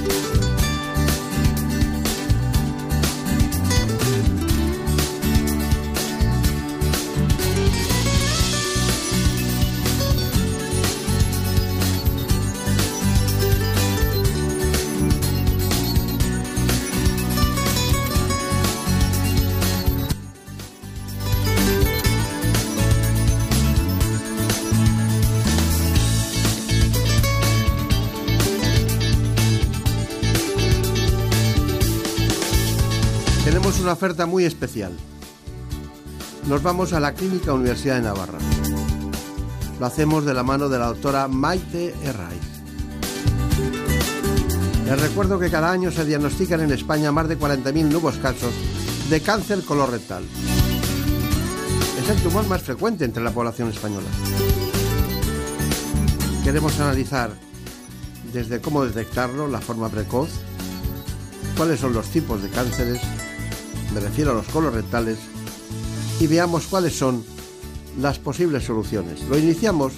Oferta 34.11 34.25
muy 34.25 34.43
especial. 34.43 34.91
Nos 36.49 36.61
vamos 36.61 36.91
a 36.91 36.99
la 36.99 37.13
Clínica 37.13 37.53
Universidad 37.53 37.95
de 37.95 38.01
Navarra. 38.01 38.39
Lo 39.79 39.85
hacemos 39.85 40.25
de 40.25 40.33
la 40.33 40.43
mano 40.43 40.67
de 40.67 40.77
la 40.77 40.87
doctora 40.87 41.29
Maite 41.29 41.95
Herraiz. 42.03 42.41
Les 44.85 45.01
recuerdo 45.01 45.39
que 45.39 45.49
cada 45.49 45.71
año 45.71 45.91
se 45.91 46.03
diagnostican 46.03 46.59
en 46.59 46.73
España 46.73 47.13
más 47.13 47.29
de 47.29 47.39
40.000 47.39 47.85
nuevos 47.85 48.17
casos 48.17 48.53
de 49.09 49.21
cáncer 49.21 49.63
colorectal. 49.63 50.25
Es 52.03 52.09
el 52.09 52.21
tumor 52.21 52.45
más 52.47 52.63
frecuente 52.63 53.05
entre 53.05 53.23
la 53.23 53.31
población 53.31 53.69
española. 53.69 54.07
Queremos 56.43 56.77
analizar 56.81 57.31
desde 58.33 58.59
cómo 58.59 58.83
detectarlo, 58.83 59.47
la 59.47 59.61
forma 59.61 59.87
precoz, 59.87 60.31
cuáles 61.55 61.79
son 61.79 61.93
los 61.93 62.07
tipos 62.07 62.43
de 62.43 62.49
cánceres, 62.49 62.99
me 63.93 63.99
refiero 63.99 64.31
a 64.31 64.33
los 64.33 64.47
colorectales, 64.47 65.17
y 66.19 66.27
veamos 66.27 66.67
cuáles 66.67 66.95
son 66.95 67.23
las 67.99 68.19
posibles 68.19 68.63
soluciones. 68.63 69.21
Lo 69.23 69.37
iniciamos 69.37 69.93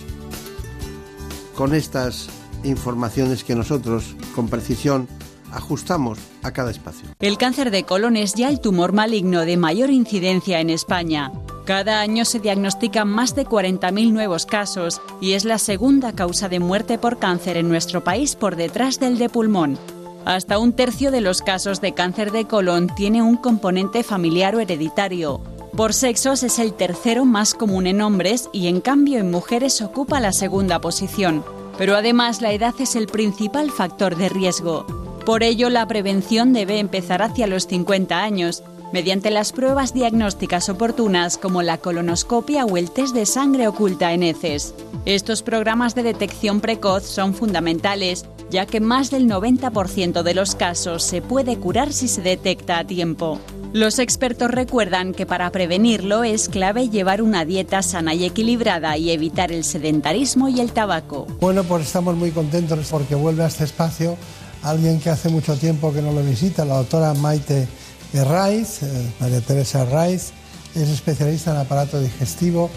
con 1.56 1.76
estas 1.76 2.30
informaciones 2.64 3.44
que 3.44 3.56
nosotros, 3.56 4.16
con 4.34 4.48
precisión, 4.48 5.08
ajustamos 5.52 6.18
a 6.42 6.52
cada 6.52 6.72
espacio. 6.72 7.08
El 7.20 7.38
cáncer 7.38 7.72
de 7.72 7.84
colon 7.84 8.18
es 8.18 8.34
ya 8.34 8.50
el 8.50 8.60
tumor 8.60 8.94
maligno 8.94 9.42
de 9.42 9.58
mayor 9.58 9.90
incidencia 9.90 10.60
en 10.60 10.70
España. 10.70 11.32
Cada 11.66 12.02
año 12.02 12.26
se 12.26 12.40
diagnostican 12.40 13.08
más 13.08 13.36
de 13.36 13.46
40.000 13.46 14.12
nuevos 14.12 14.46
casos 14.46 15.02
y 15.22 15.34
es 15.34 15.46
la 15.46 15.58
segunda 15.58 16.14
causa 16.14 16.50
de 16.50 16.60
muerte 16.60 16.98
por 16.98 17.20
cáncer 17.20 17.58
en 17.58 17.70
nuestro 17.70 18.04
país 18.04 18.36
por 18.36 18.56
detrás 18.56 19.00
del 19.00 19.18
de 19.18 19.30
pulmón. 19.30 19.78
Hasta 20.26 20.58
un 20.58 20.72
tercio 20.72 21.12
de 21.12 21.20
los 21.20 21.42
casos 21.42 21.82
de 21.82 21.94
cáncer 21.94 22.32
de 22.32 22.46
colon 22.46 22.88
tiene 22.96 23.22
un 23.22 23.36
componente 23.36 24.04
familiar 24.04 24.56
o 24.56 24.62
hereditario. 24.62 25.42
Por 25.76 25.94
sexos 25.94 26.44
es 26.44 26.60
el 26.60 26.74
tercero 26.74 27.26
más 27.26 27.54
común 27.54 27.88
en 27.88 28.02
hombres 28.02 28.50
y 28.54 28.68
en 28.68 28.80
cambio 28.80 29.20
en 29.20 29.32
mujeres 29.32 29.82
ocupa 29.82 30.20
la 30.20 30.32
segunda 30.32 30.80
posición. 30.80 31.44
Pero 31.78 31.96
además 31.96 32.42
la 32.42 32.54
edad 32.54 32.74
es 32.80 32.96
el 32.96 33.08
principal 33.08 33.70
factor 33.72 34.16
de 34.16 34.30
riesgo. 34.30 34.86
Por 35.26 35.44
ello 35.44 35.70
la 35.70 35.88
prevención 35.88 36.54
debe 36.54 36.80
empezar 36.80 37.22
hacia 37.22 37.48
los 37.48 37.68
50 37.68 38.22
años, 38.22 38.64
mediante 38.94 39.32
las 39.32 39.52
pruebas 39.52 39.94
diagnósticas 39.94 40.70
oportunas 40.70 41.38
como 41.38 41.64
la 41.64 41.80
colonoscopia 41.80 42.64
o 42.64 42.78
el 42.78 42.92
test 42.92 43.16
de 43.16 43.26
sangre 43.26 43.68
oculta 43.68 44.14
en 44.14 44.22
heces. 44.22 44.76
Estos 45.06 45.42
programas 45.42 45.96
de 45.96 46.04
detección 46.04 46.62
precoz 46.62 47.04
son 47.04 47.34
fundamentales, 47.34 48.26
ya 48.52 48.68
que 48.68 48.80
más 48.80 49.10
del 49.10 49.28
90% 49.28 50.22
de 50.22 50.34
los 50.36 50.56
casos 50.56 51.04
se 51.04 51.24
puede 51.24 51.58
curar 51.58 51.92
si 51.92 52.08
se 52.08 52.22
detecta 52.22 52.78
a 52.78 52.86
tiempo. 52.86 53.40
Los 53.74 53.98
expertos 53.98 54.52
recuerdan 54.52 55.14
que 55.14 55.26
para 55.26 55.50
prevenirlo 55.50 56.24
es 56.24 56.48
clave 56.48 56.90
llevar 56.90 57.24
una 57.24 57.44
dieta 57.44 57.82
sana 57.82 58.14
y 58.14 58.24
equilibrada 58.26 58.96
y 58.98 59.10
evitar 59.10 59.52
el 59.52 59.64
sedentarismo 59.64 60.48
y 60.50 60.62
el 60.62 60.72
tabaco. 60.72 61.26
Bueno, 61.42 61.64
pues 61.64 61.88
estamos 61.88 62.16
muy 62.16 62.30
contentos 62.30 62.88
porque 62.92 63.16
vuelve 63.16 63.44
a 63.44 63.48
este 63.48 63.64
espacio 63.64 64.16
alguien 64.62 65.00
que 65.00 65.10
hace 65.10 65.30
mucho 65.30 65.58
tiempo 65.58 65.92
que 65.92 66.04
no 66.04 66.12
lo 66.12 66.22
visita, 66.24 66.64
la 66.64 66.78
doctora 66.78 67.16
Maite 67.16 67.68
Eh, 68.16 69.12
María 69.20 69.42
Teresa 69.42 69.86
Raiz, 69.86 70.34
es 70.76 70.88
especialista 70.88 71.50
en 71.50 71.58
aparato 71.58 72.00
digestivo 72.00 72.70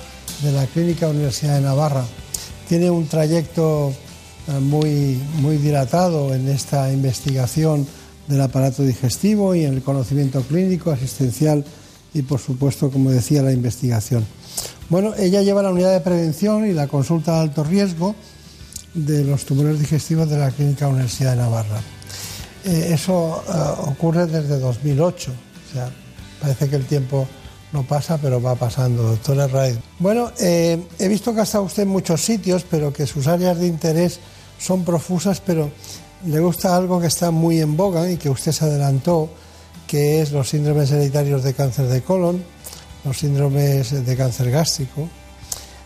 de 0.43 0.51
la 0.51 0.65
Clínica 0.67 1.09
Universidad 1.09 1.57
de 1.57 1.61
Navarra. 1.61 2.05
Tiene 2.71 2.89
un 2.89 3.07
trayecto 3.07 3.93
eh, 4.49 4.59
muy, 4.61 5.21
muy 5.41 5.59
dilatado 5.59 6.35
en 6.35 6.49
esta 6.49 6.91
investigación 6.91 7.87
del 8.29 8.41
aparato 8.41 8.83
digestivo 8.83 9.55
y 9.55 9.67
en 9.67 9.75
el 9.75 9.83
conocimiento 9.83 10.41
clínico, 10.41 10.91
asistencial 10.91 11.67
y, 12.15 12.23
por 12.23 12.41
supuesto, 12.41 12.91
como 12.91 13.11
decía, 13.11 13.43
la 13.43 13.53
investigación. 13.53 14.25
Bueno, 14.89 15.13
ella 15.19 15.43
lleva 15.43 15.63
la 15.63 15.71
unidad 15.71 15.93
de 15.93 16.01
prevención 16.01 16.67
y 16.67 16.73
la 16.73 16.89
consulta 16.89 17.35
de 17.35 17.41
alto 17.41 17.63
riesgo 17.63 18.15
de 18.95 19.23
los 19.23 19.45
tumores 19.45 19.79
digestivos 19.81 20.31
de 20.31 20.39
la 20.39 20.51
Clínica 20.51 20.89
Universidad 20.89 21.33
de 21.33 21.43
Navarra. 21.43 21.83
Eh, 22.67 22.95
eso 22.95 23.45
eh, 23.49 23.89
ocurre 23.89 24.27
desde 24.27 24.59
2008, 24.59 25.31
o 25.31 25.73
sea, 25.73 25.89
parece 26.41 26.69
que 26.69 26.75
el 26.75 26.85
tiempo 26.85 27.27
no 27.73 27.85
pasa, 27.85 28.19
pero 28.19 28.43
va 28.43 28.57
pasando, 28.57 29.05
doctora 29.05 29.47
Raid. 29.47 29.77
Bueno, 30.01 30.33
eh, 30.41 30.83
he 30.99 31.07
visto 31.07 31.33
que 31.33 31.41
ha 31.41 31.43
estado 31.45 31.63
usted 31.63 31.85
en 31.85 31.91
muchos 31.91 32.25
sitios, 32.25 32.65
pero 32.69 32.93
que 32.93 33.07
sus 33.07 33.29
áreas 33.29 33.59
de 33.59 33.69
interés 33.69 34.19
son 34.59 34.85
profusas, 34.85 35.41
pero 35.41 35.71
le 36.27 36.41
gusta 36.41 36.77
algo 36.77 37.01
que 37.01 37.07
está 37.07 37.31
muy 37.31 37.61
en 37.61 37.77
boga 37.77 38.11
y 38.11 38.17
que 38.17 38.31
usted 38.31 38.51
se 38.51 38.65
adelantó, 38.65 39.31
que 39.87 40.21
es 40.21 40.33
los 40.33 40.49
síndromes 40.49 40.91
hereditarios 40.91 41.45
de 41.45 41.55
cáncer 41.55 41.87
de 41.87 42.03
colon, 42.03 42.43
los 43.05 43.17
síndromes 43.17 44.05
de 44.05 44.17
cáncer 44.17 44.51
gástrico, 44.51 45.09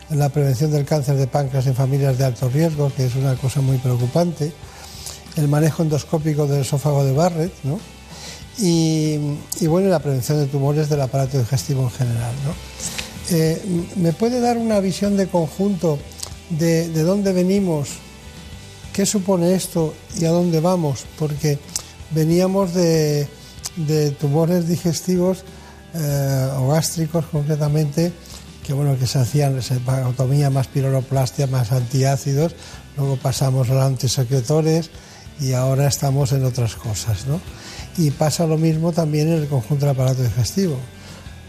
la 0.09 0.29
prevención 0.29 0.71
del 0.71 0.85
cáncer 0.85 1.15
de 1.15 1.27
páncreas 1.27 1.67
en 1.67 1.75
familias 1.75 2.17
de 2.17 2.25
alto 2.25 2.49
riesgo, 2.49 2.91
que 2.95 3.05
es 3.05 3.15
una 3.15 3.35
cosa 3.35 3.61
muy 3.61 3.77
preocupante, 3.77 4.51
el 5.35 5.47
manejo 5.47 5.83
endoscópico 5.83 6.47
del 6.47 6.61
esófago 6.61 7.03
de 7.03 7.13
Barrett, 7.13 7.53
¿no? 7.63 7.79
y, 8.57 9.17
bueno, 9.67 9.89
la 9.89 9.99
prevención 9.99 10.37
de 10.37 10.45
tumores 10.45 10.89
del 10.89 11.01
aparato 11.01 11.39
digestivo 11.39 11.83
en 11.83 11.91
general. 11.91 12.33
Eh, 13.31 13.61
¿Me 13.95 14.13
puede 14.13 14.39
dar 14.39 14.57
una 14.57 14.79
visión 14.79 15.17
de 15.17 15.27
conjunto 15.27 15.97
de, 16.49 16.89
de 16.89 17.03
dónde 17.03 17.31
venimos 17.31 17.89
¿Qué 18.93 19.05
supone 19.05 19.53
esto 19.53 19.93
y 20.19 20.25
a 20.25 20.31
dónde 20.31 20.59
vamos? 20.59 21.05
Porque 21.17 21.57
veníamos 22.11 22.73
de, 22.73 23.27
tumores 24.19 24.67
digestivos 24.67 25.45
eh, 25.93 26.49
o 26.57 26.67
gástricos 26.67 27.25
concretamente, 27.27 28.11
que 28.65 28.73
bueno, 28.73 28.99
que 28.99 29.07
se 29.07 29.19
hacían 29.19 29.57
hepatotomía 29.57 30.49
más 30.49 30.67
piroroplastia 30.67 31.47
más 31.47 31.71
antiácidos, 31.71 32.53
luego 32.97 33.15
pasamos 33.15 33.69
a 33.69 33.75
los 33.75 33.83
antisecretores 33.83 34.89
y 35.41 35.53
ahora 35.53 35.87
estamos 35.87 36.31
en 36.31 36.45
otras 36.45 36.75
cosas, 36.75 37.25
¿no? 37.25 37.41
Y 37.97 38.11
pasa 38.11 38.45
lo 38.45 38.57
mismo 38.57 38.93
también 38.93 39.27
en 39.27 39.41
el 39.41 39.47
conjunto 39.47 39.85
del 39.85 39.95
aparato 39.95 40.21
digestivo. 40.21 40.77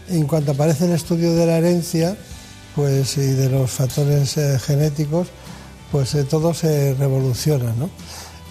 En 0.09 0.25
cuanto 0.25 0.51
aparece 0.51 0.85
el 0.85 0.91
estudio 0.91 1.33
de 1.33 1.45
la 1.45 1.59
herencia, 1.59 2.17
pues 2.75 3.15
y 3.17 3.21
de 3.21 3.49
los 3.49 3.69
factores 3.69 4.35
eh, 4.37 4.59
genéticos, 4.59 5.27
pues 5.91 6.15
eh, 6.15 6.23
todo 6.23 6.53
se 6.55 6.95
revoluciona, 6.95 7.71
¿no? 7.73 7.89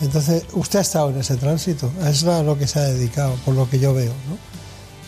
Entonces, 0.00 0.44
usted 0.52 0.78
ha 0.78 0.82
estado 0.82 1.10
en 1.10 1.18
ese 1.18 1.36
tránsito, 1.36 1.90
es 2.06 2.24
a 2.24 2.42
lo 2.42 2.56
que 2.56 2.66
se 2.66 2.78
ha 2.78 2.82
dedicado, 2.82 3.34
por 3.44 3.54
lo 3.54 3.68
que 3.68 3.78
yo 3.78 3.92
veo, 3.92 4.12
¿no? 4.28 4.38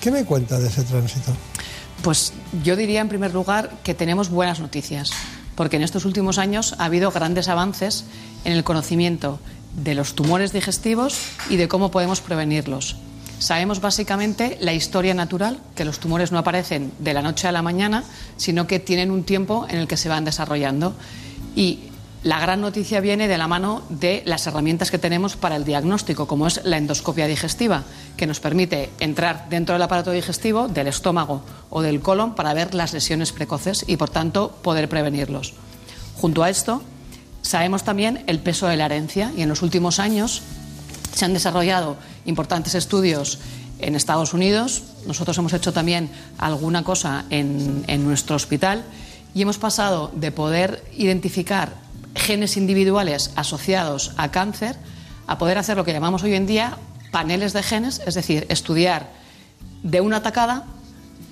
¿Qué 0.01 0.11
me 0.11 0.25
cuenta 0.25 0.59
de 0.59 0.69
ese 0.69 0.83
tránsito? 0.83 1.33
Pues 2.03 2.33
yo 2.63 2.77
diría 2.77 3.01
en 3.01 3.09
primer 3.09 3.33
lugar 3.33 3.71
que 3.83 3.95
tenemos 3.95 4.29
buenas 4.29 4.61
noticias, 4.61 5.11
porque 5.55 5.77
en 5.77 5.83
estos 5.83 6.05
últimos 6.05 6.39
años 6.39 6.75
ha 6.79 6.85
habido 6.87 7.11
grandes 7.11 7.49
avances 7.49 8.05
en 8.45 8.53
el 8.53 8.65
conocimiento 8.65 9.39
de 9.77 9.95
los 9.95 10.15
tumores 10.15 10.53
digestivos 10.53 11.19
y 11.49 11.57
de 11.57 11.69
cómo 11.69 11.91
podemos 11.91 12.21
prevenirlos. 12.21 12.97
Sabemos 13.39 13.81
básicamente 13.81 14.57
la 14.61 14.73
historia 14.73 15.13
natural, 15.13 15.59
que 15.75 15.85
los 15.85 15.99
tumores 15.99 16.33
no 16.33 16.39
aparecen 16.39 16.93
de 16.99 17.15
la 17.15 17.23
noche 17.23 17.49
a 17.49 17.53
la 17.53 17.63
mañana, 17.63 18.05
sino 18.37 18.67
que 18.67 18.79
tienen 18.79 19.11
un 19.11 19.25
tiempo 19.25 19.67
en 19.69 19.79
el 19.79 19.89
que 19.89 19.97
se 19.97 20.09
van 20.09 20.25
desarrollando. 20.25 20.95
Y 21.57 21.81
la 22.23 22.41
gran 22.41 22.63
noticia 22.63 23.01
viene 23.01 23.29
de 23.29 23.37
la 23.37 23.49
mano 23.49 23.83
de 23.91 24.23
las 24.25 24.47
herramientas 24.47 24.91
que 24.91 24.99
tenemos 24.99 25.37
para 25.37 25.57
el 25.57 25.65
diagnóstico, 25.65 26.27
como 26.27 26.47
es 26.47 26.65
la 26.65 26.79
endoscopia 26.79 27.27
digestiva, 27.27 27.83
que 28.17 28.27
nos 28.27 28.41
permite 28.41 28.89
entrar 28.99 29.47
dentro 29.51 29.75
del 29.75 29.83
aparato 29.83 30.11
digestivo, 30.11 30.69
del 30.69 30.87
estómago 30.87 31.43
o 31.69 31.83
del 31.83 32.01
colon 32.01 32.35
para 32.35 32.55
ver 32.55 32.75
las 32.75 32.95
lesiones 32.95 33.33
precoces 33.33 33.85
y, 33.87 33.99
por 33.99 34.09
tanto, 34.09 34.57
poder 34.63 34.89
prevenirlos. 34.89 35.53
Junto 36.17 36.43
a 36.43 36.49
esto, 36.49 36.83
sabemos 37.45 37.85
también 37.85 38.25
el 38.27 38.41
peso 38.41 38.67
de 38.67 38.77
la 38.77 38.87
herencia 38.87 39.31
y 39.37 39.43
en 39.43 39.49
los 39.49 39.63
últimos 39.63 40.01
años 40.01 40.43
se 41.15 41.25
han 41.25 41.35
desarrollado 41.35 41.97
importantes 42.25 42.75
estudios 42.75 43.39
en 43.79 43.95
Estados 43.95 44.33
Unidos. 44.33 44.83
Nosotros 45.07 45.37
hemos 45.39 45.53
hecho 45.53 45.73
también 45.73 46.09
alguna 46.39 46.83
cosa 46.83 47.27
en, 47.29 47.85
en 47.87 48.05
nuestro 48.05 48.35
hospital 48.35 48.83
y 49.35 49.43
hemos 49.43 49.59
pasado 49.59 50.11
de 50.15 50.33
poder 50.33 50.83
identificar 50.97 51.75
genes 52.15 52.57
individuales 52.57 53.31
asociados 53.37 54.13
a 54.17 54.31
cáncer 54.31 54.77
a 55.27 55.39
poder 55.39 55.59
hacer 55.59 55.77
lo 55.77 55.85
que 55.85 55.93
llamamos 55.93 56.23
hoy 56.23 56.35
en 56.35 56.47
día 56.47 56.79
paneles 57.11 57.53
de 57.53 57.63
genes, 57.63 58.01
es 58.07 58.15
decir, 58.15 58.47
estudiar 58.49 59.09
de 59.83 60.01
una 60.01 60.19
atacada 60.19 60.65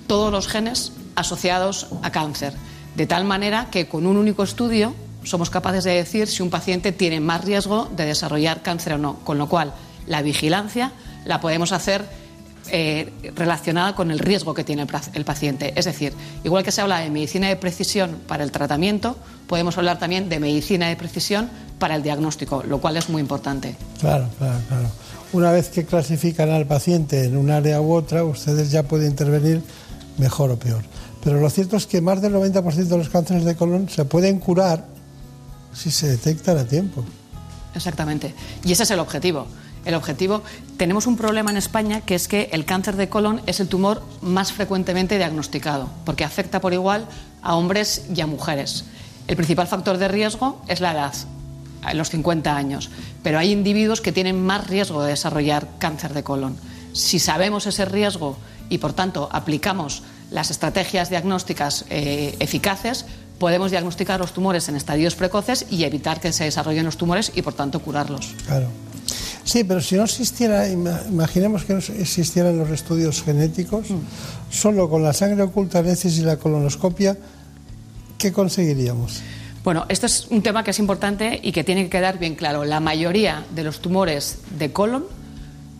todos 0.07 0.31
los 0.31 0.47
genes 0.47 0.93
asociados 1.15 1.87
a 2.03 2.11
cáncer, 2.11 2.53
de 2.95 3.07
tal 3.07 3.25
manera 3.25 3.67
que 3.71 3.87
con 3.87 4.05
un 4.05 4.17
único 4.17 4.43
estudio 4.43 4.93
somos 5.23 5.49
capaces 5.49 5.83
de 5.83 5.91
decir 5.91 6.27
si 6.27 6.43
un 6.43 6.49
paciente 6.49 6.91
tiene 6.91 7.19
más 7.19 7.43
riesgo 7.43 7.89
de 7.95 8.05
desarrollar 8.05 8.61
cáncer 8.61 8.93
o 8.93 8.97
no, 8.97 9.19
con 9.23 9.37
lo 9.37 9.47
cual 9.47 9.73
la 10.07 10.21
vigilancia 10.21 10.91
la 11.25 11.39
podemos 11.39 11.71
hacer 11.71 12.05
eh, 12.71 13.11
relacionada 13.35 13.93
con 13.93 14.09
el 14.09 14.19
riesgo 14.19 14.53
que 14.53 14.63
tiene 14.63 14.87
el 15.13 15.25
paciente. 15.25 15.73
Es 15.75 15.85
decir, 15.85 16.13
igual 16.43 16.63
que 16.63 16.71
se 16.71 16.81
habla 16.81 16.99
de 16.99 17.09
medicina 17.09 17.49
de 17.49 17.57
precisión 17.57 18.19
para 18.25 18.43
el 18.43 18.51
tratamiento, 18.51 19.17
podemos 19.47 19.77
hablar 19.77 19.99
también 19.99 20.29
de 20.29 20.39
medicina 20.39 20.87
de 20.87 20.95
precisión 20.95 21.49
para 21.77 21.95
el 21.95 22.03
diagnóstico, 22.03 22.63
lo 22.63 22.79
cual 22.79 22.95
es 22.97 23.09
muy 23.09 23.21
importante. 23.21 23.75
Claro, 23.99 24.29
claro, 24.37 24.59
claro. 24.69 24.87
Una 25.33 25.51
vez 25.51 25.69
que 25.69 25.85
clasifican 25.85 26.51
al 26.51 26.65
paciente 26.65 27.25
en 27.25 27.35
un 27.35 27.51
área 27.51 27.81
u 27.81 27.91
otra, 27.91 28.23
ustedes 28.23 28.71
ya 28.71 28.83
pueden 28.83 29.11
intervenir 29.11 29.61
mejor 30.17 30.51
o 30.51 30.57
peor. 30.57 30.83
Pero 31.23 31.39
lo 31.39 31.49
cierto 31.49 31.75
es 31.75 31.87
que 31.87 32.01
más 32.01 32.21
del 32.21 32.33
90% 32.33 32.73
de 32.73 32.97
los 32.97 33.09
cánceres 33.09 33.43
de 33.43 33.55
colon 33.55 33.89
se 33.89 34.05
pueden 34.05 34.39
curar 34.39 34.92
si 35.73 35.91
se 35.91 36.07
detectan 36.07 36.57
a 36.57 36.65
tiempo. 36.65 37.03
Exactamente. 37.75 38.33
Y 38.63 38.71
ese 38.71 38.83
es 38.83 38.91
el 38.91 38.99
objetivo 38.99 39.47
el 39.85 39.95
objetivo. 39.95 40.43
Tenemos 40.77 41.07
un 41.07 41.17
problema 41.17 41.51
en 41.51 41.57
España 41.57 42.01
que 42.01 42.15
es 42.15 42.27
que 42.27 42.49
el 42.51 42.65
cáncer 42.65 42.95
de 42.95 43.09
colon 43.09 43.41
es 43.45 43.59
el 43.59 43.67
tumor 43.67 44.03
más 44.21 44.53
frecuentemente 44.53 45.17
diagnosticado, 45.17 45.89
porque 46.05 46.23
afecta 46.23 46.61
por 46.61 46.73
igual 46.73 47.05
a 47.41 47.55
hombres 47.55 48.05
y 48.13 48.21
a 48.21 48.27
mujeres. 48.27 48.85
El 49.27 49.35
principal 49.35 49.67
factor 49.67 49.97
de 49.97 50.07
riesgo 50.07 50.61
es 50.67 50.81
la 50.81 50.93
edad, 50.93 51.13
los 51.93 52.09
50 52.09 52.55
años, 52.55 52.89
pero 53.21 53.39
hay 53.39 53.51
individuos 53.51 54.01
que 54.01 54.11
tienen 54.11 54.43
más 54.43 54.67
riesgo 54.67 55.03
de 55.03 55.11
desarrollar 55.11 55.67
cáncer 55.79 56.13
de 56.13 56.23
colon. 56.23 56.57
Si 56.93 57.19
sabemos 57.19 57.65
ese 57.65 57.85
riesgo 57.85 58.37
y, 58.69 58.77
por 58.77 58.93
tanto, 58.93 59.29
aplicamos 59.31 60.03
las 60.29 60.51
estrategias 60.51 61.09
diagnósticas 61.09 61.85
eh, 61.89 62.35
eficaces, 62.39 63.05
podemos 63.39 63.71
diagnosticar 63.71 64.19
los 64.19 64.33
tumores 64.33 64.69
en 64.69 64.75
estadios 64.75 65.15
precoces 65.15 65.65
y 65.69 65.83
evitar 65.83 66.19
que 66.19 66.31
se 66.31 66.45
desarrollen 66.45 66.85
los 66.85 66.97
tumores 66.97 67.31
y, 67.35 67.41
por 67.41 67.53
tanto, 67.53 67.79
curarlos. 67.79 68.33
Claro. 68.45 68.67
Sí, 69.43 69.63
pero 69.63 69.81
si 69.81 69.95
no 69.95 70.03
existiera, 70.03 70.69
imaginemos 70.69 71.65
que 71.65 71.73
no 71.73 71.79
existieran 71.79 72.57
los 72.57 72.69
estudios 72.69 73.21
genéticos, 73.23 73.89
mm. 73.89 73.99
solo 74.49 74.89
con 74.89 75.03
la 75.03 75.13
sangre 75.13 75.43
oculta 75.43 75.81
y 75.81 76.21
la 76.21 76.37
colonoscopia, 76.37 77.17
¿qué 78.17 78.31
conseguiríamos? 78.31 79.21
Bueno, 79.63 79.85
este 79.89 80.05
es 80.05 80.27
un 80.29 80.41
tema 80.41 80.63
que 80.63 80.71
es 80.71 80.79
importante 80.79 81.39
y 81.41 81.51
que 81.51 81.63
tiene 81.63 81.83
que 81.83 81.89
quedar 81.89 82.19
bien 82.19 82.35
claro. 82.35 82.65
La 82.65 82.79
mayoría 82.79 83.45
de 83.53 83.63
los 83.63 83.79
tumores 83.79 84.39
de 84.57 84.71
colon 84.71 85.05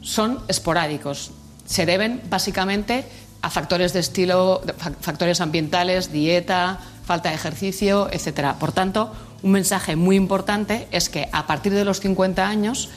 son 0.01 0.39
esporádicos. 0.47 1.31
Se 1.65 1.85
deben 1.85 2.21
básicamente 2.29 3.05
a 3.41 3.49
factores 3.49 3.91
de 3.91 3.99
estilo, 3.99 4.61
factores 5.01 5.41
ambientales, 5.41 6.13
dieta, 6.13 6.79
falta 7.05 7.29
de 7.29 7.35
ejercicio, 7.35 8.09
etcétera. 8.11 8.57
Por 8.59 8.71
tanto, 8.71 9.11
un 9.41 9.51
mensaje 9.51 9.95
muy 9.95 10.15
importante 10.15 10.87
es 10.91 11.09
que 11.09 11.27
a 11.31 11.47
partir 11.47 11.73
de 11.73 11.85
los 11.85 11.99
50 11.99 12.47
años 12.47 12.89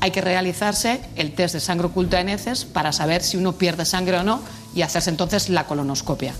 hay 0.00 0.10
que 0.10 0.22
realizarse 0.22 1.00
el 1.16 1.32
test 1.32 1.54
de 1.54 1.60
sangre 1.60 1.88
oculta 1.88 2.20
en 2.20 2.30
heces 2.30 2.64
para 2.64 2.92
saber 2.92 3.22
si 3.22 3.36
uno 3.36 3.52
pierde 3.52 3.84
sangre 3.84 4.18
o 4.18 4.22
no 4.22 4.40
y 4.74 4.82
hacerse 4.82 5.10
entonces 5.10 5.48
la 5.50 5.66
colonoscopia. 5.66 6.32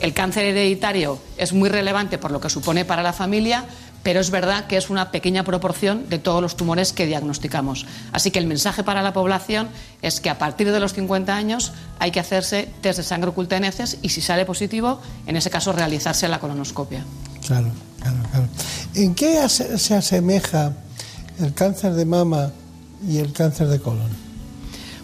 El 0.00 0.12
cáncer 0.12 0.44
hereditario 0.44 1.18
es 1.38 1.52
muy 1.52 1.68
relevante 1.68 2.18
por 2.18 2.30
lo 2.30 2.40
que 2.40 2.50
supone 2.50 2.84
para 2.84 3.02
la 3.02 3.12
familia, 3.12 3.64
pero 4.02 4.20
es 4.20 4.30
verdad 4.30 4.66
que 4.66 4.76
es 4.76 4.90
una 4.90 5.10
pequeña 5.10 5.44
proporción 5.44 6.08
de 6.08 6.18
todos 6.18 6.42
los 6.42 6.56
tumores 6.56 6.92
que 6.92 7.06
diagnosticamos. 7.06 7.86
Así 8.12 8.30
que 8.30 8.38
el 8.38 8.46
mensaje 8.46 8.82
para 8.82 9.02
la 9.02 9.12
población 9.12 9.68
es 10.02 10.20
que 10.20 10.30
a 10.30 10.38
partir 10.38 10.72
de 10.72 10.80
los 10.80 10.92
50 10.94 11.34
años 11.34 11.72
hay 11.98 12.10
que 12.10 12.20
hacerse 12.20 12.68
test 12.80 12.98
de 12.98 13.04
sangre 13.04 13.30
oculta 13.30 13.56
en 13.56 13.64
heces 13.64 13.98
y 14.02 14.08
si 14.08 14.20
sale 14.20 14.44
positivo, 14.44 15.00
en 15.26 15.36
ese 15.36 15.50
caso 15.50 15.72
realizarse 15.72 16.28
la 16.28 16.40
colonoscopia. 16.40 17.04
Claro, 17.46 17.68
claro, 18.00 18.16
claro. 18.30 18.46
¿En 18.94 19.14
qué 19.14 19.48
se 19.48 19.94
asemeja 19.94 20.72
el 21.38 21.54
cáncer 21.54 21.94
de 21.94 22.04
mama 22.04 22.50
y 23.06 23.18
el 23.18 23.32
cáncer 23.32 23.68
de 23.68 23.80
colon? 23.80 24.10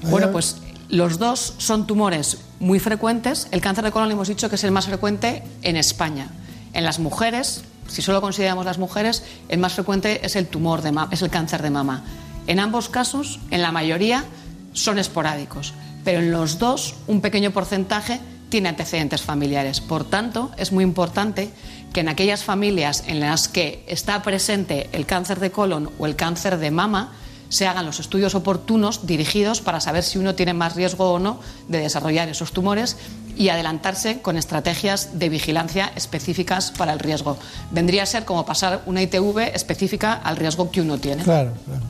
Bueno, 0.02 0.30
pues 0.30 0.56
los 0.88 1.18
dos 1.18 1.54
son 1.58 1.86
tumores 1.86 2.38
muy 2.60 2.80
frecuentes. 2.80 3.48
El 3.50 3.60
cáncer 3.60 3.84
de 3.84 3.92
colon 3.92 4.10
hemos 4.10 4.28
dicho 4.28 4.48
que 4.48 4.56
es 4.56 4.64
el 4.64 4.70
más 4.70 4.86
frecuente 4.86 5.42
en 5.62 5.76
España. 5.76 6.30
En 6.72 6.84
las 6.84 6.98
mujeres 6.98 7.62
si 7.88 8.02
solo 8.02 8.20
consideramos 8.20 8.64
las 8.64 8.78
mujeres, 8.78 9.24
el 9.48 9.58
más 9.58 9.74
frecuente 9.74 10.24
es 10.24 10.36
el 10.36 10.46
tumor 10.46 10.82
de 10.82 10.94
es 11.10 11.22
el 11.22 11.30
cáncer 11.30 11.62
de 11.62 11.70
mama. 11.70 12.04
En 12.46 12.60
ambos 12.60 12.88
casos, 12.88 13.40
en 13.50 13.62
la 13.62 13.72
mayoría, 13.72 14.24
son 14.72 14.98
esporádicos, 14.98 15.74
pero 16.04 16.20
en 16.20 16.30
los 16.30 16.58
dos 16.58 16.94
un 17.06 17.20
pequeño 17.20 17.50
porcentaje 17.50 18.20
tiene 18.48 18.68
antecedentes 18.68 19.22
familiares. 19.22 19.80
Por 19.80 20.04
tanto, 20.04 20.50
es 20.56 20.72
muy 20.72 20.84
importante 20.84 21.50
que 21.92 22.00
en 22.00 22.08
aquellas 22.08 22.44
familias 22.44 23.04
en 23.06 23.20
las 23.20 23.48
que 23.48 23.84
está 23.88 24.22
presente 24.22 24.88
el 24.92 25.06
cáncer 25.06 25.40
de 25.40 25.50
colon 25.50 25.90
o 25.98 26.06
el 26.06 26.16
cáncer 26.16 26.58
de 26.58 26.70
mama, 26.70 27.12
se 27.48 27.66
hagan 27.66 27.86
los 27.86 28.00
estudios 28.00 28.34
oportunos 28.34 29.06
dirigidos 29.06 29.60
para 29.60 29.80
saber 29.80 30.04
si 30.04 30.18
uno 30.18 30.34
tiene 30.34 30.54
más 30.54 30.74
riesgo 30.74 31.12
o 31.12 31.18
no 31.18 31.40
de 31.68 31.78
desarrollar 31.78 32.28
esos 32.28 32.52
tumores 32.52 32.96
y 33.36 33.48
adelantarse 33.48 34.20
con 34.20 34.36
estrategias 34.36 35.18
de 35.18 35.28
vigilancia 35.28 35.92
específicas 35.94 36.72
para 36.72 36.92
el 36.92 36.98
riesgo. 36.98 37.38
Vendría 37.70 38.02
a 38.02 38.06
ser 38.06 38.24
como 38.24 38.44
pasar 38.44 38.82
una 38.86 39.02
ITV 39.02 39.54
específica 39.54 40.12
al 40.12 40.36
riesgo 40.36 40.70
que 40.70 40.80
uno 40.80 40.98
tiene. 40.98 41.22
Claro, 41.22 41.52
claro. 41.64 41.82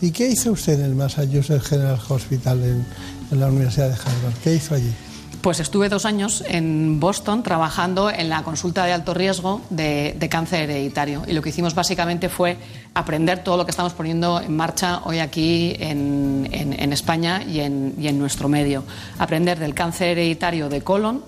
¿Y 0.00 0.12
qué 0.12 0.28
hizo 0.28 0.52
usted 0.52 0.80
en 0.80 0.86
el 0.86 0.94
Massachusetts 0.94 1.66
General 1.66 2.00
Hospital 2.08 2.62
en, 2.62 2.86
en 3.30 3.40
la 3.40 3.48
Universidad 3.48 3.88
de 3.88 3.94
Harvard? 3.94 4.34
¿Qué 4.42 4.54
hizo 4.54 4.74
allí? 4.74 4.92
Pues 5.40 5.58
estuve 5.58 5.88
dos 5.88 6.04
años 6.04 6.44
en 6.46 7.00
Boston 7.00 7.42
trabajando 7.42 8.10
en 8.10 8.28
la 8.28 8.42
consulta 8.42 8.84
de 8.84 8.92
alto 8.92 9.14
riesgo 9.14 9.62
de, 9.70 10.14
cáncer 10.30 10.68
hereditario. 10.68 11.22
Y 11.26 11.32
lo 11.32 11.40
que 11.40 11.48
hicimos 11.48 11.74
básicamente 11.74 12.28
fue 12.28 12.58
aprender 12.92 13.42
todo 13.42 13.56
lo 13.56 13.64
que 13.64 13.70
estamos 13.70 13.94
poniendo 13.94 14.38
en 14.38 14.54
marcha 14.54 15.00
hoy 15.04 15.18
aquí 15.18 15.74
en, 15.78 16.92
España 16.92 17.42
y 17.42 17.60
en, 17.60 18.18
nuestro 18.18 18.50
medio. 18.50 18.84
Aprender 19.18 19.58
del 19.58 19.72
cáncer 19.72 20.08
hereditario 20.08 20.68
de 20.68 20.82
colon, 20.82 21.24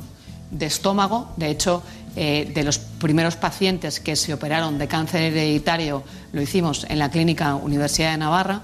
de 0.50 0.66
estómago. 0.66 1.32
De 1.38 1.48
hecho, 1.48 1.82
eh, 2.14 2.52
de 2.54 2.64
los 2.64 2.78
primeros 2.78 3.36
pacientes 3.36 3.98
que 3.98 4.14
se 4.16 4.34
operaron 4.34 4.76
de 4.76 4.88
cáncer 4.88 5.22
hereditario 5.22 6.02
lo 6.32 6.42
hicimos 6.42 6.84
en 6.90 6.98
la 6.98 7.10
Clínica 7.10 7.54
Universidad 7.54 8.10
de 8.10 8.18
Navarra 8.18 8.60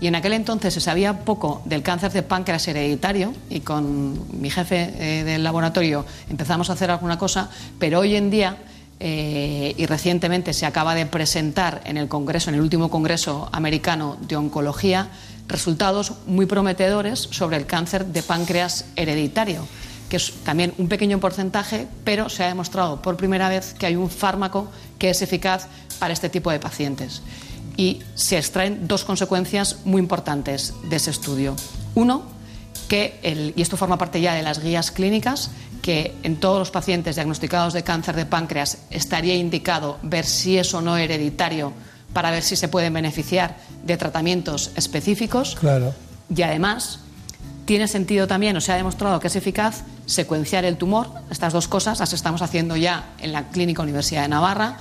y 0.00 0.06
en 0.06 0.14
aquel 0.14 0.32
entonces 0.32 0.72
se 0.72 0.80
sabía 0.80 1.20
poco 1.20 1.62
del 1.66 1.82
cáncer 1.82 2.12
de 2.12 2.22
páncreas 2.22 2.66
hereditario 2.66 3.34
y 3.50 3.60
con 3.60 4.40
mi 4.40 4.50
jefe 4.50 4.94
eh, 4.98 5.24
del 5.24 5.44
laboratorio 5.44 6.06
empezamos 6.30 6.70
a 6.70 6.72
hacer 6.72 6.90
alguna 6.90 7.18
cosa, 7.18 7.50
pero 7.78 8.00
hoy 8.00 8.16
en 8.16 8.30
día 8.30 8.56
eh, 8.98 9.74
y 9.76 9.86
recientemente 9.86 10.52
se 10.52 10.66
acaba 10.66 10.94
de 10.94 11.06
presentar 11.06 11.82
en 11.84 11.96
el 11.96 12.08
Congreso, 12.08 12.50
en 12.50 12.56
el 12.56 12.62
último 12.62 12.90
Congreso 12.90 13.48
americano 13.52 14.16
de 14.20 14.36
Oncología, 14.36 15.08
resultados 15.48 16.12
muy 16.26 16.46
prometedores 16.46 17.18
sobre 17.18 17.56
el 17.56 17.66
cáncer 17.66 18.06
de 18.06 18.22
páncreas 18.22 18.86
hereditario, 18.96 19.66
que 20.08 20.16
es 20.16 20.32
también 20.44 20.72
un 20.78 20.88
pequeño 20.88 21.18
porcentaje, 21.18 21.86
pero 22.04 22.28
se 22.28 22.44
ha 22.44 22.48
demostrado 22.48 23.00
por 23.02 23.16
primera 23.16 23.48
vez 23.48 23.74
que 23.74 23.86
hay 23.86 23.96
un 23.96 24.10
fármaco 24.10 24.70
que 24.98 25.10
es 25.10 25.22
eficaz 25.22 25.66
para 25.98 26.12
este 26.12 26.28
tipo 26.28 26.50
de 26.50 26.60
pacientes 26.60 27.22
y 27.80 28.02
se 28.14 28.36
extraen 28.36 28.86
dos 28.86 29.04
consecuencias 29.04 29.78
muy 29.86 30.02
importantes 30.02 30.74
de 30.90 30.96
ese 30.96 31.10
estudio. 31.10 31.56
Uno, 31.94 32.24
que, 32.88 33.18
el, 33.22 33.54
y 33.56 33.62
esto 33.62 33.78
forma 33.78 33.96
parte 33.96 34.20
ya 34.20 34.34
de 34.34 34.42
las 34.42 34.62
guías 34.62 34.90
clínicas, 34.90 35.50
que 35.80 36.14
en 36.22 36.36
todos 36.36 36.58
los 36.58 36.70
pacientes 36.70 37.16
diagnosticados 37.16 37.72
de 37.72 37.82
cáncer 37.82 38.16
de 38.16 38.26
páncreas 38.26 38.82
estaría 38.90 39.34
indicado 39.34 39.96
ver 40.02 40.26
si 40.26 40.58
es 40.58 40.74
o 40.74 40.82
no 40.82 40.98
hereditario 40.98 41.72
para 42.12 42.30
ver 42.30 42.42
si 42.42 42.54
se 42.54 42.68
pueden 42.68 42.92
beneficiar 42.92 43.56
de 43.82 43.96
tratamientos 43.96 44.72
específicos. 44.76 45.56
Claro. 45.58 45.94
Y 46.28 46.42
además, 46.42 47.00
tiene 47.70 47.86
sentido 47.86 48.26
también, 48.26 48.56
o 48.56 48.60
se 48.60 48.72
ha 48.72 48.74
demostrado 48.74 49.20
que 49.20 49.28
es 49.28 49.36
eficaz, 49.36 49.84
secuenciar 50.04 50.64
el 50.64 50.76
tumor. 50.76 51.06
Estas 51.30 51.52
dos 51.52 51.68
cosas 51.68 52.00
las 52.00 52.12
estamos 52.12 52.42
haciendo 52.42 52.74
ya 52.74 53.10
en 53.20 53.30
la 53.30 53.46
Clínica 53.50 53.80
Universidad 53.80 54.22
de 54.22 54.28
Navarra, 54.28 54.78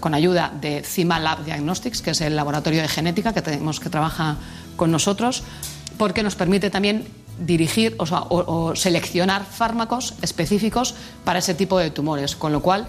con 0.00 0.12
ayuda 0.12 0.52
de 0.60 0.82
CIMA 0.82 1.20
Lab 1.20 1.44
Diagnostics, 1.44 2.02
que 2.02 2.10
es 2.10 2.20
el 2.20 2.34
laboratorio 2.34 2.82
de 2.82 2.88
genética 2.88 3.32
que 3.32 3.42
tenemos 3.42 3.78
que 3.78 3.90
trabaja 3.90 4.38
con 4.74 4.90
nosotros, 4.90 5.44
porque 5.98 6.24
nos 6.24 6.34
permite 6.34 6.68
también 6.68 7.04
dirigir 7.38 7.94
o, 7.96 8.72
seleccionar 8.74 9.44
fármacos 9.44 10.14
específicos 10.20 10.96
para 11.24 11.38
ese 11.38 11.54
tipo 11.54 11.78
de 11.78 11.92
tumores. 11.92 12.34
Con 12.34 12.50
lo 12.50 12.60
cual, 12.60 12.88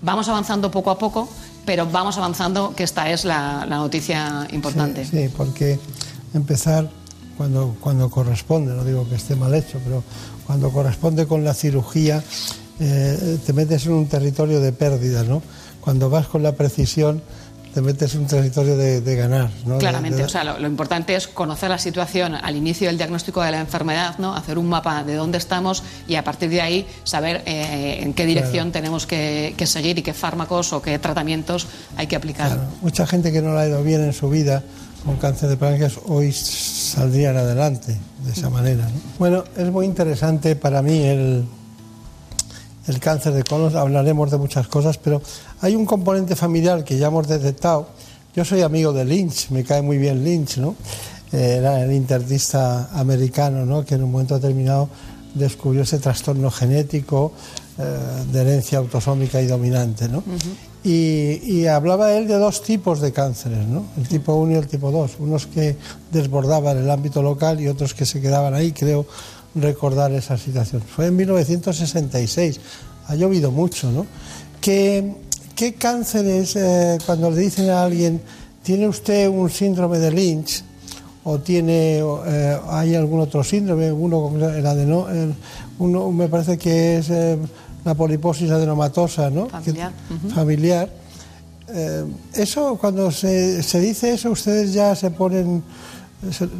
vamos 0.00 0.28
avanzando 0.28 0.72
poco 0.72 0.90
a 0.90 0.98
poco, 0.98 1.28
pero 1.64 1.86
vamos 1.86 2.18
avanzando, 2.18 2.74
que 2.74 2.82
esta 2.82 3.12
es 3.12 3.24
la, 3.24 3.64
noticia 3.64 4.48
importante. 4.50 5.04
sí, 5.04 5.30
porque 5.36 5.78
empezar 6.34 6.90
cuando, 7.36 7.76
cuando 7.80 8.10
corresponde, 8.10 8.74
no 8.74 8.84
digo 8.84 9.08
que 9.08 9.16
esté 9.16 9.36
mal 9.36 9.54
hecho, 9.54 9.78
pero 9.84 10.02
cuando 10.46 10.70
corresponde 10.70 11.26
con 11.26 11.44
la 11.44 11.54
cirugía, 11.54 12.22
eh, 12.80 13.38
te 13.44 13.52
metes 13.52 13.86
en 13.86 13.92
un 13.92 14.06
territorio 14.06 14.60
de 14.60 14.72
pérdida, 14.72 15.22
¿no? 15.24 15.42
Cuando 15.80 16.10
vas 16.10 16.26
con 16.26 16.42
la 16.42 16.52
precisión, 16.52 17.22
te 17.72 17.80
metes 17.80 18.14
en 18.14 18.22
un 18.22 18.26
territorio 18.26 18.76
de, 18.76 19.16
ganar. 19.16 19.50
¿no? 19.64 19.78
Claramente, 19.78 20.22
o 20.22 20.28
sea, 20.28 20.44
lo, 20.44 20.66
importante 20.66 21.14
es 21.14 21.26
conocer 21.26 21.70
la 21.70 21.78
situación 21.78 22.34
al 22.34 22.56
inicio 22.56 22.88
del 22.88 22.98
diagnóstico 22.98 23.42
de 23.42 23.50
la 23.50 23.60
enfermedad, 23.60 24.18
¿no? 24.18 24.34
hacer 24.34 24.58
un 24.58 24.68
mapa 24.68 25.04
de 25.04 25.14
dónde 25.14 25.38
estamos 25.38 25.82
y 26.06 26.16
a 26.16 26.24
partir 26.24 26.50
de 26.50 26.60
ahí 26.60 26.86
saber 27.04 27.42
eh, 27.46 28.00
en 28.02 28.12
qué 28.14 28.26
dirección 28.26 28.72
tenemos 28.72 29.06
que, 29.06 29.54
seguir 29.64 29.98
y 29.98 30.02
qué 30.02 30.12
fármacos 30.12 30.72
o 30.72 30.82
qué 30.82 30.98
tratamientos 30.98 31.66
hay 31.96 32.06
que 32.06 32.16
aplicar. 32.16 32.58
Mucha 32.82 33.06
gente 33.06 33.32
que 33.32 33.40
no 33.40 33.54
le 33.54 33.60
ha 33.60 33.68
ido 33.68 33.82
bien 33.82 34.02
en 34.02 34.12
su 34.12 34.28
vida 34.28 34.62
con 35.04 35.16
cáncer 35.16 35.48
de 35.48 35.56
páncreas 35.56 35.98
hoy 36.06 36.32
saldrían 36.32 37.36
adelante 37.36 37.96
de 38.24 38.32
esa 38.32 38.50
manera. 38.50 38.88
Bueno, 39.18 39.44
es 39.56 39.70
muy 39.70 39.86
interesante 39.86 40.56
para 40.56 40.82
mí 40.82 40.98
el, 41.02 41.44
el 42.86 43.00
cáncer 43.00 43.32
de 43.32 43.42
colon, 43.42 43.76
hablaremos 43.76 44.30
de 44.30 44.38
muchas 44.38 44.68
cosas, 44.68 44.98
pero 44.98 45.20
hay 45.60 45.74
un 45.74 45.86
componente 45.86 46.36
familiar 46.36 46.84
que 46.84 46.98
ya 46.98 47.08
hemos 47.08 47.26
detectado. 47.26 47.88
Yo 48.34 48.44
soy 48.44 48.62
amigo 48.62 48.92
de 48.92 49.04
Lynch, 49.04 49.50
me 49.50 49.64
cae 49.64 49.82
muy 49.82 49.98
bien 49.98 50.24
Lynch, 50.24 50.58
¿no? 50.58 50.74
Eh, 51.32 51.56
era 51.58 51.82
el 51.82 51.92
interdista 51.92 52.90
americano, 52.92 53.66
¿no? 53.66 53.84
Que 53.84 53.96
en 53.96 54.04
un 54.04 54.12
momento 54.12 54.34
determinado 54.34 54.88
descubrió 55.34 55.82
ese 55.82 55.98
trastorno 55.98 56.50
genético 56.50 57.32
eh, 57.78 58.24
de 58.30 58.40
herencia 58.40 58.78
autosómica 58.78 59.40
y 59.40 59.46
dominante, 59.46 60.08
¿no? 60.08 60.22
Y, 60.84 61.66
hablaba 61.66 62.12
él 62.12 62.26
de 62.26 62.34
dos 62.34 62.62
tipos 62.62 63.00
de 63.00 63.12
cánceres, 63.12 63.66
¿no? 63.66 63.84
el 63.96 64.08
tipo 64.08 64.34
1 64.34 64.52
y 64.52 64.54
el 64.56 64.66
tipo 64.66 64.90
2, 64.90 65.12
unos 65.20 65.46
que 65.46 65.76
desbordaban 66.10 66.76
el 66.76 66.90
ámbito 66.90 67.22
local 67.22 67.60
y 67.60 67.68
otros 67.68 67.94
que 67.94 68.04
se 68.04 68.20
quedaban 68.20 68.54
ahí, 68.54 68.72
creo 68.72 69.06
recordar 69.54 70.10
esa 70.12 70.36
situación. 70.36 70.82
Fue 70.82 71.06
en 71.06 71.16
1966, 71.16 72.60
ha 73.06 73.14
llovido 73.14 73.52
mucho, 73.52 73.92
¿no? 73.92 74.06
¿Qué, 74.60 75.14
qué 75.54 75.74
cánceres, 75.74 76.56
eh, 76.56 76.98
cuando 77.06 77.30
le 77.30 77.42
dicen 77.42 77.70
a 77.70 77.84
alguien, 77.84 78.20
tiene 78.64 78.88
usted 78.88 79.28
un 79.28 79.50
síndrome 79.50 79.98
de 79.98 80.10
Lynch, 80.10 80.64
o 81.24 81.38
tiene, 81.38 81.98
eh, 81.98 82.58
hay 82.68 82.96
algún 82.96 83.20
otro 83.20 83.44
síndrome, 83.44 83.92
uno, 83.92 84.32
el 84.48 84.66
adeno, 84.66 85.06
uno 85.78 86.10
me 86.10 86.28
parece 86.28 86.58
que 86.58 86.98
es... 86.98 87.10
Eh, 87.10 87.38
la 87.84 87.94
poliposis 87.94 88.50
adenomatosa, 88.50 89.30
¿no? 89.30 89.48
Familiar. 89.48 89.92
Familiar. 90.34 90.90
Eh, 91.68 92.04
eso, 92.34 92.76
cuando 92.76 93.10
se, 93.10 93.62
se, 93.62 93.80
dice 93.80 94.12
eso, 94.12 94.30
ustedes 94.30 94.72
ya 94.72 94.94
se 94.94 95.10
ponen, 95.10 95.62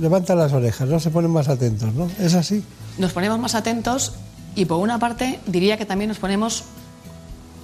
levantan 0.01 0.39
las 0.39 0.53
orejas, 0.53 0.89
¿no? 0.89 0.99
Se 1.01 1.11
ponen 1.11 1.31
más 1.31 1.49
atentos, 1.49 1.93
¿no? 1.95 2.09
¿Es 2.19 2.35
así? 2.35 2.63
Nos 2.99 3.13
ponemos 3.13 3.39
más 3.39 3.55
atentos 3.55 4.13
y 4.55 4.65
por 4.65 4.79
una 4.79 4.99
parte 4.99 5.41
diría 5.47 5.77
que 5.77 5.87
también 5.87 6.09
nos 6.09 6.19
ponemos 6.19 6.65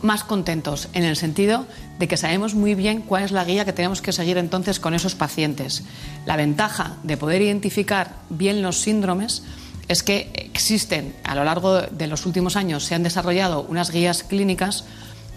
más 0.02 0.24
contentos 0.24 0.88
en 0.92 1.04
el 1.04 1.16
sentido 1.16 1.66
de 1.98 2.06
que 2.06 2.16
sabemos 2.16 2.54
muy 2.54 2.74
bien 2.74 3.02
cuál 3.02 3.24
es 3.24 3.32
la 3.32 3.44
guía 3.44 3.64
que 3.64 3.72
tenemos 3.72 4.00
que 4.00 4.12
seguir 4.12 4.38
entonces 4.38 4.78
con 4.80 4.94
esos 4.94 5.14
pacientes. 5.14 5.82
La 6.24 6.36
ventaja 6.36 6.96
de 7.02 7.16
poder 7.16 7.42
identificar 7.42 8.14
bien 8.30 8.62
los 8.62 8.80
síndromes 8.80 9.42
es 9.88 10.02
que 10.02 10.30
existen, 10.34 11.14
a 11.24 11.34
lo 11.34 11.44
largo 11.44 11.80
de 11.80 12.06
los 12.06 12.26
últimos 12.26 12.56
años, 12.56 12.84
se 12.84 12.94
han 12.94 13.02
desarrollado 13.02 13.62
unas 13.62 13.90
guías 13.90 14.22
clínicas 14.22 14.84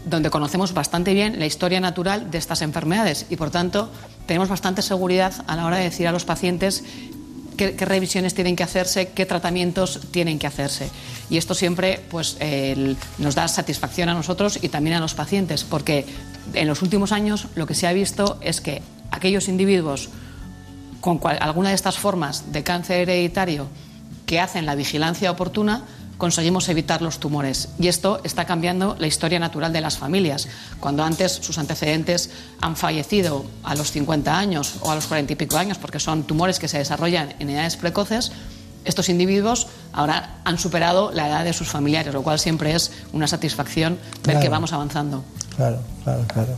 donde 0.05 0.29
conocemos 0.29 0.73
bastante 0.73 1.13
bien 1.13 1.39
la 1.39 1.45
historia 1.45 1.79
natural 1.79 2.31
de 2.31 2.37
estas 2.37 2.61
enfermedades 2.61 3.25
y, 3.29 3.35
por 3.35 3.49
tanto, 3.49 3.89
tenemos 4.25 4.49
bastante 4.49 4.81
seguridad 4.81 5.33
a 5.47 5.55
la 5.55 5.65
hora 5.65 5.77
de 5.77 5.83
decir 5.83 6.07
a 6.07 6.11
los 6.11 6.25
pacientes 6.25 6.83
qué, 7.55 7.71
revisiones 7.77 8.33
tienen 8.33 8.55
que 8.55 8.63
hacerse, 8.63 9.09
qué 9.09 9.25
tratamientos 9.25 10.01
tienen 10.11 10.39
que 10.39 10.47
hacerse. 10.47 10.89
Y 11.29 11.37
esto 11.37 11.53
siempre 11.53 12.03
pues, 12.09 12.37
nos 13.19 13.35
da 13.35 13.47
satisfacción 13.47 14.09
a 14.09 14.13
nosotros 14.13 14.59
y 14.61 14.69
también 14.69 14.97
a 14.97 14.99
los 14.99 15.13
pacientes, 15.13 15.63
porque 15.63 16.05
en 16.53 16.67
los 16.67 16.81
últimos 16.81 17.11
años 17.11 17.47
lo 17.55 17.67
que 17.67 17.75
se 17.75 17.87
ha 17.87 17.93
visto 17.93 18.37
es 18.41 18.59
que 18.59 18.81
aquellos 19.11 19.47
individuos 19.47 20.09
con 20.99 21.19
alguna 21.39 21.69
de 21.69 21.75
estas 21.75 21.97
formas 21.97 22.51
de 22.51 22.63
cáncer 22.63 23.09
hereditario 23.09 23.67
que 24.31 24.39
hacen 24.39 24.65
la 24.65 24.75
vigilancia 24.75 25.29
oportuna, 25.29 25.83
conseguimos 26.17 26.69
evitar 26.69 27.01
los 27.01 27.19
tumores. 27.19 27.67
Y 27.77 27.89
esto 27.89 28.21
está 28.23 28.45
cambiando 28.45 28.95
la 28.97 29.05
historia 29.05 29.39
natural 29.39 29.73
de 29.73 29.81
las 29.81 29.97
familias. 29.97 30.47
Cuando 30.79 31.03
antes 31.03 31.33
sus 31.33 31.57
antecedentes 31.57 32.29
han 32.61 32.77
fallecido 32.77 33.43
a 33.61 33.75
los 33.75 33.91
50 33.91 34.39
años 34.39 34.75
o 34.79 34.89
a 34.89 34.95
los 34.95 35.07
40 35.07 35.33
y 35.33 35.35
pico 35.35 35.57
años, 35.57 35.77
porque 35.77 35.99
son 35.99 36.23
tumores 36.23 36.59
que 36.59 36.69
se 36.69 36.77
desarrollan 36.77 37.33
en 37.39 37.49
edades 37.49 37.75
precoces, 37.75 38.31
estos 38.85 39.09
individuos 39.09 39.67
ahora 39.91 40.39
han 40.45 40.57
superado 40.57 41.11
la 41.11 41.27
edad 41.27 41.43
de 41.43 41.51
sus 41.51 41.67
familiares, 41.67 42.13
lo 42.13 42.23
cual 42.23 42.39
siempre 42.39 42.73
es 42.73 42.89
una 43.11 43.27
satisfacción 43.27 43.99
ver 44.23 44.39
que 44.39 44.47
vamos 44.47 44.71
avanzando. 44.71 45.25
Claro, 45.57 45.81
claro, 46.05 46.23
claro. 46.31 46.57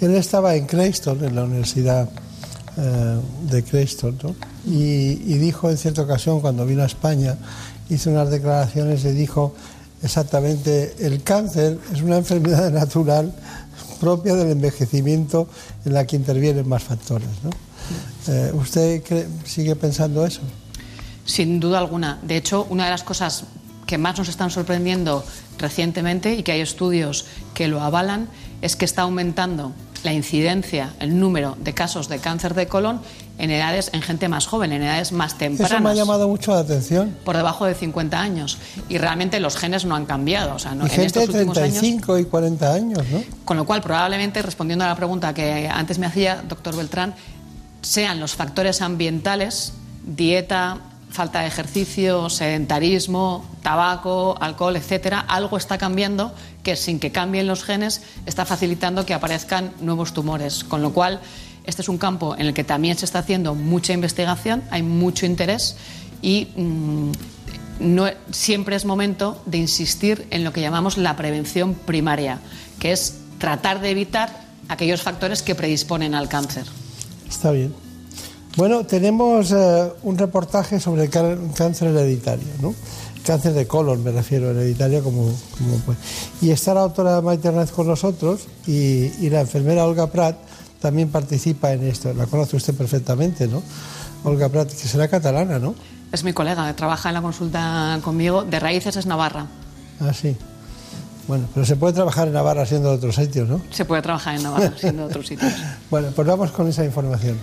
Él 0.00 0.16
estaba 0.16 0.56
en 0.56 0.66
Crayston, 0.66 1.24
en 1.24 1.36
la 1.36 1.44
Universidad 1.44 2.08
eh, 2.76 3.20
de 3.50 3.62
Crayston, 3.62 4.18
¿no? 4.22 4.34
y, 4.66 5.20
y, 5.32 5.38
dijo 5.38 5.70
en 5.70 5.78
cierta 5.78 6.02
ocasión, 6.02 6.40
cuando 6.40 6.66
vino 6.66 6.82
a 6.82 6.86
España, 6.86 7.36
hizo 7.88 8.10
unas 8.10 8.30
declaraciones 8.30 9.04
y 9.04 9.12
dijo 9.12 9.54
exactamente, 10.02 10.94
el 11.00 11.22
cáncer 11.22 11.78
es 11.92 12.02
una 12.02 12.16
enfermedad 12.16 12.70
natural 12.72 13.32
propia 14.00 14.34
del 14.34 14.50
envejecimiento 14.50 15.48
en 15.84 15.94
la 15.94 16.06
que 16.06 16.16
intervienen 16.16 16.68
más 16.68 16.82
factores. 16.82 17.28
¿no? 17.42 17.50
Eh, 18.28 18.52
¿Usted 18.52 19.02
sigue 19.44 19.76
pensando 19.76 20.26
eso? 20.26 20.40
Sin 21.24 21.58
duda 21.58 21.78
alguna. 21.78 22.18
De 22.22 22.36
hecho, 22.36 22.66
una 22.68 22.84
de 22.84 22.90
las 22.90 23.02
cosas 23.02 23.44
que 23.86 23.98
más 23.98 24.18
nos 24.18 24.28
están 24.28 24.50
sorprendiendo 24.50 25.24
recientemente 25.58 26.34
y 26.34 26.42
que 26.42 26.52
hay 26.52 26.60
estudios 26.60 27.26
que 27.54 27.68
lo 27.68 27.80
avalan 27.80 28.28
es 28.62 28.76
que 28.76 28.84
está 28.84 29.02
aumentando 29.02 29.72
la 30.04 30.12
incidencia, 30.12 30.92
el 31.00 31.18
número 31.18 31.56
de 31.58 31.72
casos 31.72 32.08
de 32.08 32.18
cáncer 32.18 32.54
de 32.54 32.68
colon 32.68 33.00
en 33.38 33.50
edades, 33.50 33.90
en 33.92 34.02
gente 34.02 34.28
más 34.28 34.46
joven, 34.46 34.72
en 34.72 34.82
edades 34.82 35.10
más 35.10 35.36
tempranas. 35.38 35.72
Eso 35.72 35.82
me 35.82 35.90
ha 35.90 35.94
llamado 35.94 36.28
mucho 36.28 36.54
la 36.54 36.60
atención. 36.60 37.16
Por 37.24 37.36
debajo 37.36 37.64
de 37.64 37.74
50 37.74 38.20
años. 38.20 38.58
Y 38.88 38.98
realmente 38.98 39.40
los 39.40 39.56
genes 39.56 39.84
no 39.84 39.96
han 39.96 40.06
cambiado. 40.06 40.54
O 40.54 40.58
sea, 40.58 40.74
no, 40.74 40.86
y 40.86 40.90
gente 40.90 41.20
de 41.20 41.28
35 41.28 42.18
y 42.18 42.24
40 42.26 42.72
años, 42.72 43.02
¿no? 43.10 43.24
Con 43.44 43.56
lo 43.56 43.64
cual, 43.64 43.80
probablemente, 43.80 44.40
respondiendo 44.42 44.84
a 44.84 44.88
la 44.88 44.96
pregunta 44.96 45.34
que 45.34 45.68
antes 45.68 45.98
me 45.98 46.06
hacía, 46.06 46.44
doctor 46.46 46.76
Beltrán, 46.76 47.14
sean 47.80 48.20
los 48.20 48.34
factores 48.34 48.82
ambientales, 48.82 49.72
dieta, 50.06 50.78
falta 51.14 51.42
de 51.42 51.46
ejercicio, 51.46 52.28
sedentarismo, 52.28 53.44
tabaco, 53.62 54.36
alcohol, 54.40 54.74
etcétera, 54.74 55.20
algo 55.20 55.56
está 55.56 55.78
cambiando 55.78 56.34
que 56.64 56.74
sin 56.74 56.98
que 56.98 57.12
cambien 57.12 57.46
los 57.46 57.62
genes 57.62 58.02
está 58.26 58.44
facilitando 58.44 59.06
que 59.06 59.14
aparezcan 59.14 59.72
nuevos 59.80 60.12
tumores. 60.12 60.64
Con 60.64 60.82
lo 60.82 60.92
cual, 60.92 61.20
este 61.66 61.82
es 61.82 61.88
un 61.88 61.98
campo 61.98 62.34
en 62.36 62.46
el 62.46 62.52
que 62.52 62.64
también 62.64 62.98
se 62.98 63.04
está 63.04 63.20
haciendo 63.20 63.54
mucha 63.54 63.92
investigación, 63.92 64.64
hay 64.72 64.82
mucho 64.82 65.24
interés 65.24 65.76
y 66.20 66.48
mm, 66.56 67.12
no, 67.78 68.06
siempre 68.32 68.74
es 68.74 68.84
momento 68.84 69.40
de 69.46 69.58
insistir 69.58 70.26
en 70.30 70.42
lo 70.42 70.52
que 70.52 70.62
llamamos 70.62 70.98
la 70.98 71.14
prevención 71.14 71.74
primaria, 71.74 72.40
que 72.80 72.90
es 72.90 73.20
tratar 73.38 73.80
de 73.80 73.90
evitar 73.90 74.42
aquellos 74.68 75.02
factores 75.02 75.42
que 75.42 75.54
predisponen 75.54 76.16
al 76.16 76.28
cáncer. 76.28 76.64
Está 77.28 77.52
bien. 77.52 77.83
Bueno, 78.56 78.86
tenemos 78.86 79.50
eh, 79.50 79.92
un 80.04 80.16
reportaje 80.16 80.78
sobre 80.78 81.04
el 81.04 81.10
cáncer 81.10 81.88
hereditario, 81.88 82.46
¿no? 82.60 82.74
Cáncer 83.26 83.52
de 83.52 83.66
colon, 83.66 84.04
me 84.04 84.12
refiero, 84.12 84.50
hereditario 84.50 85.02
como, 85.02 85.32
pues. 85.84 85.98
Y 86.40 86.50
está 86.50 86.74
la 86.74 86.82
doctora 86.82 87.20
Maite 87.20 87.48
Hernández 87.48 87.72
con 87.72 87.88
nosotros 87.88 88.42
y, 88.66 89.10
y 89.20 89.30
la 89.30 89.40
enfermera 89.40 89.86
Olga 89.86 90.06
Prat, 90.06 90.36
también 90.80 91.08
participa 91.08 91.72
en 91.72 91.84
esto. 91.84 92.12
La 92.14 92.26
conoce 92.26 92.56
usted 92.56 92.74
perfectamente, 92.74 93.48
¿no? 93.48 93.62
Olga 94.22 94.48
Prat, 94.48 94.68
que 94.68 94.86
será 94.86 95.08
catalana, 95.08 95.58
¿no? 95.58 95.74
Es 96.12 96.22
mi 96.22 96.32
colega, 96.32 96.70
trabaja 96.76 97.08
en 97.08 97.14
la 97.14 97.22
consulta 97.22 97.98
conmigo. 98.04 98.44
De 98.44 98.60
raíces 98.60 98.94
es 98.96 99.06
Navarra. 99.06 99.46
Ah, 100.00 100.12
sí. 100.12 100.36
Bueno, 101.26 101.48
pero 101.54 101.66
se 101.66 101.76
puede 101.76 101.94
trabajar 101.94 102.28
en 102.28 102.34
Navarra 102.34 102.66
siendo 102.66 102.90
de 102.90 102.96
otros 102.96 103.16
sitios, 103.16 103.48
¿no? 103.48 103.60
Se 103.70 103.84
puede 103.84 104.02
trabajar 104.02 104.36
en 104.36 104.42
Navarra 104.42 104.74
siendo 104.78 105.02
de 105.02 105.08
otros 105.08 105.26
sitios. 105.26 105.52
bueno, 105.90 106.08
pues 106.14 106.28
vamos 106.28 106.50
con 106.52 106.68
esa 106.68 106.84
información. 106.84 107.36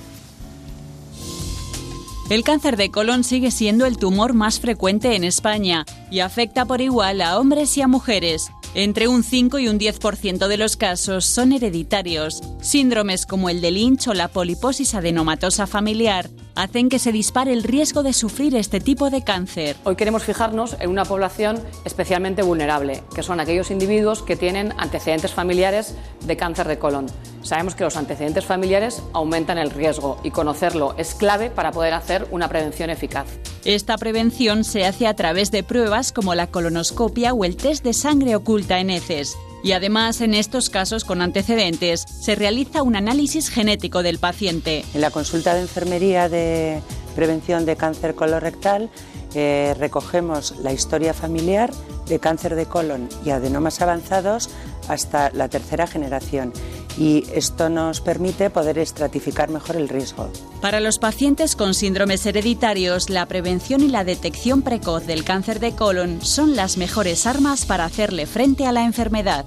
El 2.30 2.43
cáncer 2.43 2.77
de 2.77 2.91
colon 2.91 3.23
sigue 3.23 3.52
siendo 3.52 3.85
el 3.85 3.98
tumor 3.98 4.34
más 4.34 4.60
frecuente 4.60 5.15
en 5.15 5.23
España 5.23 5.85
y 6.10 6.19
afecta 6.19 6.65
por 6.65 6.80
igual 6.81 7.22
a 7.22 7.38
hombres 7.39 7.76
y 7.77 7.81
a 7.81 7.88
mujeres. 7.88 8.52
Entre 8.73 9.10
un 9.10 9.23
5 9.23 9.60
y 9.60 9.68
un 9.68 9.77
10% 9.77 10.48
de 10.48 10.57
los 10.57 10.77
casos 10.77 11.26
son 11.26 11.52
hereditarios. 11.52 12.41
Síndromes 12.61 13.26
como 13.26 13.49
el 13.49 13.60
de 13.60 13.72
Lynch 13.72 14.07
o 14.07 14.14
la 14.14 14.30
poliposis 14.30 14.95
adenomatosa 14.95 15.68
familiar 15.68 16.30
hacen 16.56 16.90
que 16.90 16.99
se 16.99 17.11
dispare 17.11 17.53
el 17.53 17.64
riesgo 17.64 18.03
de 18.03 18.14
sufrir 18.14 18.56
este 18.56 18.80
tipo 18.80 19.10
de 19.10 19.23
cáncer. 19.23 19.76
Hoy 19.84 19.95
queremos 19.95 20.23
fijarnos 20.23 20.76
en 20.80 20.90
una 20.90 21.06
población 21.06 21.61
especialmente 21.86 22.41
vulnerable, 22.41 23.03
que 23.15 23.23
son 23.23 23.40
aquellos 23.40 23.72
individuos 23.72 24.22
que 24.22 24.36
tienen 24.36 24.73
antecedentes 24.78 25.32
familiares 25.32 25.95
de 26.26 26.38
cáncer 26.38 26.68
de 26.68 26.80
colon. 26.80 27.07
Sabemos 27.41 27.76
que 27.76 27.84
los 27.84 27.98
antecedentes 27.98 28.45
familiares 28.45 29.02
aumentan 29.14 29.57
el 29.57 29.72
riesgo 29.72 30.19
y 30.23 30.32
conocerlo 30.32 30.94
es 30.98 31.15
clave 31.15 31.49
para 31.49 31.72
poder 31.72 31.94
hacer 31.94 32.28
una 32.32 32.48
prevención 32.48 32.90
eficaz. 32.90 33.28
Esta 33.65 33.98
prevención 33.98 34.64
se 34.64 34.86
hace 34.86 35.07
a 35.07 35.15
través 35.15 35.52
de 35.52 35.64
pruebas 35.64 36.11
como 36.11 36.36
la 36.36 36.48
colonoscopia 36.48 37.34
o 37.34 37.45
el 37.45 37.57
test 37.57 37.84
de 37.84 37.94
sangre 37.94 38.36
oculta 38.36 38.80
en 38.80 38.90
heces. 38.90 39.38
Y 39.64 39.74
además, 39.74 40.22
en 40.22 40.34
estos 40.34 40.70
casos 40.70 41.04
con 41.04 41.22
antecedentes, 41.22 42.02
se 42.02 42.36
realiza 42.36 42.82
un 42.82 42.96
análisis 42.96 43.50
genético 43.50 44.02
del 44.02 44.18
paciente. 44.18 44.84
En 44.94 45.02
la 45.02 45.12
consulta 45.12 45.54
de 45.54 45.62
enfermería 45.62 46.30
de 46.30 46.82
prevención 47.16 47.66
de 47.66 47.76
cáncer 47.76 48.16
colorectal 48.16 48.90
eh, 49.34 49.76
recogemos 49.78 50.56
la 50.62 50.74
historia 50.74 51.14
familiar 51.14 51.72
de 52.08 52.20
cáncer 52.20 52.56
de 52.56 52.66
colon 52.66 53.08
y 53.26 53.30
adenomas 53.30 53.82
avanzados 53.82 54.49
hasta 54.88 55.30
la 55.32 55.48
tercera 55.48 55.88
generación 55.88 56.52
y 56.98 57.24
esto 57.34 57.70
nos 57.70 58.02
permite 58.02 58.49
poder 58.49 58.78
estratificar 58.78 59.49
mejor 59.49 59.78
el 59.78 59.88
riesgo. 59.88 60.30
Para 60.62 60.80
los 60.80 60.99
pacientes 60.99 61.56
con 61.56 61.74
síndromes 61.74 62.26
hereditarios, 62.26 63.10
la 63.10 63.26
prevención 63.28 63.82
y 63.82 63.88
la 63.88 64.03
detección 64.03 64.62
precoz 64.62 65.06
del 65.06 65.24
cáncer 65.24 65.60
de 65.60 65.74
colon 65.74 66.22
son 66.22 66.56
las 66.56 66.78
mejores 66.78 67.26
armas 67.26 67.66
para 67.66 67.86
hacerle 67.86 68.26
frente 68.26 68.66
a 68.66 68.72
la 68.72 68.84
enfermedad. 68.84 69.45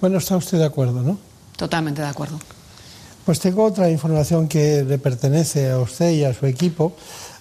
Bueno, 0.00 0.18
está 0.18 0.36
usted 0.36 0.58
de 0.58 0.64
acuerdo, 0.64 1.02
¿no? 1.02 1.18
Totalmente 1.56 2.02
de 2.02 2.08
acuerdo. 2.08 2.38
Pues 3.24 3.40
tengo 3.40 3.64
otra 3.64 3.90
información 3.90 4.46
que 4.46 4.84
le 4.84 4.98
pertenece 4.98 5.70
a 5.70 5.80
usted 5.80 6.10
y 6.10 6.24
a 6.24 6.32
su 6.32 6.46
equipo. 6.46 6.94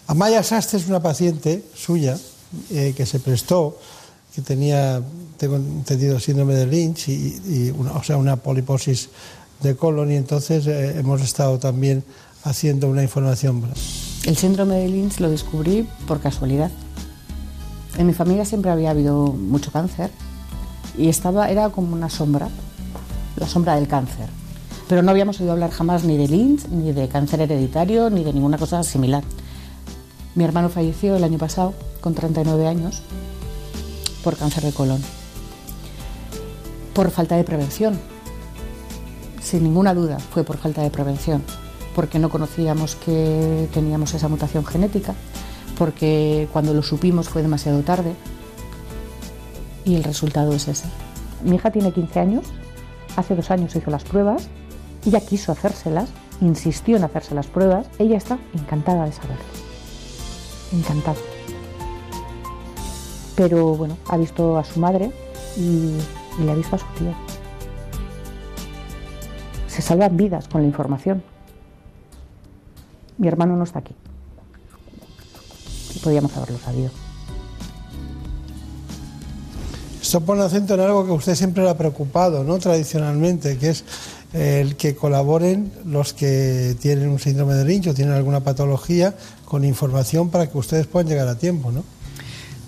Amaya 0.08 0.44
Sastre 0.44 0.80
es 0.80 0.88
una 0.88 1.02
paciente 1.02 1.64
suya 1.74 2.18
eh, 2.72 2.94
que 2.96 3.06
se 3.06 3.20
prestó, 3.20 3.78
que 4.34 4.42
tenía 4.42 5.02
tengo 5.38 5.58
entendido 5.58 6.20
síndrome 6.20 6.54
de 6.54 6.66
Lynch 6.66 7.10
y, 7.10 7.74
una, 7.78 7.94
o 7.94 8.04
sea, 8.04 8.18
una 8.18 8.38
poliposis 8.38 9.10
de 9.62 9.76
colon 9.76 10.12
y 10.12 10.16
entonces 10.16 10.68
eh, 10.68 11.00
hemos 11.00 11.22
estado 11.22 11.58
también 11.60 12.04
haciendo 12.44 12.88
una 12.88 13.02
información. 13.02 13.64
El 14.26 14.38
síndrome 14.38 14.76
de 14.76 14.88
Lynch 14.88 15.20
lo 15.20 15.30
descubrí 15.30 15.88
por 16.08 16.20
casualidad. 16.20 16.72
En 17.98 18.08
mi 18.08 18.14
familia 18.14 18.46
siempre 18.46 18.72
había 18.72 18.92
habido 18.92 19.28
mucho 19.28 19.72
cáncer 19.72 20.12
y 20.98 21.10
estaba, 21.10 21.50
era 21.50 21.70
como 21.70 21.94
una 21.94 22.10
sombra, 22.10 22.50
la 23.38 23.48
sombra 23.48 23.76
del 23.76 23.88
cáncer. 23.88 24.30
Pero 24.88 25.02
no 25.02 25.12
habíamos 25.12 25.40
oído 25.40 25.54
hablar 25.54 25.72
jamás 25.72 26.04
ni 26.04 26.16
de 26.16 26.28
Lynch, 26.28 26.68
ni 26.68 26.92
de 26.92 27.08
cáncer 27.08 27.42
hereditario, 27.42 28.10
ni 28.10 28.24
de 28.24 28.34
ninguna 28.34 28.58
cosa 28.58 28.84
similar. 28.84 29.24
Mi 30.36 30.44
hermano 30.44 30.70
falleció 30.70 31.16
el 31.16 31.24
año 31.24 31.38
pasado, 31.38 31.74
con 32.02 32.14
39 32.14 32.68
años, 32.68 33.02
por 34.24 34.38
cáncer 34.38 34.64
de 34.64 34.74
colon 34.74 35.02
por 36.96 37.12
falta 37.12 37.36
de 37.36 37.44
prevención. 37.44 38.00
Sin 39.42 39.64
ninguna 39.64 39.94
duda 39.94 40.18
fue 40.18 40.44
por 40.44 40.58
falta 40.58 40.82
de 40.82 40.90
prevención, 40.90 41.44
porque 41.94 42.18
no 42.18 42.30
conocíamos 42.30 42.96
que 42.96 43.68
teníamos 43.74 44.14
esa 44.14 44.30
mutación 44.30 44.66
genética, 44.66 45.14
porque 45.78 46.48
cuando 46.54 46.74
lo 46.74 46.82
supimos 46.82 47.28
fue 47.28 47.44
demasiado 47.44 47.82
tarde 47.82 48.16
y 49.84 49.96
el 49.96 50.04
resultado 50.04 50.54
es 50.54 50.68
ese. 50.70 50.86
Mi 51.44 51.58
hija 51.58 51.70
tiene 51.70 51.92
15 51.92 52.20
años, 52.20 52.46
hace 53.18 53.36
dos 53.36 53.52
años 53.52 53.76
hizo 53.76 53.92
las 53.92 54.06
pruebas, 54.06 54.48
ella 55.06 55.20
quiso 55.20 55.52
hacérselas, 55.52 56.10
insistió 56.40 56.96
en 56.96 57.04
hacerse 57.04 57.36
las 57.36 57.48
pruebas, 57.48 57.88
ella 58.00 58.16
está 58.18 58.40
encantada 58.54 59.06
de 59.06 59.12
saberlo, 59.12 59.44
encantada. 60.72 61.18
pero 63.36 63.76
bueno, 63.76 63.98
ha 64.08 64.18
visto 64.18 64.58
a 64.58 64.64
su 64.64 64.80
madre 64.80 65.12
y, 65.58 65.98
le 66.44 66.52
ha 66.52 66.56
visto 66.56 66.76
a 66.76 66.80
su 66.80 66.86
tío. 66.98 67.14
Se 69.68 69.82
salvan 69.82 70.16
vidas 70.16 70.48
con 70.48 70.62
la 70.62 70.68
información. 70.68 71.24
Mi 73.18 73.28
hermano 73.28 73.56
no 73.56 73.64
está 73.64 73.80
aquí. 73.80 73.96
Podíamos 76.04 76.36
haberlo 76.38 76.58
sabido. 76.60 76.92
Esto 80.02 80.22
pone 80.22 80.44
acento 80.44 80.76
en 80.76 80.82
algo 80.82 81.06
que 81.06 81.12
usted 81.12 81.36
siempre 81.36 81.64
le 81.64 81.70
ha 81.70 81.78
preocupado, 81.78 82.44
¿no? 82.44 82.60
Tradicionalmente, 82.60 83.58
que 83.58 83.70
es 83.70 83.84
el 84.34 84.76
que 84.76 84.96
colaboren 84.96 85.72
los 85.86 86.14
que 86.14 86.76
tienen 86.80 87.10
un 87.10 87.20
síndrome 87.20 87.56
de 87.56 87.66
Lynch 87.66 87.88
o 87.88 87.94
tienen 87.94 88.14
alguna 88.14 88.42
patología 88.42 89.16
con 89.46 89.64
información 89.64 90.30
para 90.30 90.50
que 90.50 90.58
ustedes 90.58 90.88
puedan 90.88 91.08
llegar 91.08 91.28
a 91.28 91.38
tiempo, 91.38 91.72
¿no? 91.72 91.84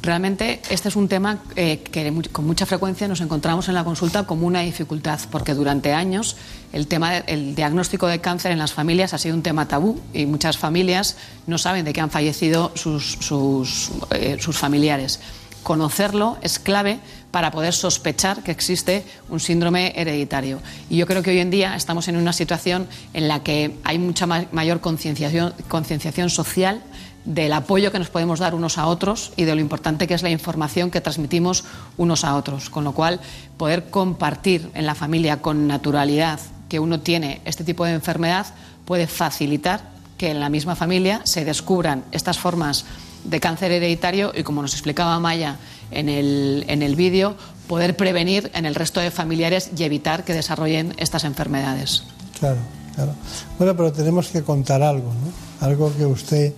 Realmente 0.08 0.62
este 0.70 0.88
es 0.88 0.96
un 0.96 1.10
tema 1.10 1.40
eh, 1.56 1.80
que 1.80 2.14
con 2.32 2.46
mucha 2.46 2.66
frecuencia 2.66 3.08
nos 3.08 3.20
encontramos 3.20 3.68
en 3.68 3.74
la 3.74 3.84
consulta 3.84 4.26
como 4.26 4.48
una 4.48 4.62
dificultad, 4.62 5.20
porque 5.32 5.54
durante 5.54 5.94
años 5.94 6.38
el 6.72 6.88
tema 6.88 7.22
del 7.22 7.56
diagnóstico 7.56 8.08
de 8.08 8.22
cáncer 8.22 8.52
en 8.52 8.60
las 8.60 8.72
familias 8.72 9.14
ha 9.14 9.18
sido 9.18 9.36
un 9.36 9.44
tema 9.44 9.68
tabú 9.68 10.00
y 10.14 10.26
muchas 10.26 10.58
familias 10.58 11.18
no 11.46 11.58
saben 11.58 11.84
de 11.84 11.94
qué 11.94 12.00
han 12.00 12.12
fallecido 12.12 12.72
sus, 12.76 13.18
sus, 13.20 13.90
eh, 14.12 14.38
sus 14.40 14.58
familiares. 14.58 15.20
Conocerlo 15.68 16.38
es 16.42 16.60
clave 16.60 17.02
para 17.30 17.52
poder 17.52 17.74
sospechar 17.74 18.42
que 18.42 18.52
existe 18.52 19.04
un 19.28 19.42
síndrome 19.42 19.92
hereditario. 19.98 20.62
Y 20.90 20.96
yo 20.96 21.06
creo 21.06 21.22
que 21.22 21.32
hoy 21.32 21.40
en 21.40 21.52
día 21.52 21.76
estamos 21.76 22.08
en 22.08 22.16
una 22.16 22.32
situación 22.32 22.88
en 23.14 23.28
la 23.28 23.44
que 23.44 23.76
hay 23.84 24.00
mucha 24.00 24.26
mayor 24.28 24.80
concienciación, 24.80 26.30
social 26.30 26.82
del 27.26 27.52
apoyo 27.52 27.92
que 27.92 28.00
nos 28.00 28.08
podemos 28.08 28.40
dar 28.40 28.56
unos 28.56 28.78
a 28.78 28.88
otros 28.88 29.34
y 29.36 29.44
de 29.44 29.56
lo 29.56 29.60
importante 29.60 30.08
que 30.08 30.14
es 30.14 30.24
la 30.24 30.30
información 30.30 30.90
que 30.90 31.02
transmitimos 31.02 31.66
unos 31.98 32.24
a 32.24 32.38
otros. 32.38 32.70
Con 32.70 32.86
lo 32.86 32.94
cual, 32.94 33.20
poder 33.58 33.90
compartir 33.90 34.72
en 34.74 34.86
la 34.86 34.96
familia 34.96 35.42
con 35.42 35.68
naturalidad 35.68 36.40
que 36.70 36.80
uno 36.80 37.02
tiene 37.02 37.42
este 37.44 37.66
tipo 37.66 37.84
de 37.84 37.92
enfermedad 37.92 38.46
puede 38.86 39.06
facilitar 39.06 39.82
que 40.18 40.32
en 40.32 40.40
la 40.40 40.48
misma 40.48 40.78
familia 40.78 41.20
se 41.26 41.44
descubran 41.44 42.06
estas 42.14 42.40
formas 42.40 42.86
de 43.28 43.40
cáncer 43.40 43.72
hereditario 43.72 44.32
y, 44.36 44.44
como 44.44 44.62
nos 44.62 44.74
explicaba 44.74 45.20
Maya 45.20 45.58
en 45.92 46.10
el, 46.10 46.66
en 46.68 46.82
el 46.82 46.96
vídeo, 46.96 47.36
poder 47.68 47.96
prevenir 47.96 48.50
en 48.54 48.66
el 48.66 48.76
resto 48.76 49.00
de 49.00 49.12
familiares 49.12 49.72
y 49.78 49.84
evitar 49.84 50.24
que 50.24 50.34
desarrollen 50.34 50.94
estas 50.98 51.24
enfermedades. 51.24 52.04
Claro, 52.40 52.58
claro. 52.96 53.14
Bueno, 53.58 53.76
pero 53.76 53.92
tenemos 53.92 54.30
que 54.30 54.42
contar 54.42 54.82
algo, 54.82 55.14
¿no? 55.14 55.66
Algo 55.66 55.96
que 55.96 56.06
usted 56.06 56.54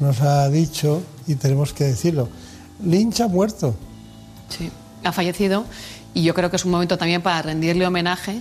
nos 0.00 0.20
ha 0.20 0.48
dicho 0.48 1.02
y 1.26 1.34
tenemos 1.34 1.72
que 1.72 1.84
decirlo. 1.84 2.28
Lynch 2.84 3.20
ha 3.20 3.28
muerto. 3.28 3.74
Sí, 4.48 4.70
ha 5.04 5.12
fallecido 5.12 5.64
y 6.14 6.22
yo 6.22 6.34
creo 6.34 6.50
que 6.50 6.56
es 6.56 6.64
un 6.64 6.70
momento 6.70 6.96
también 6.96 7.22
para 7.22 7.42
rendirle 7.42 7.86
homenaje 7.86 8.40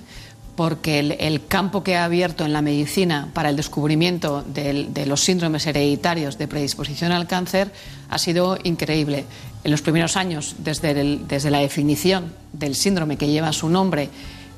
porque 0.56 0.99
el, 0.99 1.48
campo 1.48 1.84
que 1.84 1.98
ha 1.98 2.06
abierto 2.06 2.45
en 2.45 2.53
la 2.53 2.61
medicina 2.61 3.30
para 3.34 3.49
el 3.49 3.56
descubrimiento 3.56 4.44
de 4.48 5.06
los 5.06 5.22
síndromes 5.22 5.68
hereditarios 5.68 6.38
de 6.38 6.48
predisposición 6.48 7.11
al 7.11 7.27
cáncer 7.27 7.72
ha 8.10 8.18
sido 8.18 8.57
increíble. 8.64 9.26
En 9.64 9.72
los 9.72 9.82
primeros 9.82 10.15
años, 10.15 10.56
desde, 10.60 11.18
desde 11.27 11.52
la 11.52 11.60
definición 11.60 12.34
del 12.53 12.76
síndrome 12.76 13.18
que 13.18 13.27
lleva 13.27 13.52
su 13.52 13.68
nombre, 13.68 14.10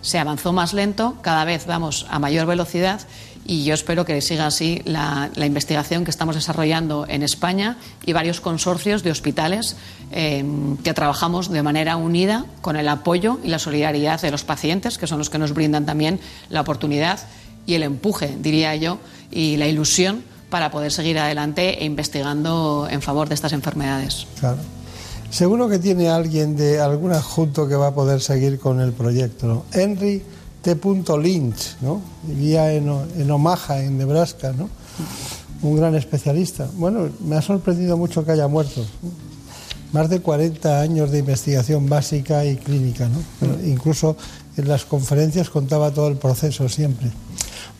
se 0.02 0.20
avanzó 0.20 0.54
más 0.54 0.74
lento, 0.74 1.16
cada 1.22 1.46
vez 1.46 1.66
vamos 1.66 2.06
a 2.10 2.20
mayor 2.20 2.46
velocidad 2.46 3.02
y 3.48 3.64
yo 3.64 3.74
espero 3.74 4.06
que 4.06 4.22
siga 4.22 4.46
así 4.46 4.82
la, 4.84 5.32
investigación 5.38 6.04
que 6.04 6.12
estamos 6.12 6.36
desarrollando 6.36 7.06
en 7.08 7.24
España 7.24 7.78
y 8.06 8.12
varios 8.12 8.42
consorcios 8.42 9.04
de 9.04 9.12
hospitales 9.12 9.78
em, 10.12 10.76
que 10.78 10.94
trabajamos 10.94 11.50
de 11.50 11.64
manera 11.64 11.96
unida 11.96 12.46
con 12.62 12.76
el 12.76 12.90
apoyo 12.90 13.40
y 13.44 13.48
la 13.48 13.58
solidaridad 13.58 14.22
de 14.22 14.32
los 14.32 14.44
pacientes, 14.44 14.98
que 14.98 15.08
son 15.08 15.18
los 15.18 15.30
que 15.30 15.40
nos 15.40 15.54
brindan 15.54 15.86
también 15.86 16.20
la 16.50 16.62
oportunidad 16.62 17.22
y 17.66 17.76
el 17.76 17.84
empuje, 17.84 18.36
diría 18.40 18.76
yo, 18.76 19.00
y 19.32 19.56
la 19.56 19.68
ilusión 19.68 20.24
para 20.50 20.70
poder 20.70 20.92
seguir 20.92 21.18
adelante 21.18 21.82
e 21.82 21.86
investigando 21.86 22.88
en 22.90 23.02
favor 23.02 23.30
de 23.30 23.36
estas 23.36 23.54
enfermedades. 23.54 24.28
Claro. 24.40 24.58
Seguro 25.30 25.70
que 25.70 25.80
tiene 25.80 26.10
alguien 26.10 26.56
de 26.56 26.80
algún 26.80 27.12
adjunto 27.12 27.68
que 27.68 27.76
va 27.76 27.88
a 27.88 27.94
poder 27.94 28.22
seguir 28.22 28.60
con 28.60 28.80
el 28.80 28.94
proyecto. 28.94 29.66
Henry 29.74 30.24
T. 30.76 31.18
Lynch, 31.18 31.78
¿no? 31.82 32.02
Vivía 32.24 32.74
en, 32.74 32.90
en, 33.18 33.32
Omaha, 33.32 33.80
en 33.80 33.98
Nebraska, 33.98 34.52
¿no? 34.52 34.70
Un 35.62 35.78
gran 35.78 35.96
especialista. 35.96 36.68
Bueno, 36.74 37.10
me 37.22 37.38
ha 37.38 37.42
sorprendido 37.42 37.98
mucho 37.98 38.26
que 38.26 38.32
haya 38.32 38.48
muerto. 38.48 38.86
Más 39.94 40.10
de 40.10 40.20
40 40.20 40.82
años 40.82 41.12
de 41.12 41.20
investigación 41.20 41.88
básica 41.88 42.44
y 42.44 42.58
clínica, 42.58 43.08
¿no? 43.08 43.22
incluso 43.66 44.18
en 44.58 44.68
las 44.68 44.84
conferencias 44.84 45.50
contaba 45.50 45.92
todo 45.92 46.10
el 46.10 46.18
proceso 46.18 46.68
siempre. 46.68 47.10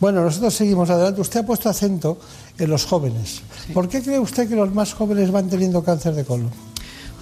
Bueno, 0.00 0.22
nosotros 0.22 0.54
seguimos 0.54 0.88
adelante. 0.88 1.20
Usted 1.20 1.40
ha 1.40 1.46
puesto 1.46 1.68
acento 1.68 2.18
en 2.58 2.70
los 2.70 2.86
jóvenes. 2.86 3.42
¿Por 3.74 3.88
qué 3.88 4.00
cree 4.02 4.18
usted 4.18 4.48
que 4.48 4.54
los 4.54 4.72
más 4.72 4.94
jóvenes 4.94 5.30
van 5.30 5.48
teniendo 5.50 5.82
cáncer 5.82 6.14
de 6.14 6.24
colon? 6.24 6.50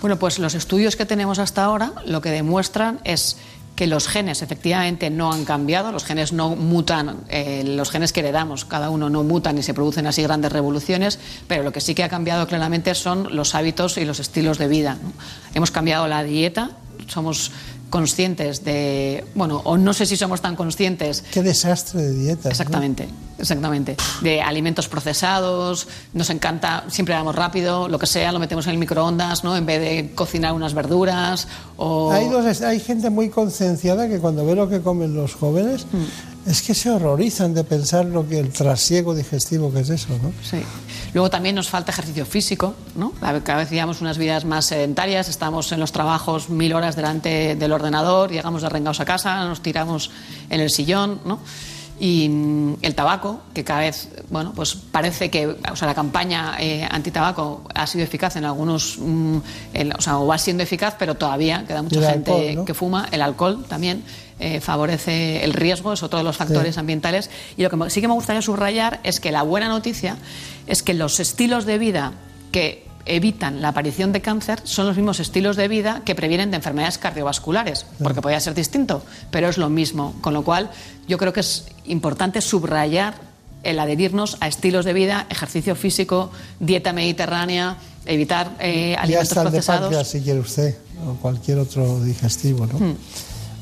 Bueno, 0.01 0.19
pues 0.19 0.39
los 0.39 0.55
estudios 0.55 0.95
que 0.95 1.07
tenemos 1.07 1.39
hasta 1.39 1.65
ahora 1.65 1.93
lo 2.05 2.21
que 2.21 2.31
demuestran 2.31 3.01
es 3.05 3.39
que 3.77 3.87
los 3.87 4.09
genes 4.09 4.43
efectivamente 4.43 5.11
no 5.11 5.31
han 5.31 5.45
cambiado, 5.45 5.93
los 5.93 6.05
genes 6.05 6.33
no 6.33 6.57
mutan, 6.57 7.19
eh, 7.29 7.63
los 7.65 7.91
genes 7.91 8.13
que 8.13 8.21
heredamos, 8.21 8.65
cada 8.65 8.89
uno 8.91 9.11
no 9.11 9.23
mutan 9.23 9.59
y 9.59 9.63
se 9.63 9.75
producen 9.75 10.07
así 10.07 10.23
grandes 10.23 10.51
revoluciones, 10.51 11.19
pero 11.47 11.63
lo 11.63 11.73
que 11.73 11.83
sí 11.83 11.95
que 11.95 12.03
ha 12.03 12.09
cambiado 12.09 12.47
claramente 12.49 12.95
son 12.95 13.37
los 13.37 13.55
hábitos 13.55 13.99
y 13.99 14.07
los 14.07 14.19
estilos 14.19 14.59
de 14.59 14.67
vida. 14.67 14.97
Hemos 15.55 15.71
cambiado 15.71 16.09
la 16.09 16.25
dieta, 16.25 16.71
somos 17.07 17.53
conscientes 17.91 18.65
de, 18.65 19.25
bueno, 19.35 19.61
o 19.65 19.77
no 19.77 19.93
sé 19.93 20.07
si 20.07 20.17
somos 20.17 20.41
tan 20.41 20.57
conscientes. 20.57 21.23
Qué 21.31 21.43
desastre 21.43 22.03
de 22.03 22.15
dieta. 22.15 22.49
Exactamente, 22.49 23.09
exactamente. 23.39 23.97
De 24.23 24.43
alimentos 24.43 24.89
procesados, 24.89 25.87
nos 26.13 26.31
encanta, 26.31 26.85
siempre 26.89 27.15
vamos 27.15 27.35
rápido, 27.35 27.89
lo 27.89 27.99
que 27.99 28.07
sea, 28.07 28.33
lo 28.33 28.39
metemos 28.39 28.67
en 28.67 28.73
el 28.73 28.79
microondas, 28.79 29.45
¿no? 29.45 29.57
En 29.57 29.67
vez 29.67 29.81
de 29.81 30.13
cocinar 30.15 30.53
unas 30.53 30.75
verduras 30.75 31.47
o... 31.77 32.11
Hay, 32.11 32.29
dos, 32.29 32.63
hay 32.63 32.81
gente 32.81 33.11
muy 33.11 33.29
concienciada 33.29 34.09
que 34.09 34.19
cuando 34.19 34.45
ve 34.47 34.55
lo 34.55 34.69
que 34.69 34.81
comen 34.81 35.15
los 35.15 35.35
jóvenes, 35.35 35.87
mm. 35.93 36.51
es 36.51 36.63
que 36.63 36.75
se 36.75 36.91
horrorizan 36.91 37.55
de 37.55 37.65
pensar 37.65 38.07
lo 38.07 38.29
que 38.29 38.39
el 38.39 38.51
trasiego 38.51 39.15
digestivo 39.15 39.73
que 39.73 39.81
es 39.81 39.91
eso, 39.91 40.09
¿no? 40.23 40.33
Sí. 40.43 40.63
Luego 41.13 41.31
también 41.31 41.55
nos 41.55 41.69
falta 41.69 41.93
ejercicio 41.93 42.27
físico, 42.27 42.75
¿no? 42.95 43.13
Cada 43.21 43.59
vez 43.59 43.71
llevamos 43.71 44.01
unas 44.01 44.19
vidas 44.19 44.45
más 44.45 44.67
sedentarias, 44.67 45.29
estamos 45.29 45.71
en 45.73 45.81
los 45.81 45.93
trabajos 45.93 46.51
mil 46.51 46.75
horas 46.75 46.97
delante 46.97 47.57
del 47.57 47.73
ordenador, 47.73 48.31
llegamos 48.31 48.65
arrengados 48.65 49.01
a 49.01 49.05
casa, 49.05 49.45
nos 49.45 49.63
tiramos 49.63 50.11
en 50.51 50.61
el 50.61 50.71
sillón, 50.71 51.21
¿no? 51.25 51.41
Y 51.99 52.29
mm, 52.29 52.77
el 52.83 52.95
tabaco, 52.95 53.41
que 53.55 53.65
cada 53.65 53.81
vez, 53.81 54.09
bueno, 54.29 54.53
pues 54.55 54.75
parece 54.75 55.31
que, 55.31 55.47
o 55.47 55.77
sea, 55.77 55.89
la 55.89 55.95
campaña 55.95 56.57
eh, 56.59 56.87
antitabaco 56.91 57.63
ha 57.75 57.87
sido 57.87 58.05
eficaz 58.05 58.37
en 58.37 58.45
algunos, 58.45 58.99
mm, 58.99 59.39
o 59.97 60.01
sea, 60.01 60.19
o 60.19 60.27
va 60.27 60.39
siendo 60.39 60.63
eficaz, 60.63 60.97
pero 60.99 61.15
todavía 61.15 61.65
queda 61.67 61.83
mucha 61.83 62.13
gente 62.13 62.59
que 62.67 62.75
fuma. 62.75 63.09
El 63.11 63.23
alcohol 63.23 63.65
también 63.67 64.03
eh, 64.39 64.61
favorece 64.61 65.45
el 65.45 65.55
riesgo, 65.55 65.95
es 65.95 66.03
otro 66.03 66.19
de 66.19 66.25
los 66.25 66.37
factores 66.37 66.77
ambientales. 66.77 67.31
Y 67.57 67.63
lo 67.63 67.71
que 67.71 67.91
sí 67.91 68.01
que 68.01 68.09
me 68.09 68.15
gustaría 68.15 68.43
subrayar 68.43 69.01
es 69.03 69.19
que 69.21 69.33
la 69.33 69.43
buena 69.43 69.69
noticia 69.69 70.17
es 70.67 70.83
que 70.83 70.93
los 70.93 71.21
estilos 71.21 71.65
de 71.65 71.79
vida 71.79 72.13
que 72.53 72.86
evitan 73.07 73.63
la 73.63 73.69
aparición 73.69 74.13
de 74.13 74.21
cáncer 74.21 74.61
son 74.65 74.87
los 74.87 74.97
mismos 74.97 75.21
estilos 75.21 75.57
de 75.57 75.69
vida 75.69 76.03
que 76.05 76.15
previenen 76.15 76.51
de 76.51 76.57
enfermedades 76.57 76.99
cardiovasculares, 76.99 77.87
porque 78.03 78.21
podría 78.21 78.41
ser 78.41 78.55
distinto, 78.55 79.03
pero 79.31 79.49
es 79.49 79.59
lo 79.59 79.69
mismo. 79.69 80.15
Con 80.21 80.35
lo 80.35 80.45
cual, 80.45 80.71
yo 81.09 81.19
creo 81.19 81.33
que 81.33 81.41
es 81.41 81.67
importante 81.87 82.41
subrayar 82.41 83.15
el 83.63 83.79
adherirnos 83.79 84.37
a 84.41 84.49
estilos 84.49 84.85
de 84.85 84.93
vida, 84.93 85.27
ejercicio 85.31 85.75
físico, 85.75 86.31
dieta 86.61 86.93
mediterránea, 86.93 87.77
evitar 88.05 88.53
eh, 88.61 88.95
alimentos 88.97 89.35
ya 89.35 89.43
procesados. 89.43 89.97
De 89.97 90.05
si 90.05 90.21
quiere 90.21 90.41
usted, 90.41 90.77
o 91.07 91.15
cualquier 91.15 91.59
otro 91.59 92.01
digestivo, 92.05 92.67
¿no? 92.67 92.79
Hmm 92.79 92.97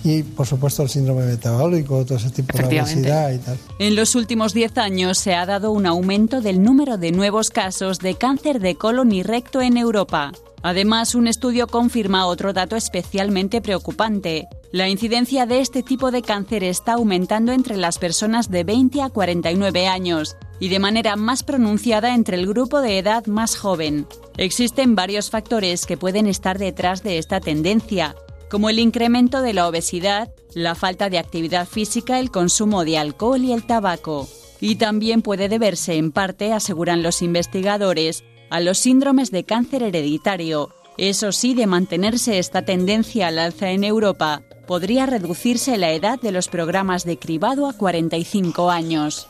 y 0.04 0.22
por 0.22 0.46
supuesto 0.46 0.82
el 0.82 0.90
síndrome 0.90 1.24
metabólico, 1.24 2.04
todo 2.04 2.18
ese 2.18 2.30
tipo 2.30 2.56
de 2.56 2.80
obesidad 2.80 3.32
y 3.32 3.38
tal. 3.38 3.58
En 3.78 3.96
los 3.96 4.14
últimos 4.14 4.52
10 4.52 4.78
años 4.78 5.18
se 5.18 5.34
ha 5.34 5.46
dado 5.46 5.72
un 5.72 5.86
aumento 5.86 6.42
del 6.42 6.62
número 6.62 6.98
de 6.98 7.10
nuevos 7.10 7.50
casos 7.50 7.98
de 7.98 8.14
cáncer 8.14 8.60
de 8.60 8.76
colon 8.76 9.12
y 9.12 9.22
recto 9.22 9.62
en 9.62 9.78
Europa. 9.78 10.32
Además, 10.62 11.14
un 11.14 11.26
estudio 11.26 11.66
confirma 11.66 12.26
otro 12.26 12.52
dato 12.52 12.76
especialmente 12.76 13.60
preocupante. 13.60 14.46
La 14.72 14.88
incidencia 14.88 15.46
de 15.46 15.60
este 15.60 15.82
tipo 15.82 16.10
de 16.10 16.22
cáncer 16.22 16.64
está 16.64 16.94
aumentando 16.94 17.52
entre 17.52 17.76
las 17.76 17.98
personas 17.98 18.50
de 18.50 18.64
20 18.64 19.02
a 19.02 19.10
49 19.10 19.86
años 19.86 20.36
y 20.58 20.68
de 20.68 20.78
manera 20.78 21.16
más 21.16 21.42
pronunciada 21.42 22.14
entre 22.14 22.38
el 22.38 22.46
grupo 22.46 22.80
de 22.80 22.98
edad 22.98 23.26
más 23.26 23.56
joven. 23.56 24.06
Existen 24.36 24.94
varios 24.94 25.30
factores 25.30 25.86
que 25.86 25.96
pueden 25.96 26.26
estar 26.26 26.58
detrás 26.58 27.02
de 27.02 27.18
esta 27.18 27.40
tendencia, 27.40 28.16
como 28.54 28.70
el 28.70 28.78
incremento 28.78 29.42
de 29.42 29.52
la 29.52 29.66
obesidad, 29.66 30.32
la 30.54 30.76
falta 30.76 31.10
de 31.10 31.18
actividad 31.18 31.66
física, 31.66 32.20
el 32.20 32.30
consumo 32.30 32.84
de 32.84 32.98
alcohol 32.98 33.42
y 33.42 33.52
el 33.52 33.66
tabaco. 33.66 34.28
Y 34.60 34.76
también 34.76 35.22
puede 35.22 35.48
deberse 35.48 35.96
en 35.96 36.12
parte, 36.12 36.52
aseguran 36.52 37.02
los 37.02 37.20
investigadores, 37.20 38.22
a 38.50 38.60
los 38.60 38.78
síndromes 38.78 39.32
de 39.32 39.42
cáncer 39.42 39.82
hereditario, 39.82 40.70
Eso 40.96 41.32
sí, 41.32 41.54
de 41.54 41.66
mantenerse 41.66 42.38
esta 42.38 42.64
tendencia 42.64 43.26
al 43.26 43.40
alza 43.40 43.72
en 43.72 43.82
Europa, 43.82 44.42
podría 44.68 45.06
reducirse 45.06 45.76
la 45.76 45.90
edad 45.90 46.20
de 46.20 46.30
los 46.30 46.46
programas 46.46 47.02
de 47.02 47.18
cribado 47.18 47.66
a 47.66 47.72
45 47.72 48.70
años. 48.70 49.26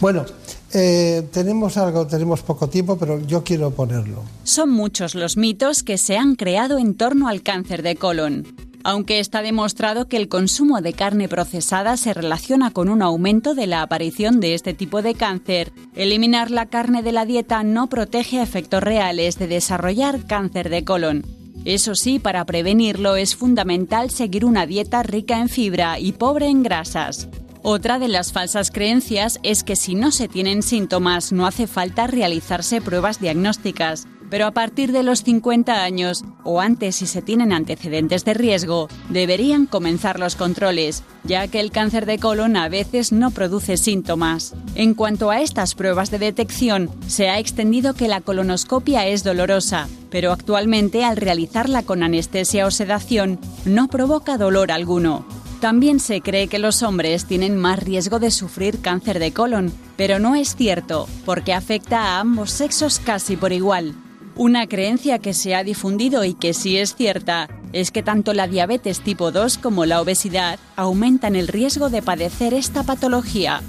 Bueno, 0.00 0.26
eh, 0.72 1.26
tenemos 1.32 1.76
algo, 1.76 2.06
tenemos 2.06 2.42
poco 2.42 2.68
tiempo, 2.68 2.96
pero 2.96 3.20
yo 3.26 3.44
quiero 3.44 3.70
ponerlo. 3.70 4.22
Son 4.44 4.70
muchos 4.70 5.14
los 5.14 5.36
mitos 5.36 5.82
que 5.82 5.98
se 5.98 6.16
han 6.16 6.34
creado 6.34 6.78
en 6.78 6.94
torno 6.94 7.28
al 7.28 7.42
cáncer 7.42 7.82
de 7.82 7.96
colon. 7.96 8.46
Aunque 8.84 9.20
está 9.20 9.42
demostrado 9.42 10.08
que 10.08 10.16
el 10.16 10.28
consumo 10.28 10.80
de 10.80 10.92
carne 10.92 11.28
procesada 11.28 11.96
se 11.96 12.14
relaciona 12.14 12.72
con 12.72 12.88
un 12.88 13.00
aumento 13.00 13.54
de 13.54 13.68
la 13.68 13.82
aparición 13.82 14.40
de 14.40 14.54
este 14.54 14.74
tipo 14.74 15.02
de 15.02 15.14
cáncer, 15.14 15.72
eliminar 15.94 16.50
la 16.50 16.66
carne 16.66 17.02
de 17.02 17.12
la 17.12 17.24
dieta 17.24 17.62
no 17.62 17.88
protege 17.88 18.40
a 18.40 18.42
efectos 18.42 18.82
reales 18.82 19.38
de 19.38 19.46
desarrollar 19.46 20.26
cáncer 20.26 20.68
de 20.68 20.84
colon. 20.84 21.24
Eso 21.64 21.94
sí, 21.94 22.18
para 22.18 22.44
prevenirlo 22.44 23.14
es 23.14 23.36
fundamental 23.36 24.10
seguir 24.10 24.44
una 24.44 24.66
dieta 24.66 25.04
rica 25.04 25.38
en 25.38 25.48
fibra 25.48 26.00
y 26.00 26.10
pobre 26.10 26.48
en 26.48 26.64
grasas. 26.64 27.28
Otra 27.64 28.00
de 28.00 28.08
las 28.08 28.32
falsas 28.32 28.72
creencias 28.72 29.38
es 29.44 29.62
que 29.62 29.76
si 29.76 29.94
no 29.94 30.10
se 30.10 30.26
tienen 30.26 30.64
síntomas 30.64 31.30
no 31.30 31.46
hace 31.46 31.68
falta 31.68 32.08
realizarse 32.08 32.80
pruebas 32.80 33.20
diagnósticas, 33.20 34.08
pero 34.30 34.46
a 34.46 34.50
partir 34.50 34.90
de 34.90 35.04
los 35.04 35.22
50 35.22 35.84
años 35.84 36.24
o 36.42 36.60
antes 36.60 36.96
si 36.96 37.06
se 37.06 37.22
tienen 37.22 37.52
antecedentes 37.52 38.24
de 38.24 38.34
riesgo, 38.34 38.88
deberían 39.10 39.66
comenzar 39.66 40.18
los 40.18 40.34
controles, 40.34 41.04
ya 41.22 41.46
que 41.46 41.60
el 41.60 41.70
cáncer 41.70 42.04
de 42.04 42.18
colon 42.18 42.56
a 42.56 42.68
veces 42.68 43.12
no 43.12 43.30
produce 43.30 43.76
síntomas. 43.76 44.54
En 44.74 44.94
cuanto 44.94 45.30
a 45.30 45.40
estas 45.40 45.76
pruebas 45.76 46.10
de 46.10 46.18
detección, 46.18 46.90
se 47.06 47.28
ha 47.28 47.38
extendido 47.38 47.94
que 47.94 48.08
la 48.08 48.22
colonoscopia 48.22 49.06
es 49.06 49.22
dolorosa, 49.22 49.86
pero 50.10 50.32
actualmente 50.32 51.04
al 51.04 51.16
realizarla 51.16 51.84
con 51.84 52.02
anestesia 52.02 52.66
o 52.66 52.72
sedación 52.72 53.38
no 53.64 53.86
provoca 53.86 54.36
dolor 54.36 54.72
alguno. 54.72 55.41
También 55.62 56.00
se 56.00 56.22
cree 56.22 56.48
que 56.48 56.58
los 56.58 56.82
hombres 56.82 57.24
tienen 57.24 57.56
más 57.56 57.78
riesgo 57.78 58.18
de 58.18 58.32
sufrir 58.32 58.80
cáncer 58.80 59.20
de 59.20 59.32
colon, 59.32 59.72
pero 59.96 60.18
no 60.18 60.34
es 60.34 60.56
cierto, 60.56 61.06
porque 61.24 61.54
afecta 61.54 62.00
a 62.00 62.18
ambos 62.18 62.50
sexos 62.50 62.98
casi 62.98 63.36
por 63.36 63.52
igual. 63.52 63.94
Una 64.34 64.66
creencia 64.66 65.20
que 65.20 65.34
se 65.34 65.54
ha 65.54 65.62
difundido 65.62 66.24
y 66.24 66.34
que 66.34 66.52
sí 66.52 66.78
es 66.78 66.96
cierta 66.96 67.48
es 67.72 67.92
que 67.92 68.02
tanto 68.02 68.34
la 68.34 68.48
diabetes 68.48 69.02
tipo 69.02 69.30
2 69.30 69.58
como 69.58 69.86
la 69.86 70.00
obesidad 70.00 70.58
aumentan 70.74 71.36
el 71.36 71.46
riesgo 71.46 71.90
de 71.90 72.02
padecer 72.02 72.54
esta 72.54 72.82
patología. 72.82 73.62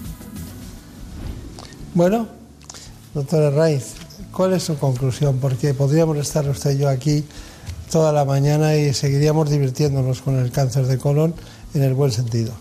Bueno, 1.93 2.27
doctora 3.13 3.51
Raiz, 3.51 3.93
¿cuál 4.31 4.53
es 4.53 4.63
su 4.63 4.79
conclusión? 4.79 5.37
Porque 5.39 5.75
podríamos 5.75 6.17
estar 6.17 6.49
usted 6.49 6.71
y 6.71 6.79
yo 6.79 6.89
aquí 6.89 7.23
toda 7.91 8.11
la 8.11 8.25
mañana 8.25 8.75
y 8.75 8.95
seguiríamos 8.95 9.51
divirtiéndonos 9.51 10.23
con 10.23 10.39
el 10.39 10.51
cáncer 10.51 10.87
de 10.87 10.97
colon 10.97 11.35
en 11.73 11.83
el 11.83 11.93
buen 11.93 12.11
sentido. 12.11 12.53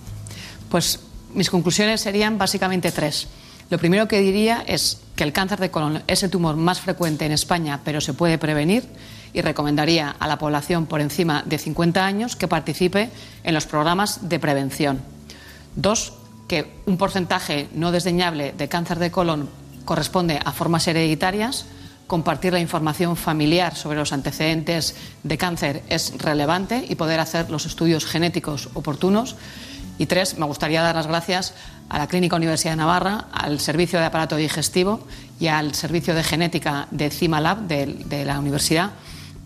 Pues 0.69 1.01
mis 1.35 1.51
conclusiones 1.51 2.01
serían 2.01 2.39
básicamente 2.39 2.93
tres. 2.93 3.29
Lo 3.71 3.79
primero 3.79 4.07
que 4.07 4.21
diría 4.21 4.63
es 4.67 5.01
que 5.17 5.25
el 5.25 5.33
cáncer 5.33 5.59
de 5.59 5.71
colon 5.71 6.03
es 6.07 6.23
el 6.23 6.31
tumor 6.31 6.57
más 6.57 6.81
frecuente 6.81 7.25
en 7.25 7.33
España, 7.33 7.81
pero 7.85 8.01
se 8.01 8.13
puede 8.13 8.39
prevenir 8.39 8.85
y 9.33 9.41
recomendaría 9.41 10.11
a 10.11 10.29
la 10.29 10.39
población 10.39 10.87
por 10.87 11.01
encima 11.01 11.43
de 11.47 11.59
50 11.59 12.05
años 12.05 12.37
que 12.37 12.49
participe 12.49 13.11
en 13.45 13.55
los 13.55 13.67
programas 13.67 14.29
de 14.29 14.39
prevención. 14.39 15.01
Dos, 15.75 16.13
que 16.49 16.71
un 16.85 16.99
porcentaje 16.99 17.69
no 17.73 17.93
desdeñable 17.93 18.53
de 18.53 18.69
cáncer 18.69 18.99
de 18.99 19.11
colon 19.11 19.49
corresponde 19.85 20.39
a 20.45 20.53
formas 20.53 20.87
hereditarias. 20.87 21.65
Compartir 22.07 22.53
la 22.53 22.61
información 22.61 23.17
familiar 23.17 23.75
sobre 23.75 23.99
los 23.99 24.13
antecedentes 24.13 24.95
de 25.23 25.39
cáncer 25.39 25.83
es 25.89 26.19
relevante 26.19 26.85
y 26.89 26.95
poder 26.95 27.21
hacer 27.21 27.51
los 27.51 27.67
estudios 27.67 28.05
genéticos 28.05 28.69
oportunos. 28.75 29.37
Y 29.99 30.07
tres, 30.07 30.39
me 30.39 30.47
gustaría 30.47 30.83
dar 30.83 30.95
las 30.95 31.07
gracias 31.07 31.55
a 31.89 31.99
la 31.99 32.09
Clínica 32.09 32.37
Universidad 32.37 32.73
de 32.73 32.77
Navarra, 32.77 33.27
al 33.33 33.61
Servicio 33.61 33.99
de 33.99 34.07
Aparato 34.07 34.37
Digestivo 34.37 35.01
y 35.39 35.47
al 35.49 35.75
Servicio 35.75 36.15
de 36.15 36.25
Genética 36.25 36.89
de 36.91 37.11
CIMALAB 37.11 37.61
de, 37.63 37.87
de 37.87 38.25
la 38.25 38.39
Universidad, 38.39 38.91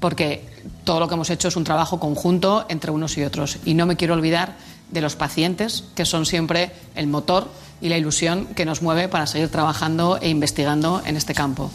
porque 0.01 0.49
todo 0.85 1.01
lo 1.01 1.09
que 1.09 1.15
hemos 1.15 1.31
hecho 1.31 1.49
es 1.49 1.57
un 1.57 1.65
trabajo 1.65 2.01
conjunto 2.01 2.66
entre 2.69 2.91
unos 2.91 3.19
y 3.19 3.24
otros. 3.24 3.59
Y 3.65 3.74
no 3.74 3.87
me 3.87 3.97
quiero 3.97 4.15
olvidar 4.15 4.55
de 4.91 5.01
los 5.01 5.16
pacientes, 5.16 5.85
que 5.95 6.05
son 6.05 6.27
siempre 6.27 6.70
el 6.95 7.07
motor 7.07 7.49
y 7.81 7.89
la 7.89 7.99
ilusión 7.99 8.47
que 8.47 8.65
nos 8.65 8.83
mueve 8.83 9.09
para 9.09 9.27
seguir 9.27 9.49
trabajando 9.49 10.19
e 10.20 10.28
investigando 10.28 11.03
en 11.05 11.16
este 11.16 11.35
campo. 11.35 11.70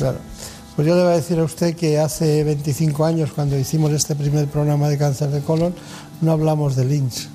Claro. 0.00 0.18
Pues 0.76 0.86
yo 0.88 0.94
le 0.96 1.02
voy 1.02 1.12
a 1.12 1.16
decir 1.16 1.38
a 1.38 1.44
usted 1.44 1.74
que 1.76 1.98
hace 1.98 2.42
25 2.44 3.04
años, 3.04 3.30
cuando 3.34 3.58
hicimos 3.58 3.90
este 3.92 4.14
primer 4.14 4.46
programa 4.46 4.88
de 4.88 4.96
cáncer 4.98 5.28
de 5.30 5.40
colon, 5.40 5.74
no 6.20 6.32
hablamos 6.32 6.76
de 6.76 6.84
Lynch. 6.84 7.28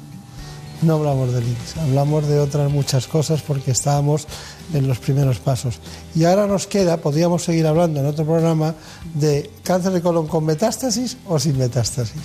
No 0.81 0.95
hablamos 0.95 1.31
de 1.33 1.41
Lynch, 1.41 1.77
hablamos 1.79 2.27
de 2.27 2.39
otras 2.39 2.69
muchas 2.71 3.07
cosas 3.07 3.41
porque 3.41 3.71
estábamos 3.71 4.27
en 4.73 4.87
los 4.87 4.99
primeros 4.99 5.39
pasos. 5.39 5.79
Y 6.15 6.25
ahora 6.25 6.47
nos 6.47 6.67
queda, 6.67 6.97
podríamos 6.97 7.43
seguir 7.43 7.65
hablando 7.65 7.99
en 8.01 8.05
otro 8.07 8.25
programa, 8.25 8.75
de 9.13 9.49
cáncer 9.63 9.93
de 9.93 10.01
colon 10.01 10.27
con 10.27 10.43
metástasis 10.45 11.17
o 11.27 11.39
sin 11.39 11.57
metástasis. 11.57 12.21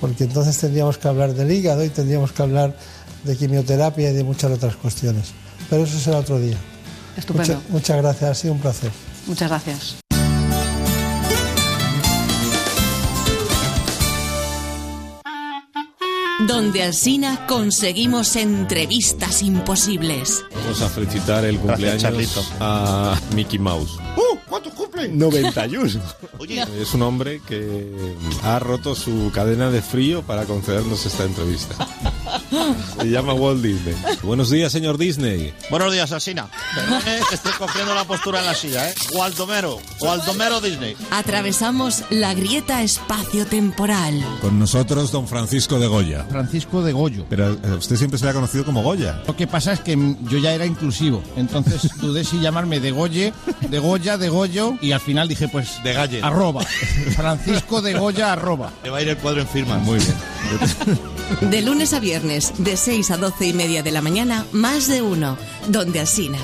Porque 0.00 0.24
entonces 0.24 0.56
tendríamos 0.58 0.98
que 0.98 1.06
hablar 1.08 1.32
del 1.34 1.50
hígado 1.50 1.84
y 1.84 1.88
tendríamos 1.90 2.32
que 2.32 2.42
hablar 2.42 2.76
de 3.24 3.36
quimioterapia 3.36 4.10
y 4.10 4.14
de 4.14 4.24
muchas 4.24 4.50
otras 4.52 4.74
cuestiones. 4.76 5.26
Pero 5.70 5.84
eso 5.84 5.98
será 5.98 6.18
otro 6.18 6.38
día. 6.40 6.56
Estupendo. 7.16 7.54
Mucha- 7.54 7.68
muchas 7.70 7.96
gracias, 7.98 8.30
ha 8.30 8.34
sido 8.34 8.54
un 8.54 8.60
placer. 8.60 8.90
Muchas 9.26 9.48
gracias. 9.48 10.05
Donde 16.40 16.82
Alsina 16.82 17.46
conseguimos 17.46 18.36
entrevistas 18.36 19.42
imposibles. 19.42 20.44
Vamos 20.54 20.82
a 20.82 20.90
felicitar 20.90 21.46
el 21.46 21.58
cumpleaños 21.58 22.52
a 22.60 23.18
Mickey 23.34 23.58
Mouse. 23.58 23.92
¡Uh! 24.16 24.36
¿Cuántos 24.46 24.74
cumplen? 24.74 25.18
91. 25.18 26.00
Oye. 26.38 26.62
Es 26.78 26.92
un 26.92 27.02
hombre 27.02 27.40
que 27.48 28.14
ha 28.42 28.58
roto 28.58 28.94
su 28.94 29.30
cadena 29.34 29.70
de 29.70 29.80
frío 29.80 30.22
para 30.22 30.44
concedernos 30.44 31.06
esta 31.06 31.24
entrevista. 31.24 31.74
Se 33.00 33.08
llama 33.08 33.32
Walt 33.32 33.62
Disney. 33.62 33.94
Buenos 34.22 34.50
días, 34.50 34.70
señor 34.70 34.98
Disney. 34.98 35.54
Buenos 35.70 35.92
días, 35.92 36.12
Asina. 36.12 36.48
Perdone 36.74 37.20
que 37.28 37.34
estoy 37.34 37.52
cogiendo 37.52 37.94
la 37.94 38.04
postura 38.04 38.40
en 38.40 38.46
la 38.46 38.54
silla, 38.54 38.90
¿eh? 38.90 38.94
Waldomero, 39.14 39.80
Waldomero 40.00 40.60
Disney. 40.60 40.96
Atravesamos 41.10 42.04
la 42.10 42.34
grieta 42.34 42.82
espacio-temporal. 42.82 44.22
Con 44.40 44.58
nosotros, 44.58 45.10
don 45.12 45.26
Francisco 45.26 45.78
de 45.78 45.86
Goya. 45.86 46.25
Francisco 46.26 46.82
de 46.82 46.92
Goyo. 46.92 47.24
Pero 47.28 47.52
eh, 47.52 47.58
usted 47.78 47.96
siempre 47.96 48.18
se 48.18 48.24
le 48.24 48.30
ha 48.30 48.34
conocido 48.34 48.64
como 48.64 48.82
Goya. 48.82 49.22
Lo 49.26 49.36
que 49.36 49.46
pasa 49.46 49.72
es 49.72 49.80
que 49.80 49.96
yo 50.28 50.38
ya 50.38 50.52
era 50.52 50.66
inclusivo, 50.66 51.22
entonces 51.36 51.88
dudé 52.00 52.24
si 52.24 52.40
llamarme 52.40 52.80
de 52.80 52.90
Goye, 52.90 53.32
de 53.68 53.78
Goya, 53.78 54.18
de 54.18 54.28
Goyo, 54.28 54.74
y 54.80 54.92
al 54.92 55.00
final 55.00 55.28
dije, 55.28 55.48
pues, 55.48 55.82
De 55.82 55.92
Galle. 55.92 56.20
arroba. 56.22 56.62
Francisco 57.16 57.80
de 57.82 57.94
Goya, 57.94 58.32
arroba. 58.32 58.72
Le 58.84 58.90
va 58.90 58.98
a 58.98 59.02
ir 59.02 59.08
el 59.08 59.16
cuadro 59.18 59.40
en 59.40 59.48
firma. 59.48 59.78
Muy 59.78 59.98
bien. 59.98 60.14
De 61.50 61.60
lunes 61.60 61.92
a 61.92 61.98
viernes, 61.98 62.52
de 62.58 62.76
6 62.76 63.10
a 63.10 63.16
12 63.16 63.48
y 63.48 63.52
media 63.52 63.82
de 63.82 63.90
la 63.90 64.00
mañana, 64.00 64.46
más 64.52 64.86
de 64.86 65.02
uno. 65.02 65.36
Donde 65.68 65.98
Alsina. 65.98 66.38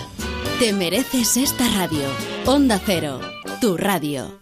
Te 0.59 0.73
mereces 0.73 1.37
esta 1.37 1.69
radio. 1.71 2.03
Onda 2.47 2.81
Cero, 2.85 3.21
tu 3.61 3.77
radio. 3.77 4.42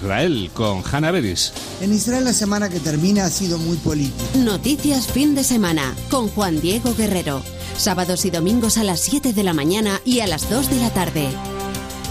Israel 0.01 0.49
con 0.55 0.81
Hannah 0.83 1.11
Beris. 1.11 1.53
En 1.79 1.93
Israel 1.93 2.25
la 2.25 2.33
semana 2.33 2.69
que 2.69 2.79
termina 2.79 3.25
ha 3.25 3.29
sido 3.29 3.59
muy 3.59 3.77
política. 3.77 4.39
Noticias 4.39 5.05
fin 5.05 5.35
de 5.35 5.43
semana 5.43 5.93
con 6.09 6.27
Juan 6.29 6.59
Diego 6.59 6.95
Guerrero. 6.95 7.43
Sábados 7.77 8.25
y 8.25 8.31
domingos 8.31 8.79
a 8.79 8.83
las 8.83 8.99
7 9.01 9.31
de 9.31 9.43
la 9.43 9.53
mañana 9.53 10.01
y 10.03 10.21
a 10.21 10.27
las 10.27 10.49
2 10.49 10.71
de 10.71 10.75
la 10.77 10.89
tarde. 10.89 11.29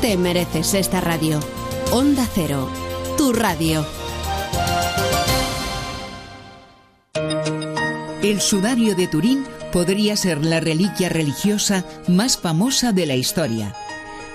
Te 0.00 0.16
mereces 0.16 0.74
esta 0.74 1.00
radio. 1.00 1.40
Onda 1.90 2.28
Cero, 2.32 2.70
tu 3.18 3.32
radio. 3.32 3.84
El 8.22 8.40
sudario 8.40 8.94
de 8.94 9.08
Turín 9.08 9.44
podría 9.72 10.16
ser 10.16 10.44
la 10.44 10.60
reliquia 10.60 11.08
religiosa 11.08 11.84
más 12.06 12.38
famosa 12.38 12.92
de 12.92 13.06
la 13.06 13.16
historia. 13.16 13.74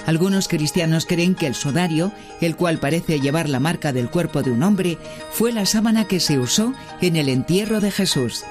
Algunos 0.05 0.47
cristianos 0.47 1.05
creen 1.05 1.35
que 1.35 1.47
el 1.47 1.55
sudario, 1.55 2.11
el 2.41 2.55
cual 2.55 2.77
parece 2.77 3.19
llevar 3.19 3.49
la 3.49 3.59
marca 3.59 3.91
del 3.91 4.09
cuerpo 4.09 4.43
de 4.43 4.51
un 4.51 4.63
hombre, 4.63 4.97
fue 5.31 5.51
la 5.51 5.65
sábana 5.65 6.05
que 6.05 6.19
se 6.19 6.39
usó 6.39 6.73
en 7.01 7.15
el 7.15 7.29
entierro 7.29 7.79
de 7.79 7.91
Jesús. 7.91 8.43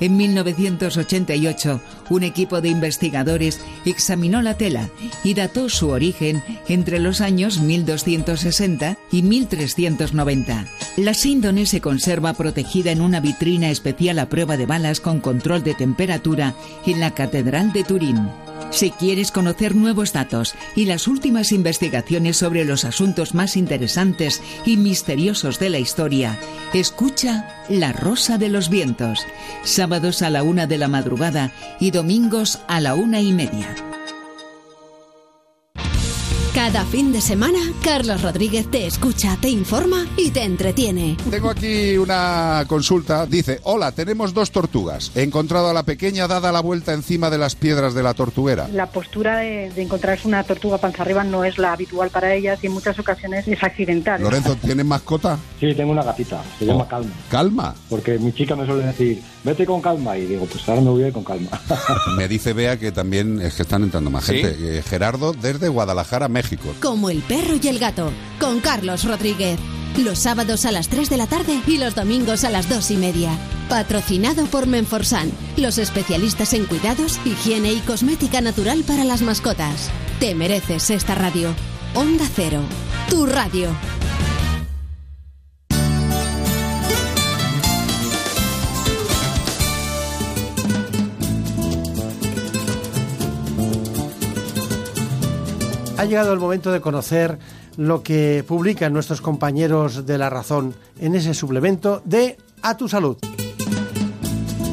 En 0.00 0.16
1988, 0.16 1.80
un 2.10 2.22
equipo 2.24 2.60
de 2.60 2.68
investigadores 2.68 3.60
examinó 3.84 4.42
la 4.42 4.54
tela 4.54 4.90
y 5.22 5.34
dató 5.34 5.68
su 5.68 5.88
origen 5.88 6.42
entre 6.68 6.98
los 6.98 7.20
años 7.20 7.60
1260 7.60 8.98
y 9.12 9.22
1390. 9.22 10.66
La 10.96 11.14
síndone 11.14 11.66
se 11.66 11.80
conserva 11.80 12.34
protegida 12.34 12.90
en 12.90 13.00
una 13.00 13.20
vitrina 13.20 13.70
especial 13.70 14.18
a 14.18 14.28
prueba 14.28 14.56
de 14.56 14.66
balas 14.66 15.00
con 15.00 15.20
control 15.20 15.62
de 15.62 15.74
temperatura 15.74 16.54
en 16.86 17.00
la 17.00 17.12
Catedral 17.12 17.72
de 17.72 17.84
Turín. 17.84 18.28
Si 18.74 18.90
quieres 18.90 19.30
conocer 19.30 19.76
nuevos 19.76 20.12
datos 20.12 20.56
y 20.74 20.86
las 20.86 21.06
últimas 21.06 21.52
investigaciones 21.52 22.38
sobre 22.38 22.64
los 22.64 22.84
asuntos 22.84 23.32
más 23.32 23.56
interesantes 23.56 24.42
y 24.66 24.76
misteriosos 24.76 25.60
de 25.60 25.70
la 25.70 25.78
historia, 25.78 26.40
escucha 26.72 27.64
La 27.68 27.92
Rosa 27.92 28.36
de 28.36 28.48
los 28.48 28.70
Vientos, 28.70 29.20
sábados 29.62 30.22
a 30.22 30.30
la 30.30 30.42
una 30.42 30.66
de 30.66 30.78
la 30.78 30.88
madrugada 30.88 31.52
y 31.78 31.92
domingos 31.92 32.58
a 32.66 32.80
la 32.80 32.96
una 32.96 33.20
y 33.20 33.32
media. 33.32 33.93
Cada 36.64 36.86
fin 36.86 37.12
de 37.12 37.20
semana, 37.20 37.58
Carlos 37.82 38.22
Rodríguez 38.22 38.70
te 38.70 38.86
escucha, 38.86 39.36
te 39.38 39.50
informa 39.50 40.06
y 40.16 40.30
te 40.30 40.44
entretiene. 40.44 41.14
Tengo 41.30 41.50
aquí 41.50 41.98
una 41.98 42.64
consulta. 42.66 43.26
Dice, 43.26 43.60
hola, 43.64 43.92
tenemos 43.92 44.32
dos 44.32 44.50
tortugas. 44.50 45.12
He 45.14 45.24
encontrado 45.24 45.68
a 45.68 45.74
la 45.74 45.82
pequeña 45.82 46.26
dada 46.26 46.52
la 46.52 46.60
vuelta 46.60 46.94
encima 46.94 47.28
de 47.28 47.36
las 47.36 47.54
piedras 47.54 47.92
de 47.92 48.02
la 48.02 48.14
tortuguera. 48.14 48.66
La 48.72 48.86
postura 48.86 49.40
de, 49.40 49.72
de 49.72 49.82
encontrarse 49.82 50.26
una 50.26 50.42
tortuga 50.42 50.78
panza 50.78 51.02
arriba 51.02 51.22
no 51.22 51.44
es 51.44 51.58
la 51.58 51.74
habitual 51.74 52.08
para 52.08 52.32
ellas 52.32 52.58
y 52.62 52.68
en 52.68 52.72
muchas 52.72 52.98
ocasiones 52.98 53.46
es 53.46 53.62
accidental. 53.62 54.22
Lorenzo, 54.22 54.56
¿tienes 54.56 54.86
mascota? 54.86 55.38
Sí, 55.60 55.74
tengo 55.74 55.92
una 55.92 56.02
gatita, 56.02 56.42
se 56.58 56.64
llama 56.64 56.88
Calma. 56.88 57.12
¿Calma? 57.30 57.74
Porque 57.90 58.18
mi 58.18 58.32
chica 58.32 58.56
me 58.56 58.64
suele 58.64 58.86
decir, 58.86 59.22
vete 59.44 59.66
con 59.66 59.82
calma. 59.82 60.16
Y 60.16 60.24
digo, 60.24 60.46
pues 60.46 60.66
ahora 60.66 60.80
me 60.80 60.88
voy 60.88 61.02
a 61.02 61.08
ir 61.08 61.12
con 61.12 61.24
calma. 61.24 61.50
Me 62.16 62.26
dice 62.26 62.54
Bea 62.54 62.78
que 62.78 62.90
también 62.90 63.40
es 63.42 63.54
que 63.54 63.62
están 63.62 63.82
entrando 63.82 64.08
más 64.08 64.24
¿Sí? 64.24 64.38
gente. 64.38 64.78
Eh, 64.78 64.82
Gerardo 64.82 65.34
desde 65.34 65.68
Guadalajara, 65.68 66.28
México. 66.28 66.53
Como 66.80 67.10
el 67.10 67.22
perro 67.22 67.56
y 67.60 67.68
el 67.68 67.78
gato, 67.78 68.10
con 68.40 68.60
Carlos 68.60 69.04
Rodríguez. 69.04 69.58
Los 69.96 70.18
sábados 70.18 70.64
a 70.64 70.72
las 70.72 70.88
3 70.88 71.08
de 71.08 71.16
la 71.16 71.26
tarde 71.26 71.60
y 71.66 71.78
los 71.78 71.94
domingos 71.94 72.44
a 72.44 72.50
las 72.50 72.68
2 72.68 72.90
y 72.92 72.96
media. 72.96 73.30
Patrocinado 73.68 74.46
por 74.46 74.66
Menforsan, 74.66 75.30
los 75.56 75.78
especialistas 75.78 76.52
en 76.52 76.66
cuidados, 76.66 77.20
higiene 77.24 77.72
y 77.72 77.80
cosmética 77.80 78.40
natural 78.40 78.82
para 78.84 79.04
las 79.04 79.22
mascotas. 79.22 79.90
Te 80.20 80.34
mereces 80.34 80.90
esta 80.90 81.14
radio. 81.14 81.54
Onda 81.94 82.28
Cero, 82.34 82.60
tu 83.08 83.24
radio. 83.26 83.68
Ha 96.04 96.06
llegado 96.06 96.34
el 96.34 96.38
momento 96.38 96.70
de 96.70 96.82
conocer 96.82 97.38
lo 97.78 98.02
que 98.02 98.44
publican 98.46 98.92
nuestros 98.92 99.22
compañeros 99.22 100.04
de 100.04 100.18
La 100.18 100.28
Razón 100.28 100.74
en 101.00 101.14
ese 101.14 101.32
suplemento 101.32 102.02
de 102.04 102.36
A 102.60 102.76
Tu 102.76 102.90
Salud. 102.90 103.16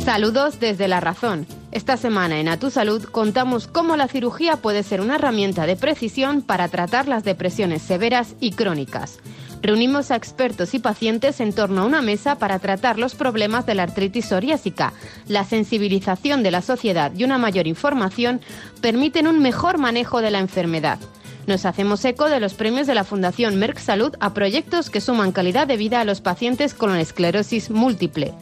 Saludos 0.04 0.60
desde 0.60 0.90
La 0.90 1.00
Razón. 1.00 1.48
Esta 1.72 1.96
semana 1.96 2.42
en 2.42 2.50
A 2.50 2.60
Tu 2.60 2.70
Salud 2.70 3.06
contamos 3.06 3.68
cómo 3.68 3.96
la 3.96 4.10
cirugía 4.10 4.58
puede 4.58 4.84
ser 4.84 5.00
una 5.00 5.16
herramienta 5.16 5.66
de 5.66 5.78
precisión 5.78 6.42
para 6.42 6.68
tratar 6.68 7.08
las 7.08 7.24
depresiones 7.24 7.82
severas 7.82 8.36
y 8.42 8.52
crónicas. 8.52 9.20
Reunimos 9.62 10.12
a 10.12 10.18
expertos 10.18 10.74
y 10.74 10.80
pacientes 10.80 11.40
en 11.40 11.54
torno 11.54 11.84
a 11.84 11.86
una 11.86 12.02
mesa 12.02 12.40
para 12.40 12.60
tratar 12.60 13.00
los 13.00 13.16
problemas 13.16 13.66
de 13.66 13.76
la 13.76 13.84
artritis 13.84 14.26
psoriásica. 14.26 14.92
La 15.30 15.46
sensibilización 15.46 16.44
de 16.44 16.52
la 16.52 16.62
sociedad 16.62 17.14
y 17.16 17.24
una 17.24 17.38
mayor 17.38 17.68
información 17.68 18.42
permiten 18.82 19.28
un 19.28 19.40
mejor 19.40 19.78
manejo 19.78 20.20
de 20.20 20.32
la 20.32 20.40
enfermedad. 20.40 21.00
Nos 21.48 21.66
hacemos 21.66 22.06
eco 22.06 22.30
de 22.30 22.40
los 22.40 22.54
premios 22.54 22.86
de 22.86 22.94
la 22.94 23.04
Fundación 23.04 23.58
Merck 23.58 23.80
Salud 23.80 24.14
a 24.20 24.34
proyectos 24.34 24.90
que 24.90 25.02
suman 25.02 25.32
calidad 25.32 25.68
de 25.68 25.76
vida 25.76 26.00
a 26.00 26.06
los 26.06 26.22
pacientes 26.22 26.74
con 26.76 26.96
esclerosis 26.96 27.72
múltiple. 27.72 28.34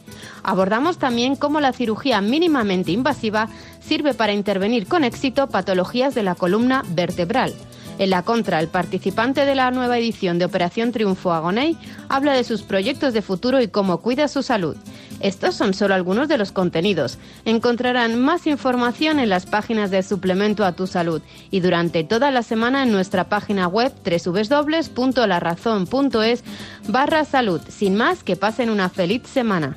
Abordamos 0.42 0.98
también 0.98 1.34
cómo 1.34 1.60
la 1.60 1.72
cirugía 1.72 2.20
mínimamente 2.20 2.92
invasiva 2.92 3.48
sirve 3.80 4.12
para 4.12 4.34
intervenir 4.34 4.86
con 4.86 5.04
éxito 5.04 5.48
patologías 5.48 6.14
de 6.14 6.22
la 6.22 6.34
columna 6.34 6.82
vertebral. 6.90 7.54
En 7.98 8.10
la 8.10 8.22
contra, 8.22 8.60
el 8.60 8.68
participante 8.68 9.44
de 9.44 9.54
la 9.54 9.70
nueva 9.70 9.98
edición 9.98 10.38
de 10.38 10.46
Operación 10.46 10.92
Triunfo 10.92 11.32
Agoney 11.32 11.76
habla 12.08 12.32
de 12.34 12.44
sus 12.44 12.62
proyectos 12.62 13.12
de 13.12 13.22
futuro 13.22 13.60
y 13.60 13.68
cómo 13.68 14.00
cuida 14.00 14.28
su 14.28 14.42
salud. 14.42 14.76
Estos 15.20 15.54
son 15.54 15.74
solo 15.74 15.94
algunos 15.94 16.26
de 16.28 16.38
los 16.38 16.52
contenidos. 16.52 17.18
Encontrarán 17.44 18.18
más 18.20 18.46
información 18.46 19.20
en 19.20 19.28
las 19.28 19.44
páginas 19.46 19.90
del 19.90 20.04
suplemento 20.04 20.64
a 20.64 20.72
tu 20.72 20.86
salud 20.86 21.20
y 21.50 21.60
durante 21.60 22.04
toda 22.04 22.30
la 22.30 22.42
semana 22.42 22.82
en 22.82 22.92
nuestra 22.92 23.28
página 23.28 23.68
web 23.68 23.92
www.larazón.es 24.04 26.44
barra 26.88 27.24
salud. 27.24 27.60
Sin 27.68 27.96
más, 27.96 28.24
que 28.24 28.36
pasen 28.36 28.70
una 28.70 28.88
feliz 28.88 29.22
semana. 29.24 29.76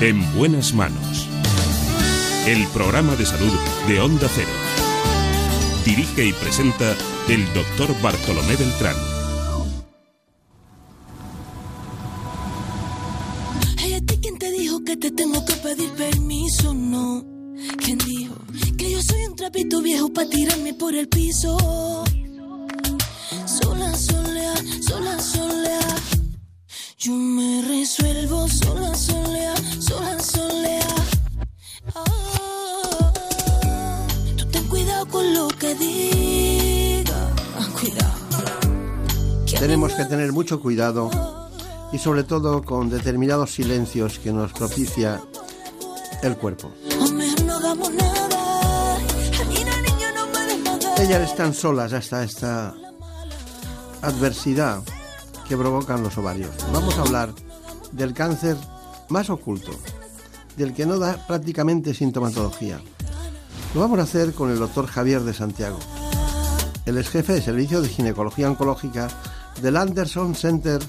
En 0.00 0.20
buenas 0.36 0.72
manos. 0.74 1.28
El 2.46 2.66
programa 2.68 3.16
de 3.16 3.26
salud 3.26 3.52
de 3.88 4.00
Onda 4.00 4.28
Cero. 4.32 4.46
Dirige 5.84 6.26
y 6.26 6.32
presenta 6.32 6.94
el 7.28 7.44
doctor 7.54 8.00
Bartolomé 8.02 8.54
Beltrán. 8.56 9.15
Que 14.86 14.96
te 14.96 15.10
tengo 15.10 15.44
que 15.44 15.54
pedir 15.54 15.90
permiso? 15.94 16.72
No. 16.72 17.24
¿Quién 17.78 17.98
dijo 17.98 18.36
que 18.78 18.92
yo 18.92 19.02
soy 19.02 19.24
un 19.24 19.34
trapito 19.34 19.82
viejo 19.82 20.12
para 20.12 20.28
tirarme 20.28 20.74
por 20.74 20.94
el 20.94 21.08
piso? 21.08 21.56
Sola, 23.46 23.92
solea, 23.96 24.54
sola, 24.88 25.18
solea. 25.18 25.80
Yo 26.98 27.12
me 27.12 27.62
resuelvo 27.62 28.48
sola, 28.48 28.94
solea, 28.94 29.54
sola, 29.80 30.20
solea. 30.20 30.94
Oh, 31.94 33.12
tú 34.36 34.46
ten 34.52 34.68
cuidado 34.68 35.06
con 35.08 35.34
lo 35.34 35.48
que 35.48 35.74
diga. 35.74 37.34
Cuidado. 37.80 38.14
Tenemos 39.58 39.92
que 39.94 40.04
tener 40.04 40.32
mucho 40.32 40.60
cuidado 40.60 41.10
y 41.92 41.98
sobre 41.98 42.24
todo 42.24 42.62
con 42.62 42.90
determinados 42.90 43.54
silencios 43.54 44.18
que 44.18 44.32
nos 44.32 44.52
propicia 44.52 45.22
el 46.22 46.36
cuerpo. 46.36 46.70
Ellas 50.98 51.30
están 51.30 51.52
solas 51.54 51.92
hasta 51.92 52.24
esta 52.24 52.74
adversidad 54.02 54.82
que 55.48 55.56
provocan 55.56 56.02
los 56.02 56.16
ovarios. 56.18 56.50
Vamos 56.72 56.96
a 56.98 57.02
hablar 57.02 57.32
del 57.92 58.14
cáncer 58.14 58.56
más 59.08 59.30
oculto, 59.30 59.72
del 60.56 60.74
que 60.74 60.86
no 60.86 60.98
da 60.98 61.26
prácticamente 61.26 61.94
sintomatología. 61.94 62.80
Lo 63.74 63.80
vamos 63.80 63.98
a 63.98 64.02
hacer 64.02 64.32
con 64.32 64.50
el 64.50 64.58
doctor 64.58 64.86
Javier 64.86 65.20
de 65.22 65.34
Santiago. 65.34 65.78
Él 66.86 66.98
es 66.98 67.08
jefe 67.08 67.34
de 67.34 67.42
servicio 67.42 67.82
de 67.82 67.88
ginecología 67.88 68.48
oncológica 68.48 69.08
del 69.60 69.76
Anderson 69.76 70.34
Center 70.34 70.80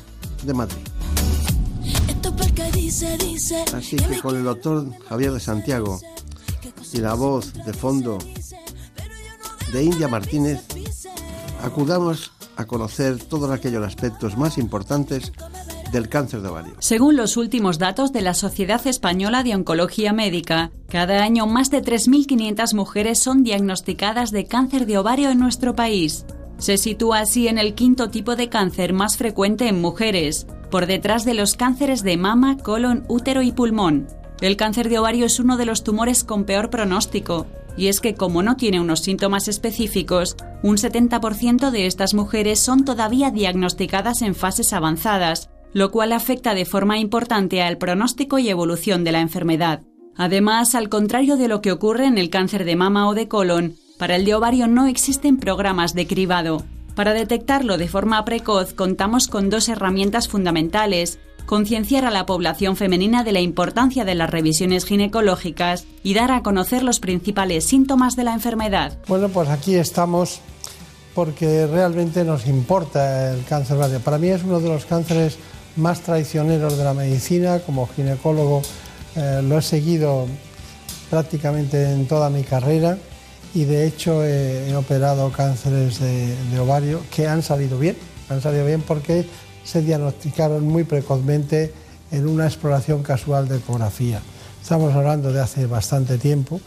de 0.47 0.53
Madrid. 0.53 0.77
Así 3.73 3.97
que 3.97 4.19
con 4.21 4.35
el 4.35 4.43
doctor 4.43 4.87
Javier 5.07 5.33
de 5.33 5.39
Santiago 5.39 5.99
y 6.93 6.97
la 6.97 7.13
voz 7.13 7.53
de 7.53 7.73
fondo 7.73 8.17
de 9.71 9.83
India 9.83 10.07
Martínez, 10.07 10.61
acudamos 11.61 12.31
a 12.55 12.65
conocer 12.65 13.23
todos 13.23 13.51
aquellos 13.51 13.85
aspectos 13.85 14.37
más 14.37 14.57
importantes 14.57 15.31
del 15.91 16.09
cáncer 16.09 16.41
de 16.41 16.49
ovario. 16.49 16.73
Según 16.79 17.15
los 17.15 17.37
últimos 17.37 17.77
datos 17.77 18.11
de 18.11 18.21
la 18.21 18.33
Sociedad 18.33 18.85
Española 18.87 19.43
de 19.43 19.55
Oncología 19.55 20.13
Médica, 20.13 20.71
cada 20.89 21.23
año 21.23 21.47
más 21.47 21.69
de 21.69 21.81
3.500 21.81 22.73
mujeres 22.73 23.19
son 23.19 23.43
diagnosticadas 23.43 24.31
de 24.31 24.45
cáncer 24.45 24.85
de 24.85 24.97
ovario 24.97 25.29
en 25.29 25.39
nuestro 25.39 25.75
país. 25.75 26.25
Se 26.57 26.77
sitúa 26.77 27.19
así 27.19 27.47
en 27.47 27.57
el 27.57 27.75
quinto 27.75 28.09
tipo 28.09 28.35
de 28.35 28.49
cáncer 28.49 28.93
más 28.93 29.17
frecuente 29.17 29.67
en 29.67 29.79
mujeres, 29.79 30.47
por 30.71 30.85
detrás 30.85 31.23
de 31.23 31.33
los 31.33 31.55
cánceres 31.55 32.03
de 32.03 32.17
mama, 32.17 32.57
colon, 32.57 33.03
útero 33.07 33.41
y 33.41 33.51
pulmón. 33.51 34.07
El 34.41 34.57
cáncer 34.57 34.89
de 34.89 34.99
ovario 34.99 35.25
es 35.25 35.39
uno 35.39 35.57
de 35.57 35.65
los 35.65 35.83
tumores 35.83 36.23
con 36.23 36.45
peor 36.45 36.69
pronóstico, 36.69 37.47
y 37.77 37.87
es 37.87 37.99
que 37.99 38.15
como 38.15 38.41
no 38.41 38.55
tiene 38.55 38.81
unos 38.81 39.01
síntomas 39.01 39.47
específicos, 39.47 40.35
un 40.63 40.77
70% 40.77 41.69
de 41.69 41.85
estas 41.85 42.15
mujeres 42.15 42.59
son 42.59 42.85
todavía 42.85 43.29
diagnosticadas 43.29 44.23
en 44.23 44.33
fases 44.33 44.73
avanzadas, 44.73 45.49
lo 45.73 45.91
cual 45.91 46.11
afecta 46.11 46.55
de 46.55 46.65
forma 46.65 46.97
importante 46.97 47.61
al 47.61 47.77
pronóstico 47.77 48.39
y 48.39 48.49
evolución 48.49 49.03
de 49.03 49.11
la 49.11 49.21
enfermedad. 49.21 49.83
Además, 50.15 50.73
al 50.73 50.89
contrario 50.89 51.37
de 51.37 51.47
lo 51.47 51.61
que 51.61 51.71
ocurre 51.71 52.07
en 52.07 52.17
el 52.17 52.31
cáncer 52.31 52.65
de 52.65 52.75
mama 52.75 53.07
o 53.07 53.13
de 53.13 53.27
colon, 53.27 53.75
para 53.97 54.15
el 54.15 54.25
de 54.25 54.35
ovario 54.35 54.67
no 54.67 54.87
existen 54.87 55.37
programas 55.37 55.93
de 55.93 56.07
cribado. 56.07 56.63
Para 56.95 57.13
detectarlo 57.13 57.77
de 57.77 57.87
forma 57.87 58.23
precoz 58.25 58.73
contamos 58.73 59.27
con 59.27 59.49
dos 59.49 59.69
herramientas 59.69 60.27
fundamentales, 60.27 61.19
concienciar 61.45 62.05
a 62.05 62.11
la 62.11 62.25
población 62.25 62.75
femenina 62.75 63.23
de 63.23 63.31
la 63.31 63.39
importancia 63.39 64.05
de 64.05 64.15
las 64.15 64.29
revisiones 64.29 64.85
ginecológicas 64.85 65.85
y 66.03 66.13
dar 66.13 66.31
a 66.31 66.43
conocer 66.43 66.83
los 66.83 66.99
principales 66.99 67.65
síntomas 67.65 68.15
de 68.15 68.23
la 68.23 68.33
enfermedad. 68.33 68.97
Bueno, 69.07 69.29
pues 69.29 69.49
aquí 69.49 69.75
estamos 69.75 70.41
porque 71.15 71.65
realmente 71.65 72.23
nos 72.23 72.45
importa 72.45 73.33
el 73.33 73.43
cáncer 73.45 73.77
ovario. 73.77 73.99
Para 73.99 74.19
mí 74.19 74.27
es 74.27 74.43
uno 74.43 74.59
de 74.59 74.69
los 74.69 74.85
cánceres 74.85 75.37
más 75.75 76.01
traicioneros 76.01 76.77
de 76.77 76.83
la 76.83 76.93
medicina. 76.93 77.59
Como 77.59 77.87
ginecólogo 77.87 78.61
eh, 79.15 79.41
lo 79.43 79.57
he 79.57 79.61
seguido 79.63 80.27
prácticamente 81.09 81.91
en 81.91 82.07
toda 82.07 82.29
mi 82.29 82.43
carrera 82.43 82.97
y 83.57 83.65
de 83.65 83.87
hecho 83.87 84.23
he, 84.23 84.75
operado 84.75 85.31
cánceres 85.31 85.99
de, 85.99 86.35
de, 86.51 86.59
ovario 86.59 87.01
que 87.09 87.27
han 87.27 87.41
salido 87.41 87.79
bien, 87.79 87.97
han 88.29 88.39
salido 88.39 88.63
bien 88.67 88.83
porque 88.83 89.25
se 89.63 89.81
diagnosticaron 89.81 90.63
muy 90.63 90.83
precozmente 90.83 91.73
en 92.11 92.27
una 92.27 92.45
exploración 92.45 93.01
casual 93.01 93.47
de 93.47 93.57
ecografía. 93.57 94.21
Estamos 94.61 94.93
hablando 94.93 95.33
de 95.33 95.41
hace 95.41 95.65
bastante 95.65 96.19
tiempo, 96.19 96.61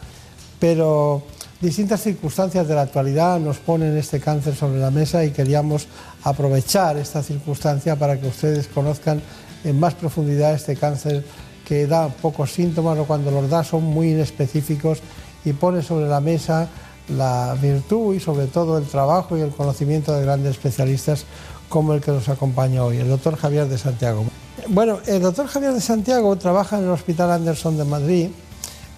pero 0.58 1.22
distintas 1.60 2.02
circunstancias 2.02 2.66
de 2.66 2.74
la 2.74 2.82
actualidad 2.82 3.38
nos 3.38 3.58
ponen 3.58 3.96
este 3.96 4.18
cáncer 4.18 4.56
sobre 4.56 4.80
la 4.80 4.90
mesa 4.90 5.24
y 5.24 5.30
queríamos 5.30 5.86
aprovechar 6.24 6.96
esta 6.96 7.22
circunstancia 7.22 7.94
para 7.94 8.20
que 8.20 8.26
ustedes 8.26 8.66
conozcan 8.66 9.22
en 9.62 9.78
más 9.78 9.94
profundidad 9.94 10.54
este 10.54 10.74
cáncer 10.74 11.24
que 11.64 11.86
da 11.86 12.08
pocos 12.08 12.50
síntomas 12.50 12.98
o 12.98 13.04
cuando 13.04 13.30
los 13.30 13.48
da 13.48 13.62
son 13.62 13.84
muy 13.84 14.10
inespecíficos 14.10 14.98
y 15.44 15.52
pone 15.52 15.82
sobre 15.82 16.08
la 16.08 16.20
mesa 16.20 16.68
la 17.16 17.56
virtud 17.60 18.14
y 18.14 18.20
sobre 18.20 18.46
todo 18.46 18.78
el 18.78 18.84
trabajo 18.84 19.36
y 19.36 19.40
el 19.40 19.50
conocimiento 19.50 20.12
de 20.12 20.22
grandes 20.22 20.52
especialistas 20.52 21.24
como 21.68 21.94
el 21.94 22.00
que 22.00 22.10
nos 22.10 22.28
acompaña 22.28 22.84
hoy, 22.84 22.98
el 22.98 23.08
doctor 23.08 23.36
Javier 23.36 23.68
de 23.68 23.78
Santiago. 23.78 24.24
Bueno, 24.68 24.98
el 25.06 25.22
doctor 25.22 25.46
Javier 25.46 25.72
de 25.72 25.80
Santiago 25.80 26.34
trabaja 26.36 26.78
en 26.78 26.84
el 26.84 26.90
Hospital 26.90 27.30
Anderson 27.30 27.76
de 27.78 27.84
Madrid, 27.84 28.28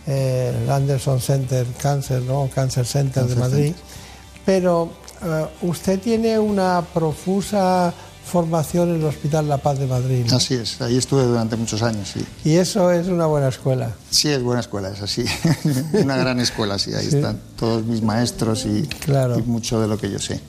eh, 0.07 0.63
el 0.63 0.71
Anderson 0.71 1.21
Center 1.21 1.67
Cancer, 1.81 2.23
¿no? 2.23 2.49
Cancer 2.55 2.87
Center 2.87 3.25
de 3.25 3.37
Madrid, 3.37 3.75
pero 4.45 4.91
eh, 5.23 5.47
usted 5.63 6.01
tiene 6.01 6.39
una 6.39 6.83
profusa 6.93 7.93
formación 8.25 8.91
en 8.91 8.97
el 8.97 9.05
Hospital 9.05 9.49
La 9.49 9.59
Paz 9.59 9.79
de 9.79 9.87
Madrid. 9.87 10.27
Así 10.33 10.55
es, 10.55 10.81
ahí 10.81 10.97
estuve 10.97 11.25
durante 11.25 11.57
muchos 11.57 11.83
años, 11.83 12.11
sí. 12.15 12.25
Y 12.45 12.57
eso 12.57 12.91
es 12.91 13.09
una 13.09 13.27
buena 13.27 13.49
escuela. 13.49 13.93
Sí, 14.11 14.29
es 14.29 14.43
buena 14.43 14.61
escuela, 14.61 14.91
es 14.91 15.03
así. 15.03 15.25
una 15.93 16.17
gran 16.17 16.41
escuela, 16.41 16.79
sí, 16.79 16.95
ahí 16.95 17.07
están 17.07 17.41
todos 17.57 17.85
mis 17.85 18.03
maestros 18.03 18.65
y, 18.65 18.89
y, 19.07 19.43
mucho 19.43 19.81
de 19.81 19.89
lo 19.89 19.99
que 19.99 20.11
yo 20.11 20.19
sé. 20.19 20.41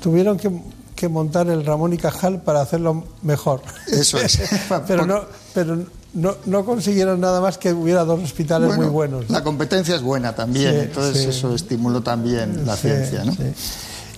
Tuvieron 0.00 0.36
que, 0.36 0.50
que, 0.94 1.08
montar 1.08 1.48
el 1.48 1.64
Ramón 1.64 1.92
y 1.92 1.96
Cajal 1.96 2.42
para 2.42 2.60
hacerlo 2.60 3.04
mejor. 3.22 3.62
Eso 3.88 4.18
es. 4.18 4.40
pero 4.86 5.06
no, 5.06 5.22
pero 5.54 5.84
no, 6.14 6.36
no, 6.44 6.64
consiguieron 6.64 7.20
nada 7.20 7.40
más 7.40 7.58
que 7.58 7.72
hubiera 7.72 8.04
dos 8.04 8.22
hospitales 8.22 8.76
muy 8.76 8.86
buenos. 8.86 9.30
La 9.30 9.42
competencia 9.42 9.96
es 9.96 10.02
buena 10.02 10.34
también, 10.34 10.74
entonces 10.76 11.26
eso 11.26 11.54
estimuló 11.54 12.02
también 12.02 12.66
la 12.66 12.76
ciencia, 12.76 13.24
¿no? 13.24 13.34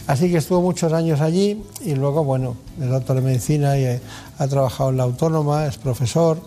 Así 0.07 0.31
que 0.31 0.37
estuvo 0.37 0.61
muchos 0.61 0.93
años 0.93 1.21
allí 1.21 1.63
y 1.83 1.95
luego, 1.95 2.25
bueno, 2.25 2.57
es 2.81 2.89
doctor 2.89 3.17
de 3.17 3.23
medicina 3.23 3.79
y 3.79 3.85
eh, 3.85 4.01
ha 4.39 4.47
trabajado 4.47 4.91
en 4.91 4.99
la 4.99 5.05
autónoma, 5.05 5.67
es 5.67 5.79
profesor. 5.79 6.39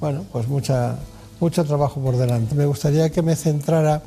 Bueno, 0.00 0.24
pues 0.32 0.48
mucha, 0.48 0.98
mucho 1.38 1.64
trabajo 1.64 2.00
por 2.00 2.16
delante. 2.16 2.54
Me 2.56 2.66
gustaría 2.66 3.08
que 3.10 3.22
me 3.22 3.36
centrara, 3.36 4.02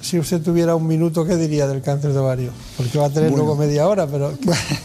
si 0.00 0.18
usted 0.18 0.40
tuviera 0.40 0.74
un 0.74 0.86
minuto, 0.86 1.26
¿qué 1.26 1.36
diría 1.36 1.66
del 1.66 1.82
cáncer 1.82 2.14
de 2.14 2.18
ovario? 2.18 2.52
Porque 2.76 2.98
va 2.98 3.06
a 3.06 3.10
tener 3.10 3.30
luego 3.30 3.54
media 3.54 3.86
hora, 3.86 4.06
pero 4.06 4.32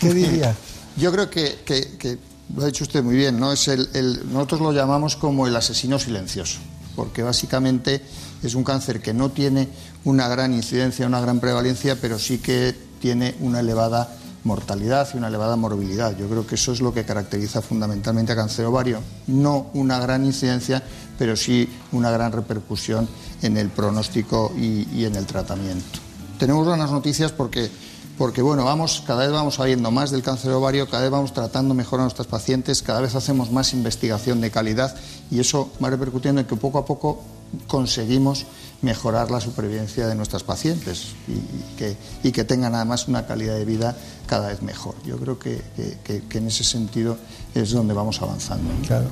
¿qué, 0.02 0.14
diría? 0.14 0.54
Yo 0.98 1.12
creo 1.14 1.30
que, 1.30 1.60
que, 1.66 2.18
lo 2.56 2.64
ha 2.64 2.66
dicho 2.66 2.84
usted 2.84 3.02
muy 3.02 3.16
bien, 3.16 3.40
¿no? 3.40 3.54
Es 3.54 3.68
el, 3.70 3.88
nosotros 4.32 4.60
lo 4.60 4.74
llamamos 4.74 5.16
como 5.16 5.48
el 5.48 5.56
asesino 5.56 6.00
silencioso, 6.00 6.60
porque 6.98 7.24
básicamente 7.24 8.02
es 8.44 8.56
un 8.56 8.64
cáncer 8.66 9.02
que 9.02 9.14
no 9.14 9.30
tiene 9.30 9.70
una 10.04 10.28
gran 10.28 10.54
incidencia, 10.54 11.08
una 11.08 11.22
gran 11.22 11.40
prevalencia, 11.40 11.98
pero 12.00 12.20
sí 12.20 12.40
que 12.40 12.87
tiene 13.00 13.36
una 13.40 13.60
elevada 13.60 14.10
mortalidad 14.44 15.08
y 15.14 15.18
una 15.18 15.28
elevada 15.28 15.56
morbilidad. 15.56 16.18
Yo 16.18 16.28
creo 16.28 16.48
que 16.48 16.56
eso 16.56 16.72
es 16.72 16.82
lo 16.82 16.94
que 16.94 17.04
caracteriza 17.04 17.62
fundamentalmente 17.62 18.32
a 18.32 18.36
cáncer 18.36 18.66
ovario. 18.66 19.00
No 19.28 19.68
una 19.74 20.00
gran 20.00 20.26
incidencia, 20.26 20.82
pero 21.20 21.36
sí 21.36 21.70
una 21.92 22.10
gran 22.10 22.32
repercusión 22.32 23.08
en 23.42 23.58
el 23.58 23.70
pronóstico 23.70 24.52
y, 24.58 25.04
en 25.04 25.16
el 25.16 25.26
tratamiento. 25.26 26.00
Tenemos 26.40 26.66
buenas 26.66 26.92
noticias 26.92 27.32
porque, 27.32 27.70
porque 28.18 28.42
bueno, 28.42 28.64
vamos, 28.64 29.04
cada 29.06 29.24
vez 29.24 29.32
vamos 29.32 29.56
sabiendo 29.56 29.92
más 29.92 30.12
del 30.12 30.24
cáncer 30.24 30.52
ovario, 30.52 30.90
cada 30.90 31.04
vez 31.04 31.12
vamos 31.12 31.34
tratando 31.34 31.74
mejor 31.74 32.00
a 32.00 32.04
nuestros 32.04 32.28
pacientes, 32.28 32.82
cada 32.82 33.02
vez 33.02 33.16
hacemos 33.16 33.52
más 33.52 33.74
investigación 33.74 34.40
de 34.42 34.50
calidad 34.50 34.96
y 35.30 35.40
eso 35.40 35.72
va 35.84 35.90
repercutiendo 35.90 36.42
en 36.42 36.48
que 36.48 36.56
poco 36.56 36.78
a 36.78 36.86
poco 36.86 37.22
conseguimos 37.68 38.46
mejorar 38.82 39.32
la 39.32 39.42
supervivencia 39.42 40.08
de 40.08 40.16
nuestras 40.16 40.44
pacientes 40.44 41.16
y, 41.28 42.32
que, 42.32 42.44
tengan 42.44 42.76
además 42.76 43.08
una 43.08 43.26
calidad 43.26 43.56
de 43.56 43.66
vida 43.66 43.96
cada 44.28 44.50
vez 44.50 44.62
mejor. 44.62 44.96
Yo 45.04 45.18
creo 45.18 45.40
que, 45.40 45.62
en 46.08 46.48
ese 46.48 46.64
sentido 46.64 47.18
es 47.56 47.72
donde 47.72 47.94
vamos 47.94 48.22
avanzando. 48.22 48.70
Claro, 48.86 49.08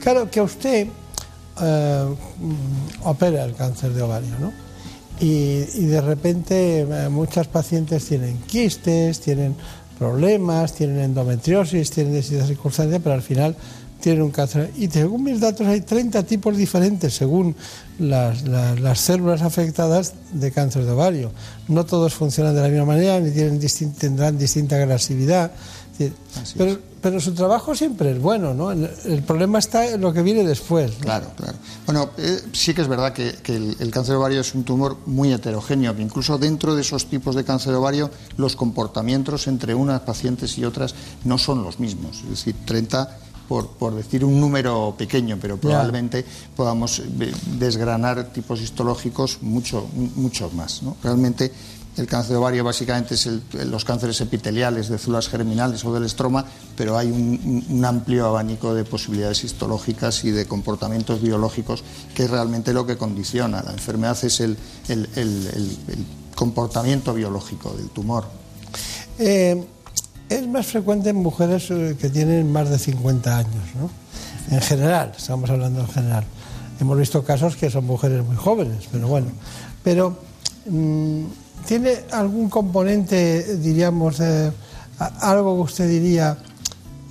claro 0.00 0.30
que 0.30 0.40
usted 0.40 0.86
eh, 1.60 2.14
opera 3.02 3.44
el 3.44 3.54
cáncer 3.54 3.92
de 3.92 4.02
ovario, 4.02 4.38
¿no? 4.38 4.52
Y, 5.20 5.64
y 5.74 5.86
de 5.86 6.00
repente 6.00 6.80
eh, 6.80 7.08
muchas 7.08 7.46
pacientes 7.46 8.06
tienen 8.06 8.38
quistes, 8.42 9.20
tienen 9.20 9.54
problemas, 9.98 10.74
tienen 10.74 10.98
endometriosis, 11.00 11.90
tienen 11.90 12.14
distintas 12.14 12.48
circunstancias, 12.48 13.00
pero 13.02 13.14
al 13.14 13.22
final 13.22 13.56
tienen 14.02 14.22
un 14.22 14.30
cáncer. 14.30 14.70
Y 14.76 14.88
según 14.88 15.22
mis 15.22 15.40
datos 15.40 15.66
hay 15.66 15.80
30 15.80 16.24
tipos 16.24 16.56
diferentes 16.56 17.14
según 17.14 17.54
las, 17.98 18.42
las, 18.42 19.00
células 19.00 19.42
afectadas 19.42 20.14
de 20.32 20.50
cáncer 20.50 20.84
de 20.84 20.90
ovario. 20.90 21.32
No 21.68 21.86
todos 21.86 22.12
funcionan 22.12 22.54
de 22.54 22.62
la 22.62 22.68
misma 22.68 22.84
manera 22.84 23.20
ni 23.20 23.30
tienen 23.30 23.60
tendrán 23.98 24.36
distinta 24.36 24.76
agresividad. 24.76 25.52
Pero, 26.56 26.78
pero, 27.00 27.20
su 27.20 27.32
trabajo 27.32 27.76
siempre 27.76 28.10
es 28.10 28.18
bueno, 28.18 28.54
¿no? 28.54 28.72
El, 28.72 29.22
problema 29.24 29.60
está 29.60 29.86
en 29.86 30.00
lo 30.00 30.12
que 30.12 30.22
viene 30.22 30.42
después. 30.42 30.90
Claro, 30.98 31.28
claro. 31.36 31.56
Bueno, 31.86 32.10
eh, 32.16 32.40
sí 32.52 32.74
que 32.74 32.82
es 32.82 32.88
verdad 32.88 33.12
que, 33.12 33.34
que 33.42 33.54
el, 33.54 33.76
el, 33.78 33.90
cáncer 33.92 34.14
de 34.14 34.18
ovario 34.18 34.40
es 34.40 34.52
un 34.54 34.64
tumor 34.64 34.96
muy 35.06 35.32
heterogéneo, 35.32 35.94
que 35.94 36.02
incluso 36.02 36.38
dentro 36.38 36.74
de 36.74 36.80
esos 36.80 37.06
tipos 37.06 37.36
de 37.36 37.44
cáncer 37.44 37.72
de 37.72 37.78
ovario 37.78 38.10
los 38.36 38.56
comportamientos 38.56 39.46
entre 39.46 39.76
unas 39.76 40.00
pacientes 40.00 40.58
y 40.58 40.64
otras 40.64 40.94
no 41.24 41.38
son 41.38 41.62
los 41.62 41.78
mismos. 41.78 42.22
Es 42.24 42.30
decir, 42.30 42.56
30 42.64 43.18
por, 43.78 43.94
decir 43.94 44.24
un 44.24 44.40
número 44.40 44.94
pequeño, 44.96 45.38
pero 45.40 45.58
probablemente 45.58 46.24
podamos 46.56 47.00
eh, 47.00 47.32
desgranar 47.58 48.32
tipos 48.32 48.60
histológicos 48.60 49.42
mucho, 49.42 49.86
muchos 50.16 50.52
más. 50.54 50.80
Realmente 51.02 51.52
el 51.96 52.06
cáncer 52.06 52.32
de 52.32 52.36
ovario 52.38 52.64
básicamente 52.64 53.14
es 53.14 53.28
los 53.66 53.84
cánceres 53.84 54.18
epiteliales 54.22 54.88
de 54.88 54.96
células 54.96 55.28
germinales 55.28 55.84
o 55.84 55.92
del 55.92 56.04
estroma, 56.04 56.46
pero 56.74 56.96
hay 56.96 57.10
un, 57.10 57.84
amplio 57.84 58.26
abanico 58.26 58.74
de 58.74 58.84
posibilidades 58.84 59.44
histológicas 59.44 60.24
y 60.24 60.30
de 60.30 60.46
comportamientos 60.46 61.20
biológicos 61.20 61.84
que 62.14 62.24
es 62.24 62.30
realmente 62.30 62.72
lo 62.72 62.86
que 62.86 62.96
condiciona. 62.96 63.62
La 63.62 63.72
enfermedad 63.72 64.16
es 64.24 64.40
el, 64.40 64.56
comportamiento 66.34 67.12
biológico 67.12 67.74
del 67.74 67.90
tumor. 67.90 68.24
Eh, 69.18 69.62
es 70.34 70.48
más 70.48 70.66
frecuente 70.66 71.10
en 71.10 71.16
mujeres 71.16 71.70
eh, 71.70 71.96
que 72.00 72.08
tienen 72.08 72.50
más 72.50 72.70
de 72.70 72.78
50 72.78 73.38
años, 73.38 73.64
¿no? 73.78 73.90
En 74.54 74.60
general, 74.60 75.12
estamos 75.16 75.48
hablando 75.50 75.80
en 75.80 75.88
general. 75.88 76.24
Hemos 76.80 76.98
visto 76.98 77.22
casos 77.24 77.56
que 77.56 77.70
son 77.70 77.86
mujeres 77.86 78.24
muy 78.24 78.36
jóvenes, 78.36 78.88
pero 78.90 79.08
bueno. 79.08 79.28
Pero, 79.82 80.18
mm, 80.66 81.24
¿tiene 81.66 81.96
algún 82.10 82.48
componente, 82.48 83.56
diríamos, 83.56 84.20
algo 85.20 85.56
que 85.56 85.62
usted 85.62 85.88
diría, 85.88 86.36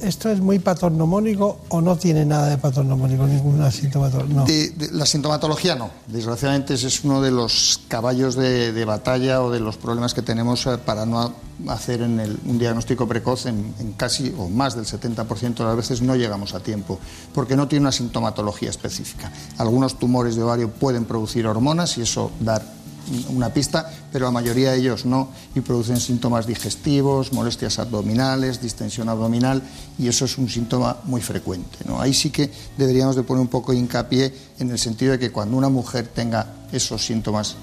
¿esto 0.02 0.30
es 0.30 0.40
muy 0.40 0.60
patognomónico 0.60 1.61
o 1.69 1.82
no 1.82 1.95
tiene 1.95 2.26
nada 2.26 2.48
de 2.49 2.57
patognomónico, 2.57 3.26
ninguna 3.26 3.72
sintomatología? 3.72 4.36
No. 4.36 4.45
De, 4.45 4.90
la 4.91 5.06
sintomatología 5.06 5.76
no. 5.76 5.90
Desgraciadamente 6.07 6.73
ese 6.73 6.88
es 6.88 7.03
uno 7.03 7.22
de 7.22 7.32
los 7.32 7.82
caballos 7.88 8.36
de, 8.36 8.86
batalla 8.86 9.41
o 9.41 9.52
de 9.52 9.60
los 9.60 9.78
problemas 9.78 10.14
que 10.14 10.22
tenemos 10.22 10.65
eh, 10.65 10.78
para 10.78 11.06
no 11.06 11.34
hacer 11.68 12.02
un 12.02 12.57
diagnóstico 12.57 13.07
precoz 13.07 13.45
en, 13.45 13.73
casi 13.95 14.34
o 14.38 14.49
más 14.49 14.76
del 14.76 14.86
70% 14.86 15.56
de 15.56 15.64
las 15.64 15.76
veces 15.76 16.02
no 16.02 16.15
llegamos 16.15 16.53
a 16.56 16.60
tiempo, 16.61 16.99
porque 17.34 17.56
no 17.56 17.68
tiene 17.68 17.84
una 17.84 17.91
sintomatología 17.91 18.69
específica. 18.69 19.32
Algunos 19.57 19.99
tumores 19.99 20.36
de 20.36 20.44
ovario 20.44 20.72
pueden 20.72 21.06
producir 21.06 21.45
hormonas 21.45 21.98
y 21.98 22.02
eso 22.02 22.32
dar 22.40 22.81
una 23.30 23.53
pista, 23.53 23.91
pero 24.11 24.26
la 24.26 24.32
mayoría 24.32 24.72
de 24.72 24.78
ellos 24.78 25.06
no 25.06 25.30
y 25.56 25.61
producen 25.61 25.99
síntomas 25.99 26.45
digestivos, 26.45 27.34
molestias 27.34 27.80
abdominales, 27.80 28.61
distensión 28.61 29.10
abdominal 29.10 29.61
y 29.98 30.07
eso 30.07 30.26
es 30.26 30.38
un 30.38 30.49
síntoma 30.49 30.98
muy 31.06 31.22
frecuente. 31.22 31.80
¿no? 31.86 31.99
Ahí 31.99 32.14
sí 32.14 32.30
que 32.30 32.52
deberíamos 32.78 33.15
de 33.15 33.23
poner 33.23 33.41
un 33.41 33.48
poco 33.48 33.72
de 33.72 33.80
hincapié 33.80 34.34
en 34.60 34.69
el 34.69 34.80
sentido 34.80 35.14
de 35.14 35.19
que 35.19 35.32
cuando 35.32 35.57
una 35.57 35.69
mujer 35.69 36.07
tenga 36.07 36.48
esos 36.72 37.06
síntomas 37.06 37.56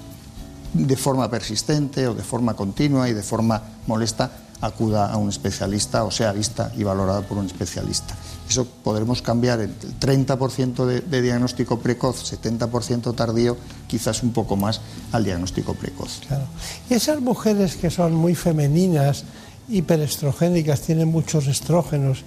de 0.73 0.95
forma 0.95 1.29
persistente 1.29 2.07
o 2.07 2.13
de 2.13 2.23
forma 2.23 2.53
continua 2.53 3.09
y 3.09 3.13
de 3.13 3.23
forma 3.23 3.61
molesta, 3.87 4.31
acuda 4.61 5.11
a 5.11 5.17
un 5.17 5.29
especialista 5.29 6.03
o 6.03 6.11
sea 6.11 6.31
vista 6.33 6.71
y 6.75 6.83
valorada 6.83 7.21
por 7.21 7.37
un 7.37 7.45
especialista. 7.45 8.15
Eso 8.49 8.65
podremos 8.65 9.21
cambiar 9.21 9.59
el 9.59 9.69
30% 9.99 10.85
de, 10.85 11.01
de, 11.01 11.21
diagnóstico 11.21 11.79
precoz, 11.79 12.33
70% 12.33 13.15
tardío, 13.15 13.55
quizás 13.87 14.23
un 14.23 14.33
poco 14.33 14.55
más 14.55 14.81
al 15.11 15.23
diagnóstico 15.23 15.75
precoz. 15.75 16.21
Y 16.89 16.95
esas 16.95 17.21
mujeres 17.21 17.75
que 17.75 17.91
son 17.91 18.15
muy 18.15 18.33
femeninas, 18.33 19.23
hiperestrogénicas, 19.69 20.81
tienen 20.81 21.09
muchos 21.09 21.45
estrógenos, 21.45 22.23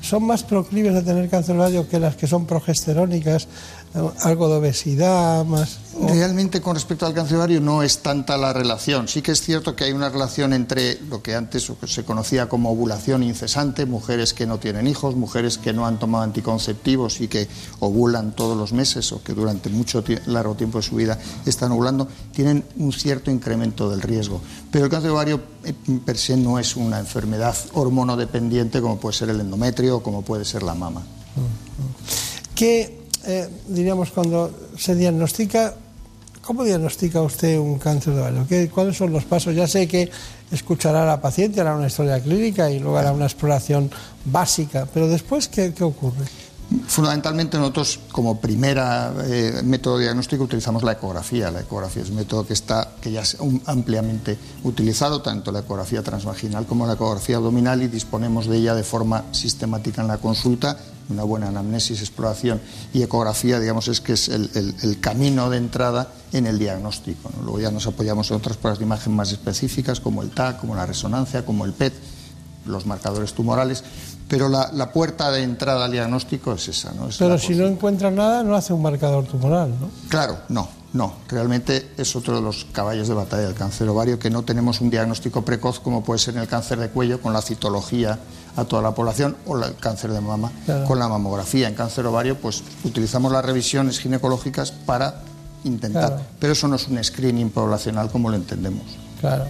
son 0.00 0.24
más 0.24 0.44
proclives 0.44 0.94
a 0.94 1.02
tener 1.02 1.28
cáncer 1.28 1.56
ovario 1.56 1.88
que 1.88 1.98
las 1.98 2.14
que 2.14 2.28
son 2.28 2.46
progesterónicas, 2.46 3.48
algo 3.94 4.48
de 4.48 4.54
obesidad, 4.54 5.44
más. 5.44 5.78
Realmente 6.00 6.62
con 6.62 6.74
respecto 6.74 7.04
al 7.04 7.12
cáncer 7.12 7.36
ovario 7.36 7.60
no 7.60 7.82
es 7.82 7.98
tanta 7.98 8.38
la 8.38 8.52
relación. 8.54 9.06
Sí 9.08 9.20
que 9.20 9.32
es 9.32 9.42
cierto 9.42 9.76
que 9.76 9.84
hay 9.84 9.92
una 9.92 10.08
relación 10.08 10.54
entre 10.54 10.98
lo 11.02 11.22
que 11.22 11.34
antes 11.34 11.70
se 11.86 12.04
conocía 12.04 12.48
como 12.48 12.70
ovulación 12.70 13.22
incesante, 13.22 13.84
mujeres 13.84 14.32
que 14.32 14.46
no 14.46 14.58
tienen 14.58 14.86
hijos, 14.86 15.14
mujeres 15.14 15.58
que 15.58 15.74
no 15.74 15.86
han 15.86 15.98
tomado 15.98 16.24
anticonceptivos 16.24 17.20
y 17.20 17.28
que 17.28 17.48
ovulan 17.80 18.34
todos 18.34 18.56
los 18.56 18.72
meses 18.72 19.12
o 19.12 19.22
que 19.22 19.34
durante 19.34 19.68
mucho 19.68 20.02
largo 20.26 20.54
tiempo 20.54 20.78
de 20.78 20.84
su 20.84 20.96
vida 20.96 21.18
están 21.44 21.72
ovulando, 21.72 22.08
tienen 22.32 22.64
un 22.78 22.92
cierto 22.92 23.30
incremento 23.30 23.90
del 23.90 24.00
riesgo. 24.00 24.40
Pero 24.70 24.86
el 24.86 24.90
cáncer 24.90 25.10
ovario 25.10 25.42
per 26.06 26.16
se 26.16 26.38
no 26.38 26.58
es 26.58 26.76
una 26.76 26.98
enfermedad 26.98 27.54
hormonodependiente 27.74 28.80
como 28.80 28.98
puede 28.98 29.14
ser 29.14 29.28
el 29.28 29.40
endometrio 29.40 29.98
o 29.98 30.02
como 30.02 30.22
puede 30.22 30.46
ser 30.46 30.62
la 30.62 30.74
mama. 30.74 31.02
¿Qué 32.54 33.01
eh, 33.24 33.48
diríamos, 33.68 34.10
cuando 34.10 34.50
se 34.76 34.94
diagnostica, 34.94 35.74
¿cómo 36.40 36.64
diagnostica 36.64 37.22
usted 37.22 37.58
un 37.58 37.78
cáncer 37.78 38.14
de 38.14 38.20
ovario? 38.20 38.46
¿Qué, 38.48 38.68
¿Cuáles 38.68 38.96
son 38.96 39.12
los 39.12 39.24
pasos? 39.24 39.54
Ya 39.54 39.66
sé 39.66 39.86
que 39.86 40.10
escuchará 40.50 41.02
a 41.02 41.06
la 41.06 41.20
paciente, 41.20 41.60
hará 41.60 41.74
una 41.76 41.86
historia 41.86 42.20
clínica 42.20 42.70
y 42.70 42.78
luego 42.78 42.98
hará 42.98 43.12
una 43.12 43.26
exploración 43.26 43.90
básica, 44.24 44.86
pero 44.92 45.08
después, 45.08 45.48
¿qué, 45.48 45.72
qué 45.72 45.84
ocurre? 45.84 46.26
Fundamentalmente 46.86 47.58
nosotros 47.58 48.00
como 48.12 48.40
primera 48.40 49.12
eh, 49.24 49.62
método 49.64 49.98
diagnóstico 49.98 50.44
utilizamos 50.44 50.82
la 50.82 50.92
ecografía. 50.92 51.50
La 51.50 51.60
ecografía 51.60 52.02
es 52.02 52.10
un 52.10 52.16
método 52.16 52.46
que 52.46 52.52
está 52.52 52.92
que 53.00 53.10
ya 53.10 53.22
es 53.22 53.36
ampliamente 53.66 54.38
utilizado, 54.62 55.20
tanto 55.22 55.52
la 55.52 55.60
ecografía 55.60 56.02
transvaginal 56.02 56.66
como 56.66 56.86
la 56.86 56.94
ecografía 56.94 57.36
abdominal 57.36 57.82
y 57.82 57.88
disponemos 57.88 58.46
de 58.46 58.58
ella 58.58 58.74
de 58.74 58.84
forma 58.84 59.24
sistemática 59.32 60.02
en 60.02 60.08
la 60.08 60.18
consulta. 60.18 60.78
Una 61.08 61.24
buena 61.24 61.48
anamnesis, 61.48 62.00
exploración 62.00 62.60
y 62.94 63.02
ecografía, 63.02 63.58
digamos, 63.58 63.88
es 63.88 64.00
que 64.00 64.12
es 64.12 64.28
el, 64.28 64.98
camino 65.00 65.50
de 65.50 65.58
entrada 65.58 66.08
en 66.32 66.46
el 66.46 66.58
diagnóstico. 66.58 67.30
Luego 67.42 67.60
ya 67.60 67.70
nos 67.70 67.86
apoyamos 67.86 68.30
en 68.30 68.36
otras 68.36 68.56
pruebas 68.56 68.78
de 68.78 68.84
imagen 68.84 69.14
más 69.14 69.32
específicas, 69.32 70.00
como 70.00 70.22
el 70.22 70.30
TAC, 70.30 70.60
como 70.60 70.74
la 70.74 70.86
resonancia, 70.86 71.44
como 71.44 71.64
el 71.64 71.72
PET, 71.72 71.92
los 72.66 72.86
marcadores 72.86 73.34
tumorales, 73.34 73.82
pero 74.32 74.48
la, 74.48 74.70
la, 74.72 74.90
puerta 74.90 75.30
de 75.30 75.42
entrada 75.42 75.84
al 75.84 75.92
diagnóstico 75.92 76.54
es 76.54 76.66
esa. 76.66 76.90
¿no? 76.92 77.06
Es 77.06 77.18
pero 77.18 77.36
si 77.36 77.54
no 77.54 77.66
encuentra 77.66 78.10
nada, 78.10 78.42
no 78.42 78.56
hace 78.56 78.72
un 78.72 78.80
marcador 78.80 79.26
tumoral, 79.26 79.68
¿no? 79.78 79.90
Claro, 80.08 80.38
no, 80.48 80.70
no. 80.94 81.16
Realmente 81.28 81.90
es 81.98 82.16
otro 82.16 82.36
de 82.36 82.40
los 82.40 82.64
caballos 82.72 83.08
de 83.08 83.12
batalla 83.12 83.42
del 83.42 83.54
cáncer 83.54 83.86
ovario, 83.90 84.18
que 84.18 84.30
no 84.30 84.42
tenemos 84.42 84.80
un 84.80 84.88
diagnóstico 84.88 85.44
precoz 85.44 85.80
como 85.80 86.02
puede 86.02 86.18
ser 86.18 86.36
en 86.36 86.40
el 86.40 86.48
cáncer 86.48 86.78
de 86.78 86.88
cuello 86.88 87.20
con 87.20 87.34
la 87.34 87.42
citología 87.42 88.20
a 88.56 88.64
toda 88.64 88.80
la 88.80 88.94
población 88.94 89.36
o 89.44 89.58
el 89.58 89.76
cáncer 89.76 90.12
de 90.12 90.22
mama 90.22 90.50
claro. 90.64 90.86
con 90.86 90.98
la 90.98 91.08
mamografía. 91.08 91.68
En 91.68 91.74
cáncer 91.74 92.06
ovario, 92.06 92.38
pues 92.38 92.62
utilizamos 92.84 93.30
las 93.32 93.44
revisiones 93.44 93.98
ginecológicas 93.98 94.72
para 94.72 95.20
intentar, 95.64 96.06
claro. 96.06 96.22
pero 96.40 96.54
eso 96.54 96.68
no 96.68 96.76
es 96.76 96.88
un 96.88 97.04
screening 97.04 97.50
poblacional 97.50 98.10
como 98.10 98.30
lo 98.30 98.36
entendemos. 98.36 98.84
Claro. 99.20 99.44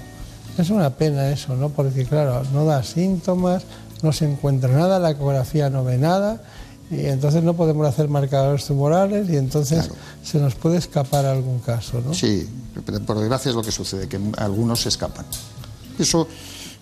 Es 0.58 0.68
una 0.68 0.90
pena 0.90 1.30
eso, 1.30 1.56
¿no? 1.56 1.70
Porque, 1.70 2.04
claro, 2.04 2.42
no 2.52 2.66
da 2.66 2.82
síntomas, 2.82 3.64
no 4.02 4.12
se 4.12 4.30
encuentra 4.30 4.70
nada, 4.70 4.98
la 4.98 5.10
ecografía 5.10 5.70
no 5.70 5.84
ve 5.84 5.98
nada, 5.98 6.42
y 6.90 7.06
entonces 7.06 7.42
no 7.42 7.54
podemos 7.54 7.86
hacer 7.86 8.08
marcadores 8.08 8.66
tumorales 8.66 9.30
y 9.30 9.36
entonces 9.36 9.86
claro. 9.86 9.94
se 10.22 10.38
nos 10.38 10.54
puede 10.54 10.76
escapar 10.76 11.24
algún 11.24 11.60
caso, 11.60 12.02
¿no? 12.04 12.12
Sí, 12.12 12.46
por 13.06 13.18
desgracia 13.18 13.48
es 13.48 13.54
lo 13.54 13.62
que 13.62 13.72
sucede, 13.72 14.08
que 14.08 14.20
algunos 14.36 14.82
se 14.82 14.90
escapan. 14.90 15.24
Eso 15.98 16.28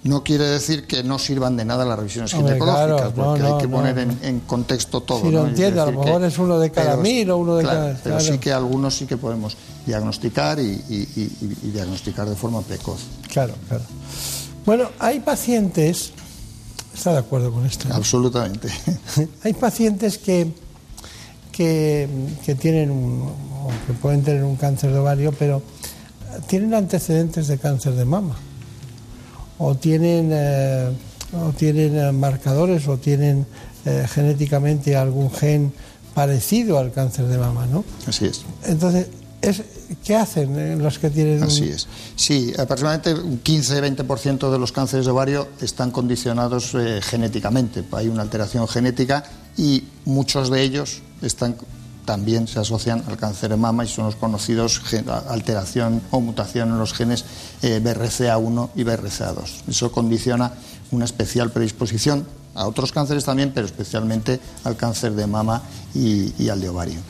no 0.03 0.25
quiere 0.25 0.45
decir 0.45 0.87
que 0.87 1.03
no 1.03 1.19
sirvan 1.19 1.57
de 1.57 1.65
nada 1.65 1.85
las 1.85 1.99
revisiones 1.99 2.33
Hombre, 2.35 2.55
ginecológicas, 2.55 3.13
claro, 3.13 3.13
porque 3.15 3.41
no, 3.41 3.47
hay 3.47 3.53
no, 3.53 3.59
que 3.59 3.69
poner 3.69 3.95
no. 3.95 4.03
en, 4.03 4.19
en, 4.23 4.41
contexto 4.41 5.03
todo. 5.03 5.21
Si 5.21 5.27
¿no? 5.27 5.43
lo 5.43 5.49
entiendo, 5.49 5.83
a 5.83 5.87
lo 5.87 6.01
mejor 6.01 6.23
que, 6.23 6.27
es 6.27 6.39
uno 6.39 6.59
de 6.59 6.71
cada 6.71 6.91
pero, 6.93 7.03
mil 7.03 7.31
o 7.31 7.37
uno 7.37 7.57
de 7.57 7.63
claro, 7.65 7.79
cada... 7.79 7.95
Pero 8.03 8.17
claro. 8.17 8.33
sí 8.33 8.39
que 8.39 8.53
algunos 8.53 8.97
sí 8.97 9.07
que 9.07 9.17
podemos 9.17 9.57
diagnosticar 9.87 10.59
y, 10.59 10.71
y, 10.89 11.09
y, 11.17 11.59
y 11.65 11.71
diagnosticar 11.71 12.29
de 12.29 12.35
forma 12.35 12.63
precoz. 12.63 13.01
Claro, 13.31 13.55
claro. 13.69 13.85
Bueno, 14.65 14.89
hay 14.99 15.21
pacientes, 15.21 16.13
está 16.95 17.13
de 17.13 17.19
acuerdo 17.19 17.53
con 17.53 17.67
esto. 17.67 17.89
Absolutamente. 17.93 18.69
hay 19.45 19.53
pacientes 19.55 20.19
que, 20.19 20.53
que, 21.53 22.09
que, 22.45 22.55
tienen 22.55 22.91
un, 22.91 23.23
o 23.23 23.71
que 23.87 23.93
pueden 23.95 24.23
tener 24.23 24.45
un 24.45 24.57
cáncer 24.57 24.93
de 24.93 24.99
ovario, 24.99 25.33
pero 25.33 25.63
tienen 26.47 26.75
antecedentes 26.75 27.49
de 27.49 27.59
cáncer 27.59 27.95
de 27.95 28.05
mama. 28.05 28.37
O 29.59 29.75
tienen, 29.75 30.31
eh, 30.33 30.91
o 31.33 31.53
tienen 31.53 31.97
eh, 31.97 32.13
marcadores 32.13 32.89
o 32.89 32.97
tienen 32.97 33.47
eh, 33.85 34.07
genéticamente 34.09 34.97
algún 34.97 35.31
gen 35.31 35.73
parecido 36.15 36.79
al 36.79 36.93
cáncer 36.93 37.27
de 37.27 37.39
mama, 37.39 37.67
¿no? 37.67 37.85
Así 38.07 38.27
es. 38.27 38.43
Entonces, 38.65 39.07
es, 39.43 39.63
¿qué 40.05 40.17
hacen 40.17 40.83
los 40.83 40.99
que 40.99 41.11
tienen? 41.11 41.43
Así 41.43 41.65
es. 41.65 41.87
Sí, 42.17 42.53
aproximadamente 42.59 43.15
un 43.15 43.43
15-20% 43.43 44.51
de 44.51 44.59
los 44.59 44.73
cánceres 44.73 45.07
de 45.07 45.13
ovario 45.13 45.49
están 45.61 45.91
condicionados 45.91 46.75
eh, 46.75 47.01
genéticamente. 47.03 47.85
Hay 47.93 48.09
una 48.09 48.23
alteración 48.23 48.69
genética 48.69 49.25
y 49.57 49.85
muchos 50.05 50.51
de 50.51 50.63
ellos 50.63 51.03
están 51.23 51.57
también 52.05 52.49
se 52.49 52.59
asocian 52.59 53.05
al 53.07 53.17
cáncer 53.17 53.51
de 53.51 53.57
mama 53.57 53.85
y 53.85 53.87
son 53.87 54.07
los 54.07 54.17
conocidos 54.17 54.83
alteración 55.29 56.03
o 56.11 56.21
mutación 56.21 56.71
en 56.71 56.79
los 56.79 56.93
genes 56.93 57.25
eh, 57.63 57.81
BRCA1 57.81 58.71
y 58.75 58.83
BRCA2. 58.83 59.69
Eso 59.69 59.93
condiciona 59.93 60.53
una 60.91 61.05
especial 61.05 61.53
predisposición 61.53 62.27
a 62.55 62.67
otros 62.67 62.93
cánceres 62.93 63.25
también, 63.25 63.53
pero 63.55 63.67
especialmente 63.67 64.41
al 64.65 64.77
cáncer 64.77 65.13
de 65.15 65.27
mama 65.27 65.63
y, 65.95 66.49
al 66.49 66.61
de 66.61 66.69
ovario. 66.69 67.01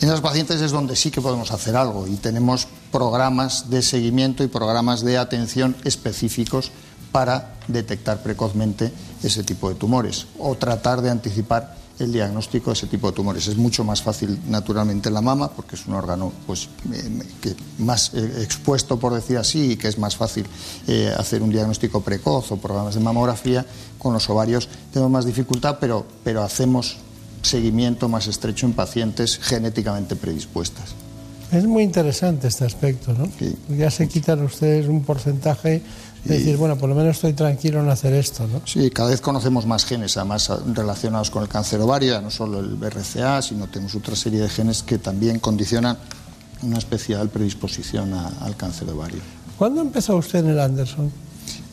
En 0.00 0.08
esas 0.08 0.20
pacientes 0.20 0.60
es 0.60 0.70
donde 0.70 0.96
sí 0.96 1.10
que 1.10 1.20
podemos 1.20 1.50
hacer 1.50 1.76
algo 1.76 2.06
y 2.06 2.16
tenemos 2.16 2.68
programas 2.92 3.70
de 3.70 3.82
seguimiento 3.82 4.44
y 4.44 4.48
programas 4.48 5.02
de 5.02 5.18
atención 5.18 5.76
específicos 5.84 6.70
para 7.12 7.54
detectar 7.68 8.22
precozmente 8.22 8.92
ese 9.22 9.42
tipo 9.42 9.68
de 9.68 9.74
tumores 9.74 10.26
o 10.38 10.54
tratar 10.56 11.00
de 11.00 11.10
anticipar 11.10 11.76
el 11.98 12.12
diagnóstico 12.12 12.70
de 12.70 12.74
ese 12.74 12.86
tipo 12.86 13.10
de 13.10 13.16
tumores. 13.16 13.46
Es 13.48 13.56
mucho 13.56 13.84
más 13.84 14.02
fácil, 14.02 14.38
naturalmente, 14.48 15.08
en 15.08 15.14
la 15.14 15.20
mama, 15.20 15.50
porque 15.50 15.76
es 15.76 15.86
un 15.86 15.94
órgano 15.94 16.32
pues, 16.46 16.68
eh, 16.92 17.22
que 17.40 17.56
más 17.78 18.12
eh, 18.14 18.42
expuesto, 18.42 18.98
por 18.98 19.14
decir 19.14 19.38
así, 19.38 19.72
y 19.72 19.76
que 19.76 19.88
es 19.88 19.98
más 19.98 20.16
fácil 20.16 20.46
eh, 20.86 21.12
hacer 21.16 21.42
un 21.42 21.50
diagnóstico 21.50 22.02
precoz 22.02 22.52
o 22.52 22.56
programas 22.56 22.94
de 22.94 23.00
mamografía. 23.00 23.64
Con 24.06 24.12
los 24.12 24.30
ovarios 24.30 24.68
tenemos 24.92 25.10
más 25.10 25.26
dificultad, 25.26 25.78
pero, 25.80 26.06
pero 26.22 26.44
hacemos 26.44 26.98
seguimiento 27.42 28.08
más 28.08 28.28
estrecho 28.28 28.64
en 28.64 28.72
pacientes 28.72 29.36
genéticamente 29.42 30.14
predispuestas. 30.14 30.94
Es 31.50 31.64
muy 31.64 31.82
interesante 31.82 32.46
este 32.46 32.64
aspecto, 32.64 33.12
¿no? 33.14 33.28
Sí. 33.36 33.56
Ya 33.68 33.90
se 33.90 34.06
quitan 34.06 34.44
ustedes 34.44 34.86
un 34.86 35.02
porcentaje 35.02 35.82
de 36.22 36.38
decir, 36.38 36.56
bueno, 36.56 36.78
por 36.78 36.88
lo 36.88 36.94
menos 36.94 37.16
estoy 37.16 37.32
tranquilo 37.32 37.80
en 37.80 37.88
hacer 37.88 38.12
esto, 38.12 38.46
¿no? 38.46 38.60
Sí, 38.64 38.90
cada 38.90 39.10
vez 39.10 39.20
conocemos 39.20 39.66
más 39.66 39.84
genes, 39.84 40.16
además 40.16 40.52
relacionados 40.72 41.32
con 41.32 41.42
el 41.42 41.48
cáncer 41.48 41.80
ovario, 41.80 42.22
no 42.22 42.30
solo 42.30 42.60
el 42.60 42.76
BRCA, 42.76 43.42
sino 43.42 43.66
tenemos 43.66 43.96
otra 43.96 44.14
serie 44.14 44.38
de 44.38 44.48
genes 44.48 44.84
que 44.84 44.98
también 44.98 45.40
condicionan 45.40 45.98
una 46.62 46.78
especial 46.78 47.28
predisposición 47.28 48.14
a, 48.14 48.28
al 48.42 48.56
cáncer 48.56 48.88
ovario. 48.88 49.18
¿Cuándo 49.58 49.80
empezó 49.80 50.14
usted 50.16 50.38
en 50.38 50.50
el 50.50 50.60
Anderson? 50.60 51.25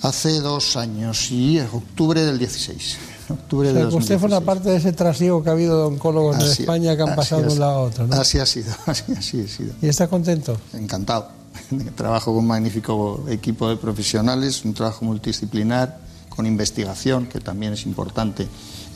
Hace 0.04 0.42
dos 0.42 0.76
años 0.76 1.32
y 1.32 1.60
en 1.60 1.68
octubre 1.72 2.22
del 2.24 2.38
16. 2.38 2.98
octubre 3.30 3.70
O 3.70 3.74
de 3.74 3.80
sea, 3.80 3.88
usted 3.88 4.16
2016. 4.18 4.20
forma 4.20 4.42
parte 4.42 4.70
de 4.70 4.76
ese 4.76 4.92
trasiego 4.92 5.42
que 5.42 5.50
ha 5.50 5.54
habido 5.54 5.80
de 5.80 5.86
oncólogos 5.96 6.36
en 6.40 6.42
España 6.46 6.96
que 6.98 7.04
han 7.04 7.16
pasado 7.16 7.42
de 7.42 7.48
es. 7.48 7.54
un 7.54 7.60
lado 7.62 7.72
a 7.72 7.80
otro. 7.84 8.08
¿no? 8.08 8.16
Así 8.16 8.38
ha 8.38 8.46
sido, 8.46 8.74
así, 8.86 9.04
así 9.18 9.42
ha 9.42 9.48
sido. 9.48 9.74
¿Y 9.82 9.88
está 9.88 10.08
contento? 10.10 10.58
Encantado. 10.74 11.30
Trabajo 11.96 12.32
con 12.32 12.40
un 12.40 12.48
magnífico 12.48 13.24
equipo 13.30 13.70
de 13.70 13.78
profesionales, 13.78 14.66
un 14.66 14.74
trabajo 14.74 15.06
multidisciplinar, 15.06 16.00
con 16.28 16.46
investigación, 16.46 17.28
que 17.28 17.40
también 17.40 17.72
es 17.74 17.86
importante 17.86 18.46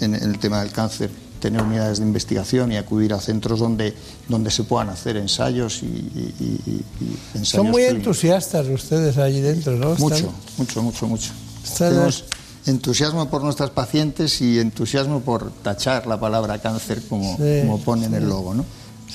en 0.01 0.13
el 0.13 0.37
tema 0.39 0.59
del 0.59 0.71
cáncer, 0.71 1.09
tener 1.39 1.61
unidades 1.61 1.99
de 1.99 2.05
investigación 2.05 2.71
y 2.71 2.77
acudir 2.77 3.13
a 3.13 3.19
centros 3.21 3.59
donde, 3.59 3.93
donde 4.27 4.51
se 4.51 4.63
puedan 4.63 4.89
hacer 4.89 5.17
ensayos 5.17 5.81
y, 5.83 5.85
y- 5.85 6.33
y- 6.39 6.71
y 7.03 7.37
ensayos 7.37 7.49
Son 7.49 7.65
muy 7.71 7.83
clínicos. 7.83 7.97
entusiastas 8.07 8.67
ustedes 8.67 9.17
allí 9.17 9.39
dentro, 9.41 9.73
¿no? 9.77 9.93
Están- 9.93 10.03
Mucho, 10.09 10.31
mucho, 10.57 10.81
mucho, 10.83 11.07
mucho. 11.07 11.31
Están- 11.63 11.89
Tenemos 11.93 12.23
entusiasmo 12.65 13.29
por 13.29 13.43
nuestras 13.43 13.69
pacientes 13.69 14.41
y 14.41 14.59
entusiasmo 14.59 15.21
por 15.21 15.51
tachar 15.63 16.05
la 16.07 16.19
palabra 16.19 16.59
cáncer 16.59 17.01
como, 17.07 17.37
Sí, 17.37 17.61
como 17.61 17.79
pone 17.79 18.05
en 18.07 18.13
el 18.15 18.27
logo, 18.27 18.53
¿no? 18.53 18.65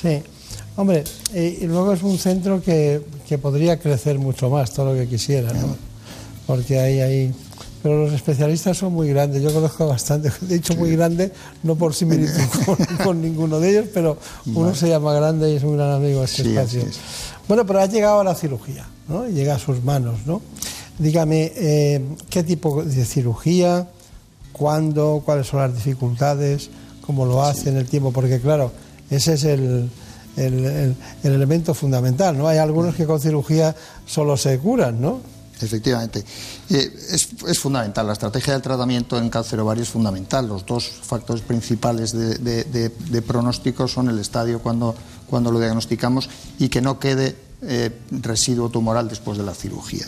Sí. 0.00 0.22
Hombre, 0.76 1.04
eh, 1.34 1.58
y 1.60 1.66
luego 1.66 1.92
es 1.92 2.02
un 2.02 2.16
centro 2.18 2.62
que, 2.62 3.02
que 3.28 3.36
podría 3.36 3.78
crecer 3.78 4.18
mucho 4.18 4.48
más, 4.48 4.72
todo 4.72 4.94
lo 4.94 4.98
que 4.98 5.06
quisiera, 5.06 5.52
¿no? 5.52 5.76
Porque 6.46 6.80
hay 6.80 7.00
ahí... 7.00 7.34
Pero 7.82 8.04
los 8.04 8.12
especialistas 8.12 8.76
son 8.78 8.92
muy 8.92 9.08
grandes, 9.08 9.42
yo 9.42 9.52
conozco 9.52 9.88
bastante, 9.88 10.30
de 10.42 10.54
hecho 10.54 10.74
muy 10.76 10.92
grande, 10.92 11.32
no 11.64 11.74
por 11.74 11.94
similitud 11.94 12.32
con, 12.66 12.76
con 13.04 13.20
ninguno 13.22 13.58
de 13.58 13.70
ellos, 13.70 13.86
pero 13.92 14.18
uno 14.46 14.66
Vale. 14.66 14.76
se 14.76 14.88
llama 14.88 15.12
grande 15.14 15.52
y 15.52 15.56
es 15.56 15.64
un 15.64 15.76
gran 15.76 15.90
amigo 15.92 16.20
de 16.20 16.26
este 16.26 16.44
Sí, 16.44 16.48
espacio. 16.50 16.82
es. 16.82 16.98
Bueno, 17.48 17.66
pero 17.66 17.80
ha 17.80 17.86
llegado 17.86 18.20
a 18.20 18.24
la 18.24 18.34
cirugía, 18.36 18.86
¿no? 19.08 19.26
Llega 19.28 19.56
a 19.56 19.58
sus 19.58 19.82
manos, 19.82 20.20
¿no? 20.26 20.40
Dígame, 20.98 21.52
eh, 21.56 22.00
¿qué 22.30 22.42
tipo 22.44 22.84
de 22.84 23.04
cirugía? 23.04 23.88
¿Cuándo? 24.52 25.22
¿Cuáles 25.24 25.46
son 25.48 25.60
las 25.60 25.74
dificultades? 25.74 26.70
¿Cómo 27.04 27.26
lo 27.26 27.42
hace 27.42 27.70
en 27.70 27.78
el 27.78 27.86
tiempo? 27.88 28.12
Porque 28.12 28.40
claro, 28.40 28.70
ese 29.10 29.34
es 29.34 29.44
el, 29.44 29.90
el, 30.36 30.64
el- 30.64 30.96
el 31.24 31.32
elemento 31.32 31.74
fundamental, 31.74 32.36
¿no? 32.38 32.46
Hay 32.46 32.58
algunos 32.58 32.94
que 32.94 33.06
con 33.06 33.20
cirugía 33.20 33.74
solo 34.06 34.36
se 34.36 34.58
curan, 34.58 35.00
¿no? 35.00 35.20
Efectivamente. 35.62 36.24
Eh, 36.70 36.92
es, 37.10 37.58
fundamental. 37.58 38.06
La 38.06 38.14
estrategia 38.14 38.52
del 38.54 38.62
tratamiento 38.62 39.18
en 39.18 39.30
cáncer 39.30 39.60
ovario 39.60 39.82
es 39.82 39.88
fundamental. 39.88 40.48
Los 40.48 40.66
dos 40.66 40.88
factores 40.88 41.42
principales 41.42 42.12
de 42.12 43.22
pronóstico 43.26 43.86
son 43.88 44.08
el 44.08 44.18
estadio 44.18 44.60
cuando, 44.60 44.94
cuando 45.28 45.50
lo 45.50 45.58
diagnosticamos 45.58 46.28
y 46.58 46.68
que 46.68 46.80
no 46.80 46.98
quede 46.98 47.36
eh, 47.64 47.90
residuo 48.10 48.70
tumoral 48.70 49.08
después 49.08 49.38
de 49.38 49.44
la 49.44 49.54
cirugía. 49.54 50.04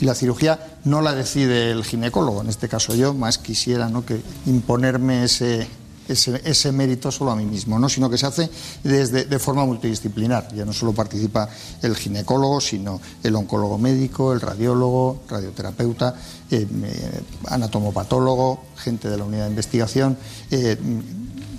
Y 0.00 0.04
la 0.04 0.14
cirugía 0.14 0.78
no 0.84 1.02
la 1.02 1.12
decide 1.12 1.72
el 1.72 1.84
ginecólogo, 1.84 2.40
en 2.40 2.48
este 2.48 2.68
caso 2.68 2.94
yo, 2.94 3.12
más 3.14 3.38
quisiera 3.38 3.88
¿no? 3.88 4.06
que 4.06 4.22
imponerme 4.46 5.24
ese, 5.24 5.66
ese, 6.08 6.72
mérito 6.72 7.10
solo 7.10 7.30
a 7.30 7.36
mí 7.36 7.44
mismo, 7.44 7.78
¿no? 7.78 7.88
sino 7.88 8.10
que 8.10 8.18
se 8.18 8.26
hace 8.26 8.50
desde, 8.82 9.24
de 9.24 9.38
forma 9.38 9.64
multidisciplinar. 9.64 10.52
Ya 10.54 10.64
no 10.64 10.72
solo 10.72 10.92
participa 10.92 11.48
el 11.82 11.96
ginecólogo, 11.96 12.60
sino 12.60 13.00
el 13.22 13.34
oncólogo 13.36 13.78
médico, 13.78 14.32
el 14.32 14.40
radiólogo, 14.40 15.20
radioterapeuta, 15.28 16.14
eh, 16.50 16.66
eh, 16.84 17.20
anatomopatólogo, 17.48 18.64
gente 18.76 19.08
de 19.08 19.16
la 19.16 19.24
unidad 19.24 19.44
de 19.44 19.50
investigación. 19.50 20.16
eh, 20.50 20.76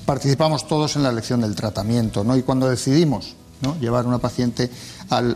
participamos 0.05 0.67
todos 0.67 0.95
en 0.97 1.03
la 1.03 1.09
elección 1.09 1.41
del 1.41 1.55
tratamiento 1.55 2.23
¿no? 2.23 2.37
y 2.37 2.43
cuando 2.43 2.69
decidimos 2.69 3.33
¿no? 3.61 3.75
llevar 3.79 4.05
una 4.05 4.19
paciente 4.19 4.69
al- 5.09 5.35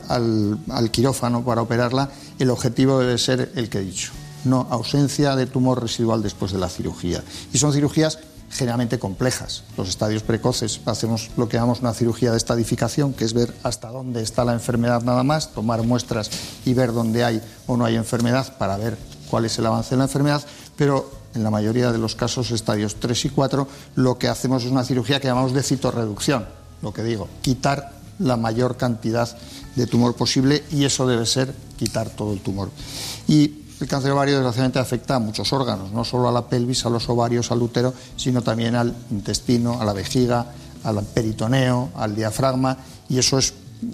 al 0.69 0.91
quirófano 0.91 1.43
para 1.43 1.61
operarla, 1.63 2.11
el 2.37 2.51
objetivo 2.51 2.99
debe 2.99 3.17
ser 3.17 3.51
el 3.55 3.67
que 3.69 3.79
he 3.79 3.81
dicho, 3.81 4.11
no 4.45 4.67
ausencia 4.69 5.35
de 5.35 5.47
tumor 5.47 5.81
residual 5.81 6.21
después 6.21 6.51
de 6.51 6.59
la 6.59 6.69
cirugía. 6.69 7.23
Y 7.51 7.57
son 7.57 7.73
cirugías 7.73 8.19
generalmente 8.49 8.99
complejas. 8.99 9.63
Los 9.77 9.89
estadios 9.89 10.23
precoces 10.23 10.81
hacemos 10.85 11.29
lo 11.37 11.47
que 11.47 11.57
llamamos 11.57 11.81
una 11.81 11.93
cirugía 11.93 12.31
de 12.31 12.37
estadificación, 12.37 13.13
que 13.13 13.25
es 13.25 13.33
ver 13.33 13.53
hasta 13.63 13.89
dónde 13.89 14.21
está 14.21 14.45
la 14.45 14.53
enfermedad 14.53 15.03
nada 15.03 15.23
más, 15.23 15.53
tomar 15.53 15.83
muestras 15.83 16.29
y 16.65 16.73
ver 16.73 16.93
dónde 16.93 17.23
hay 17.23 17.41
o 17.67 17.77
no 17.77 17.85
hay 17.85 17.95
enfermedad 17.95 18.57
para 18.57 18.77
ver 18.77 18.97
cuál 19.29 19.45
es 19.45 19.57
el 19.59 19.65
avance 19.65 19.91
de 19.91 19.97
la 19.97 20.05
enfermedad, 20.05 20.43
pero 20.75 21.11
en 21.35 21.43
la 21.43 21.51
mayoría 21.51 21.91
de 21.91 21.97
los 21.97 22.15
casos, 22.15 22.51
estadios 22.51 22.95
3 22.99 23.25
y 23.25 23.29
4, 23.29 23.67
lo 23.95 24.17
que 24.17 24.27
hacemos 24.27 24.63
es 24.63 24.71
una 24.71 24.83
cirugía 24.83 25.19
que 25.19 25.27
llamamos 25.27 25.53
de 25.53 25.63
citorreducción, 25.63 26.47
lo 26.81 26.93
que 26.93 27.03
digo, 27.03 27.27
quitar 27.41 27.91
la 28.19 28.35
mayor 28.35 28.77
cantidad 28.77 29.37
de 29.75 29.87
tumor 29.87 30.15
posible 30.15 30.63
y 30.71 30.85
eso 30.85 31.07
debe 31.07 31.25
ser 31.25 31.53
quitar 31.77 32.09
todo 32.09 32.33
el 32.33 32.41
tumor. 32.41 32.69
Y 33.27 33.58
el 33.79 33.87
cáncer 33.87 34.11
ovario 34.11 34.35
desgraciadamente 34.35 34.79
afecta 34.79 35.15
a 35.15 35.19
muchos 35.19 35.53
órganos, 35.53 35.91
no 35.91 36.03
solo 36.03 36.27
a 36.27 36.31
la 36.31 36.47
pelvis, 36.47 36.85
a 36.85 36.89
los 36.89 37.07
ovarios, 37.07 37.51
al 37.51 37.61
útero, 37.61 37.93
sino 38.17 38.41
también 38.41 38.75
al 38.75 38.93
intestino, 39.09 39.79
a 39.81 39.85
la 39.85 39.93
vejiga, 39.93 40.47
al 40.83 41.03
peritoneo, 41.03 41.89
al 41.95 42.15
diafragma 42.15 42.77
y 43.07 43.17
eso 43.17 43.37
es, 43.37 43.53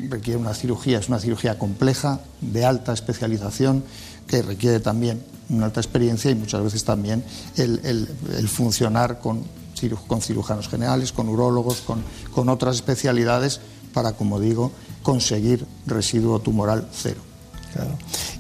requiere 0.10 0.40
una 0.40 0.54
cirugía, 0.54 1.00
es 1.00 1.08
una 1.08 1.20
cirugía 1.20 1.60
compleja, 1.60 2.20
de 2.42 2.66
alta 2.66 2.94
especialización, 2.94 3.84
que 4.28 4.42
requiere 4.42 4.80
también 4.80 5.24
una 5.50 5.66
alta 5.66 5.82
experiencia 5.82 6.32
y 6.32 6.36
muchas 6.36 6.64
veces 6.64 6.84
también 6.84 7.24
el, 7.56 8.08
funcionar 8.48 9.20
con 9.20 9.44
cirujanos 9.76 10.68
generales, 10.68 11.12
con 11.12 11.30
urólogos, 11.30 11.82
con, 11.82 12.04
con 12.34 12.50
otras 12.50 12.78
especialidades 12.78 13.62
para, 13.94 14.14
como 14.14 14.40
digo, 14.40 14.72
conseguir 15.04 15.66
residuo 15.86 16.40
tumoral 16.40 16.88
cero. 16.92 17.35
Claro. 17.76 17.92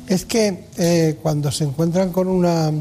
Es 0.07 0.25
que 0.25 0.67
eh, 0.77 1.17
cuando 1.21 1.51
se 1.51 1.65
encuentran 1.65 2.11
con 2.11 2.27
una 2.27 2.71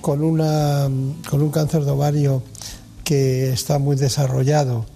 con 0.00 0.22
una 0.22 0.88
con 1.28 1.42
un 1.42 1.50
cáncer 1.50 1.84
de 1.84 1.90
ovario 1.90 2.42
que 3.04 3.52
está 3.52 3.78
muy 3.78 3.94
desarrollado 3.96 4.86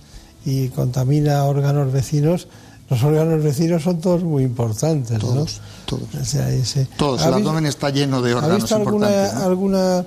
y 0.44 0.69
contamina 0.69 1.44
órganos 1.44 1.93
vecinos, 1.93 2.48
los 2.89 3.02
órganos 3.02 3.43
vecinos 3.43 3.82
son 3.82 4.01
todos 4.01 4.23
muy 4.24 4.43
importantes, 4.44 5.19
Todos, 5.19 5.35
¿no? 5.61 5.62
todos. 5.86 6.09
O 6.20 6.24
sea, 6.24 6.51
ese- 6.51 6.86
Todos, 6.97 7.23
¿Ha 7.23 7.28
el 7.28 7.35
abdomen 7.35 7.66
está 7.66 7.90
lleno 7.90 8.23
de 8.23 8.32
¿Ha 8.32 8.36
órganos 8.36 8.57
visto 8.62 8.77
alguna, 8.77 9.07
importantes. 9.09 9.35
¿no? 9.39 9.44
alguna 9.47 10.07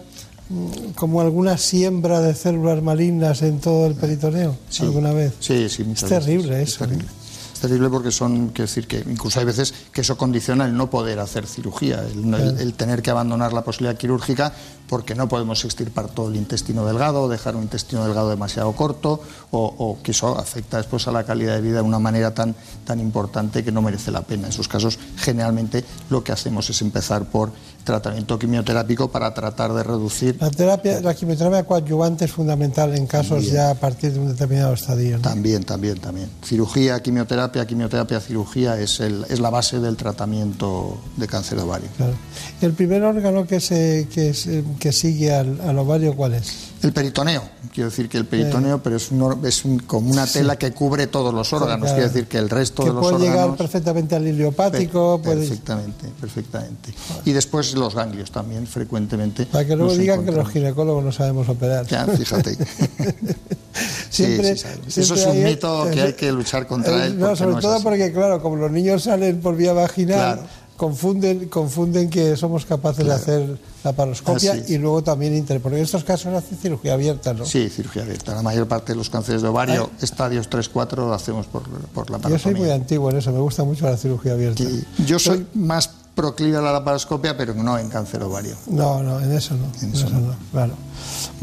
mm, 0.50 0.92
como 0.96 1.22
alguna 1.22 1.58
siembra 1.58 2.20
de 2.22 2.34
células 2.36 2.82
malignas 2.82 3.42
en 3.42 3.60
todo 3.60 3.86
el 3.88 3.94
peritoneo 3.96 4.56
Sí. 4.70 4.84
alguna 4.84 5.12
vez? 5.14 5.34
Sí, 5.40 5.70
sí, 5.70 5.84
muchas 5.84 6.04
Es 6.04 6.10
veces. 6.10 6.26
terrible 6.26 6.62
Es 6.64 6.70
eso. 6.70 6.80
terrible. 6.80 7.06
Es 7.06 7.23
terrible 7.64 7.90
porque 7.90 8.12
son, 8.12 8.50
quiero 8.50 8.68
decir 8.68 8.88
que 8.88 9.06
incluso 9.10 9.40
hay 9.40 9.46
veces 9.46 9.74
que 9.94 10.02
eso 10.02 10.18
condiciona 10.18 10.66
el 10.66 10.76
no 10.76 10.90
poder 10.90 11.20
hacer 11.20 11.48
cirugía, 11.48 12.04
el, 12.04 12.74
tener 12.74 13.02
que 13.02 13.10
abandonar 13.10 13.54
la 13.54 13.64
posibilidad 13.64 13.98
quirúrgica 13.98 14.52
porque 14.90 15.16
no 15.16 15.30
podemos 15.30 15.64
extirpar 15.64 16.10
todo 16.10 16.28
el 16.28 16.36
intestino 16.36 16.86
delgado, 16.86 17.30
dejar 17.30 17.56
un 17.56 17.64
intestino 17.64 18.04
delgado 18.04 18.30
demasiado 18.30 18.74
corto 18.74 19.22
o, 19.52 19.74
o 19.78 20.04
que 20.04 20.12
eso 20.12 20.38
afecta 20.38 20.76
después 20.76 21.08
a 21.08 21.14
la 21.14 21.24
calidad 21.24 21.56
de 21.56 21.62
vida 21.62 21.78
de 21.78 21.84
una 21.84 22.00
manera 22.00 22.34
tan, 22.34 22.54
tan 22.84 23.00
importante 23.00 23.64
que 23.64 23.72
no 23.72 23.82
merece 23.82 24.12
la 24.12 24.24
pena. 24.24 24.48
En 24.48 24.50
esos 24.50 24.68
casos, 24.68 25.00
generalmente 25.16 25.86
lo 26.10 26.22
que 26.22 26.34
hacemos 26.34 26.70
es 26.70 26.82
empezar 26.82 27.24
por 27.30 27.54
tratamiento 27.84 28.40
quimioterápico 28.40 29.10
para 29.12 29.34
tratar 29.34 29.74
de 29.74 29.84
reducir 29.84 30.38
La 30.40 30.50
terapia, 30.50 31.02
la 31.02 31.14
quimioterapia 31.14 31.64
coadyuvante 31.66 32.26
es 32.26 32.32
fundamental 32.32 32.96
en 32.96 33.06
casos 33.08 33.30
También. 33.38 33.54
ya 33.54 33.70
a 33.72 33.76
partir 33.76 34.14
de 34.14 34.20
un 34.20 34.28
determinado 34.30 34.74
estadio. 34.74 35.18
¿no? 35.18 35.22
También, 35.24 35.64
también, 35.64 36.00
también. 36.00 36.30
Cirugía, 36.44 37.02
quimioterapia, 37.02 37.66
quimioterapia, 37.68 38.20
cirugía 38.20 38.80
es, 38.80 39.00
el- 39.00 39.26
es 39.30 39.40
la 39.40 39.50
base 39.50 39.80
del 39.80 39.96
tratamiento 39.98 40.98
de 41.18 41.28
cáncer 41.28 41.60
ovario. 41.60 41.88
Claro. 41.98 42.14
¿El 42.62 42.74
primer 42.74 43.04
órgano 43.04 43.46
que, 43.46 43.60
se, 43.60 44.08
que, 44.14 44.34
se- 44.34 44.64
que 44.80 44.92
sigue 44.92 45.34
al, 45.34 45.60
al 45.62 45.78
ovario 45.80 46.16
cuál 46.16 46.36
es? 46.36 46.73
El 46.84 46.92
peritoneo, 46.92 47.42
quiero 47.74 47.90
decir 47.90 48.10
que 48.10 48.18
el 48.18 48.26
peritoneo, 48.26 48.84
pero 48.84 48.98
es, 48.98 49.10
un 49.10 49.46
es 49.46 49.64
un- 49.64 49.80
como 49.80 50.12
una 50.12 50.28
Sí. 50.28 50.40
tela 50.40 50.58
que 50.58 50.72
cubre 50.74 51.08
todos 51.08 51.34
los 51.34 51.52
órganos, 51.54 51.80
Claro. 51.80 51.96
quiero 51.96 52.10
decir 52.10 52.28
que 52.28 52.38
el 52.38 52.50
resto 52.50 52.84
que 52.84 52.90
de 52.90 52.94
los 52.96 53.02
puede 53.02 53.20
llegar 53.20 53.36
órganos... 53.38 53.58
perfectamente 53.58 54.16
al 54.16 54.28
ileopático. 54.28 55.22
Per- 55.22 55.34
puede- 55.34 55.48
Perfectamente, 55.48 56.08
perfectamente. 56.20 56.94
Y 57.24 57.32
después 57.32 57.74
los 57.76 57.96
ganglios 57.96 58.32
también, 58.32 58.68
frecuentemente. 58.68 59.46
para 59.46 59.66
que 59.66 59.76
luego 59.78 59.96
digan 59.96 60.26
que 60.26 60.32
los 60.34 60.50
ginecólogos 60.50 61.04
no 61.06 61.12
sabemos 61.14 61.48
operar. 61.48 61.86
Ya, 61.88 62.06
fíjate. 62.06 62.58
siempre, 64.10 64.56
Sí, 64.56 64.62
siempre 64.64 65.02
Eso 65.04 65.14
es 65.16 65.26
un 65.26 65.32
hay- 65.32 65.44
mito 65.44 65.88
que 65.92 66.02
hay 66.02 66.14
que 66.14 66.32
luchar 66.32 66.68
contra 66.68 67.04
Eh, 67.04 67.08
él. 67.08 67.20
No, 67.20 67.36
sobre 67.36 67.54
no 67.56 67.60
todo 67.62 67.76
así. 67.76 67.84
porque, 67.84 68.12
claro, 68.12 68.42
como 68.42 68.58
los 68.58 68.72
niños 68.72 69.04
salen 69.04 69.40
por 69.42 69.56
vía 69.56 69.74
vaginal, 69.74 70.18
Claro. 70.40 70.44
Confunden, 70.84 71.48
confunden 71.48 72.10
que 72.10 72.36
somos 72.36 72.66
capaces 72.66 73.06
de 73.06 73.14
hacer 73.14 73.58
la 73.86 73.94
paroscopia 73.94 74.52
Así 74.52 74.62
es. 74.62 74.70
y 74.70 74.78
luego 74.78 75.02
también 75.02 75.34
inter. 75.34 75.62
Porque 75.62 75.78
en 75.78 75.84
estos 75.84 76.04
casos 76.04 76.34
hace 76.34 76.56
cirugía 76.56 76.94
abierta, 76.94 77.34
¿no? 77.34 77.46
Sí, 77.46 77.70
cirugía 77.70 78.04
abierta. 78.04 78.36
La 78.36 78.42
mayor 78.42 78.68
parte 78.68 78.92
de 78.92 78.98
los 78.98 79.10
cánceres 79.10 79.42
de 79.42 79.48
ovario, 79.48 79.90
estadios 80.02 80.50
3-4, 80.50 80.98
lo 80.98 81.14
hacemos 81.14 81.48
por, 81.48 81.64
por 81.64 82.10
la 82.10 82.20
Yo 82.30 82.38
soy 82.38 82.56
muy 82.56 82.70
antiguo 82.70 83.10
en 83.10 83.18
eso, 83.18 83.32
me 83.32 83.40
gusta 83.40 83.64
mucho 83.64 83.86
la 83.86 83.96
cirugía 83.96 84.34
abierta. 84.34 84.64
Yo 85.06 85.20
soy 85.20 85.48
más 85.54 85.90
proclive 86.16 86.58
a 86.58 86.62
la 86.62 86.72
laparoscopia, 86.74 87.36
pero 87.38 87.54
no 87.54 87.78
en 87.78 87.90
cáncer 87.90 88.22
ovario. 88.24 88.56
No, 88.68 89.02
no, 89.02 89.20
en 89.20 89.32
eso 89.32 89.56
no. 89.56 89.66
en 89.82 89.94
eso 89.94 90.10
no, 90.10 90.36
claro. 90.52 90.74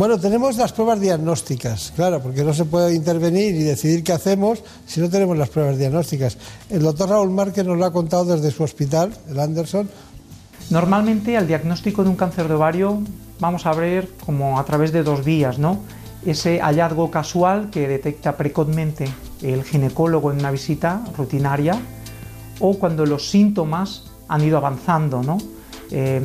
Bueno, 0.00 0.18
tenemos 0.18 0.56
las 0.56 0.72
pruebas 0.72 0.98
diagnósticas, 0.98 1.92
claro, 1.94 2.22
porque 2.22 2.42
no 2.42 2.54
se 2.54 2.64
puede 2.64 2.94
intervenir 2.94 3.54
y 3.54 3.64
decidir 3.64 4.02
qué 4.02 4.14
hacemos 4.14 4.64
si 4.86 4.98
no 4.98 5.10
tenemos 5.10 5.36
las 5.36 5.50
pruebas 5.50 5.76
diagnósticas. 5.76 6.38
El 6.70 6.84
doctor 6.84 7.10
Raúl 7.10 7.28
Márquez 7.28 7.66
nos 7.66 7.76
lo 7.76 7.84
ha 7.84 7.92
contado 7.92 8.24
desde 8.24 8.50
su 8.50 8.62
hospital, 8.62 9.12
el 9.28 9.38
Anderson. 9.38 9.90
Normalmente 10.70 11.36
al 11.36 11.46
diagnóstico 11.46 12.02
de 12.02 12.08
un 12.08 12.16
cáncer 12.16 12.48
de 12.48 12.54
ovario 12.54 13.02
vamos 13.40 13.66
a 13.66 13.74
ver 13.74 14.08
como 14.24 14.58
a 14.58 14.64
través 14.64 14.90
de 14.90 15.02
dos 15.02 15.22
vías, 15.22 15.58
¿no? 15.58 15.80
Ese 16.24 16.60
hallazgo 16.60 17.10
casual 17.10 17.68
que 17.68 17.86
detecta 17.86 18.38
precozmente 18.38 19.04
el 19.42 19.64
ginecólogo 19.64 20.32
en 20.32 20.38
una 20.38 20.50
visita 20.50 21.04
rutinaria 21.14 21.78
o 22.58 22.78
cuando 22.78 23.04
los 23.04 23.28
síntomas 23.28 24.04
han 24.28 24.42
ido 24.42 24.56
avanzando, 24.56 25.22
¿no? 25.22 25.36
Eh, 25.90 26.22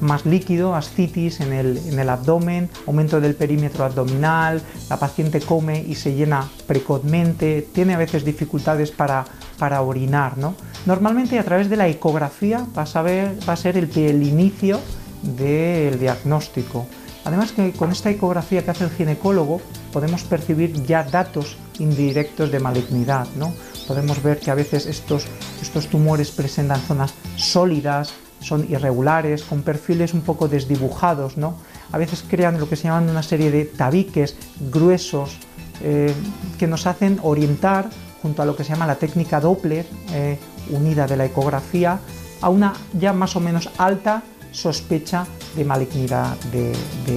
más 0.00 0.26
líquido, 0.26 0.74
ascitis 0.74 1.40
en 1.40 1.52
el, 1.52 1.78
en 1.78 1.98
el, 1.98 2.08
abdomen, 2.08 2.70
aumento 2.86 3.20
del 3.20 3.34
perímetro 3.34 3.84
abdominal, 3.84 4.62
la 4.88 4.98
paciente 4.98 5.40
come 5.40 5.80
y 5.80 5.94
se 5.94 6.14
llena 6.14 6.48
precozmente, 6.66 7.68
tiene 7.72 7.94
a 7.94 7.98
veces 7.98 8.24
dificultades 8.24 8.90
para, 8.90 9.24
para 9.58 9.82
orinar. 9.82 10.38
¿no? 10.38 10.54
Normalmente 10.86 11.38
a 11.38 11.44
través 11.44 11.68
de 11.70 11.76
la 11.76 11.88
ecografía 11.88 12.66
va 12.76 12.82
a, 12.82 13.02
va 13.48 13.52
a 13.52 13.56
ser 13.56 13.76
el, 13.76 13.90
el 13.96 14.22
inicio 14.22 14.80
del 15.22 15.98
diagnóstico. 15.98 16.86
Además 17.24 17.52
que 17.52 17.72
con 17.72 17.92
esta 17.92 18.10
ecografía 18.10 18.64
que 18.64 18.72
hace 18.72 18.84
el 18.84 18.90
ginecólogo 18.90 19.60
podemos 19.92 20.24
percibir 20.24 20.84
ya 20.84 21.04
datos 21.04 21.56
indirectos 21.78 22.50
de 22.50 22.58
malignidad. 22.58 23.28
¿no? 23.36 23.52
Podemos 23.86 24.22
ver 24.22 24.40
que 24.40 24.50
a 24.50 24.54
veces 24.54 24.86
estos, 24.86 25.26
estos 25.60 25.86
tumores 25.86 26.30
presentan 26.30 26.80
zonas 26.80 27.14
sólidas, 27.36 28.12
son 28.42 28.66
irregulares, 28.68 29.42
con 29.42 29.62
perfiles 29.62 30.14
un 30.14 30.22
poco 30.22 30.48
desdibujados, 30.48 31.36
¿no? 31.36 31.56
A 31.92 31.98
veces 31.98 32.24
crean 32.28 32.58
lo 32.58 32.68
que 32.68 32.76
se 32.76 32.84
llaman 32.84 33.08
una 33.08 33.22
serie 33.22 33.50
de 33.50 33.64
tabiques 33.64 34.36
gruesos 34.70 35.38
eh, 35.82 36.12
que 36.58 36.66
nos 36.66 36.86
hacen 36.86 37.18
orientar 37.22 37.88
junto 38.20 38.42
a 38.42 38.46
lo 38.46 38.54
que 38.54 38.64
se 38.64 38.70
llama 38.70 38.86
la 38.86 38.96
técnica 38.96 39.40
Doppler 39.40 39.86
eh, 40.12 40.38
unida 40.70 41.06
de 41.06 41.16
la 41.16 41.24
ecografía 41.24 41.98
a 42.40 42.48
una 42.48 42.72
ya 42.92 43.12
más 43.12 43.34
o 43.36 43.40
menos 43.40 43.68
alta 43.78 44.22
sospecha 44.52 45.26
de 45.56 45.64
malignidad 45.64 46.36
de, 46.52 46.72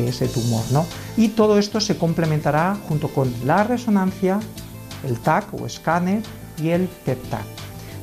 ese 0.08 0.28
tumor, 0.28 0.64
¿no? 0.72 0.86
Y 1.18 1.30
todo 1.30 1.60
esto 1.60 1.80
se 1.80 1.98
complementará 1.98 2.78
junto 2.88 3.10
con 3.10 3.32
la 3.46 3.64
resonancia, 3.64 4.40
el 5.04 5.20
TAC 5.20 5.54
o 5.54 5.66
escáner 5.66 6.24
y 6.62 6.70
el 6.70 6.88
PET-TAC. 7.06 7.55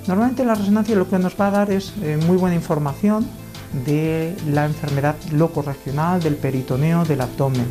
Normalmente 0.07 0.45
la 0.45 0.55
resonancia 0.55 0.97
lo 0.97 1.09
que 1.09 1.19
nos 1.19 1.35
va 1.41 1.49
a 1.49 1.51
dar 1.51 1.71
es 1.71 1.93
eh, 2.03 2.19
muy 2.27 2.37
buena 2.37 2.57
información 2.57 3.27
de 3.87 4.37
la 4.49 4.67
enfermedad 4.67 5.15
locorregional, 5.31 6.21
del 6.21 6.37
peritoneo, 6.37 7.05
del 7.05 7.21
abdomen, 7.21 7.67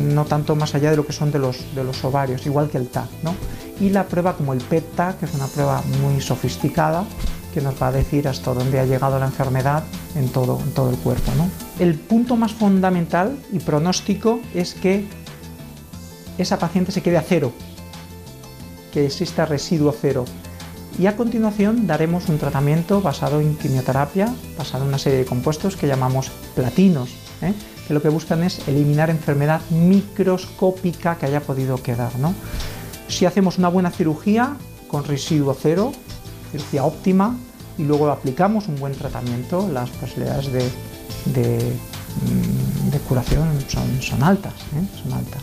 no 0.00 0.24
tanto 0.24 0.56
más 0.56 0.74
allá 0.74 0.90
de 0.90 0.96
lo 0.96 1.06
que 1.06 1.12
son 1.12 1.30
de 1.32 1.38
los, 1.38 1.74
de 1.74 1.84
los 1.84 2.02
ovarios, 2.04 2.46
igual 2.46 2.70
que 2.70 2.78
el 2.78 2.88
TAC. 2.88 3.08
¿no? 3.22 3.34
Y 3.80 3.90
la 3.90 4.04
prueba 4.04 4.36
como 4.36 4.52
el 4.52 4.60
PET-TAC, 4.60 5.18
que 5.18 5.26
es 5.26 5.34
una 5.34 5.46
prueba 5.46 5.82
muy 6.00 6.20
sofisticada, 6.20 7.04
que 7.52 7.60
nos 7.60 7.80
va 7.80 7.88
a 7.88 7.92
decir 7.92 8.26
hasta 8.26 8.54
dónde 8.54 8.80
ha 8.80 8.84
llegado 8.84 9.18
la 9.18 9.26
enfermedad 9.26 9.84
en 10.16 10.28
todo, 10.28 10.60
en 10.60 10.72
todo 10.72 10.90
el 10.90 10.96
cuerpo. 10.96 11.32
¿no? 11.36 11.48
El 11.78 11.94
punto 11.96 12.36
más 12.36 12.52
fundamental 12.52 13.36
y 13.52 13.58
pronóstico 13.58 14.40
es 14.54 14.74
que 14.74 15.06
esa 16.38 16.58
paciente 16.58 16.92
se 16.92 17.02
quede 17.02 17.16
a 17.16 17.22
cero, 17.22 17.52
que 18.92 19.06
exista 19.06 19.44
residuo 19.44 19.94
cero 20.00 20.24
y 20.98 21.06
a 21.06 21.16
continuación 21.16 21.86
daremos 21.86 22.28
un 22.28 22.38
tratamiento 22.38 23.00
basado 23.00 23.40
en 23.40 23.56
quimioterapia, 23.56 24.32
basado 24.56 24.84
en 24.84 24.88
una 24.88 24.98
serie 24.98 25.18
de 25.18 25.24
compuestos 25.24 25.76
que 25.76 25.88
llamamos 25.88 26.30
platinos, 26.54 27.10
¿eh? 27.42 27.52
que 27.86 27.94
lo 27.94 28.00
que 28.00 28.08
buscan 28.08 28.44
es 28.44 28.66
eliminar 28.68 29.10
enfermedad 29.10 29.60
microscópica 29.70 31.16
que 31.16 31.26
haya 31.26 31.40
podido 31.40 31.82
quedar. 31.82 32.16
¿no? 32.18 32.34
Si 33.08 33.26
hacemos 33.26 33.58
una 33.58 33.68
buena 33.68 33.90
cirugía 33.90 34.56
con 34.86 35.04
residuo 35.04 35.56
cero, 35.60 35.92
cirugía 36.52 36.84
óptima, 36.84 37.36
y 37.76 37.82
luego 37.82 38.08
aplicamos 38.08 38.68
un 38.68 38.76
buen 38.76 38.94
tratamiento, 38.94 39.68
las 39.68 39.90
posibilidades 39.90 40.52
de, 40.52 41.72
mm, 42.22 43.08
curación 43.08 43.48
son, 43.66 44.00
son 44.00 44.22
altas, 44.22 44.54
¿eh? 44.54 45.02
son 45.02 45.12
altas. 45.12 45.42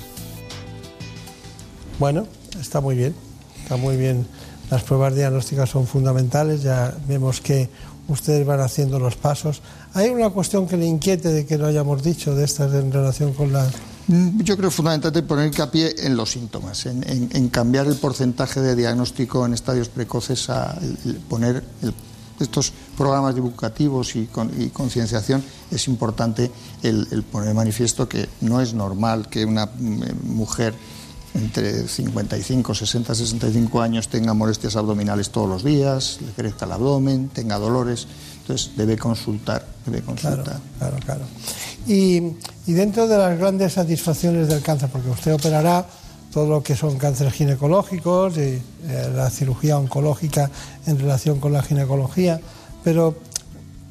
Bueno, 1.99 2.25
está 2.59 2.79
muy 2.79 2.95
bien, 2.95 3.13
está 3.61 3.75
muy 3.75 3.97
bien 3.97 4.25
las 4.71 4.83
pruebas 4.83 5.13
diagnósticas 5.13 5.69
son 5.69 5.85
fundamentales, 5.85 6.63
ya 6.63 6.95
vemos 7.05 7.41
que 7.41 7.69
ustedes 8.07 8.47
van 8.47 8.61
haciendo 8.61 8.99
los 8.99 9.17
pasos. 9.17 9.61
¿Hay 9.93 10.09
una 10.09 10.29
cuestión 10.29 10.65
que 10.65 10.77
le 10.77 10.85
inquiete 10.85 11.29
de 11.29 11.45
que 11.45 11.57
lo 11.57 11.67
hayamos 11.67 12.01
dicho 12.01 12.33
de 12.33 12.45
estas 12.45 12.73
en 12.73 12.89
relación 12.89 13.33
con 13.33 13.51
la... 13.51 13.69
Mm, 14.07 14.41
yo 14.41 14.55
creo 14.55 14.71
fundamentalmente 14.71 15.27
poner 15.27 15.47
hincapié 15.47 15.93
en 16.05 16.15
los 16.15 16.31
síntomas, 16.31 16.85
en, 16.85 17.49
cambiar 17.49 17.87
el 17.87 17.97
porcentaje 17.97 18.61
de 18.61 18.77
diagnóstico 18.77 19.45
en 19.45 19.53
estadios 19.53 19.89
precoces 19.89 20.49
a 20.49 20.79
poner 21.29 21.63
estos 22.39 22.71
programas 22.97 23.35
divulgativos 23.35 24.15
y, 24.15 24.27
concienciación 24.71 25.43
es 25.69 25.87
importante 25.89 26.49
el, 26.81 27.23
poner 27.29 27.53
manifiesto 27.53 28.07
que 28.07 28.29
no 28.39 28.61
es 28.61 28.73
normal 28.73 29.27
que 29.29 29.43
una 29.43 29.65
mm, 29.65 30.33
mujer 30.33 30.73
entre 31.33 31.87
55, 31.87 32.75
60, 32.75 33.15
65 33.15 33.81
años 33.81 34.07
tenga 34.09 34.33
molestias 34.33 34.75
abdominales 34.75 35.29
todos 35.29 35.47
los 35.47 35.63
días, 35.63 36.19
le 36.25 36.31
crezca 36.31 36.65
el 36.65 36.73
abdomen, 36.73 37.29
tenga 37.29 37.57
dolores. 37.57 38.07
Entonces 38.41 38.71
debe 38.75 38.97
consultar, 38.97 39.65
debe 39.85 40.01
consultar. 40.01 40.59
Claro, 40.77 40.97
claro, 41.05 41.21
Y, 41.87 42.21
dentro 42.67 43.07
de 43.07 43.17
las 43.17 43.37
grandes 43.37 43.73
satisfacciones 43.73 44.47
del 44.47 44.61
cáncer, 44.61 44.89
porque 44.91 45.09
usted 45.09 45.33
operará 45.33 45.85
todo 46.33 46.47
lo 46.47 46.63
que 46.63 46.75
son 46.75 46.97
cánceres 46.97 47.33
ginecológicos 47.33 48.37
y 48.37 48.39
eh, 48.39 48.61
la 49.13 49.29
cirugía 49.29 49.77
oncológica 49.77 50.49
en 50.85 50.97
relación 50.97 51.39
con 51.39 51.53
la 51.53 51.61
ginecología, 51.61 52.39
pero 52.83 53.15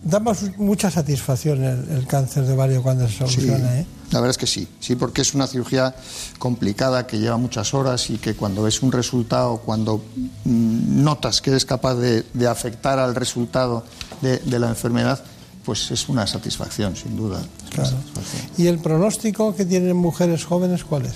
da 0.03 0.21
mucha 0.57 0.91
satisfacción 0.91 1.62
el, 1.62 2.07
cáncer 2.07 2.45
de 2.45 2.55
ovario 2.55 2.83
cuando 2.83 3.07
se 3.07 3.19
soluciona, 3.19 3.81
¿eh? 3.81 3.87
La 4.11 4.20
verdad 4.20 4.31
es 4.31 4.39
que 4.39 4.47
sí, 4.47 4.66
sí, 4.81 4.97
porque 4.97 5.23
es 5.23 5.35
una 5.35 5.47
cirugía 5.47 5.95
complicada 6.39 7.07
que 7.07 7.19
lleva 7.19 7.37
muchas 7.37 7.74
horas 7.74 8.11
y 8.11 8.19
que 8.19 8.35
cuando 8.35 8.62
ves 8.62 8.82
un 8.82 8.91
resultado, 8.91 9.59
cuando 9.59 9.99
mm, 10.45 11.05
notas 11.05 11.41
que 11.41 11.51
eres 11.51 11.65
capaz 11.65 11.95
de, 11.95 12.24
afectar 12.49 12.99
al 12.99 13.15
resultado 13.15 13.85
de, 14.20 14.59
la 14.59 14.69
enfermedad, 14.69 15.23
pues 15.65 15.91
es 15.93 16.09
una 16.09 16.27
satisfacción, 16.27 16.97
sin 16.97 17.16
duda. 17.16 17.41
¿Y 18.57 18.66
el 18.66 18.81
pronóstico 18.81 19.55
que 19.55 19.65
tienen 19.65 19.97
mujeres 19.97 20.45
jóvenes 20.45 20.85
cuál 20.85 21.07
es? 21.07 21.15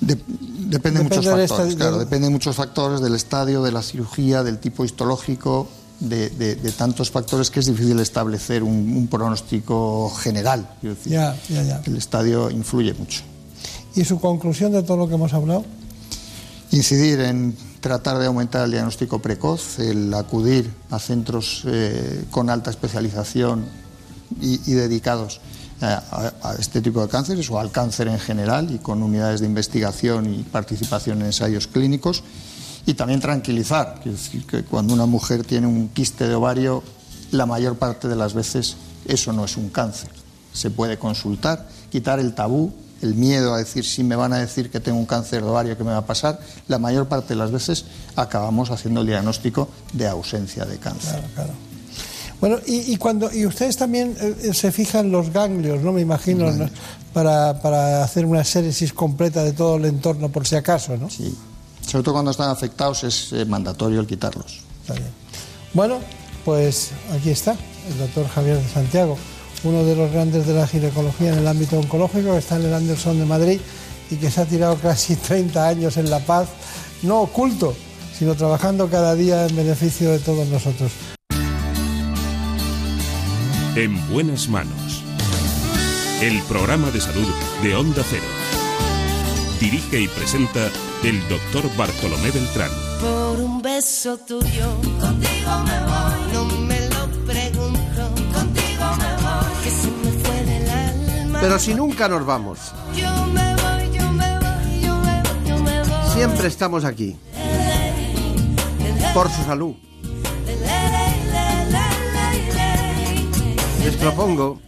depende 0.00 0.98
de 0.98 1.04
muchos 1.04 1.24
factores, 1.24 1.76
claro, 1.76 1.98
depende 1.98 2.26
de 2.26 2.32
muchos 2.32 2.56
factores 2.56 3.00
del 3.00 3.14
estadio, 3.14 3.62
de 3.62 3.72
la 3.72 3.82
cirugía, 3.82 4.42
del 4.42 4.58
tipo 4.58 4.84
histológico, 4.84 5.68
de, 6.00 6.72
tantos 6.76 7.10
factores 7.10 7.50
que 7.50 7.60
es 7.60 7.66
difícil 7.66 7.98
establecer 8.00 8.62
un, 8.62 9.08
pronóstico 9.10 10.10
general. 10.10 10.68
El 10.82 11.96
estadio 11.96 12.50
influye 12.50 12.94
mucho. 12.94 13.22
¿Y 13.94 14.04
su 14.04 14.20
conclusión 14.20 14.72
de 14.72 14.82
todo 14.82 14.98
lo 14.98 15.08
que 15.08 15.14
hemos 15.14 15.32
hablado? 15.32 15.64
Incidir 16.70 17.20
en 17.20 17.56
tratar 17.80 18.18
de 18.18 18.26
aumentar 18.26 18.64
el 18.64 18.72
diagnóstico 18.72 19.20
precoz, 19.20 19.78
el 19.78 20.12
acudir 20.12 20.70
a 20.90 20.98
centros 20.98 21.62
eh, 21.66 22.24
con 22.30 22.50
alta 22.50 22.70
especialización 22.70 23.64
y, 24.40 24.72
dedicados 24.72 25.40
a, 25.80 26.02
a, 26.42 26.54
este 26.58 26.82
tipo 26.82 27.00
de 27.00 27.08
cánceres 27.08 27.48
o 27.50 27.60
al 27.60 27.70
cáncer 27.70 28.08
en 28.08 28.18
general 28.18 28.70
y 28.74 28.78
con 28.78 29.02
unidades 29.02 29.40
de 29.40 29.46
investigación 29.46 30.34
y 30.34 30.42
participación 30.42 31.20
en 31.20 31.26
ensayos 31.26 31.68
clínicos 31.68 32.22
y 32.86 32.94
también 32.94 33.20
tranquilizar, 33.20 34.00
es 34.04 34.12
decir, 34.12 34.46
que 34.46 34.62
cuando 34.62 34.94
una 34.94 35.06
mujer 35.06 35.44
tiene 35.44 35.66
un 35.66 35.88
quiste 35.88 36.28
de 36.28 36.34
ovario, 36.36 36.84
la 37.32 37.44
mayor 37.44 37.76
parte 37.76 38.06
de 38.06 38.14
las 38.14 38.32
veces 38.32 38.76
eso 39.06 39.32
no 39.32 39.44
es 39.44 39.56
un 39.56 39.70
cáncer. 39.70 40.10
Se 40.52 40.70
puede 40.70 40.96
consultar, 40.96 41.68
quitar 41.90 42.20
el 42.20 42.34
tabú, 42.34 42.72
el 43.02 43.14
miedo 43.14 43.54
a 43.54 43.58
decir 43.58 43.84
si 43.84 44.04
me 44.04 44.16
van 44.16 44.32
a 44.32 44.38
decir 44.38 44.70
que 44.70 44.80
tengo 44.80 44.98
un 44.98 45.06
cáncer 45.06 45.42
de 45.42 45.48
ovario, 45.48 45.76
¿qué 45.76 45.84
me 45.84 45.90
va 45.90 45.98
a 45.98 46.06
pasar? 46.06 46.40
La 46.68 46.78
mayor 46.78 47.08
parte 47.08 47.30
de 47.30 47.36
las 47.36 47.50
veces 47.50 47.84
acabamos 48.14 48.70
haciendo 48.70 49.00
el 49.00 49.06
diagnóstico 49.08 49.68
de 49.92 50.06
ausencia 50.06 50.64
de 50.64 50.78
cáncer. 50.78 51.20
Claro, 51.20 51.28
claro. 51.34 51.52
Bueno, 52.40 52.58
y, 52.66 52.96
cuando 52.98 53.32
y 53.32 53.46
ustedes 53.46 53.78
también 53.78 54.14
eh, 54.20 54.52
se 54.52 54.70
fijan 54.70 55.10
los 55.10 55.30
ganglios, 55.30 55.82
¿no? 55.82 55.92
Me 55.92 56.02
imagino, 56.02 56.52
para, 57.14 57.60
para 57.62 58.04
hacer 58.04 58.26
una 58.26 58.44
séresis 58.44 58.92
completa 58.92 59.42
de 59.42 59.52
todo 59.52 59.76
el 59.76 59.86
entorno 59.86 60.28
por 60.28 60.46
si 60.46 60.54
acaso, 60.54 60.98
¿no? 60.98 61.08
Sí, 61.08 61.34
sobre 61.86 62.02
todo 62.02 62.14
cuando 62.14 62.30
están 62.30 62.50
afectados 62.50 63.04
es 63.04 63.32
eh, 63.32 63.44
mandatorio 63.44 64.00
el 64.00 64.06
quitarlos. 64.06 64.60
Bueno, 65.72 66.00
pues 66.44 66.90
aquí 67.12 67.30
está 67.30 67.52
el 67.52 67.98
doctor 67.98 68.28
Javier 68.28 68.58
de 68.58 68.68
Santiago, 68.68 69.16
uno 69.64 69.84
de 69.84 69.96
los 69.96 70.10
grandes 70.10 70.46
de 70.46 70.54
la 70.54 70.66
ginecología 70.66 71.32
en 71.32 71.38
el 71.38 71.46
ámbito 71.46 71.78
oncológico, 71.78 72.32
que 72.32 72.38
está 72.38 72.56
en 72.56 72.66
el 72.66 72.74
Anderson 72.74 73.18
de 73.18 73.24
Madrid 73.24 73.60
y 74.10 74.16
que 74.16 74.30
se 74.30 74.40
ha 74.40 74.44
tirado 74.44 74.76
casi 74.76 75.16
30 75.16 75.66
años 75.66 75.96
en 75.96 76.10
La 76.10 76.20
Paz, 76.20 76.48
no 77.02 77.20
oculto, 77.20 77.74
sino 78.16 78.34
trabajando 78.34 78.88
cada 78.88 79.14
día 79.14 79.46
en 79.46 79.56
beneficio 79.56 80.10
de 80.10 80.18
todos 80.18 80.46
nosotros. 80.48 80.92
En 83.76 84.08
buenas 84.10 84.48
manos. 84.48 85.02
El 86.22 86.40
programa 86.44 86.90
de 86.90 87.00
salud 87.00 87.28
de 87.62 87.74
Onda 87.74 88.02
Cero. 88.08 88.24
Dirige 89.60 90.00
y 90.00 90.08
presenta 90.08 90.70
el 91.06 91.20
doctor 91.28 91.64
Bartolomé 91.76 92.32
Beltrán. 92.32 92.70
Por 93.00 93.40
un 93.40 93.62
beso 93.62 94.18
tuyo, 94.18 94.74
contigo 95.00 95.52
me 95.64 95.78
voy. 95.86 96.32
No 96.32 96.44
me 96.66 96.80
lo 96.88 97.06
pregunto, 97.24 98.02
contigo 98.34 98.86
me 98.98 99.12
voy. 99.22 99.52
Que 99.62 99.70
se 99.70 99.88
me 99.88 100.24
fue 100.24 100.44
del 100.44 100.68
alma. 100.68 101.38
Pero 101.40 101.58
si 101.60 101.74
nunca 101.74 102.08
nos 102.08 102.26
vamos, 102.26 102.58
Yo 102.96 103.08
me 103.26 103.54
voy, 103.54 103.96
yo 103.96 104.10
me 104.10 104.38
voy, 104.40 104.80
yo 104.82 104.96
me 104.96 105.22
voy, 105.22 105.48
yo 105.48 105.58
me 105.58 105.82
voy. 105.84 106.10
siempre 106.12 106.48
estamos 106.48 106.84
aquí. 106.84 107.16
Por 109.14 109.30
su 109.30 109.44
salud. 109.44 109.76
Les 113.84 113.94
propongo 113.94 114.60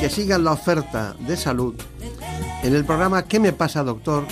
que 0.00 0.10
sigan 0.10 0.42
la 0.42 0.50
oferta 0.52 1.14
de 1.20 1.36
salud 1.36 1.76
en 2.64 2.74
el 2.74 2.84
programa 2.84 3.22
¿Qué 3.22 3.38
me 3.38 3.52
pasa, 3.52 3.84
doctor? 3.84 4.26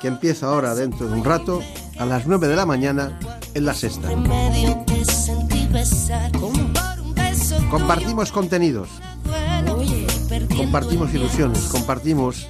Que 0.00 0.08
empieza 0.08 0.46
ahora 0.46 0.74
dentro 0.74 1.06
de 1.06 1.12
un 1.12 1.24
rato 1.24 1.62
a 1.98 2.06
las 2.06 2.26
9 2.26 2.48
de 2.48 2.56
la 2.56 2.64
mañana 2.64 3.18
en 3.54 3.64
la 3.66 3.74
sexta. 3.74 4.08
Compartimos 7.70 8.32
contenidos, 8.32 8.88
compartimos 10.56 11.12
ilusiones, 11.12 11.64
compartimos 11.64 12.48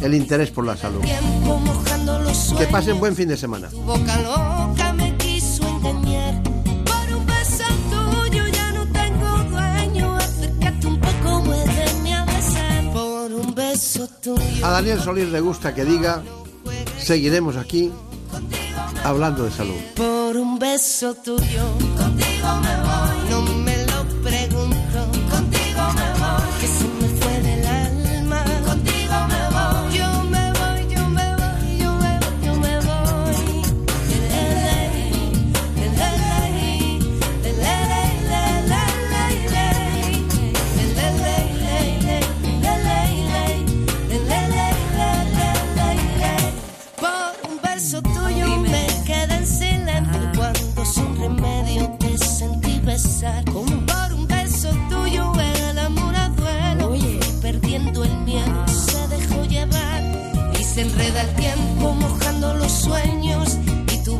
el 0.00 0.14
interés 0.14 0.50
por 0.50 0.64
la 0.64 0.76
salud. 0.76 1.02
Que 2.56 2.66
pasen 2.66 3.00
buen 3.00 3.16
fin 3.16 3.28
de 3.28 3.36
semana. 3.36 3.68
A 14.62 14.70
Daniel 14.70 15.00
Solís 15.00 15.28
le 15.30 15.40
gusta 15.40 15.74
que 15.74 15.84
diga, 15.84 16.22
seguiremos 17.02 17.56
aquí 17.56 17.90
hablando 19.04 19.44
de 19.44 19.50
salud. 19.50 19.80
Por 19.94 20.36
un 20.36 20.58
beso 20.58 21.14
tuyo. 21.14 21.64
Contigo 21.96 22.56
me 22.62 22.87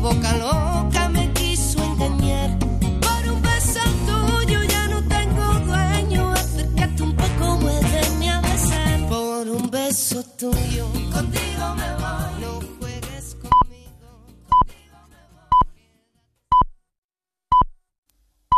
boca 0.09 0.33
loca 0.37 1.09
me 1.09 1.31
quiso 1.33 1.77
engañar. 1.83 2.57
Por 3.05 3.21
un 3.33 3.41
beso 3.41 3.81
tuyo 4.07 4.59
ya 4.63 4.87
no 4.87 4.99
tengo 5.03 5.45
dueño. 5.67 6.31
Acércate 6.31 7.03
un 7.03 7.13
poco, 7.15 7.57
muérdeme 7.57 8.29
a 8.31 8.41
besar. 8.41 9.07
Por 9.07 9.47
un 9.49 9.69
beso 9.69 10.23
tuyo. 10.37 10.68